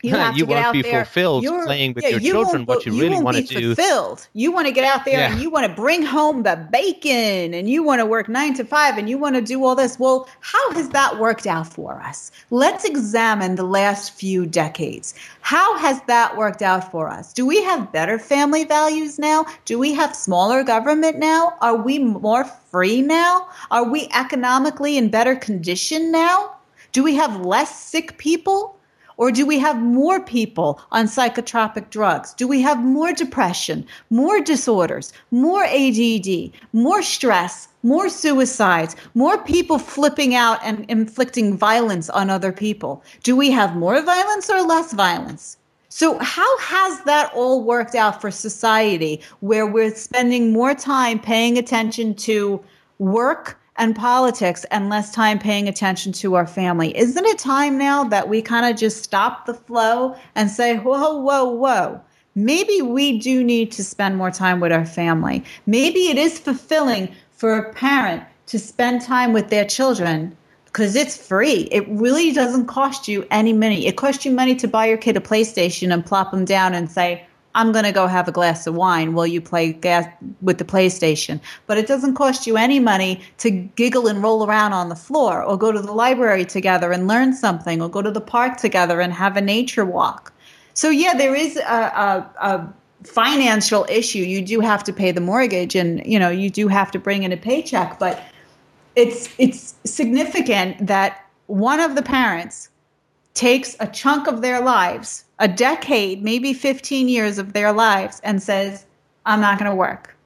You, 0.03 0.11
you 0.16 0.16
to 0.16 0.47
get 0.47 0.49
won't 0.49 0.72
be 0.72 0.82
there. 0.82 1.05
fulfilled 1.05 1.42
You're, 1.42 1.64
playing 1.64 1.94
with 1.94 2.05
yeah, 2.05 2.11
your 2.11 2.20
you 2.20 2.32
children 2.32 2.66
what 2.66 2.84
you, 2.84 2.92
you 2.92 3.01
really 3.01 3.22
want 3.22 3.36
to 3.36 3.42
do. 3.42 3.74
Fulfilled. 3.74 4.26
You 4.34 4.53
want 4.53 4.66
to 4.66 4.72
get 4.72 4.84
out 4.84 5.05
there 5.05 5.18
yeah. 5.18 5.32
and 5.32 5.40
you 5.40 5.51
want 5.51 5.66
to 5.66 5.72
bring 5.72 6.03
home 6.03 6.42
the 6.42 6.57
bacon 6.70 7.55
and 7.55 7.68
you 7.68 7.82
want 7.82 8.01
to 8.01 8.07
work 8.07 8.28
nine 8.28 8.55
to 8.55 8.64
five 8.64 8.99
and 8.99 9.09
you 9.09 9.18
want 9.18 9.36
to 9.36 9.40
do 9.40 9.64
all 9.64 9.74
this. 9.74 9.99
Well, 9.99 10.28
how 10.40 10.72
has 10.72 10.90
that 10.90 11.18
worked 11.18 11.47
out 11.47 11.66
for 11.66 12.01
us? 12.01 12.30
Let's 12.51 12.84
examine 12.84 13.55
the 13.55 13.64
last 13.64 14.12
few 14.12 14.44
decades. 14.47 15.14
How 15.40 15.78
has 15.78 16.01
that 16.03 16.36
worked 16.36 16.62
out 16.62 16.90
for 16.90 17.09
us? 17.09 17.32
Do 17.32 17.47
we 17.47 17.62
have 17.62 17.92
better 17.92 18.18
family 18.18 18.64
values 18.64 19.18
now? 19.18 19.47
Do 19.64 19.78
we 19.78 19.94
have 19.94 20.14
smaller 20.14 20.62
government 20.62 21.18
now? 21.18 21.55
Are 21.62 21.76
we 21.76 21.99
more 21.99 22.44
free 22.44 23.01
now? 23.01 23.49
Are 23.70 23.84
we 23.84 24.09
economically 24.14 24.99
in 24.99 25.09
better 25.09 25.34
condition 25.34 26.12
now? 26.12 26.53
Do 26.92 27.03
we 27.03 27.14
have 27.14 27.40
less 27.40 27.78
sick 27.78 28.18
people? 28.18 28.76
Or 29.19 29.31
do 29.31 29.47
we 29.47 29.59
have 29.59 29.81
more 29.81 30.21
people 30.21 30.81
on 30.93 31.07
psychotropic 31.07 31.91
drugs? 31.91 32.35
Do 32.35 32.47
we 32.47 32.61
have 32.62 32.85
more 32.85 33.12
depression, 33.12 33.87
more 34.11 34.41
disorders, 34.41 35.12
more 35.31 35.64
ADD, 35.64 36.53
more 36.73 37.03
stress, 37.03 37.69
more 37.83 38.09
suicides, 38.09 38.95
more 39.14 39.39
people 39.39 39.79
flipping 39.79 40.35
out 40.35 40.59
and 40.62 40.85
inflicting 40.89 41.57
violence 41.57 42.11
on 42.11 42.29
other 42.29 42.53
people? 42.53 43.03
Do 43.23 43.37
we 43.37 43.51
have 43.53 43.77
more 43.77 44.03
violence 44.03 44.51
or 44.51 44.61
less 44.62 44.93
violence? 44.93 45.57
So, 45.89 46.19
how 46.19 46.59
has 46.59 47.01
that 47.05 47.33
all 47.35 47.64
worked 47.64 47.95
out 47.95 48.21
for 48.21 48.31
society 48.31 49.23
where 49.41 49.67
we're 49.67 49.95
spending 49.95 50.53
more 50.53 50.75
time 50.75 51.19
paying 51.19 51.57
attention 51.57 52.14
to 52.17 52.62
work 52.99 53.59
and 53.79 53.95
politics 53.95 54.64
and 54.70 54.89
less 54.89 55.12
time 55.12 55.39
paying 55.39 55.68
attention 55.68 56.12
to 56.12 56.35
our 56.35 56.47
family. 56.47 56.97
Isn't 56.97 57.24
it 57.24 57.39
time 57.39 57.79
now 57.79 58.05
that 58.05 58.29
we 58.29 58.43
kind 58.43 58.66
of 58.66 58.79
just 58.79 59.03
stop 59.03 59.47
the 59.47 59.55
flow 59.55 60.16
and 60.35 60.51
say, 60.51 60.79
whoa, 60.79 61.16
whoa, 61.16 61.45
whoa? 61.45 62.01
Maybe 62.35 62.83
we 62.83 63.18
do 63.18 63.43
need 63.43 63.72
to 63.72 63.85
spend 63.85 64.16
more 64.16 64.31
time 64.31 64.61
with 64.61 64.72
our 64.72 64.85
family. 64.85 65.43
Maybe 65.66 66.09
it 66.09 66.18
is 66.18 66.39
fulfilling 66.39 67.14
for 67.33 67.57
a 67.57 67.72
parent 67.72 68.24
to 68.47 68.59
spend 68.59 69.03
time 69.03 69.33
with 69.33 69.51
their 69.51 69.64
children 69.64 70.37
because 70.66 70.95
it's 70.95 71.16
free. 71.16 71.68
It 71.72 71.89
really 71.89 72.33
doesn't 72.33 72.66
cost 72.66 73.09
you 73.09 73.27
any 73.31 73.55
money. 73.55 73.87
It 73.87 73.97
costs 73.97 74.27
you 74.27 74.33
money 74.33 74.55
to 74.57 74.68
buy 74.68 74.87
your 74.87 74.99
kid 74.99 75.16
a 75.16 75.20
PlayStation 75.20 75.93
and 75.93 76.05
plop 76.05 76.31
them 76.31 76.45
down 76.45 76.74
and 76.74 76.91
say, 76.91 77.26
I'm 77.57 77.72
going 77.72 77.86
to 77.86 77.92
go 77.92 78.07
have 78.07 78.28
a 78.28 78.32
glass 78.32 78.66
of 78.66 78.74
wine 78.74 79.14
while 79.14 79.26
you 79.26 79.40
play 79.40 79.72
gas 79.72 80.07
with 80.42 80.59
the 80.59 80.64
PlayStation. 80.64 81.40
But 81.66 81.78
it 81.78 81.86
doesn't 81.86 82.14
cost 82.14 82.46
you 82.46 82.59
any 82.59 82.78
money 82.78 83.22
to 83.38 83.50
giggle 83.50 84.07
and 84.09 84.22
roll 84.22 84.46
around 84.46 84.74
on 84.74 84.90
the 84.90 84.94
floor 84.94 85.42
or 85.42 85.57
go 85.57 85.72
to 85.72 85.80
the 85.80 85.92
library 85.92 86.44
together 86.44 86.92
and 86.92 87.09
learn 87.09 87.32
something 87.32 87.80
or 87.80 87.88
go 87.88 88.02
to 88.02 88.11
the 88.11 88.20
park 88.20 88.59
together 88.59 89.00
and 89.00 89.12
have 89.14 89.38
a 89.38 89.40
nature 89.40 89.86
walk. 89.86 90.34
So, 90.74 90.90
yeah, 90.90 91.14
there 91.14 91.34
is 91.34 91.57
a, 91.57 91.61
a, 91.62 92.30
a 92.40 92.74
financial 93.04 93.86
issue. 93.88 94.18
You 94.18 94.42
do 94.42 94.61
have 94.61 94.84
to 94.84 94.92
pay 94.92 95.11
the 95.11 95.22
mortgage 95.22 95.74
and, 95.74 96.04
you 96.04 96.18
know, 96.18 96.28
you 96.28 96.50
do 96.50 96.68
have 96.68 96.90
to 96.90 96.98
bring 96.98 97.22
in 97.22 97.32
a 97.32 97.38
paycheck. 97.38 97.98
But 97.98 98.22
it's, 98.96 99.34
it's 99.38 99.74
significant 99.86 100.86
that 100.86 101.24
one 101.46 101.80
of 101.80 101.94
the 101.94 102.02
parents 102.02 102.68
takes 103.32 103.76
a 103.80 103.86
chunk 103.86 104.28
of 104.28 104.42
their 104.42 104.61
lives 104.61 105.24
a 105.39 105.49
decade, 105.49 106.22
maybe 106.22 106.53
15 106.53 107.09
years 107.09 107.39
of 107.39 107.53
their 107.53 107.72
lives 107.72 108.20
and 108.24 108.43
says, 108.43 108.87
I'm 109.26 109.41
not 109.41 109.59
going 109.59 109.70
to 109.70 109.76
work. 109.76 110.16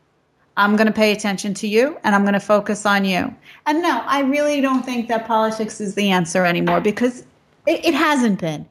I'm 0.57 0.77
going 0.77 0.87
to 0.87 0.93
pay 0.93 1.13
attention 1.13 1.55
to 1.55 1.67
you 1.67 1.99
and 2.05 2.15
I'm 2.15 2.23
going 2.23 2.35
to 2.35 2.41
focus 2.41 2.85
on 2.85 3.05
you. 3.05 3.35
And 3.67 3.83
no, 3.83 4.03
I 4.07 4.21
really 4.21 4.61
don't 4.61 4.85
think 4.85 5.09
that 5.09 5.27
politics 5.27 5.81
is 5.81 5.95
the 5.95 6.11
answer 6.11 6.45
anymore 6.45 6.81
because 6.81 7.21
it, 7.67 7.85
it 7.85 7.95
hasn't 7.95 8.41
been. 8.41 8.69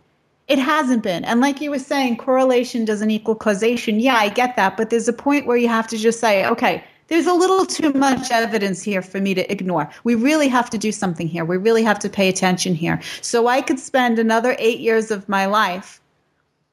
It 0.48 0.60
hasn't 0.60 1.04
been. 1.04 1.24
And 1.26 1.42
like 1.42 1.62
you 1.62 1.70
were 1.70 1.80
saying, 1.80 2.18
correlation 2.18 2.86
doesn't 2.86 3.12
equal 3.12 3.36
causation. 3.36 4.00
Yeah, 4.00 4.16
I 4.16 4.30
get 4.30 4.56
that. 4.56 4.78
But 4.78 4.90
there's 4.90 5.08
a 5.08 5.14
point 5.14 5.46
where 5.46 5.58
you 5.58 5.68
have 5.68 5.88
to 5.88 5.98
just 5.98 6.20
say, 6.20 6.46
okay, 6.46 6.84
there's 7.08 7.28
a 7.28 7.34
little 7.34 7.66
too 7.66 7.92
much 7.94 8.32
evidence 8.32 8.82
here 8.82 9.02
for 9.02 9.20
me 9.20 9.34
to 9.34 9.52
ignore. 9.52 9.90
We 10.04 10.16
really 10.16 10.48
have 10.48 10.70
to 10.72 10.78
do 10.78 10.92
something 10.92 11.28
here. 11.28 11.44
We 11.44 11.58
really 11.58 11.84
have 11.84 12.00
to 12.00 12.10
pay 12.10 12.30
attention 12.30 12.76
here. 12.76 13.00
So 13.22 13.48
I 13.48 13.62
could 13.62 13.80
spend 13.80 14.20
another 14.20 14.56
eight 14.60 14.80
years 14.80 15.12
of 15.12 15.28
my 15.28 15.46
life 15.46 15.99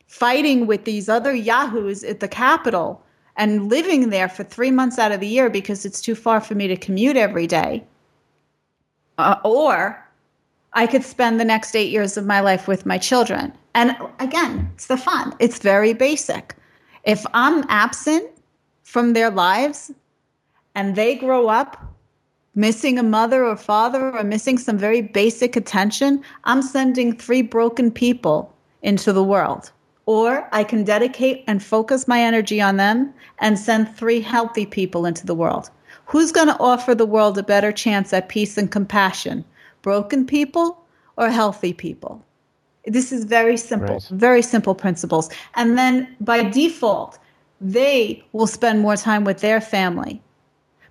fighting 0.06 0.66
with 0.66 0.84
these 0.84 1.08
other 1.08 1.34
yahoos 1.34 2.04
at 2.04 2.20
the 2.20 2.28
Capitol 2.28 3.02
and 3.36 3.68
living 3.68 4.10
there 4.10 4.28
for 4.28 4.44
three 4.44 4.70
months 4.70 4.98
out 4.98 5.12
of 5.12 5.20
the 5.20 5.26
year 5.26 5.50
because 5.50 5.84
it's 5.84 6.00
too 6.00 6.14
far 6.14 6.40
for 6.40 6.54
me 6.54 6.66
to 6.68 6.76
commute 6.76 7.16
every 7.16 7.46
day. 7.46 7.84
Uh, 9.18 9.36
or 9.44 10.02
I 10.72 10.86
could 10.86 11.04
spend 11.04 11.38
the 11.38 11.44
next 11.44 11.74
eight 11.74 11.90
years 11.90 12.16
of 12.16 12.26
my 12.26 12.40
life 12.40 12.68
with 12.68 12.86
my 12.86 12.98
children. 12.98 13.52
And 13.74 13.96
again, 14.20 14.70
it's 14.74 14.86
the 14.86 14.96
fun, 14.96 15.34
it's 15.38 15.58
very 15.58 15.92
basic. 15.92 16.54
If 17.04 17.26
I'm 17.34 17.64
absent 17.68 18.30
from 18.82 19.12
their 19.12 19.30
lives 19.30 19.90
and 20.74 20.96
they 20.96 21.14
grow 21.14 21.48
up 21.48 21.94
missing 22.54 22.98
a 22.98 23.02
mother 23.02 23.44
or 23.44 23.56
father 23.56 24.16
or 24.16 24.24
missing 24.24 24.58
some 24.58 24.78
very 24.78 25.02
basic 25.02 25.56
attention, 25.56 26.22
I'm 26.44 26.62
sending 26.62 27.14
three 27.14 27.42
broken 27.42 27.90
people 27.90 28.54
into 28.82 29.12
the 29.12 29.22
world. 29.22 29.70
Or 30.06 30.48
I 30.52 30.64
can 30.64 30.84
dedicate 30.84 31.44
and 31.46 31.62
focus 31.62 32.06
my 32.06 32.20
energy 32.20 32.60
on 32.60 32.76
them 32.76 33.12
and 33.40 33.58
send 33.58 33.94
three 33.94 34.20
healthy 34.20 34.64
people 34.64 35.04
into 35.04 35.26
the 35.26 35.34
world. 35.34 35.70
Who's 36.06 36.32
going 36.32 36.46
to 36.46 36.58
offer 36.60 36.94
the 36.94 37.06
world 37.06 37.36
a 37.36 37.42
better 37.42 37.72
chance 37.72 38.12
at 38.12 38.28
peace 38.28 38.56
and 38.56 38.70
compassion? 38.70 39.44
Broken 39.82 40.24
people 40.24 40.80
or 41.16 41.30
healthy 41.30 41.72
people? 41.72 42.24
This 42.86 43.10
is 43.10 43.24
very 43.24 43.56
simple, 43.56 43.94
right. 43.94 44.08
very 44.12 44.42
simple 44.42 44.74
principles. 44.74 45.28
And 45.56 45.76
then 45.76 46.16
by 46.20 46.44
default, 46.44 47.18
they 47.60 48.24
will 48.32 48.46
spend 48.46 48.80
more 48.80 48.96
time 48.96 49.24
with 49.24 49.40
their 49.40 49.60
family 49.60 50.22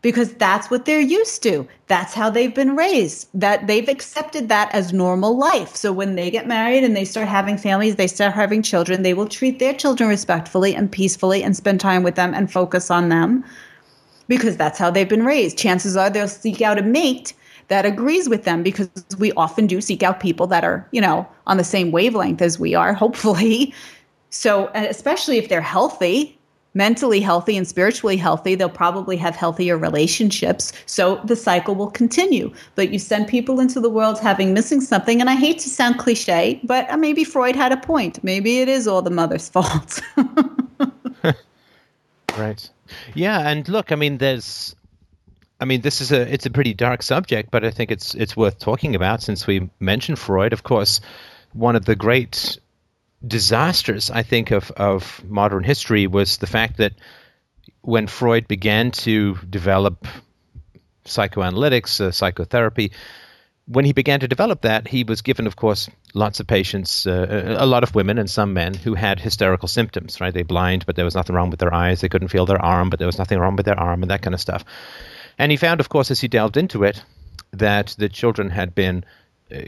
because 0.06 0.32
that's 0.34 0.70
what 0.70 0.86
they're 0.86 1.00
used 1.00 1.42
to. 1.42 1.68
That's 1.88 2.14
how 2.14 2.30
they've 2.30 2.54
been 2.54 2.76
raised. 2.76 3.28
That 3.34 3.66
they've 3.66 3.90
accepted 3.90 4.50
that 4.50 4.70
as 4.72 4.94
normal 4.94 5.36
life. 5.36 5.76
So 5.76 5.92
when 5.92 6.14
they 6.14 6.30
get 6.30 6.46
married 6.46 6.84
and 6.84 6.96
they 6.96 7.06
start 7.06 7.28
having 7.28 7.58
families, 7.58 7.96
they 7.96 8.06
start 8.06 8.36
having 8.36 8.62
children, 8.62 9.02
they 9.02 9.16
will 9.16 9.28
treat 9.28 9.58
their 9.58 9.74
children 9.74 10.08
respectfully 10.08 10.76
and 10.76 10.92
peacefully 10.92 11.42
and 11.42 11.58
spend 11.58 11.80
time 11.80 12.04
with 12.04 12.14
them 12.14 12.36
and 12.36 12.52
focus 12.52 12.92
on 12.92 13.10
them 13.10 13.44
because 14.28 14.56
that's 14.56 14.78
how 14.78 14.92
they've 14.92 15.10
been 15.10 15.26
raised. 15.26 15.58
Chances 15.58 15.98
are 15.98 16.08
they'll 16.08 16.28
seek 16.28 16.62
out 16.62 16.78
a 16.78 16.84
mate 16.84 17.34
that 17.70 17.84
agrees 17.84 18.30
with 18.30 18.44
them 18.44 18.62
because 18.62 18.88
we 19.18 19.32
often 19.32 19.66
do 19.66 19.82
seek 19.82 20.04
out 20.04 20.20
people 20.20 20.46
that 20.46 20.64
are, 20.64 20.88
you 20.92 21.02
know, 21.02 21.28
on 21.48 21.58
the 21.58 21.64
same 21.64 21.92
wavelength 21.92 22.44
as 22.44 22.60
we 22.60 22.76
are, 22.76 22.94
hopefully. 23.04 23.74
So, 24.30 24.70
especially 24.76 25.40
if 25.40 25.50
they're 25.50 25.62
healthy, 25.62 26.38
mentally 26.76 27.22
healthy 27.22 27.58
and 27.58 27.68
spiritually 27.68 28.18
healthy, 28.18 28.54
they'll 28.54 28.70
probably 28.70 29.18
have 29.18 29.36
healthier 29.36 29.78
relationships. 29.78 30.74
So 30.86 31.22
the 31.24 31.36
cycle 31.36 31.74
will 31.74 31.90
continue. 31.90 32.54
But 32.76 32.92
you 32.92 33.00
send 33.00 33.28
people 33.28 33.60
into 33.60 33.80
the 33.80 33.90
world 33.90 34.20
having 34.20 34.54
missing 34.54 34.82
something. 34.82 35.20
And 35.22 35.30
I 35.30 35.36
hate 35.36 35.60
to 35.60 35.70
sound 35.70 35.98
cliche, 35.98 36.60
but 36.64 36.88
uh, 36.92 36.98
maybe 36.98 37.24
Freud 37.24 37.56
had 37.56 37.72
a 37.72 37.78
point. 37.78 38.24
Maybe 38.24 38.60
it 38.60 38.68
is 38.68 38.88
all 38.88 39.02
the 39.02 39.10
mother's 39.10 39.50
fault. 39.56 40.02
right. 42.38 42.70
Yeah. 43.16 43.50
And 43.50 43.68
look, 43.68 43.92
I 43.92 43.96
mean, 43.96 44.20
there's. 44.20 44.76
I 45.58 45.64
mean, 45.64 45.80
this 45.80 46.02
is 46.02 46.12
a 46.12 46.22
it's 46.34 46.46
a 46.46 46.50
pretty 46.50 46.74
dark 46.74 47.02
subject, 47.02 47.50
but 47.50 47.64
I 47.64 47.72
think 47.72 47.90
it's 47.90 48.14
it's 48.14 48.36
worth 48.36 48.60
talking 48.60 48.94
about 48.94 49.24
since 49.24 49.48
we 49.48 49.70
mentioned 49.80 50.20
Freud. 50.20 50.52
Of 50.52 50.64
course, 50.64 51.00
one 51.54 51.78
of 51.78 51.86
the 51.86 51.96
great 51.96 52.60
disasters, 53.26 54.12
I 54.12 54.24
think, 54.24 54.52
of, 54.52 54.72
of 54.72 55.24
modern 55.28 55.64
history 55.64 56.08
was 56.08 56.38
the 56.38 56.48
fact 56.48 56.78
that 56.78 56.94
when 57.82 58.08
Freud 58.08 58.48
began 58.48 58.92
to 58.92 59.36
develop 59.50 60.08
psychoanalytics, 61.06 62.02
uh, 62.02 62.12
psychotherapy, 62.12 62.92
when 63.68 63.86
he 63.86 63.94
began 63.94 64.20
to 64.20 64.28
develop 64.28 64.62
that, 64.62 64.88
he 64.88 65.04
was 65.04 65.22
given, 65.22 65.48
of 65.48 65.56
course, 65.56 65.90
lots 66.14 66.40
of 66.40 66.48
patients, 66.48 67.08
uh, 67.08 67.56
a 67.58 67.66
lot 67.66 67.84
of 67.84 67.96
women 67.96 68.18
and 68.20 68.30
some 68.30 68.54
men 68.54 68.74
who 68.74 68.94
had 68.94 69.20
hysterical 69.20 69.68
symptoms, 69.68 70.22
right? 70.22 70.34
They 70.34 70.44
blind, 70.44 70.86
but 70.86 70.96
there 70.96 71.06
was 71.06 71.16
nothing 71.16 71.36
wrong 71.36 71.50
with 71.50 71.60
their 71.60 71.74
eyes. 71.74 72.02
They 72.02 72.10
couldn't 72.10 72.28
feel 72.28 72.46
their 72.46 72.64
arm, 72.64 72.90
but 72.90 73.00
there 73.00 73.08
was 73.08 73.18
nothing 73.18 73.40
wrong 73.40 73.56
with 73.56 73.66
their 73.66 73.80
arm, 73.80 74.04
and 74.04 74.12
that 74.12 74.22
kind 74.22 74.36
of 74.36 74.42
stuff. 74.42 74.64
And 75.38 75.52
he 75.52 75.58
found, 75.58 75.80
of 75.80 75.90
course, 75.90 76.12
as 76.12 76.22
he 76.22 76.28
delved 76.28 76.58
into 76.58 76.84
it, 76.84 77.04
that 77.54 77.96
the 77.98 78.10
children 78.10 78.50
had 78.50 78.76
been 78.76 79.04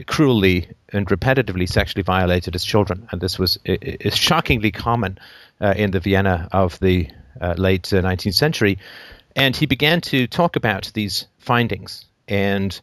cruelly 0.06 0.68
and 0.92 1.06
repetitively 1.06 1.68
sexually 1.68 2.02
violated 2.02 2.54
as 2.54 2.64
children, 2.64 3.08
and 3.10 3.20
this 3.20 3.38
was 3.38 3.58
is 3.64 4.16
shockingly 4.16 4.70
common 4.70 5.18
uh, 5.60 5.74
in 5.76 5.90
the 5.90 6.00
Vienna 6.00 6.48
of 6.52 6.78
the 6.80 7.08
uh, 7.40 7.54
late 7.56 7.84
19th 7.84 8.28
uh, 8.28 8.32
century. 8.32 8.78
And 9.36 9.54
he 9.54 9.66
began 9.66 10.00
to 10.02 10.26
talk 10.26 10.56
about 10.56 10.90
these 10.94 11.26
findings 11.38 12.06
and 12.26 12.80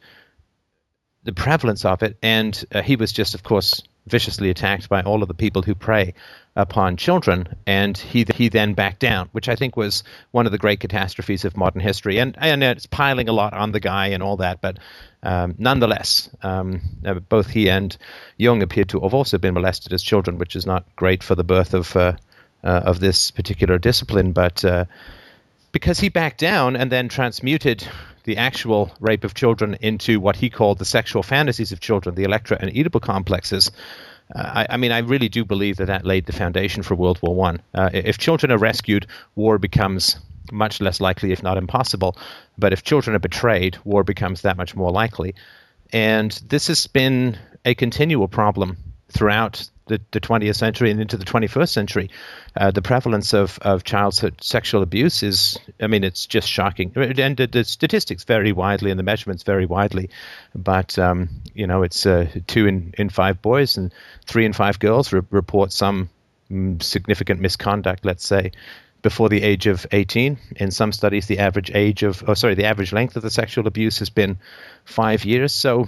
the 1.24 1.34
prevalence 1.34 1.86
of 1.86 2.03
it, 2.03 2.18
and 2.22 2.64
uh, 2.74 2.82
he 2.82 2.95
was 2.95 3.12
just, 3.12 3.36
of 3.36 3.43
course, 3.43 3.82
viciously 4.08 4.49
attacked 4.49 4.88
by 4.89 5.01
all 5.01 5.22
of 5.22 5.28
the 5.28 5.34
people 5.34 5.62
who 5.62 5.76
prey 5.76 6.14
upon 6.56 6.95
children, 6.95 7.47
and 7.66 7.97
he 7.97 8.26
he 8.36 8.49
then 8.49 8.74
backed 8.74 8.99
down, 8.99 9.30
which 9.32 9.49
I 9.49 9.56
think 9.56 9.76
was 9.76 10.03
one 10.32 10.45
of 10.45 10.51
the 10.51 10.58
great 10.58 10.80
catastrophes 10.80 11.43
of 11.45 11.58
modern 11.58 11.82
history. 11.82 12.20
And 12.20 12.38
and 12.39 12.64
it's 12.64 12.86
piling 12.86 13.30
a 13.30 13.34
lot 13.34 13.53
on 13.53 13.72
the 13.72 13.80
guy 13.80 14.08
and 14.08 14.24
all 14.24 14.38
that, 14.38 14.62
but 14.62 14.78
um, 15.24 15.56
nonetheless, 15.58 16.30
um, 16.43 16.82
uh, 17.06 17.16
both 17.16 17.47
he 17.47 17.70
and 17.70 17.97
Jung 18.38 18.62
appeared 18.62 18.89
to 18.89 19.01
have 19.01 19.14
also 19.14 19.38
been 19.38 19.53
molested 19.56 19.91
as 19.91 20.03
children, 20.03 20.38
which 20.38 20.56
is 20.56 20.66
not 20.66 20.86
great 20.95 21.24
for 21.24 21.36
the 21.36 21.43
birth 21.43 21.74
of 21.74 21.95
uh, 21.95 22.14
uh, 22.64 22.82
of 22.86 22.99
this 22.99 23.32
particular 23.32 23.78
discipline. 23.78 24.32
But 24.32 24.64
uh, 24.64 24.86
because 25.72 25.99
he 25.99 26.10
backed 26.10 26.39
down 26.39 26.76
and 26.76 26.91
then 26.91 27.10
transmuted 27.10 27.86
the 28.26 28.38
actual 28.38 28.91
rape 28.99 29.23
of 29.23 29.34
children 29.34 29.78
into 29.82 30.19
what 30.19 30.36
he 30.36 30.49
called 30.49 30.78
the 30.78 30.86
sexual 30.86 31.23
fantasies 31.23 31.71
of 31.71 31.80
children, 31.80 32.15
the 32.15 32.23
Electra 32.23 32.57
and 32.59 32.71
Oedipal 32.71 33.01
complexes. 33.01 33.71
Uh, 34.36 34.39
I, 34.39 34.67
I, 34.71 34.78
mean, 34.78 34.91
I 34.91 34.99
really 34.99 35.30
do 35.30 35.45
believe 35.45 35.78
that 35.78 35.86
that 35.86 36.05
laid 36.05 36.26
the 36.26 36.34
foundation 36.34 36.84
for 36.84 36.95
World 36.95 37.19
War 37.21 37.36
One. 37.36 37.61
Uh, 37.73 37.91
if 37.93 38.17
children 38.17 38.51
are 38.51 38.57
rescued, 38.57 39.07
war 39.36 39.57
becomes 39.57 40.17
much 40.51 40.82
less 40.82 40.99
likely, 40.99 41.32
if 41.32 41.43
not 41.43 41.57
impossible. 41.57 42.17
But 42.57 42.73
if 42.73 42.84
children 42.84 43.15
are 43.15 43.19
betrayed, 43.19 43.78
war 43.84 44.03
becomes 44.03 44.41
that 44.41 44.57
much 44.57 44.76
more 44.76 44.91
likely. 44.91 45.36
And 45.93 46.32
this 46.47 46.67
has 46.67 46.88
been 46.88 47.38
a 47.63 47.76
continual 47.76 48.28
problem 48.28 48.78
throughout 49.10 49.70
the, 49.88 50.01
the 50.12 50.20
20th 50.20 50.56
century 50.56 50.91
and 50.91 50.99
into 50.99 51.18
the 51.18 51.26
21st 51.26 51.70
century. 51.70 52.10
Uh, 52.56 52.72
the 52.72 52.82
prevalence 52.82 53.34
of, 53.34 53.60
of 53.62 53.84
childhood 53.84 54.36
sexual 54.41 54.82
abuse 54.82 55.22
is, 55.24 55.58
I 55.80 55.88
mean, 55.88 56.03
it's 56.03 56.26
just 56.26 56.49
shocking. 56.49 56.91
And 56.95 57.38
the, 57.38 57.47
the 57.47 57.64
statistics 57.64 58.24
vary 58.24 58.51
widely 58.51 58.91
and 58.91 58.99
the 58.99 59.03
measurements 59.03 59.43
vary 59.43 59.66
widely. 59.66 60.10
But, 60.56 60.97
um, 60.97 61.30
you 61.53 61.68
know, 61.68 61.84
it's 61.84 62.06
uh, 62.06 62.28
two 62.47 62.68
in, 62.68 62.93
in 62.97 63.10
five 63.10 63.41
boys 63.41 63.78
and 63.78 63.93
three 64.26 64.45
in 64.45 64.53
five 64.53 64.80
girls 64.80 65.14
re- 65.14 65.22
report 65.30 65.72
some 65.72 66.10
mm, 66.51 66.82
significant 66.82 67.39
misconduct, 67.39 68.06
let's 68.06 68.26
say 68.26 68.51
before 69.01 69.30
the 69.30 69.43
age 69.43 69.68
of 69.68 69.86
18. 69.91 70.36
In 70.56 70.72
some 70.72 70.91
studies, 70.91 71.28
the 71.28 71.38
average 71.38 71.70
age 71.76 72.01
of, 72.01 72.24
oh, 72.28 72.34
sorry, 72.34 72.56
the 72.56 72.66
average 72.66 72.91
length 72.91 73.16
of 73.16 73.22
the 73.22 73.30
sexual 73.30 73.68
abuse 73.68 73.99
has 73.99 74.10
been 74.10 74.39
five 74.84 75.26
years. 75.26 75.53
So, 75.53 75.86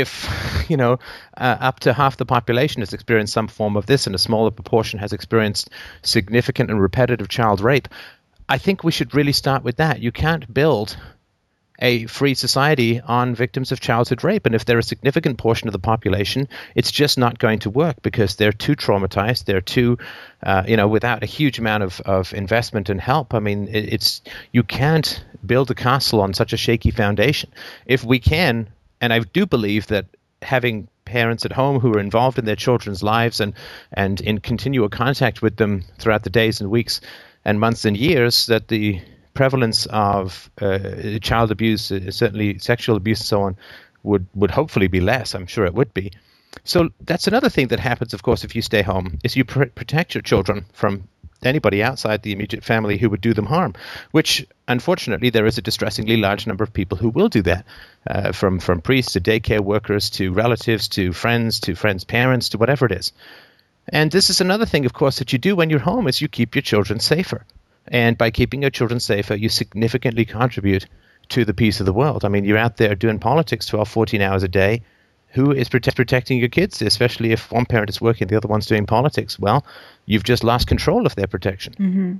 if 0.00 0.28
you 0.68 0.76
know 0.76 0.98
uh, 1.36 1.56
up 1.60 1.80
to 1.80 1.92
half 1.92 2.16
the 2.16 2.26
population 2.26 2.82
has 2.82 2.92
experienced 2.92 3.32
some 3.32 3.48
form 3.48 3.76
of 3.76 3.86
this, 3.86 4.06
and 4.06 4.14
a 4.14 4.18
smaller 4.18 4.50
proportion 4.50 4.98
has 4.98 5.12
experienced 5.12 5.70
significant 6.02 6.70
and 6.70 6.80
repetitive 6.80 7.28
child 7.28 7.60
rape, 7.60 7.88
I 8.48 8.58
think 8.58 8.84
we 8.84 8.92
should 8.92 9.14
really 9.14 9.32
start 9.32 9.62
with 9.64 9.76
that. 9.76 10.00
You 10.00 10.12
can't 10.12 10.52
build 10.52 10.96
a 11.80 12.06
free 12.06 12.34
society 12.34 13.00
on 13.00 13.34
victims 13.34 13.72
of 13.72 13.80
childhood 13.80 14.22
rape. 14.22 14.46
And 14.46 14.54
if 14.54 14.64
they're 14.64 14.78
a 14.78 14.82
significant 14.82 15.38
portion 15.38 15.68
of 15.68 15.72
the 15.72 15.78
population, 15.80 16.48
it's 16.74 16.92
just 16.92 17.18
not 17.18 17.38
going 17.38 17.58
to 17.60 17.70
work 17.70 17.96
because 18.02 18.36
they're 18.36 18.52
too 18.52 18.76
traumatized. 18.76 19.44
They're 19.44 19.60
too, 19.60 19.98
uh, 20.42 20.62
you 20.68 20.76
know, 20.76 20.86
without 20.86 21.22
a 21.22 21.26
huge 21.26 21.58
amount 21.58 21.82
of, 21.82 22.00
of 22.02 22.32
investment 22.32 22.90
and 22.90 23.00
help. 23.00 23.34
I 23.34 23.40
mean, 23.40 23.68
it, 23.68 23.92
it's 23.92 24.22
you 24.52 24.62
can't 24.62 25.24
build 25.44 25.70
a 25.70 25.74
castle 25.74 26.20
on 26.20 26.32
such 26.32 26.52
a 26.52 26.56
shaky 26.56 26.90
foundation. 26.90 27.50
If 27.86 28.04
we 28.04 28.20
can, 28.20 28.68
and 29.00 29.12
I 29.12 29.20
do 29.20 29.46
believe 29.46 29.86
that 29.88 30.06
having 30.42 30.88
parents 31.04 31.44
at 31.44 31.52
home 31.52 31.80
who 31.80 31.92
are 31.94 32.00
involved 32.00 32.38
in 32.38 32.44
their 32.44 32.56
children's 32.56 33.02
lives 33.02 33.40
and 33.40 33.54
and 33.92 34.20
in 34.20 34.38
continual 34.38 34.88
contact 34.88 35.42
with 35.42 35.56
them 35.56 35.84
throughout 35.98 36.22
the 36.22 36.30
days 36.30 36.60
and 36.60 36.70
weeks 36.70 37.00
and 37.44 37.60
months 37.60 37.84
and 37.84 37.96
years 37.96 38.46
that 38.46 38.68
the 38.68 39.00
prevalence 39.34 39.86
of 39.86 40.50
uh, 40.60 41.18
child 41.20 41.50
abuse, 41.50 41.90
uh, 41.90 42.10
certainly 42.10 42.58
sexual 42.58 42.96
abuse, 42.96 43.20
and 43.20 43.26
so 43.26 43.42
on, 43.42 43.56
would 44.02 44.26
would 44.34 44.50
hopefully 44.50 44.86
be 44.86 45.00
less. 45.00 45.34
I'm 45.34 45.46
sure 45.46 45.66
it 45.66 45.74
would 45.74 45.92
be. 45.92 46.12
So 46.62 46.90
that's 47.00 47.26
another 47.26 47.48
thing 47.48 47.68
that 47.68 47.80
happens, 47.80 48.14
of 48.14 48.22
course, 48.22 48.44
if 48.44 48.54
you 48.54 48.62
stay 48.62 48.82
home, 48.82 49.18
is 49.24 49.36
you 49.36 49.44
pr- 49.44 49.64
protect 49.74 50.14
your 50.14 50.22
children 50.22 50.66
from 50.72 51.08
anybody 51.46 51.82
outside 51.82 52.22
the 52.22 52.32
immediate 52.32 52.64
family 52.64 52.98
who 52.98 53.10
would 53.10 53.20
do 53.20 53.34
them 53.34 53.46
harm. 53.46 53.74
Which, 54.10 54.46
unfortunately, 54.66 55.30
there 55.30 55.46
is 55.46 55.58
a 55.58 55.62
distressingly 55.62 56.16
large 56.16 56.46
number 56.46 56.64
of 56.64 56.72
people 56.72 56.98
who 56.98 57.10
will 57.10 57.28
do 57.28 57.42
that, 57.42 57.66
uh, 58.08 58.32
from 58.32 58.58
from 58.58 58.80
priests 58.80 59.12
to 59.12 59.20
daycare 59.20 59.60
workers 59.60 60.10
to 60.10 60.32
relatives 60.32 60.88
to 60.88 61.12
friends 61.12 61.60
to 61.60 61.74
friends' 61.74 62.04
parents 62.04 62.50
to 62.50 62.58
whatever 62.58 62.86
it 62.86 62.92
is. 62.92 63.12
And 63.88 64.10
this 64.10 64.30
is 64.30 64.40
another 64.40 64.66
thing, 64.66 64.86
of 64.86 64.92
course, 64.92 65.18
that 65.18 65.32
you 65.32 65.38
do 65.38 65.56
when 65.56 65.70
you're 65.70 65.78
home 65.78 66.08
is 66.08 66.20
you 66.20 66.28
keep 66.28 66.54
your 66.54 66.62
children 66.62 67.00
safer. 67.00 67.44
And 67.86 68.16
by 68.16 68.30
keeping 68.30 68.62
your 68.62 68.70
children 68.70 68.98
safer, 69.00 69.34
you 69.34 69.48
significantly 69.48 70.24
contribute 70.24 70.86
to 71.30 71.44
the 71.44 71.54
peace 71.54 71.80
of 71.80 71.86
the 71.86 71.92
world. 71.92 72.24
I 72.24 72.28
mean, 72.28 72.44
you're 72.44 72.58
out 72.58 72.76
there 72.76 72.94
doing 72.94 73.18
politics 73.18 73.66
12, 73.66 73.88
14 73.88 74.20
hours 74.20 74.42
a 74.42 74.48
day. 74.48 74.82
Who 75.30 75.50
is 75.50 75.68
prote- 75.68 75.96
protecting 75.96 76.38
your 76.38 76.48
kids, 76.48 76.80
especially 76.80 77.32
if 77.32 77.50
one 77.50 77.66
parent 77.66 77.90
is 77.90 78.00
working, 78.00 78.28
the 78.28 78.36
other 78.36 78.48
one's 78.48 78.66
doing 78.66 78.86
politics? 78.86 79.38
Well, 79.38 79.66
you've 80.06 80.24
just 80.24 80.44
lost 80.44 80.66
control 80.66 81.06
of 81.06 81.14
their 81.14 81.26
protection. 81.26 81.74
Mm-hmm. 81.78 82.14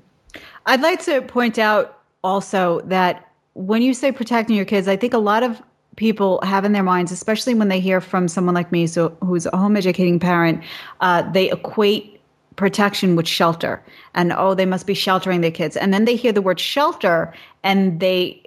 I'd 0.66 0.80
like 0.80 1.02
to 1.04 1.22
point 1.22 1.58
out 1.58 2.00
also 2.22 2.80
that 2.82 3.28
when 3.54 3.82
you 3.82 3.94
say 3.94 4.10
protecting 4.10 4.56
your 4.56 4.64
kids, 4.64 4.88
I 4.88 4.96
think 4.96 5.14
a 5.14 5.18
lot 5.18 5.42
of 5.42 5.62
people 5.96 6.40
have 6.42 6.64
in 6.64 6.72
their 6.72 6.82
minds, 6.82 7.12
especially 7.12 7.54
when 7.54 7.68
they 7.68 7.80
hear 7.80 8.00
from 8.00 8.26
someone 8.26 8.54
like 8.54 8.72
me, 8.72 8.86
so 8.86 9.16
who's 9.20 9.46
a 9.46 9.56
home 9.56 9.76
educating 9.76 10.18
parent, 10.18 10.62
uh, 11.00 11.22
they 11.30 11.50
equate 11.50 12.20
protection 12.56 13.16
with 13.16 13.26
shelter 13.26 13.82
and 14.14 14.32
oh 14.32 14.54
they 14.54 14.66
must 14.66 14.86
be 14.86 14.94
sheltering 14.94 15.40
their 15.40 15.50
kids 15.50 15.76
and 15.76 15.92
then 15.92 16.04
they 16.04 16.14
hear 16.14 16.30
the 16.30 16.40
word 16.40 16.60
shelter 16.60 17.34
and 17.64 17.98
they 17.98 18.40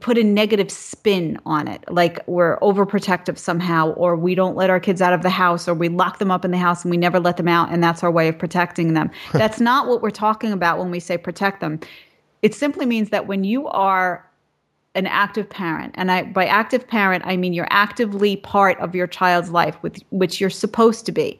put 0.00 0.18
a 0.18 0.24
negative 0.24 0.70
spin 0.70 1.38
on 1.46 1.68
it. 1.68 1.84
Like 1.88 2.18
we're 2.26 2.58
overprotective 2.60 3.38
somehow 3.38 3.92
or 3.92 4.16
we 4.16 4.34
don't 4.34 4.56
let 4.56 4.70
our 4.70 4.80
kids 4.80 5.00
out 5.00 5.12
of 5.12 5.22
the 5.22 5.30
house 5.30 5.68
or 5.68 5.74
we 5.74 5.88
lock 5.88 6.18
them 6.18 6.30
up 6.30 6.44
in 6.44 6.50
the 6.50 6.58
house 6.58 6.84
and 6.84 6.90
we 6.90 6.96
never 6.96 7.20
let 7.20 7.36
them 7.36 7.48
out 7.48 7.70
and 7.70 7.82
that's 7.82 8.02
our 8.02 8.10
way 8.10 8.28
of 8.28 8.38
protecting 8.38 8.94
them. 8.94 9.10
That's 9.32 9.60
not 9.60 9.86
what 9.86 10.02
we're 10.02 10.10
talking 10.10 10.52
about 10.52 10.78
when 10.78 10.90
we 10.90 11.00
say 11.00 11.16
protect 11.16 11.60
them. 11.60 11.80
It 12.42 12.54
simply 12.54 12.86
means 12.86 13.10
that 13.10 13.26
when 13.26 13.44
you 13.44 13.66
are 13.68 14.28
an 14.94 15.06
active 15.06 15.48
parent 15.48 15.94
and 15.96 16.10
I 16.10 16.22
by 16.24 16.46
active 16.46 16.88
parent 16.88 17.22
I 17.26 17.36
mean 17.36 17.52
you're 17.52 17.68
actively 17.70 18.36
part 18.36 18.78
of 18.80 18.94
your 18.94 19.06
child's 19.06 19.50
life 19.50 19.76
with 19.82 19.98
which 20.08 20.40
you're 20.40 20.48
supposed 20.48 21.04
to 21.06 21.12
be 21.12 21.38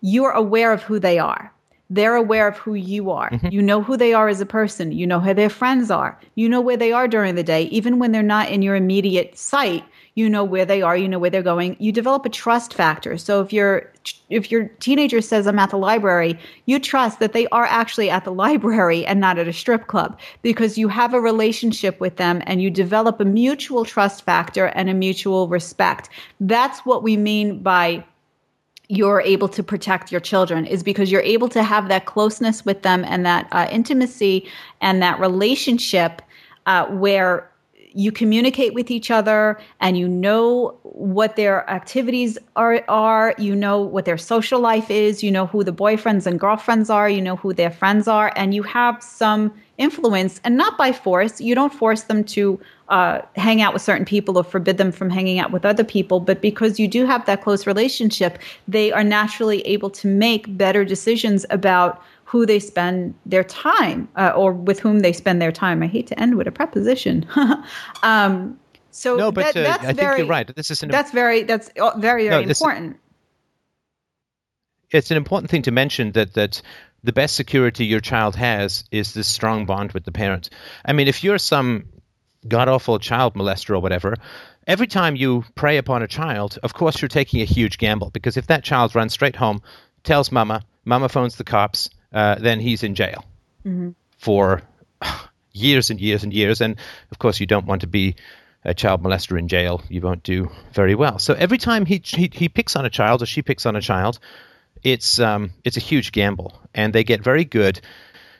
you're 0.00 0.30
aware 0.30 0.72
of 0.72 0.82
who 0.82 0.98
they 0.98 1.18
are. 1.18 1.52
They're 1.90 2.16
aware 2.16 2.48
of 2.48 2.56
who 2.58 2.74
you 2.74 3.10
are. 3.10 3.30
Mm-hmm. 3.30 3.48
You 3.48 3.62
know 3.62 3.82
who 3.82 3.96
they 3.96 4.12
are 4.12 4.28
as 4.28 4.40
a 4.40 4.46
person. 4.46 4.92
You 4.92 5.06
know 5.06 5.20
who 5.20 5.32
their 5.32 5.48
friends 5.48 5.90
are. 5.90 6.18
You 6.34 6.48
know 6.48 6.60
where 6.60 6.76
they 6.76 6.92
are 6.92 7.08
during 7.08 7.34
the 7.34 7.42
day, 7.42 7.62
even 7.64 7.98
when 7.98 8.12
they're 8.12 8.22
not 8.22 8.50
in 8.50 8.60
your 8.60 8.76
immediate 8.76 9.38
sight. 9.38 9.84
You 10.14 10.28
know 10.28 10.44
where 10.44 10.66
they 10.66 10.82
are. 10.82 10.96
You 10.96 11.08
know 11.08 11.18
where 11.18 11.30
they're 11.30 11.42
going. 11.42 11.76
You 11.78 11.92
develop 11.92 12.26
a 12.26 12.28
trust 12.28 12.74
factor. 12.74 13.16
So 13.16 13.40
if 13.40 13.52
your 13.52 13.90
if 14.28 14.50
your 14.50 14.64
teenager 14.80 15.22
says 15.22 15.46
I'm 15.46 15.58
at 15.58 15.70
the 15.70 15.78
library, 15.78 16.38
you 16.66 16.78
trust 16.78 17.20
that 17.20 17.32
they 17.32 17.46
are 17.48 17.64
actually 17.64 18.10
at 18.10 18.24
the 18.24 18.32
library 18.32 19.06
and 19.06 19.20
not 19.20 19.38
at 19.38 19.48
a 19.48 19.52
strip 19.52 19.86
club 19.86 20.18
because 20.42 20.76
you 20.76 20.88
have 20.88 21.14
a 21.14 21.20
relationship 21.20 22.00
with 22.00 22.16
them 22.16 22.42
and 22.46 22.60
you 22.60 22.70
develop 22.70 23.20
a 23.20 23.24
mutual 23.24 23.84
trust 23.84 24.24
factor 24.24 24.66
and 24.66 24.90
a 24.90 24.94
mutual 24.94 25.48
respect. 25.48 26.10
That's 26.40 26.80
what 26.80 27.02
we 27.02 27.16
mean 27.16 27.62
by 27.62 28.04
you're 28.88 29.20
able 29.20 29.48
to 29.48 29.62
protect 29.62 30.10
your 30.10 30.20
children 30.20 30.64
is 30.64 30.82
because 30.82 31.12
you're 31.12 31.20
able 31.20 31.48
to 31.50 31.62
have 31.62 31.88
that 31.88 32.06
closeness 32.06 32.64
with 32.64 32.82
them 32.82 33.04
and 33.04 33.24
that 33.24 33.46
uh, 33.52 33.68
intimacy 33.70 34.48
and 34.80 35.02
that 35.02 35.20
relationship 35.20 36.22
uh, 36.66 36.86
where 36.86 37.47
you 37.94 38.12
communicate 38.12 38.74
with 38.74 38.90
each 38.90 39.10
other 39.10 39.58
and 39.80 39.98
you 39.98 40.08
know 40.08 40.76
what 40.82 41.36
their 41.36 41.68
activities 41.70 42.38
are 42.56 42.84
are 42.88 43.34
you 43.38 43.54
know 43.54 43.80
what 43.80 44.04
their 44.04 44.18
social 44.18 44.60
life 44.60 44.90
is 44.90 45.22
you 45.22 45.30
know 45.30 45.46
who 45.46 45.64
the 45.64 45.72
boyfriends 45.72 46.26
and 46.26 46.40
girlfriends 46.40 46.90
are 46.90 47.08
you 47.08 47.20
know 47.20 47.36
who 47.36 47.52
their 47.52 47.70
friends 47.70 48.08
are 48.08 48.32
and 48.36 48.54
you 48.54 48.62
have 48.62 49.02
some 49.02 49.52
influence 49.78 50.40
and 50.44 50.56
not 50.56 50.76
by 50.76 50.92
force 50.92 51.40
you 51.40 51.54
don't 51.54 51.72
force 51.72 52.02
them 52.04 52.24
to 52.24 52.60
uh, 52.88 53.20
hang 53.36 53.60
out 53.60 53.72
with 53.72 53.82
certain 53.82 54.04
people 54.04 54.38
or 54.38 54.44
forbid 54.44 54.78
them 54.78 54.90
from 54.90 55.10
hanging 55.10 55.38
out 55.38 55.50
with 55.50 55.64
other 55.64 55.84
people. 55.84 56.20
But 56.20 56.40
because 56.40 56.80
you 56.80 56.88
do 56.88 57.04
have 57.04 57.26
that 57.26 57.42
close 57.42 57.66
relationship, 57.66 58.38
they 58.66 58.92
are 58.92 59.04
naturally 59.04 59.60
able 59.62 59.90
to 59.90 60.08
make 60.08 60.56
better 60.56 60.84
decisions 60.84 61.44
about 61.50 62.02
who 62.28 62.44
they 62.44 62.60
spend 62.60 63.14
their 63.24 63.42
time 63.42 64.06
uh, 64.14 64.32
or 64.36 64.52
with 64.52 64.78
whom 64.78 65.00
they 65.00 65.14
spend 65.14 65.40
their 65.40 65.50
time. 65.50 65.82
I 65.82 65.86
hate 65.86 66.06
to 66.08 66.20
end 66.20 66.36
with 66.36 66.46
a 66.46 66.52
preposition. 66.52 67.26
um, 68.02 68.60
so 68.90 69.16
no, 69.16 69.32
but 69.32 69.54
that, 69.54 69.56
uh, 69.56 69.62
that's 69.62 69.84
I 69.84 69.92
very, 69.94 70.16
think 70.16 70.18
you're 70.18 70.26
right. 70.26 70.54
This 70.54 70.70
is 70.70 70.82
an, 70.82 70.90
that's 70.90 71.10
very 71.10 71.44
that's 71.44 71.70
very 71.96 72.28
very 72.28 72.44
no, 72.44 72.50
important. 72.50 72.98
It's 74.90 75.10
an 75.10 75.16
important 75.16 75.50
thing 75.50 75.62
to 75.62 75.70
mention 75.70 76.12
that 76.12 76.34
that 76.34 76.60
the 77.02 77.14
best 77.14 77.34
security 77.34 77.86
your 77.86 78.00
child 78.00 78.36
has 78.36 78.84
is 78.90 79.14
this 79.14 79.26
strong 79.26 79.64
bond 79.64 79.92
with 79.92 80.04
the 80.04 80.12
parent. 80.12 80.50
I 80.84 80.92
mean, 80.92 81.08
if 81.08 81.24
you're 81.24 81.38
some 81.38 81.86
god 82.46 82.68
awful 82.68 82.98
child 82.98 83.36
molester 83.36 83.70
or 83.70 83.80
whatever, 83.80 84.16
every 84.66 84.86
time 84.86 85.16
you 85.16 85.44
prey 85.54 85.78
upon 85.78 86.02
a 86.02 86.06
child, 86.06 86.58
of 86.62 86.74
course 86.74 87.00
you're 87.00 87.08
taking 87.08 87.40
a 87.40 87.46
huge 87.46 87.78
gamble 87.78 88.10
because 88.10 88.36
if 88.36 88.48
that 88.48 88.64
child 88.64 88.94
runs 88.94 89.14
straight 89.14 89.36
home, 89.36 89.62
tells 90.04 90.30
mama, 90.30 90.62
mama 90.84 91.08
phones 91.08 91.36
the 91.36 91.44
cops, 91.44 91.88
uh, 92.12 92.36
then 92.36 92.60
he's 92.60 92.82
in 92.82 92.94
jail 92.94 93.24
mm-hmm. 93.64 93.90
for 94.18 94.62
years 95.52 95.90
and 95.90 96.00
years 96.00 96.22
and 96.22 96.32
years. 96.32 96.60
And 96.60 96.76
of 97.10 97.18
course, 97.18 97.40
you 97.40 97.46
don't 97.46 97.66
want 97.66 97.82
to 97.82 97.86
be 97.86 98.16
a 98.64 98.74
child 98.74 99.02
molester 99.02 99.38
in 99.38 99.48
jail. 99.48 99.82
You 99.88 100.00
won't 100.00 100.22
do 100.22 100.50
very 100.72 100.94
well. 100.94 101.18
So 101.18 101.34
every 101.34 101.58
time 101.58 101.86
he 101.86 102.00
he, 102.04 102.30
he 102.32 102.48
picks 102.48 102.76
on 102.76 102.84
a 102.84 102.90
child 102.90 103.22
or 103.22 103.26
she 103.26 103.42
picks 103.42 103.66
on 103.66 103.76
a 103.76 103.80
child, 103.80 104.18
it's 104.82 105.18
um, 105.18 105.52
it's 105.64 105.76
a 105.76 105.80
huge 105.80 106.12
gamble, 106.12 106.60
and 106.74 106.92
they 106.92 107.04
get 107.04 107.22
very 107.22 107.44
good 107.44 107.80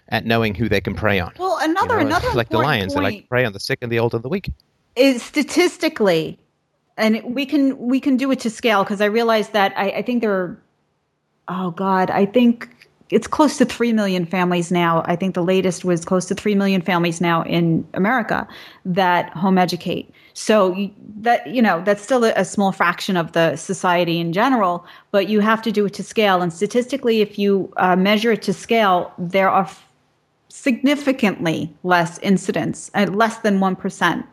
at 0.09 0.25
knowing 0.25 0.55
who 0.55 0.69
they 0.69 0.81
can 0.81 0.95
prey 0.95 1.21
on. 1.21 1.33
Well, 1.39 1.59
another 1.61 1.99
you 1.99 2.05
know, 2.05 2.17
another 2.17 2.33
like 2.33 2.49
the 2.49 2.59
lions, 2.59 2.95
point 2.95 3.05
they 3.05 3.13
like 3.13 3.23
to 3.23 3.29
prey 3.29 3.45
on 3.45 3.53
the 3.53 3.61
sick 3.61 3.81
and 3.83 3.93
the 3.93 3.99
old 3.99 4.15
and 4.15 4.23
the 4.23 4.29
weak. 4.29 4.51
Is 4.97 5.23
statistically, 5.23 6.39
and 6.97 7.23
we 7.23 7.47
can 7.47 7.79
we 7.79 8.01
can 8.01 8.17
do 8.17 8.31
it 8.31 8.41
to 8.41 8.51
scale 8.51 8.83
because 8.83 9.01
I 9.01 9.07
realize 9.07 9.51
that 9.51 9.73
I, 9.77 9.91
I 9.91 10.03
think 10.03 10.23
there 10.23 10.33
are, 10.33 10.63
oh 11.47 11.71
God, 11.71 12.11
I 12.11 12.27
think 12.27 12.88
it's 13.11 13.27
close 13.27 13.57
to 13.59 13.65
3 13.65 13.93
million 13.93 14.27
families 14.27 14.71
now. 14.71 15.03
I 15.07 15.17
think 15.17 15.35
the 15.35 15.43
latest 15.43 15.85
was 15.85 16.05
close 16.05 16.27
to 16.27 16.35
3 16.35 16.55
million 16.55 16.83
families 16.83 17.21
now 17.21 17.43
in 17.43 17.87
America 17.95 18.47
that 18.85 19.31
home 19.31 19.59
educate. 19.59 20.13
So 20.35 20.91
that 21.17 21.47
you 21.49 21.61
know 21.61 21.83
that's 21.85 22.03
still 22.03 22.25
a, 22.25 22.45
small 22.45 22.71
fraction 22.71 23.17
of 23.17 23.33
the 23.33 23.57
society 23.57 24.21
in 24.21 24.33
general, 24.33 24.87
but 25.11 25.29
you 25.29 25.41
have 25.41 25.63
to 25.63 25.73
do 25.73 25.87
it 25.87 25.95
to 25.95 26.03
scale. 26.05 26.43
And 26.43 26.53
statistically, 26.53 27.21
if 27.21 27.39
you 27.39 27.73
uh, 27.77 27.97
measure 27.97 28.33
it 28.33 28.43
to 28.43 28.53
scale, 28.53 29.13
there 29.19 29.51
are 29.51 29.69
significantly 30.49 31.75
less 31.83 32.19
incidents, 32.21 32.91
uh, 32.95 33.07
less 33.11 33.39
than 33.39 33.59
1% 33.59 34.25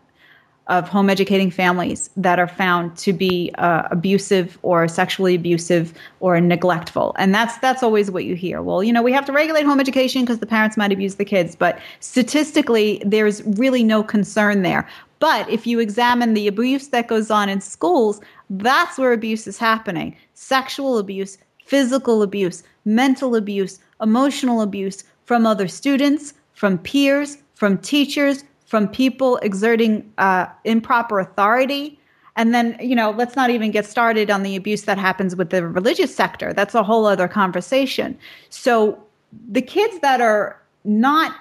of 0.68 0.90
home 0.90 1.10
educating 1.10 1.52
families 1.52 2.10
that 2.18 2.40
are 2.40 2.48
found 2.48 2.98
to 2.98 3.14
be 3.14 3.52
uh, 3.58 3.84
abusive 3.92 4.58
or 4.64 4.88
sexually 4.88 5.36
abusive 5.36 5.94
or 6.20 6.42
neglectful. 6.42 7.16
And 7.18 7.34
that's 7.34 7.58
that's 7.60 7.84
always 7.84 8.10
what 8.10 8.26
you 8.26 8.36
hear. 8.36 8.62
Well 8.62 8.84
you 8.84 8.92
know 8.92 9.04
we 9.04 9.12
have 9.14 9.26
to 9.26 9.32
regulate 9.32 9.66
home 9.66 9.80
education 9.80 10.22
because 10.22 10.40
the 10.40 10.46
parents 10.46 10.78
might 10.78 10.92
abuse 10.92 11.16
the 11.16 11.26
kids 11.26 11.56
but 11.56 11.80
statistically 12.00 13.02
there's 13.06 13.44
really 13.44 13.84
no 13.84 14.04
concern 14.04 14.64
there. 14.64 14.88
But 15.20 15.50
if 15.50 15.66
you 15.66 15.80
examine 15.80 16.34
the 16.34 16.48
abuse 16.48 16.90
that 16.90 17.08
goes 17.08 17.30
on 17.30 17.50
in 17.50 17.62
schools 17.62 18.20
that's 18.50 18.98
where 18.98 19.14
abuse 19.14 19.48
is 19.48 19.58
happening. 19.58 20.16
Sexual 20.34 20.98
abuse 20.98 21.38
physical 21.64 22.22
abuse 22.22 22.64
mental 22.86 23.36
abuse 23.36 23.80
emotional 24.02 24.62
abuse 24.62 25.04
from 25.26 25.46
other 25.46 25.68
students, 25.68 26.34
from 26.54 26.78
peers, 26.78 27.38
from 27.56 27.78
teachers, 27.80 28.44
from 28.66 28.88
people 28.88 29.38
exerting 29.38 30.12
uh, 30.18 30.48
improper 30.64 31.20
authority. 31.20 32.00
And 32.36 32.54
then, 32.54 32.78
you 32.82 32.96
know, 32.96 33.12
let's 33.12 33.36
not 33.36 33.50
even 33.50 33.72
get 33.72 33.86
started 33.86 34.30
on 34.30 34.44
the 34.44 34.56
abuse 34.56 34.84
that 34.84 34.98
happens 34.98 35.36
with 35.36 35.52
the 35.52 35.66
religious 35.66 36.14
sector. 36.14 36.52
That's 36.52 36.76
a 36.76 36.84
whole 36.84 37.06
other 37.06 37.28
conversation. 37.28 38.18
So 38.50 39.02
the 39.50 39.62
kids 39.62 40.00
that 40.00 40.20
are 40.20 40.62
not 40.84 41.36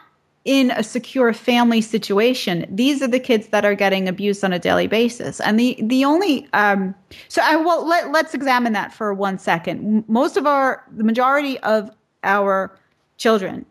in 0.44 0.70
a 0.72 0.82
secure 0.82 1.32
family 1.32 1.80
situation, 1.80 2.66
these 2.68 3.02
are 3.02 3.08
the 3.08 3.18
kids 3.18 3.48
that 3.48 3.64
are 3.64 3.74
getting 3.74 4.08
abused 4.08 4.44
on 4.44 4.52
a 4.52 4.58
daily 4.58 4.86
basis. 4.86 5.40
And 5.40 5.58
the 5.58 5.78
the 5.82 6.04
only 6.04 6.46
um, 6.52 6.94
so 7.28 7.40
I 7.42 7.56
well 7.56 7.86
let 7.86 8.12
let's 8.12 8.34
examine 8.34 8.74
that 8.74 8.92
for 8.92 9.14
one 9.14 9.38
second. 9.38 10.04
Most 10.06 10.36
of 10.36 10.46
our 10.46 10.84
the 10.94 11.04
majority 11.04 11.58
of 11.60 11.90
our 12.22 12.78
children 13.16 13.64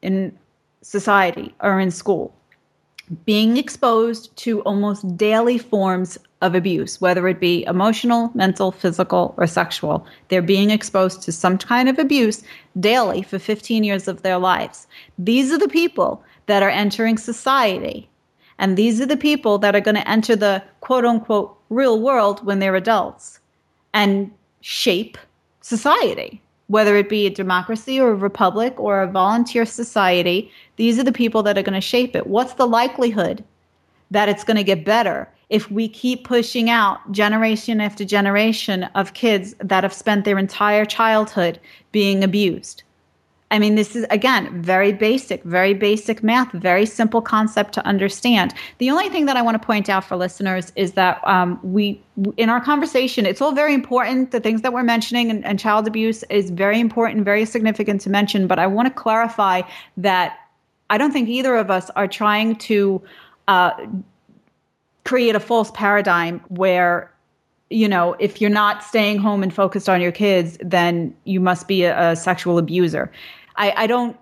in 0.00 0.38
society 0.82 1.54
or 1.60 1.80
in 1.80 1.90
school 1.90 2.37
being 3.24 3.56
exposed 3.56 4.36
to 4.36 4.60
almost 4.62 5.16
daily 5.16 5.58
forms 5.58 6.18
of 6.40 6.54
abuse, 6.54 7.00
whether 7.00 7.26
it 7.28 7.40
be 7.40 7.64
emotional, 7.64 8.30
mental, 8.34 8.70
physical, 8.70 9.34
or 9.36 9.46
sexual. 9.46 10.06
They're 10.28 10.42
being 10.42 10.70
exposed 10.70 11.22
to 11.22 11.32
some 11.32 11.58
kind 11.58 11.88
of 11.88 11.98
abuse 11.98 12.42
daily 12.78 13.22
for 13.22 13.38
15 13.38 13.82
years 13.82 14.08
of 14.08 14.22
their 14.22 14.38
lives. 14.38 14.86
These 15.18 15.52
are 15.52 15.58
the 15.58 15.68
people 15.68 16.22
that 16.46 16.62
are 16.62 16.70
entering 16.70 17.18
society. 17.18 18.08
And 18.58 18.76
these 18.76 19.00
are 19.00 19.06
the 19.06 19.16
people 19.16 19.58
that 19.58 19.74
are 19.74 19.80
going 19.80 19.96
to 19.96 20.08
enter 20.08 20.36
the 20.36 20.62
quote 20.80 21.04
unquote 21.04 21.56
real 21.70 22.00
world 22.00 22.44
when 22.44 22.58
they're 22.58 22.76
adults 22.76 23.40
and 23.92 24.30
shape 24.60 25.18
society 25.60 26.42
whether 26.68 26.96
it 26.96 27.08
be 27.08 27.26
a 27.26 27.30
democracy 27.30 28.00
or 28.00 28.10
a 28.10 28.14
republic 28.14 28.78
or 28.78 29.02
a 29.02 29.10
volunteer 29.10 29.66
society, 29.66 30.50
these 30.76 30.98
are 30.98 31.04
the 31.04 31.12
people 31.12 31.42
that 31.42 31.58
are 31.58 31.62
going 31.62 31.74
to 31.74 31.80
shape 31.80 32.14
it. 32.14 32.26
What's 32.26 32.54
the 32.54 32.66
likelihood 32.66 33.42
that 34.10 34.28
it's 34.28 34.44
going 34.44 34.56
to 34.56 34.64
get 34.64 34.84
better 34.84 35.28
if 35.48 35.70
we 35.70 35.88
keep 35.88 36.24
pushing 36.24 36.68
out 36.68 37.10
generation 37.10 37.80
after 37.80 38.04
generation 38.04 38.84
of 38.94 39.14
kids 39.14 39.54
that 39.60 39.82
have 39.82 39.94
spent 39.94 40.24
their 40.24 40.38
entire 40.38 40.84
childhood 40.84 41.58
being 41.90 42.22
abused? 42.22 42.82
I 43.50 43.58
mean, 43.58 43.76
this 43.76 43.96
is 43.96 44.04
again 44.10 44.62
very 44.62 44.92
basic, 44.92 45.42
very 45.44 45.72
basic 45.72 46.22
math, 46.22 46.52
very 46.52 46.84
simple 46.84 47.22
concept 47.22 47.72
to 47.74 47.86
understand. 47.86 48.52
The 48.76 48.90
only 48.90 49.08
thing 49.08 49.24
that 49.24 49.36
I 49.36 49.42
want 49.42 49.60
to 49.60 49.66
point 49.66 49.88
out 49.88 50.04
for 50.04 50.16
listeners 50.16 50.70
is 50.76 50.92
that 50.92 51.26
um, 51.26 51.58
we, 51.62 52.02
in 52.36 52.50
our 52.50 52.60
conversation, 52.60 53.24
it's 53.24 53.40
all 53.40 53.52
very 53.52 53.72
important. 53.72 54.32
The 54.32 54.40
things 54.40 54.60
that 54.62 54.72
we're 54.74 54.82
mentioning 54.82 55.30
and, 55.30 55.44
and 55.46 55.58
child 55.58 55.86
abuse 55.86 56.24
is 56.24 56.50
very 56.50 56.78
important, 56.78 57.24
very 57.24 57.46
significant 57.46 58.02
to 58.02 58.10
mention. 58.10 58.46
But 58.46 58.58
I 58.58 58.66
want 58.66 58.86
to 58.86 58.94
clarify 58.94 59.62
that 59.96 60.38
I 60.90 60.98
don't 60.98 61.12
think 61.12 61.28
either 61.28 61.56
of 61.56 61.70
us 61.70 61.90
are 61.96 62.08
trying 62.08 62.56
to 62.56 63.02
uh, 63.46 63.86
create 65.04 65.34
a 65.34 65.40
false 65.40 65.70
paradigm 65.70 66.40
where 66.48 67.10
you 67.70 67.86
know, 67.86 68.16
if 68.18 68.40
you're 68.40 68.50
not 68.50 68.82
staying 68.82 69.18
home 69.18 69.42
and 69.42 69.52
focused 69.52 69.90
on 69.90 70.00
your 70.00 70.12
kids, 70.12 70.56
then 70.60 71.14
you 71.24 71.38
must 71.38 71.68
be 71.68 71.82
a, 71.84 72.12
a 72.12 72.16
sexual 72.16 72.56
abuser. 72.56 73.12
I, 73.58 73.74
I 73.76 73.86
don't 73.86 74.16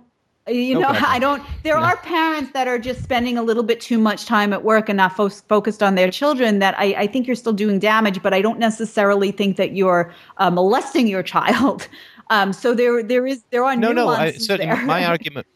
you 0.48 0.78
know 0.78 0.90
okay. 0.90 1.04
i 1.06 1.18
don't 1.18 1.42
there 1.62 1.76
are 1.76 1.96
parents 1.98 2.52
that 2.52 2.68
are 2.68 2.78
just 2.78 3.02
spending 3.02 3.36
a 3.36 3.42
little 3.42 3.62
bit 3.62 3.80
too 3.80 3.98
much 3.98 4.26
time 4.26 4.52
at 4.52 4.64
work 4.64 4.88
and 4.88 4.96
not 4.96 5.14
fo- 5.16 5.28
focused 5.28 5.82
on 5.82 5.94
their 5.94 6.10
children 6.10 6.58
that 6.60 6.78
I, 6.78 6.94
I, 6.94 7.06
think 7.06 7.26
you're 7.26 7.36
still 7.36 7.52
doing 7.52 7.78
damage 7.78 8.22
but 8.22 8.32
i 8.32 8.40
don't 8.40 8.58
necessarily 8.58 9.32
think 9.32 9.56
that 9.56 9.72
you're 9.72 10.12
uh, 10.38 10.50
molesting 10.50 11.06
your 11.06 11.22
child 11.22 11.88
um, 12.30 12.52
so 12.52 12.74
there 12.74 13.02
there 13.02 13.26
is 13.26 13.42
there 13.50 13.64
are 13.64 13.76
no 13.76 13.92
no 13.92 14.08
I, 14.08 14.32
there. 14.32 14.76
my 14.84 15.04
argument 15.12 15.46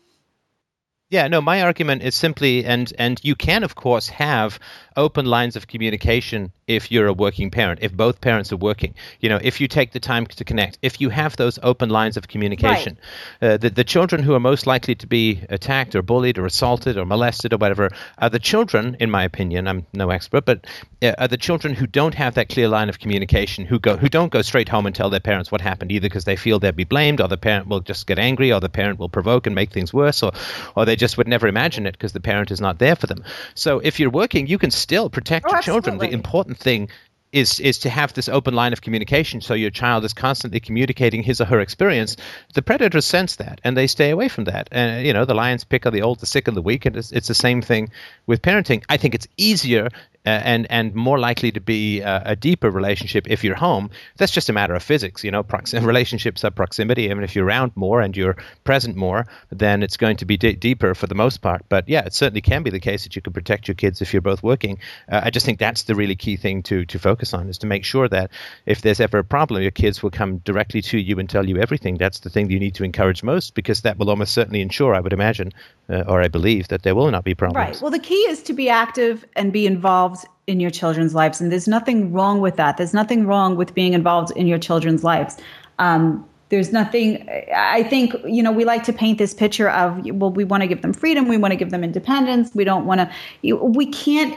Yeah, 1.10 1.26
no, 1.26 1.40
my 1.40 1.60
argument 1.60 2.04
is 2.04 2.14
simply, 2.14 2.64
and 2.64 2.92
and 2.96 3.18
you 3.24 3.34
can 3.34 3.64
of 3.64 3.74
course 3.74 4.08
have 4.08 4.60
open 4.96 5.26
lines 5.26 5.56
of 5.56 5.66
communication 5.66 6.52
if 6.70 6.90
you're 6.92 7.08
a 7.08 7.12
working 7.12 7.50
parent, 7.50 7.80
if 7.82 7.92
both 7.92 8.20
parents 8.20 8.52
are 8.52 8.56
working. 8.56 8.94
You 9.18 9.28
know, 9.28 9.40
if 9.42 9.60
you 9.60 9.66
take 9.66 9.90
the 9.92 9.98
time 9.98 10.26
to 10.26 10.44
connect, 10.44 10.78
if 10.82 11.00
you 11.00 11.10
have 11.10 11.36
those 11.36 11.58
open 11.64 11.90
lines 11.90 12.16
of 12.16 12.28
communication, 12.28 12.96
right. 13.42 13.50
uh, 13.50 13.56
the 13.56 13.70
the 13.70 13.84
children 13.84 14.22
who 14.22 14.34
are 14.34 14.40
most 14.40 14.66
likely 14.66 14.94
to 14.94 15.06
be 15.06 15.42
attacked 15.48 15.96
or 15.96 16.02
bullied 16.02 16.38
or 16.38 16.46
assaulted 16.46 16.96
or 16.96 17.04
molested 17.04 17.52
or 17.52 17.56
whatever 17.56 17.90
are 18.18 18.30
the 18.30 18.38
children, 18.38 18.96
in 19.00 19.10
my 19.10 19.24
opinion. 19.24 19.66
I'm 19.66 19.84
no 19.92 20.10
expert, 20.10 20.44
but 20.44 20.66
uh, 21.02 21.12
are 21.18 21.28
the 21.28 21.36
children 21.36 21.74
who 21.74 21.86
don't 21.88 22.14
have 22.14 22.34
that 22.34 22.48
clear 22.48 22.68
line 22.68 22.88
of 22.88 23.00
communication, 23.00 23.66
who 23.66 23.80
go 23.80 23.96
who 23.96 24.08
don't 24.08 24.32
go 24.32 24.42
straight 24.42 24.68
home 24.68 24.86
and 24.86 24.94
tell 24.94 25.10
their 25.10 25.18
parents 25.18 25.50
what 25.50 25.60
happened, 25.60 25.90
either 25.90 26.08
because 26.08 26.24
they 26.24 26.36
feel 26.36 26.60
they'll 26.60 26.72
be 26.72 26.84
blamed, 26.84 27.20
or 27.20 27.26
the 27.26 27.36
parent 27.36 27.66
will 27.66 27.80
just 27.80 28.06
get 28.06 28.18
angry, 28.18 28.52
or 28.52 28.60
the 28.60 28.68
parent 28.68 29.00
will 29.00 29.08
provoke 29.08 29.46
and 29.48 29.54
make 29.56 29.72
things 29.72 29.92
worse, 29.92 30.22
or 30.22 30.30
or 30.76 30.84
they 30.84 30.94
just 30.94 31.18
would 31.18 31.26
never 31.26 31.48
imagine 31.48 31.86
it 31.86 31.92
because 31.92 32.12
the 32.12 32.20
parent 32.20 32.52
is 32.52 32.60
not 32.60 32.78
there 32.78 32.94
for 32.94 33.08
them. 33.08 33.24
So 33.54 33.80
if 33.80 33.98
you're 33.98 34.10
working, 34.10 34.46
you 34.46 34.58
can 34.58 34.70
still 34.70 35.10
protect 35.10 35.46
oh, 35.48 35.52
your 35.52 35.62
children. 35.62 35.98
The 35.98 36.10
important 36.10 36.59
thing 36.60 36.88
is 37.32 37.60
is 37.60 37.78
to 37.78 37.90
have 37.90 38.12
this 38.12 38.28
open 38.28 38.54
line 38.54 38.72
of 38.72 38.80
communication 38.80 39.40
so 39.40 39.54
your 39.54 39.70
child 39.70 40.04
is 40.04 40.12
constantly 40.12 40.58
communicating 40.58 41.22
his 41.22 41.40
or 41.40 41.44
her 41.44 41.60
experience. 41.60 42.16
The 42.54 42.62
predators 42.62 43.04
sense 43.04 43.36
that 43.36 43.60
and 43.62 43.76
they 43.76 43.86
stay 43.86 44.10
away 44.10 44.28
from 44.28 44.44
that. 44.44 44.68
And 44.72 45.06
you 45.06 45.12
know 45.12 45.24
the 45.24 45.34
lions 45.34 45.64
pick 45.64 45.86
on 45.86 45.92
the 45.92 46.02
old 46.02 46.20
the 46.20 46.26
sick 46.26 46.48
and 46.48 46.56
the 46.56 46.62
weak 46.62 46.86
and 46.86 46.96
it's, 46.96 47.12
it's 47.12 47.28
the 47.28 47.34
same 47.34 47.62
thing 47.62 47.90
with 48.26 48.42
parenting. 48.42 48.82
I 48.88 48.96
think 48.96 49.14
it's 49.14 49.28
easier 49.36 49.88
and 50.24 50.66
and 50.70 50.94
more 50.94 51.18
likely 51.18 51.50
to 51.50 51.60
be 51.60 52.00
a, 52.00 52.22
a, 52.26 52.36
deeper 52.36 52.70
relationship 52.70 53.26
if 53.30 53.42
you're 53.42 53.54
home. 53.54 53.90
That's 54.18 54.32
just 54.32 54.48
a 54.50 54.52
matter 54.52 54.74
of 54.74 54.82
physics, 54.82 55.24
you 55.24 55.30
know. 55.30 55.44
Relationships 55.72 56.44
are 56.44 56.50
proximity. 56.50 57.10
I 57.10 57.14
mean, 57.14 57.24
if 57.24 57.34
you're 57.34 57.46
around 57.46 57.72
more 57.74 58.00
and 58.00 58.16
you're 58.16 58.36
present 58.64 58.96
more, 58.96 59.26
then 59.50 59.82
it's 59.82 59.96
going 59.96 60.16
to 60.18 60.24
be 60.24 60.36
d- 60.36 60.54
deeper 60.54 60.94
for 60.94 61.06
the 61.06 61.14
most 61.14 61.38
part. 61.38 61.64
But 61.68 61.88
yeah, 61.88 62.04
it 62.04 62.12
certainly 62.12 62.42
can 62.42 62.62
be 62.62 62.70
the 62.70 62.80
case 62.80 63.04
that 63.04 63.16
you 63.16 63.22
can 63.22 63.32
protect 63.32 63.66
your 63.66 63.74
kids 63.74 64.02
if 64.02 64.12
you're 64.12 64.20
both 64.20 64.42
working. 64.42 64.78
Uh, 65.10 65.22
I 65.24 65.30
just 65.30 65.46
think 65.46 65.58
that's 65.58 65.84
the 65.84 65.94
really 65.94 66.16
key 66.16 66.36
thing 66.36 66.62
to 66.64 66.84
to 66.84 66.98
focus 66.98 67.32
on 67.32 67.48
is 67.48 67.58
to 67.58 67.66
make 67.66 67.84
sure 67.84 68.08
that 68.08 68.30
if 68.66 68.82
there's 68.82 69.00
ever 69.00 69.18
a 69.18 69.24
problem, 69.24 69.62
your 69.62 69.70
kids 69.70 70.02
will 70.02 70.10
come 70.10 70.38
directly 70.38 70.82
to 70.82 70.98
you 70.98 71.18
and 71.18 71.30
tell 71.30 71.48
you 71.48 71.56
everything. 71.56 71.96
That's 71.96 72.20
the 72.20 72.30
thing 72.30 72.50
you 72.50 72.60
need 72.60 72.74
to 72.74 72.84
encourage 72.84 73.22
most 73.22 73.54
because 73.54 73.82
that 73.82 73.98
will 73.98 74.10
almost 74.10 74.32
certainly 74.32 74.60
ensure, 74.60 74.94
I 74.94 75.00
would 75.00 75.12
imagine, 75.12 75.52
uh, 75.88 76.04
or 76.06 76.20
I 76.20 76.28
believe, 76.28 76.68
that 76.68 76.82
there 76.82 76.94
will 76.94 77.10
not 77.10 77.24
be 77.24 77.34
problems. 77.34 77.66
Right. 77.66 77.82
Well, 77.82 77.90
the 77.90 77.98
key 77.98 78.22
is 78.28 78.42
to 78.44 78.52
be 78.52 78.68
active 78.68 79.24
and 79.34 79.52
be 79.52 79.66
involved 79.66 80.09
in 80.46 80.60
your 80.60 80.70
children's 80.70 81.14
lives. 81.14 81.40
And 81.40 81.50
there's 81.50 81.68
nothing 81.68 82.12
wrong 82.12 82.40
with 82.40 82.56
that. 82.56 82.76
There's 82.76 82.94
nothing 82.94 83.26
wrong 83.26 83.56
with 83.56 83.74
being 83.74 83.92
involved 83.94 84.32
in 84.36 84.46
your 84.46 84.58
children's 84.58 85.04
lives. 85.04 85.36
Um, 85.78 86.26
there's 86.50 86.72
nothing, 86.72 87.28
I 87.54 87.84
think, 87.84 88.14
you 88.24 88.42
know, 88.42 88.50
we 88.50 88.64
like 88.64 88.82
to 88.84 88.92
paint 88.92 89.18
this 89.18 89.32
picture 89.32 89.70
of, 89.70 90.04
well, 90.06 90.32
we 90.32 90.44
want 90.44 90.62
to 90.62 90.66
give 90.66 90.82
them 90.82 90.92
freedom, 90.92 91.28
we 91.28 91.36
want 91.36 91.52
to 91.52 91.56
give 91.56 91.70
them 91.70 91.84
independence, 91.84 92.50
we 92.54 92.64
don't 92.64 92.86
want 92.86 93.00
to, 93.00 93.56
we 93.56 93.86
can't 93.86 94.36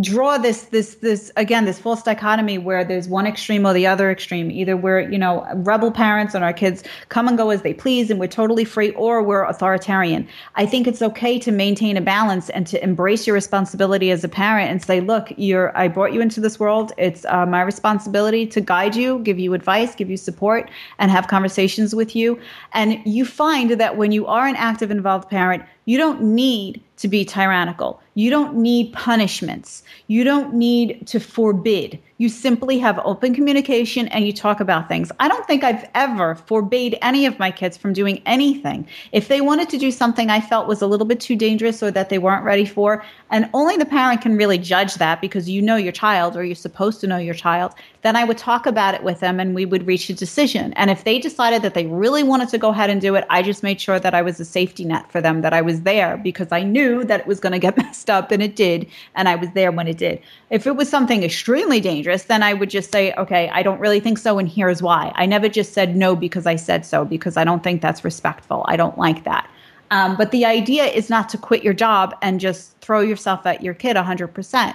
draw 0.00 0.38
this 0.38 0.64
this 0.64 0.96
this 0.96 1.30
again 1.36 1.64
this 1.64 1.78
false 1.78 2.02
dichotomy 2.02 2.58
where 2.58 2.84
there's 2.84 3.08
one 3.08 3.26
extreme 3.26 3.66
or 3.66 3.72
the 3.72 3.86
other 3.86 4.10
extreme. 4.10 4.50
Either 4.50 4.76
we're 4.76 5.00
you 5.00 5.18
know 5.18 5.46
rebel 5.56 5.90
parents 5.90 6.34
and 6.34 6.42
our 6.42 6.52
kids 6.52 6.82
come 7.10 7.28
and 7.28 7.36
go 7.36 7.50
as 7.50 7.62
they 7.62 7.74
please 7.74 8.10
and 8.10 8.18
we're 8.18 8.26
totally 8.26 8.64
free 8.64 8.90
or 8.92 9.22
we're 9.22 9.44
authoritarian. 9.44 10.26
I 10.54 10.66
think 10.66 10.86
it's 10.86 11.02
okay 11.02 11.38
to 11.40 11.52
maintain 11.52 11.96
a 11.96 12.00
balance 12.00 12.48
and 12.50 12.66
to 12.68 12.82
embrace 12.82 13.26
your 13.26 13.34
responsibility 13.34 14.10
as 14.10 14.24
a 14.24 14.28
parent 14.28 14.70
and 14.70 14.82
say 14.82 15.00
look 15.00 15.32
you're 15.36 15.76
i 15.76 15.88
brought 15.88 16.12
you 16.12 16.20
into 16.20 16.40
this 16.40 16.58
world. 16.58 16.92
It's 16.96 17.24
uh, 17.26 17.46
my 17.46 17.62
responsibility 17.62 18.46
to 18.46 18.60
guide 18.60 18.96
you 18.96 19.18
give 19.20 19.38
you 19.38 19.54
advice 19.54 19.94
give 19.94 20.10
you 20.10 20.16
support 20.16 20.70
and 20.98 21.10
have 21.10 21.28
conversations 21.28 21.94
with 21.94 22.16
you. 22.16 22.40
And 22.72 23.00
you 23.04 23.24
find 23.24 23.72
that 23.72 23.96
when 23.96 24.12
you 24.12 24.26
are 24.26 24.46
an 24.46 24.56
active 24.56 24.90
involved 24.90 25.28
parent 25.28 25.62
you 25.84 25.98
don't 25.98 26.22
need 26.22 26.82
to 26.98 27.08
be 27.08 27.24
tyrannical. 27.24 28.00
You 28.14 28.30
don't 28.30 28.56
need 28.56 28.92
punishments. 28.92 29.82
You 30.06 30.24
don't 30.24 30.54
need 30.54 31.06
to 31.08 31.20
forbid. 31.20 31.98
You 32.24 32.30
simply 32.30 32.78
have 32.78 32.98
open 33.04 33.34
communication 33.34 34.08
and 34.08 34.26
you 34.26 34.32
talk 34.32 34.58
about 34.58 34.88
things. 34.88 35.12
I 35.20 35.28
don't 35.28 35.46
think 35.46 35.62
I've 35.62 35.86
ever 35.94 36.36
forbade 36.36 36.96
any 37.02 37.26
of 37.26 37.38
my 37.38 37.50
kids 37.50 37.76
from 37.76 37.92
doing 37.92 38.22
anything. 38.24 38.88
If 39.12 39.28
they 39.28 39.42
wanted 39.42 39.68
to 39.68 39.76
do 39.76 39.90
something 39.90 40.30
I 40.30 40.40
felt 40.40 40.66
was 40.66 40.80
a 40.80 40.86
little 40.86 41.04
bit 41.04 41.20
too 41.20 41.36
dangerous 41.36 41.82
or 41.82 41.90
that 41.90 42.08
they 42.08 42.16
weren't 42.16 42.42
ready 42.42 42.64
for, 42.64 43.04
and 43.30 43.50
only 43.52 43.76
the 43.76 43.84
parent 43.84 44.22
can 44.22 44.38
really 44.38 44.56
judge 44.56 44.94
that 44.94 45.20
because 45.20 45.50
you 45.50 45.60
know 45.60 45.76
your 45.76 45.92
child 45.92 46.34
or 46.34 46.44
you're 46.44 46.54
supposed 46.54 46.98
to 47.02 47.06
know 47.06 47.18
your 47.18 47.34
child, 47.34 47.74
then 48.00 48.16
I 48.16 48.24
would 48.24 48.38
talk 48.38 48.64
about 48.64 48.94
it 48.94 49.02
with 49.02 49.20
them 49.20 49.38
and 49.38 49.54
we 49.54 49.66
would 49.66 49.86
reach 49.86 50.08
a 50.08 50.14
decision. 50.14 50.72
And 50.74 50.90
if 50.90 51.04
they 51.04 51.18
decided 51.18 51.60
that 51.60 51.74
they 51.74 51.84
really 51.86 52.22
wanted 52.22 52.48
to 52.50 52.58
go 52.58 52.70
ahead 52.70 52.88
and 52.88 53.02
do 53.02 53.16
it, 53.16 53.26
I 53.28 53.42
just 53.42 53.62
made 53.62 53.82
sure 53.82 54.00
that 54.00 54.14
I 54.14 54.22
was 54.22 54.40
a 54.40 54.46
safety 54.46 54.86
net 54.86 55.10
for 55.10 55.20
them, 55.20 55.42
that 55.42 55.52
I 55.52 55.60
was 55.60 55.82
there 55.82 56.16
because 56.16 56.52
I 56.52 56.62
knew 56.62 57.04
that 57.04 57.20
it 57.20 57.26
was 57.26 57.40
going 57.40 57.52
to 57.52 57.58
get 57.58 57.76
messed 57.84 58.08
up 58.08 58.30
and 58.30 58.42
it 58.42 58.56
did. 58.56 58.86
And 59.14 59.28
I 59.28 59.34
was 59.34 59.50
there 59.54 59.72
when 59.72 59.88
it 59.88 59.98
did. 59.98 60.22
If 60.50 60.66
it 60.66 60.76
was 60.76 60.88
something 60.88 61.22
extremely 61.24 61.80
dangerous, 61.80 62.13
then 62.22 62.42
I 62.42 62.54
would 62.54 62.70
just 62.70 62.92
say, 62.92 63.12
okay, 63.14 63.50
I 63.50 63.62
don't 63.64 63.80
really 63.80 64.00
think 64.00 64.18
so. 64.18 64.38
And 64.38 64.48
here's 64.48 64.80
why. 64.80 65.12
I 65.16 65.26
never 65.26 65.48
just 65.48 65.72
said 65.72 65.96
no 65.96 66.14
because 66.14 66.46
I 66.46 66.56
said 66.56 66.86
so, 66.86 67.04
because 67.04 67.36
I 67.36 67.42
don't 67.42 67.64
think 67.64 67.82
that's 67.82 68.04
respectful. 68.04 68.64
I 68.68 68.76
don't 68.76 68.96
like 68.96 69.24
that. 69.24 69.50
Um, 69.90 70.16
but 70.16 70.30
the 70.30 70.44
idea 70.44 70.84
is 70.84 71.10
not 71.10 71.28
to 71.30 71.38
quit 71.38 71.62
your 71.62 71.74
job 71.74 72.14
and 72.22 72.40
just 72.40 72.78
throw 72.80 73.00
yourself 73.00 73.44
at 73.44 73.62
your 73.62 73.74
kid 73.74 73.96
100%. 73.96 74.74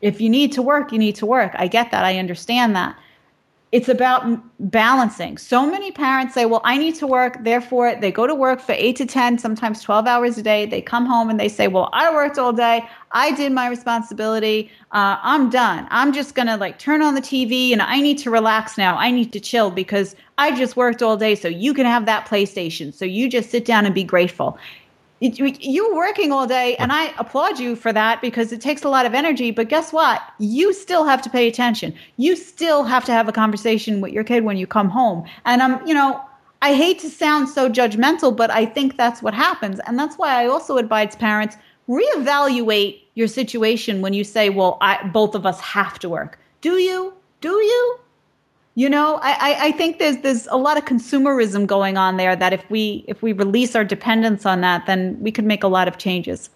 If 0.00 0.20
you 0.20 0.30
need 0.30 0.52
to 0.52 0.62
work, 0.62 0.90
you 0.90 0.98
need 0.98 1.16
to 1.16 1.26
work. 1.26 1.52
I 1.54 1.68
get 1.68 1.90
that. 1.90 2.04
I 2.04 2.18
understand 2.18 2.74
that. 2.74 2.96
It's 3.70 3.88
about 3.88 4.24
balancing. 4.70 5.36
So 5.36 5.70
many 5.70 5.92
parents 5.92 6.32
say, 6.32 6.46
Well, 6.46 6.62
I 6.64 6.78
need 6.78 6.94
to 6.96 7.06
work. 7.06 7.44
Therefore, 7.44 7.94
they 7.94 8.10
go 8.10 8.26
to 8.26 8.34
work 8.34 8.60
for 8.60 8.72
eight 8.72 8.96
to 8.96 9.04
10, 9.04 9.38
sometimes 9.38 9.82
12 9.82 10.06
hours 10.06 10.38
a 10.38 10.42
day. 10.42 10.64
They 10.64 10.80
come 10.80 11.04
home 11.04 11.28
and 11.28 11.38
they 11.38 11.50
say, 11.50 11.68
Well, 11.68 11.90
I 11.92 12.12
worked 12.12 12.38
all 12.38 12.52
day. 12.52 12.88
I 13.12 13.32
did 13.32 13.52
my 13.52 13.68
responsibility. 13.68 14.70
Uh, 14.92 15.18
I'm 15.22 15.50
done. 15.50 15.86
I'm 15.90 16.14
just 16.14 16.34
going 16.34 16.48
to 16.48 16.56
like 16.56 16.78
turn 16.78 17.02
on 17.02 17.14
the 17.14 17.20
TV 17.20 17.72
and 17.72 17.82
I 17.82 18.00
need 18.00 18.16
to 18.18 18.30
relax 18.30 18.78
now. 18.78 18.96
I 18.96 19.10
need 19.10 19.32
to 19.34 19.40
chill 19.40 19.70
because 19.70 20.16
I 20.38 20.56
just 20.56 20.76
worked 20.76 21.02
all 21.02 21.18
day. 21.18 21.34
So 21.34 21.48
you 21.48 21.74
can 21.74 21.84
have 21.84 22.06
that 22.06 22.26
PlayStation. 22.26 22.94
So 22.94 23.04
you 23.04 23.28
just 23.28 23.50
sit 23.50 23.66
down 23.66 23.84
and 23.84 23.94
be 23.94 24.04
grateful 24.04 24.58
you 25.20 25.96
working 25.96 26.30
all 26.30 26.46
day 26.46 26.76
and 26.76 26.92
i 26.92 27.12
applaud 27.18 27.58
you 27.58 27.74
for 27.74 27.92
that 27.92 28.20
because 28.20 28.52
it 28.52 28.60
takes 28.60 28.84
a 28.84 28.88
lot 28.88 29.04
of 29.04 29.14
energy 29.14 29.50
but 29.50 29.68
guess 29.68 29.92
what? 29.92 30.22
You 30.38 30.72
still 30.72 31.04
have 31.04 31.20
to 31.22 31.30
pay 31.30 31.48
attention. 31.48 31.94
You 32.16 32.36
still 32.36 32.84
have 32.84 33.04
to 33.06 33.12
have 33.12 33.28
a 33.28 33.32
conversation 33.32 34.00
with 34.00 34.12
your 34.12 34.24
kid 34.24 34.44
when 34.44 34.56
you 34.56 34.66
come 34.66 34.88
home. 34.88 35.24
And 35.44 35.62
i'm 35.62 35.86
you 35.86 35.94
know 35.94 36.20
i 36.62 36.74
hate 36.74 36.98
to 37.00 37.10
sound 37.10 37.48
so 37.48 37.68
judgmental 37.68 38.36
but 38.36 38.50
i 38.50 38.64
think 38.64 38.96
that's 38.96 39.22
what 39.22 39.34
happens. 39.34 39.80
And 39.86 39.98
that's 39.98 40.16
why 40.16 40.42
i 40.42 40.46
also 40.46 40.76
advise 40.76 41.16
parents 41.16 41.56
reevaluate 41.88 43.00
your 43.14 43.28
situation 43.28 44.02
when 44.02 44.12
you 44.12 44.22
say 44.22 44.50
well 44.50 44.78
I, 44.80 45.06
both 45.08 45.34
of 45.34 45.46
us 45.46 45.60
have 45.60 45.98
to 46.00 46.08
work. 46.08 46.38
Do 46.60 46.78
you? 46.78 47.14
Do 47.40 47.50
you 47.50 47.98
you 48.78 48.88
know, 48.88 49.18
I, 49.24 49.56
I 49.58 49.72
think 49.72 49.98
there's 49.98 50.18
there's 50.18 50.46
a 50.52 50.56
lot 50.56 50.78
of 50.78 50.84
consumerism 50.84 51.66
going 51.66 51.96
on 51.96 52.16
there 52.16 52.36
that 52.36 52.52
if 52.52 52.70
we 52.70 53.04
if 53.08 53.22
we 53.22 53.32
release 53.32 53.74
our 53.74 53.82
dependence 53.82 54.46
on 54.46 54.60
that, 54.60 54.86
then 54.86 55.18
we 55.20 55.32
could 55.32 55.44
make 55.44 55.64
a 55.64 55.66
lot 55.66 55.88
of 55.88 55.98
changes. 55.98 56.48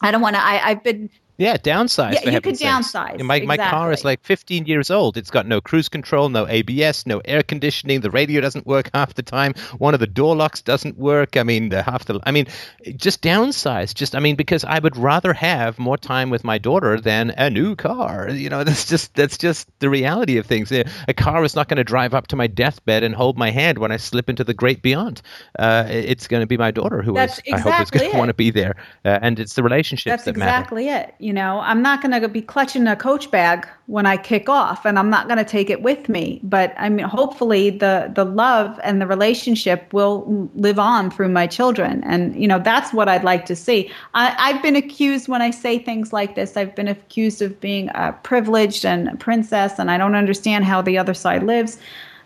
I 0.00 0.10
don't 0.10 0.22
want 0.22 0.36
to. 0.36 0.42
I've 0.42 0.82
been 0.82 1.10
yeah, 1.38 1.56
downsize. 1.56 2.14
Yeah, 2.14 2.30
you 2.30 2.40
could 2.40 2.56
downsize. 2.56 3.22
My, 3.22 3.36
exactly. 3.36 3.46
my 3.46 3.56
car 3.56 3.92
is 3.92 4.04
like 4.04 4.24
15 4.24 4.66
years 4.66 4.90
old. 4.90 5.16
It's 5.16 5.30
got 5.30 5.46
no 5.46 5.60
cruise 5.60 5.88
control, 5.88 6.28
no 6.28 6.48
ABS, 6.48 7.06
no 7.06 7.20
air 7.24 7.44
conditioning. 7.44 8.00
The 8.00 8.10
radio 8.10 8.40
doesn't 8.40 8.66
work 8.66 8.90
half 8.94 9.14
the 9.14 9.22
time. 9.22 9.54
One 9.78 9.94
of 9.94 10.00
the 10.00 10.08
door 10.08 10.34
locks 10.34 10.60
doesn't 10.60 10.98
work. 10.98 11.36
I 11.36 11.44
mean, 11.44 11.68
the 11.68 11.84
half 11.84 12.06
the. 12.06 12.18
I 12.24 12.32
mean, 12.32 12.48
just 12.96 13.22
downsize. 13.22 13.94
Just 13.94 14.16
I 14.16 14.18
mean, 14.18 14.34
because 14.34 14.64
I 14.64 14.80
would 14.80 14.96
rather 14.96 15.32
have 15.32 15.78
more 15.78 15.96
time 15.96 16.28
with 16.28 16.42
my 16.42 16.58
daughter 16.58 17.00
than 17.00 17.30
a 17.38 17.48
new 17.48 17.76
car. 17.76 18.30
You 18.30 18.48
know, 18.48 18.64
that's 18.68 18.86
just 18.86 19.14
that's 19.14 19.38
just 19.38 19.68
the 19.78 19.88
reality 19.88 20.38
of 20.38 20.46
things. 20.46 20.72
A 20.72 21.14
car 21.14 21.44
is 21.44 21.54
not 21.54 21.68
going 21.68 21.76
to 21.76 21.84
drive 21.84 22.14
up 22.14 22.26
to 22.28 22.36
my 22.36 22.48
deathbed 22.48 23.04
and 23.04 23.14
hold 23.14 23.38
my 23.38 23.52
hand 23.52 23.78
when 23.78 23.92
I 23.92 23.96
slip 23.96 24.28
into 24.28 24.42
the 24.42 24.54
great 24.54 24.82
beyond. 24.82 25.22
Uh, 25.56 25.86
it's 25.88 26.26
going 26.26 26.40
to 26.40 26.48
be 26.48 26.56
my 26.56 26.72
daughter 26.72 27.00
who 27.00 27.14
that's 27.14 27.34
is, 27.34 27.38
exactly 27.46 27.70
I 27.70 27.74
hope 27.76 27.82
is 27.82 27.90
going 27.92 28.10
to 28.10 28.18
want 28.18 28.28
to 28.30 28.34
be 28.34 28.50
there, 28.50 28.74
uh, 29.04 29.20
and 29.22 29.38
it's 29.38 29.54
the 29.54 29.62
relationships 29.62 30.10
that's 30.10 30.24
that 30.24 30.30
exactly 30.30 30.86
matter. 30.86 31.10
it 31.10 31.27
you 31.27 31.27
know, 31.32 31.60
I'm 31.60 31.82
not 31.82 32.02
going 32.02 32.20
to 32.20 32.28
be 32.28 32.42
clutching 32.42 32.86
a 32.86 32.96
coach 32.96 33.30
bag 33.30 33.66
when 33.86 34.06
I 34.06 34.16
kick 34.16 34.48
off 34.48 34.84
and 34.84 34.98
I'm 34.98 35.10
not 35.10 35.26
going 35.26 35.38
to 35.38 35.44
take 35.44 35.70
it 35.70 35.82
with 35.82 36.08
me. 36.08 36.40
But 36.42 36.74
I 36.76 36.88
mean, 36.88 37.06
hopefully 37.06 37.70
the, 37.70 38.12
the 38.14 38.24
love 38.24 38.78
and 38.84 39.00
the 39.00 39.06
relationship 39.06 39.92
will 39.92 40.50
live 40.54 40.78
on 40.78 41.10
through 41.10 41.30
my 41.30 41.46
children. 41.46 42.04
And, 42.04 42.40
you 42.40 42.46
know, 42.46 42.58
that's 42.58 42.92
what 42.92 43.08
I'd 43.08 43.24
like 43.24 43.46
to 43.46 43.56
see. 43.56 43.90
I, 44.14 44.34
I've 44.38 44.62
been 44.62 44.76
accused 44.76 45.28
when 45.28 45.42
I 45.42 45.50
say 45.50 45.78
things 45.78 46.12
like 46.12 46.34
this, 46.34 46.56
I've 46.56 46.74
been 46.74 46.88
accused 46.88 47.42
of 47.42 47.60
being 47.60 47.90
privileged 48.22 48.84
and 48.84 49.08
a 49.08 49.16
princess 49.16 49.78
and 49.78 49.90
I 49.90 49.98
don't 49.98 50.14
understand 50.14 50.64
how 50.64 50.82
the 50.82 50.98
other 50.98 51.14
side 51.14 51.42
lives. 51.42 51.78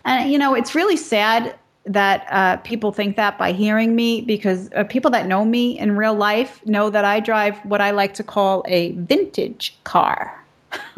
And, 0.05 0.31
you 0.31 0.37
know, 0.37 0.53
it's 0.53 0.75
really 0.75 0.97
sad 0.97 1.55
that 1.85 2.25
uh, 2.29 2.57
people 2.57 2.91
think 2.91 3.15
that 3.17 3.37
by 3.37 3.51
hearing 3.51 3.95
me 3.95 4.21
because 4.21 4.69
uh, 4.75 4.83
people 4.85 5.11
that 5.11 5.27
know 5.27 5.43
me 5.43 5.77
in 5.77 5.97
real 5.97 6.13
life 6.13 6.65
know 6.65 6.89
that 6.89 7.03
I 7.03 7.19
drive 7.19 7.57
what 7.65 7.81
I 7.81 7.91
like 7.91 8.13
to 8.15 8.23
call 8.23 8.63
a 8.67 8.93
vintage 8.93 9.77
car. 9.83 10.43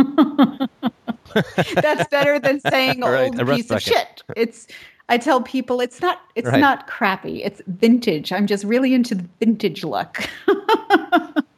That's 1.74 2.08
better 2.10 2.40
than 2.40 2.60
saying 2.62 3.02
right, 3.02 3.26
old 3.26 3.48
piece 3.48 3.72
of 3.72 3.82
shit. 3.82 4.24
It's 4.36 4.68
I 5.10 5.18
tell 5.18 5.42
people 5.42 5.82
it's 5.82 6.02
not 6.02 6.22
it's 6.36 6.48
right. 6.48 6.60
not 6.60 6.88
crappy. 6.88 7.44
It's 7.44 7.62
vintage. 7.68 8.32
I'm 8.32 8.48
just 8.48 8.64
really 8.64 8.94
into 8.94 9.16
the 9.16 9.26
vintage 9.40 9.84
look. 9.84 10.30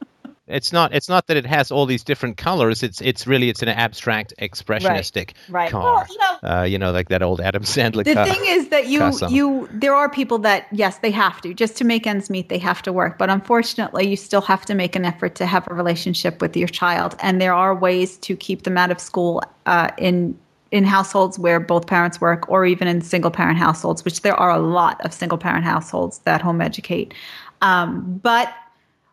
it's 0.47 0.71
not 0.71 0.93
it's 0.93 1.09
not 1.09 1.27
that 1.27 1.37
it 1.37 1.45
has 1.45 1.71
all 1.71 1.85
these 1.85 2.03
different 2.03 2.37
colors. 2.37 2.81
It's 2.81 3.01
it's 3.01 3.27
really 3.27 3.49
it's 3.49 3.61
an 3.61 3.69
abstract 3.69 4.33
expressionistic 4.39 5.33
right. 5.49 5.63
right. 5.63 5.71
car. 5.71 5.95
Well, 5.95 6.05
you 6.09 6.17
know, 6.17 6.49
uh, 6.49 6.63
you 6.63 6.79
know, 6.79 6.91
like 6.91 7.09
that 7.09 7.21
old 7.21 7.41
Adam 7.41 7.63
Sandler. 7.63 8.05
The 8.05 8.13
car, 8.13 8.25
thing 8.25 8.41
is 8.45 8.69
that 8.69 8.87
you 8.87 9.11
you 9.29 9.67
there 9.71 9.93
are 9.93 10.09
people 10.09 10.37
that 10.39 10.67
yes 10.71 10.99
they 10.99 11.11
have 11.11 11.41
to 11.41 11.53
just 11.53 11.75
to 11.77 11.83
make 11.83 12.07
ends 12.07 12.29
meet 12.29 12.49
they 12.49 12.57
have 12.59 12.81
to 12.83 12.93
work, 12.93 13.17
but 13.17 13.29
unfortunately 13.29 14.07
you 14.07 14.15
still 14.15 14.41
have 14.41 14.65
to 14.65 14.75
make 14.75 14.95
an 14.95 15.05
effort 15.05 15.35
to 15.35 15.45
have 15.45 15.67
a 15.69 15.73
relationship 15.73 16.41
with 16.41 16.55
your 16.55 16.69
child, 16.69 17.15
and 17.19 17.41
there 17.41 17.53
are 17.53 17.75
ways 17.75 18.17
to 18.17 18.35
keep 18.35 18.63
them 18.63 18.77
out 18.77 18.91
of 18.91 18.99
school 18.99 19.43
uh, 19.65 19.89
in 19.97 20.37
in 20.71 20.83
households 20.83 21.39
where 21.39 21.59
both 21.59 21.87
parents 21.87 22.19
work 22.19 22.49
or 22.49 22.65
even 22.65 22.87
in 22.87 23.01
single 23.01 23.31
parent 23.31 23.57
households, 23.57 24.03
which 24.03 24.21
there 24.21 24.35
are 24.35 24.51
a 24.51 24.59
lot 24.59 25.03
of 25.05 25.13
single 25.13 25.37
parent 25.37 25.63
households 25.63 26.19
that 26.19 26.41
home 26.41 26.61
educate. 26.61 27.13
Um, 27.61 28.19
but 28.21 28.53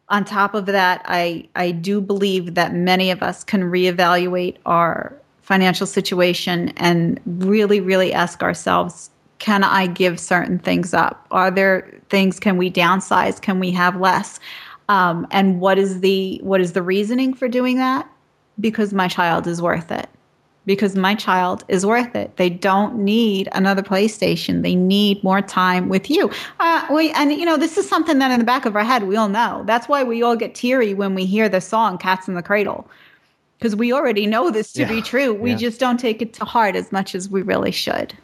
on 0.09 0.24
top 0.24 0.55
of 0.55 0.66
that, 0.66 1.02
I, 1.06 1.48
I 1.56 1.70
do 1.70 2.01
believe 2.01 2.55
that 2.55 2.74
many 2.74 3.10
of 3.10 3.22
us 3.22 3.43
can 3.43 3.62
reevaluate 3.62 4.56
our 4.66 5.16
financial 5.43 5.86
situation 5.86 6.72
and 6.76 7.20
really, 7.26 7.81
really 7.81 8.12
ask 8.12 8.43
ourselves 8.43 9.10
can 9.40 9.64
I 9.64 9.89
give 9.89 10.18
certain 10.18 10.59
things 10.59 10.94
up? 10.94 11.26
Are 11.31 11.51
there 11.51 12.01
things, 12.09 12.40
can 12.40 12.56
we 12.56 12.70
downsize? 12.70 13.43
Can 13.43 13.59
we 13.59 13.72
have 13.72 14.01
less? 14.01 14.40
Um, 14.89 15.26
and 15.31 15.60
what 15.60 15.78
is 15.78 16.01
the 16.01 16.40
what 16.43 16.60
is 16.60 16.72
the 16.72 16.82
reasoning 16.82 17.35
for 17.35 17.48
doing 17.48 17.76
that? 17.76 18.09
Because 18.60 18.94
my 18.94 19.09
child 19.09 19.47
is 19.47 19.60
worth 19.60 19.90
it 19.90 20.09
because 20.66 20.97
my 20.97 21.15
child 21.15 21.65
is 21.69 21.85
worth 21.85 22.15
it. 22.16 22.36
They 22.36 22.49
don't 22.51 22.97
need 22.97 23.49
another 23.53 23.82
PlayStation. 23.82 24.62
They 24.62 24.74
need 24.74 25.23
more 25.23 25.43
time 25.43 25.89
with 25.89 26.11
you. 26.11 26.31
Uh, 26.61 26.86
we, 26.93 27.11
and 27.12 27.32
you 27.32 27.45
know, 27.45 27.57
this 27.57 27.77
is 27.77 27.89
something 27.89 28.19
that 28.19 28.31
in 28.31 28.39
the 28.39 28.45
back 28.45 28.65
of 28.65 28.77
our 28.77 28.85
head 28.85 29.05
we 29.05 29.16
all 29.16 29.28
know. 29.28 29.62
That's 29.66 29.89
why 29.89 30.03
we 30.03 30.23
all 30.23 30.36
get 30.36 30.55
teary 30.55 30.95
when 30.95 31.15
we 31.15 31.27
hear 31.27 31.49
the 31.49 31.61
song 31.61 31.99
"Cats 31.99 32.28
in 32.28 32.35
the 32.35 32.43
Cradle," 32.43 32.89
because 33.59 33.77
we 33.77 33.93
already 33.93 34.27
know 34.27 34.51
this 34.51 34.73
to 34.73 34.82
yeah. 34.82 34.89
be 34.89 35.03
true. 35.03 35.35
We 35.35 35.51
yeah. 35.51 35.57
just 35.57 35.81
don't 35.81 35.99
take 35.99 36.23
it 36.23 36.32
to 36.35 36.45
heart 36.45 36.77
as 36.77 36.91
much 36.93 37.15
as 37.15 37.28
we 37.28 37.43
really 37.43 37.70
should. 37.70 38.15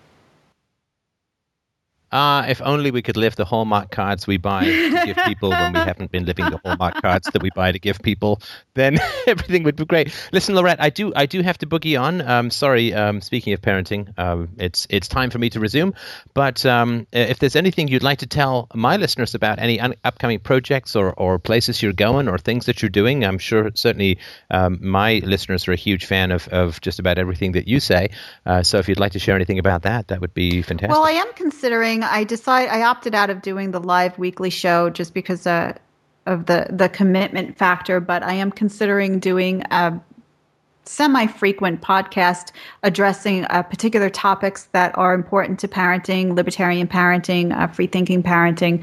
Ah, 2.12 2.42
uh, 2.42 2.46
if 2.48 2.60
only 2.62 2.90
we 2.90 3.02
could 3.02 3.16
live 3.16 3.36
the 3.36 3.44
Hallmark 3.44 3.90
cards 3.90 4.26
we 4.26 4.36
buy 4.36 4.64
to 4.64 5.04
give 5.06 5.16
people 5.24 5.50
when 5.50 5.72
we 5.72 5.78
haven't 5.90 6.10
been 6.10 6.24
living 6.24 6.50
the 6.50 6.60
Hallmark 6.64 7.00
cards 7.00 7.28
that 7.32 7.42
we 7.42 7.50
buy 7.54 7.72
to 7.72 7.78
give 7.78 8.00
people, 8.00 8.40
then 8.74 8.98
everything 9.26 9.62
would 9.62 9.76
be 9.76 9.84
great. 9.84 10.12
Listen, 10.32 10.54
Laurette, 10.54 10.80
I 10.80 10.90
do 10.90 11.12
I 11.14 11.26
do 11.26 11.42
have 11.42 11.58
to 11.58 11.66
boogie 11.66 12.00
on. 12.00 12.20
Um, 12.20 12.50
sorry, 12.50 12.92
um, 12.94 13.20
speaking 13.20 13.52
of 13.52 13.60
parenting, 13.60 14.18
um, 14.18 14.48
it's 14.58 14.86
it's 14.90 15.08
time 15.08 15.30
for 15.30 15.38
me 15.38 15.50
to 15.50 15.60
resume. 15.60 15.94
But 16.34 16.66
um, 16.66 17.06
if 17.12 17.38
there's 17.38 17.56
anything 17.56 17.88
you'd 17.88 18.02
like 18.02 18.18
to 18.18 18.26
tell 18.26 18.68
my 18.74 18.96
listeners 18.96 19.34
about 19.34 19.58
any 19.58 19.80
un- 19.80 19.94
upcoming 20.04 20.40
projects 20.40 20.96
or, 20.96 21.12
or 21.12 21.38
places 21.38 21.82
you're 21.82 21.92
going 21.92 22.28
or 22.28 22.38
things 22.38 22.66
that 22.66 22.82
you're 22.82 22.88
doing, 22.88 23.24
I'm 23.24 23.38
sure 23.38 23.70
certainly 23.74 24.18
um, 24.50 24.78
my 24.80 25.20
listeners 25.24 25.68
are 25.68 25.72
a 25.72 25.76
huge 25.76 26.06
fan 26.06 26.30
of, 26.30 26.48
of 26.48 26.80
just 26.80 26.98
about 26.98 27.18
everything 27.18 27.52
that 27.52 27.68
you 27.68 27.80
say. 27.80 28.10
Uh, 28.46 28.62
so 28.62 28.78
if 28.78 28.88
you'd 28.88 29.00
like 29.00 29.12
to 29.12 29.18
share 29.18 29.36
anything 29.36 29.58
about 29.58 29.82
that, 29.82 30.08
that 30.08 30.20
would 30.20 30.34
be 30.34 30.62
fantastic. 30.62 30.90
Well, 30.90 31.04
I 31.04 31.12
am 31.12 31.32
considering 31.34 31.99
I 32.04 32.24
decided 32.24 32.70
I 32.70 32.82
opted 32.82 33.14
out 33.14 33.30
of 33.30 33.42
doing 33.42 33.70
the 33.70 33.80
live 33.80 34.18
weekly 34.18 34.50
show 34.50 34.90
just 34.90 35.14
because 35.14 35.46
uh, 35.46 35.76
of 36.26 36.46
the 36.46 36.66
the 36.70 36.88
commitment 36.88 37.56
factor. 37.56 38.00
But 38.00 38.22
I 38.22 38.34
am 38.34 38.50
considering 38.50 39.18
doing 39.18 39.62
a 39.70 40.00
semi-frequent 40.84 41.80
podcast 41.80 42.50
addressing 42.82 43.44
uh, 43.44 43.62
particular 43.62 44.10
topics 44.10 44.64
that 44.72 44.96
are 44.98 45.14
important 45.14 45.60
to 45.60 45.68
parenting, 45.68 46.34
libertarian 46.34 46.88
parenting, 46.88 47.56
uh, 47.56 47.68
free 47.68 47.86
thinking 47.86 48.22
parenting 48.22 48.82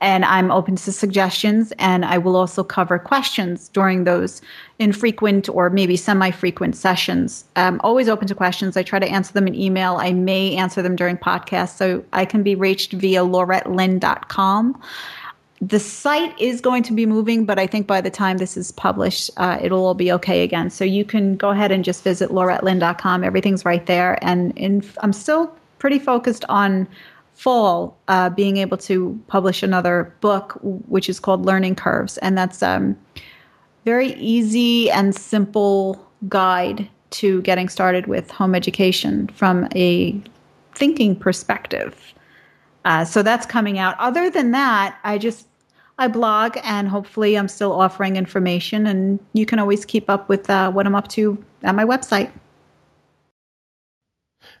and 0.00 0.24
I'm 0.24 0.50
open 0.50 0.76
to 0.76 0.92
suggestions. 0.92 1.72
And 1.78 2.04
I 2.04 2.18
will 2.18 2.36
also 2.36 2.62
cover 2.62 2.98
questions 2.98 3.68
during 3.68 4.04
those 4.04 4.42
infrequent 4.78 5.48
or 5.48 5.70
maybe 5.70 5.96
semi 5.96 6.30
frequent 6.30 6.76
sessions. 6.76 7.44
I'm 7.56 7.80
always 7.82 8.08
open 8.08 8.28
to 8.28 8.34
questions. 8.34 8.76
I 8.76 8.82
try 8.82 8.98
to 8.98 9.08
answer 9.08 9.32
them 9.32 9.46
in 9.46 9.54
email. 9.54 9.96
I 9.96 10.12
may 10.12 10.56
answer 10.56 10.82
them 10.82 10.96
during 10.96 11.16
podcasts. 11.16 11.76
So 11.76 12.04
I 12.12 12.24
can 12.24 12.42
be 12.42 12.54
reached 12.54 12.92
via 12.92 13.20
laurettelynn.com. 13.20 14.82
The 15.60 15.80
site 15.80 16.38
is 16.38 16.60
going 16.60 16.82
to 16.82 16.92
be 16.92 17.06
moving, 17.06 17.46
but 17.46 17.58
I 17.58 17.66
think 17.66 17.86
by 17.86 18.00
the 18.02 18.10
time 18.10 18.36
this 18.36 18.56
is 18.56 18.70
published, 18.72 19.30
uh, 19.38 19.58
it'll 19.62 19.86
all 19.86 19.94
be 19.94 20.12
okay 20.12 20.42
again. 20.42 20.68
So 20.68 20.84
you 20.84 21.04
can 21.04 21.36
go 21.36 21.50
ahead 21.50 21.70
and 21.72 21.84
just 21.84 22.04
visit 22.04 22.30
laurettelynn.com. 22.30 23.24
Everything's 23.24 23.64
right 23.64 23.86
there. 23.86 24.18
And 24.22 24.56
in, 24.58 24.84
I'm 24.98 25.12
still 25.14 25.54
pretty 25.78 25.98
focused 25.98 26.44
on 26.48 26.86
fall 27.34 27.98
uh, 28.08 28.30
being 28.30 28.56
able 28.56 28.76
to 28.78 29.20
publish 29.26 29.62
another 29.62 30.14
book, 30.20 30.58
which 30.62 31.08
is 31.08 31.20
called 31.20 31.44
Learning 31.44 31.74
Curves, 31.74 32.16
and 32.18 32.38
that's 32.38 32.62
um, 32.62 32.96
very 33.84 34.14
easy 34.14 34.90
and 34.90 35.14
simple 35.14 36.04
guide 36.28 36.88
to 37.10 37.42
getting 37.42 37.68
started 37.68 38.06
with 38.06 38.30
home 38.30 38.54
education 38.54 39.28
from 39.28 39.68
a 39.74 40.20
thinking 40.74 41.14
perspective. 41.14 42.14
Uh, 42.84 43.04
so 43.04 43.22
that's 43.22 43.46
coming 43.46 43.78
out. 43.78 43.96
Other 43.98 44.30
than 44.30 44.50
that, 44.50 44.98
I 45.04 45.18
just 45.18 45.46
I 45.98 46.08
blog 46.08 46.56
and 46.64 46.88
hopefully 46.88 47.36
I'm 47.38 47.48
still 47.48 47.72
offering 47.72 48.16
information, 48.16 48.86
and 48.86 49.20
you 49.32 49.46
can 49.46 49.58
always 49.58 49.84
keep 49.84 50.10
up 50.10 50.28
with 50.28 50.50
uh, 50.50 50.70
what 50.72 50.86
I'm 50.86 50.94
up 50.94 51.08
to 51.08 51.42
at 51.62 51.74
my 51.74 51.84
website. 51.84 52.30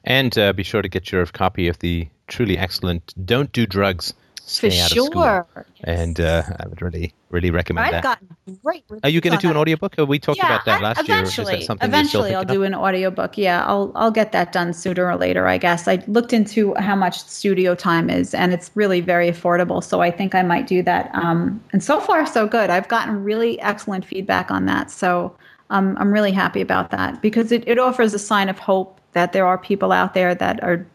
And 0.04 0.36
uh, 0.38 0.52
be 0.52 0.62
sure 0.62 0.82
to 0.82 0.88
get 0.88 1.10
your 1.10 1.24
copy 1.26 1.68
of 1.68 1.78
the 1.78 2.08
truly 2.26 2.58
excellent 2.58 3.14
Don't 3.26 3.52
Do 3.52 3.66
Drugs, 3.66 4.12
Stay 4.46 4.70
For 4.70 4.82
Out 4.82 4.90
sure. 4.90 5.02
of 5.02 5.06
School. 5.06 5.46
Yes. 5.56 5.66
And 5.84 6.20
uh, 6.20 6.42
I 6.60 6.66
would 6.68 6.82
really, 6.82 7.14
really 7.30 7.50
recommend 7.50 7.86
I've 7.86 7.92
that. 7.92 8.02
gotten 8.02 8.58
great 8.62 8.84
Are 9.02 9.08
you 9.08 9.22
going 9.22 9.36
to 9.36 9.40
do 9.40 9.50
an 9.50 9.56
audiobook? 9.56 9.98
Or 9.98 10.04
we 10.04 10.18
talked 10.18 10.38
yeah, 10.38 10.46
about 10.46 10.64
that 10.66 10.82
last 10.82 11.00
eventually, 11.00 11.58
year. 11.58 11.66
That 11.66 11.82
eventually, 11.82 12.34
I'll 12.34 12.44
do 12.44 12.62
an 12.62 12.74
audiobook. 12.74 13.38
Yeah, 13.38 13.64
I'll 13.64 13.90
I'll 13.94 14.10
get 14.10 14.32
that 14.32 14.52
done 14.52 14.74
sooner 14.74 15.06
or 15.06 15.16
later, 15.16 15.46
I 15.46 15.56
guess. 15.56 15.88
I 15.88 16.02
looked 16.06 16.34
into 16.34 16.74
how 16.74 16.94
much 16.94 17.18
studio 17.20 17.74
time 17.74 18.10
is, 18.10 18.34
and 18.34 18.52
it's 18.52 18.70
really 18.74 19.00
very 19.00 19.30
affordable. 19.30 19.82
So 19.82 20.00
I 20.02 20.10
think 20.10 20.34
I 20.34 20.42
might 20.42 20.66
do 20.66 20.82
that. 20.82 21.10
Um, 21.14 21.62
and 21.72 21.82
so 21.82 22.00
far, 22.00 22.26
so 22.26 22.46
good. 22.46 22.68
I've 22.68 22.88
gotten 22.88 23.24
really 23.24 23.58
excellent 23.60 24.04
feedback 24.04 24.50
on 24.50 24.66
that. 24.66 24.90
So 24.90 25.34
um, 25.70 25.96
I'm 25.98 26.12
really 26.12 26.32
happy 26.32 26.60
about 26.60 26.90
that 26.90 27.22
because 27.22 27.50
it, 27.50 27.66
it 27.66 27.78
offers 27.78 28.12
a 28.12 28.18
sign 28.18 28.50
of 28.50 28.58
hope 28.58 29.00
that 29.14 29.32
there 29.32 29.46
are 29.46 29.58
people 29.58 29.92
out 29.92 30.14
there 30.14 30.34
that 30.34 30.62
are 30.62 30.86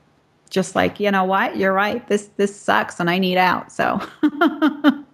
just 0.49 0.75
like 0.75 0.99
you 0.99 1.11
know 1.11 1.23
what 1.23 1.57
you're 1.57 1.73
right 1.73 2.07
this 2.07 2.29
this 2.37 2.55
sucks 2.55 2.99
and 2.99 3.09
i 3.09 3.17
need 3.17 3.37
out 3.37 3.71
so 3.71 3.99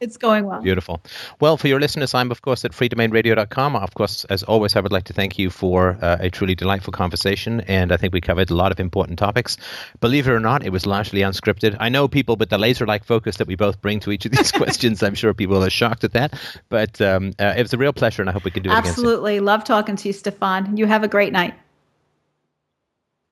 it's 0.00 0.16
going 0.16 0.44
well. 0.46 0.60
Beautiful. 0.62 1.00
Well, 1.40 1.56
for 1.56 1.68
your 1.68 1.80
listeners, 1.80 2.14
I'm 2.14 2.30
of 2.30 2.42
course 2.42 2.64
at 2.64 2.72
freedomainradio.com. 2.72 3.76
Of 3.76 3.94
course, 3.94 4.24
as 4.26 4.42
always, 4.42 4.76
I 4.76 4.80
would 4.80 4.92
like 4.92 5.04
to 5.04 5.12
thank 5.12 5.38
you 5.38 5.50
for 5.50 5.98
uh, 6.00 6.18
a 6.20 6.30
truly 6.30 6.54
delightful 6.54 6.92
conversation, 6.92 7.60
and 7.62 7.92
I 7.92 7.96
think 7.96 8.12
we 8.12 8.20
covered 8.20 8.50
a 8.50 8.54
lot 8.54 8.72
of 8.72 8.80
important 8.80 9.18
topics. 9.18 9.56
Believe 10.00 10.28
it 10.28 10.32
or 10.32 10.40
not, 10.40 10.64
it 10.64 10.70
was 10.70 10.86
largely 10.86 11.20
unscripted. 11.20 11.76
I 11.80 11.88
know 11.88 12.08
people, 12.08 12.36
but 12.36 12.50
the 12.50 12.58
laser-like 12.58 13.04
focus 13.04 13.36
that 13.36 13.46
we 13.46 13.56
both 13.56 13.80
bring 13.80 14.00
to 14.00 14.12
each 14.12 14.26
of 14.26 14.32
these 14.32 14.52
questions, 14.62 15.02
I'm 15.02 15.14
sure 15.14 15.34
people 15.34 15.62
are 15.62 15.70
shocked 15.70 16.04
at 16.04 16.12
that. 16.12 16.34
But 16.68 17.00
um, 17.00 17.32
uh, 17.38 17.54
it 17.56 17.62
was 17.62 17.72
a 17.72 17.78
real 17.78 17.92
pleasure, 17.92 18.22
and 18.22 18.28
I 18.28 18.32
hope 18.32 18.44
we 18.44 18.50
can 18.50 18.62
do 18.62 18.70
it 18.70 18.74
Absolutely. 18.74 19.36
again. 19.36 19.44
Love 19.44 19.64
talking 19.64 19.96
to 19.96 20.08
you, 20.08 20.12
Stefan. 20.12 20.76
You 20.76 20.86
have 20.86 21.04
a 21.04 21.08
great 21.08 21.32
night. 21.32 21.54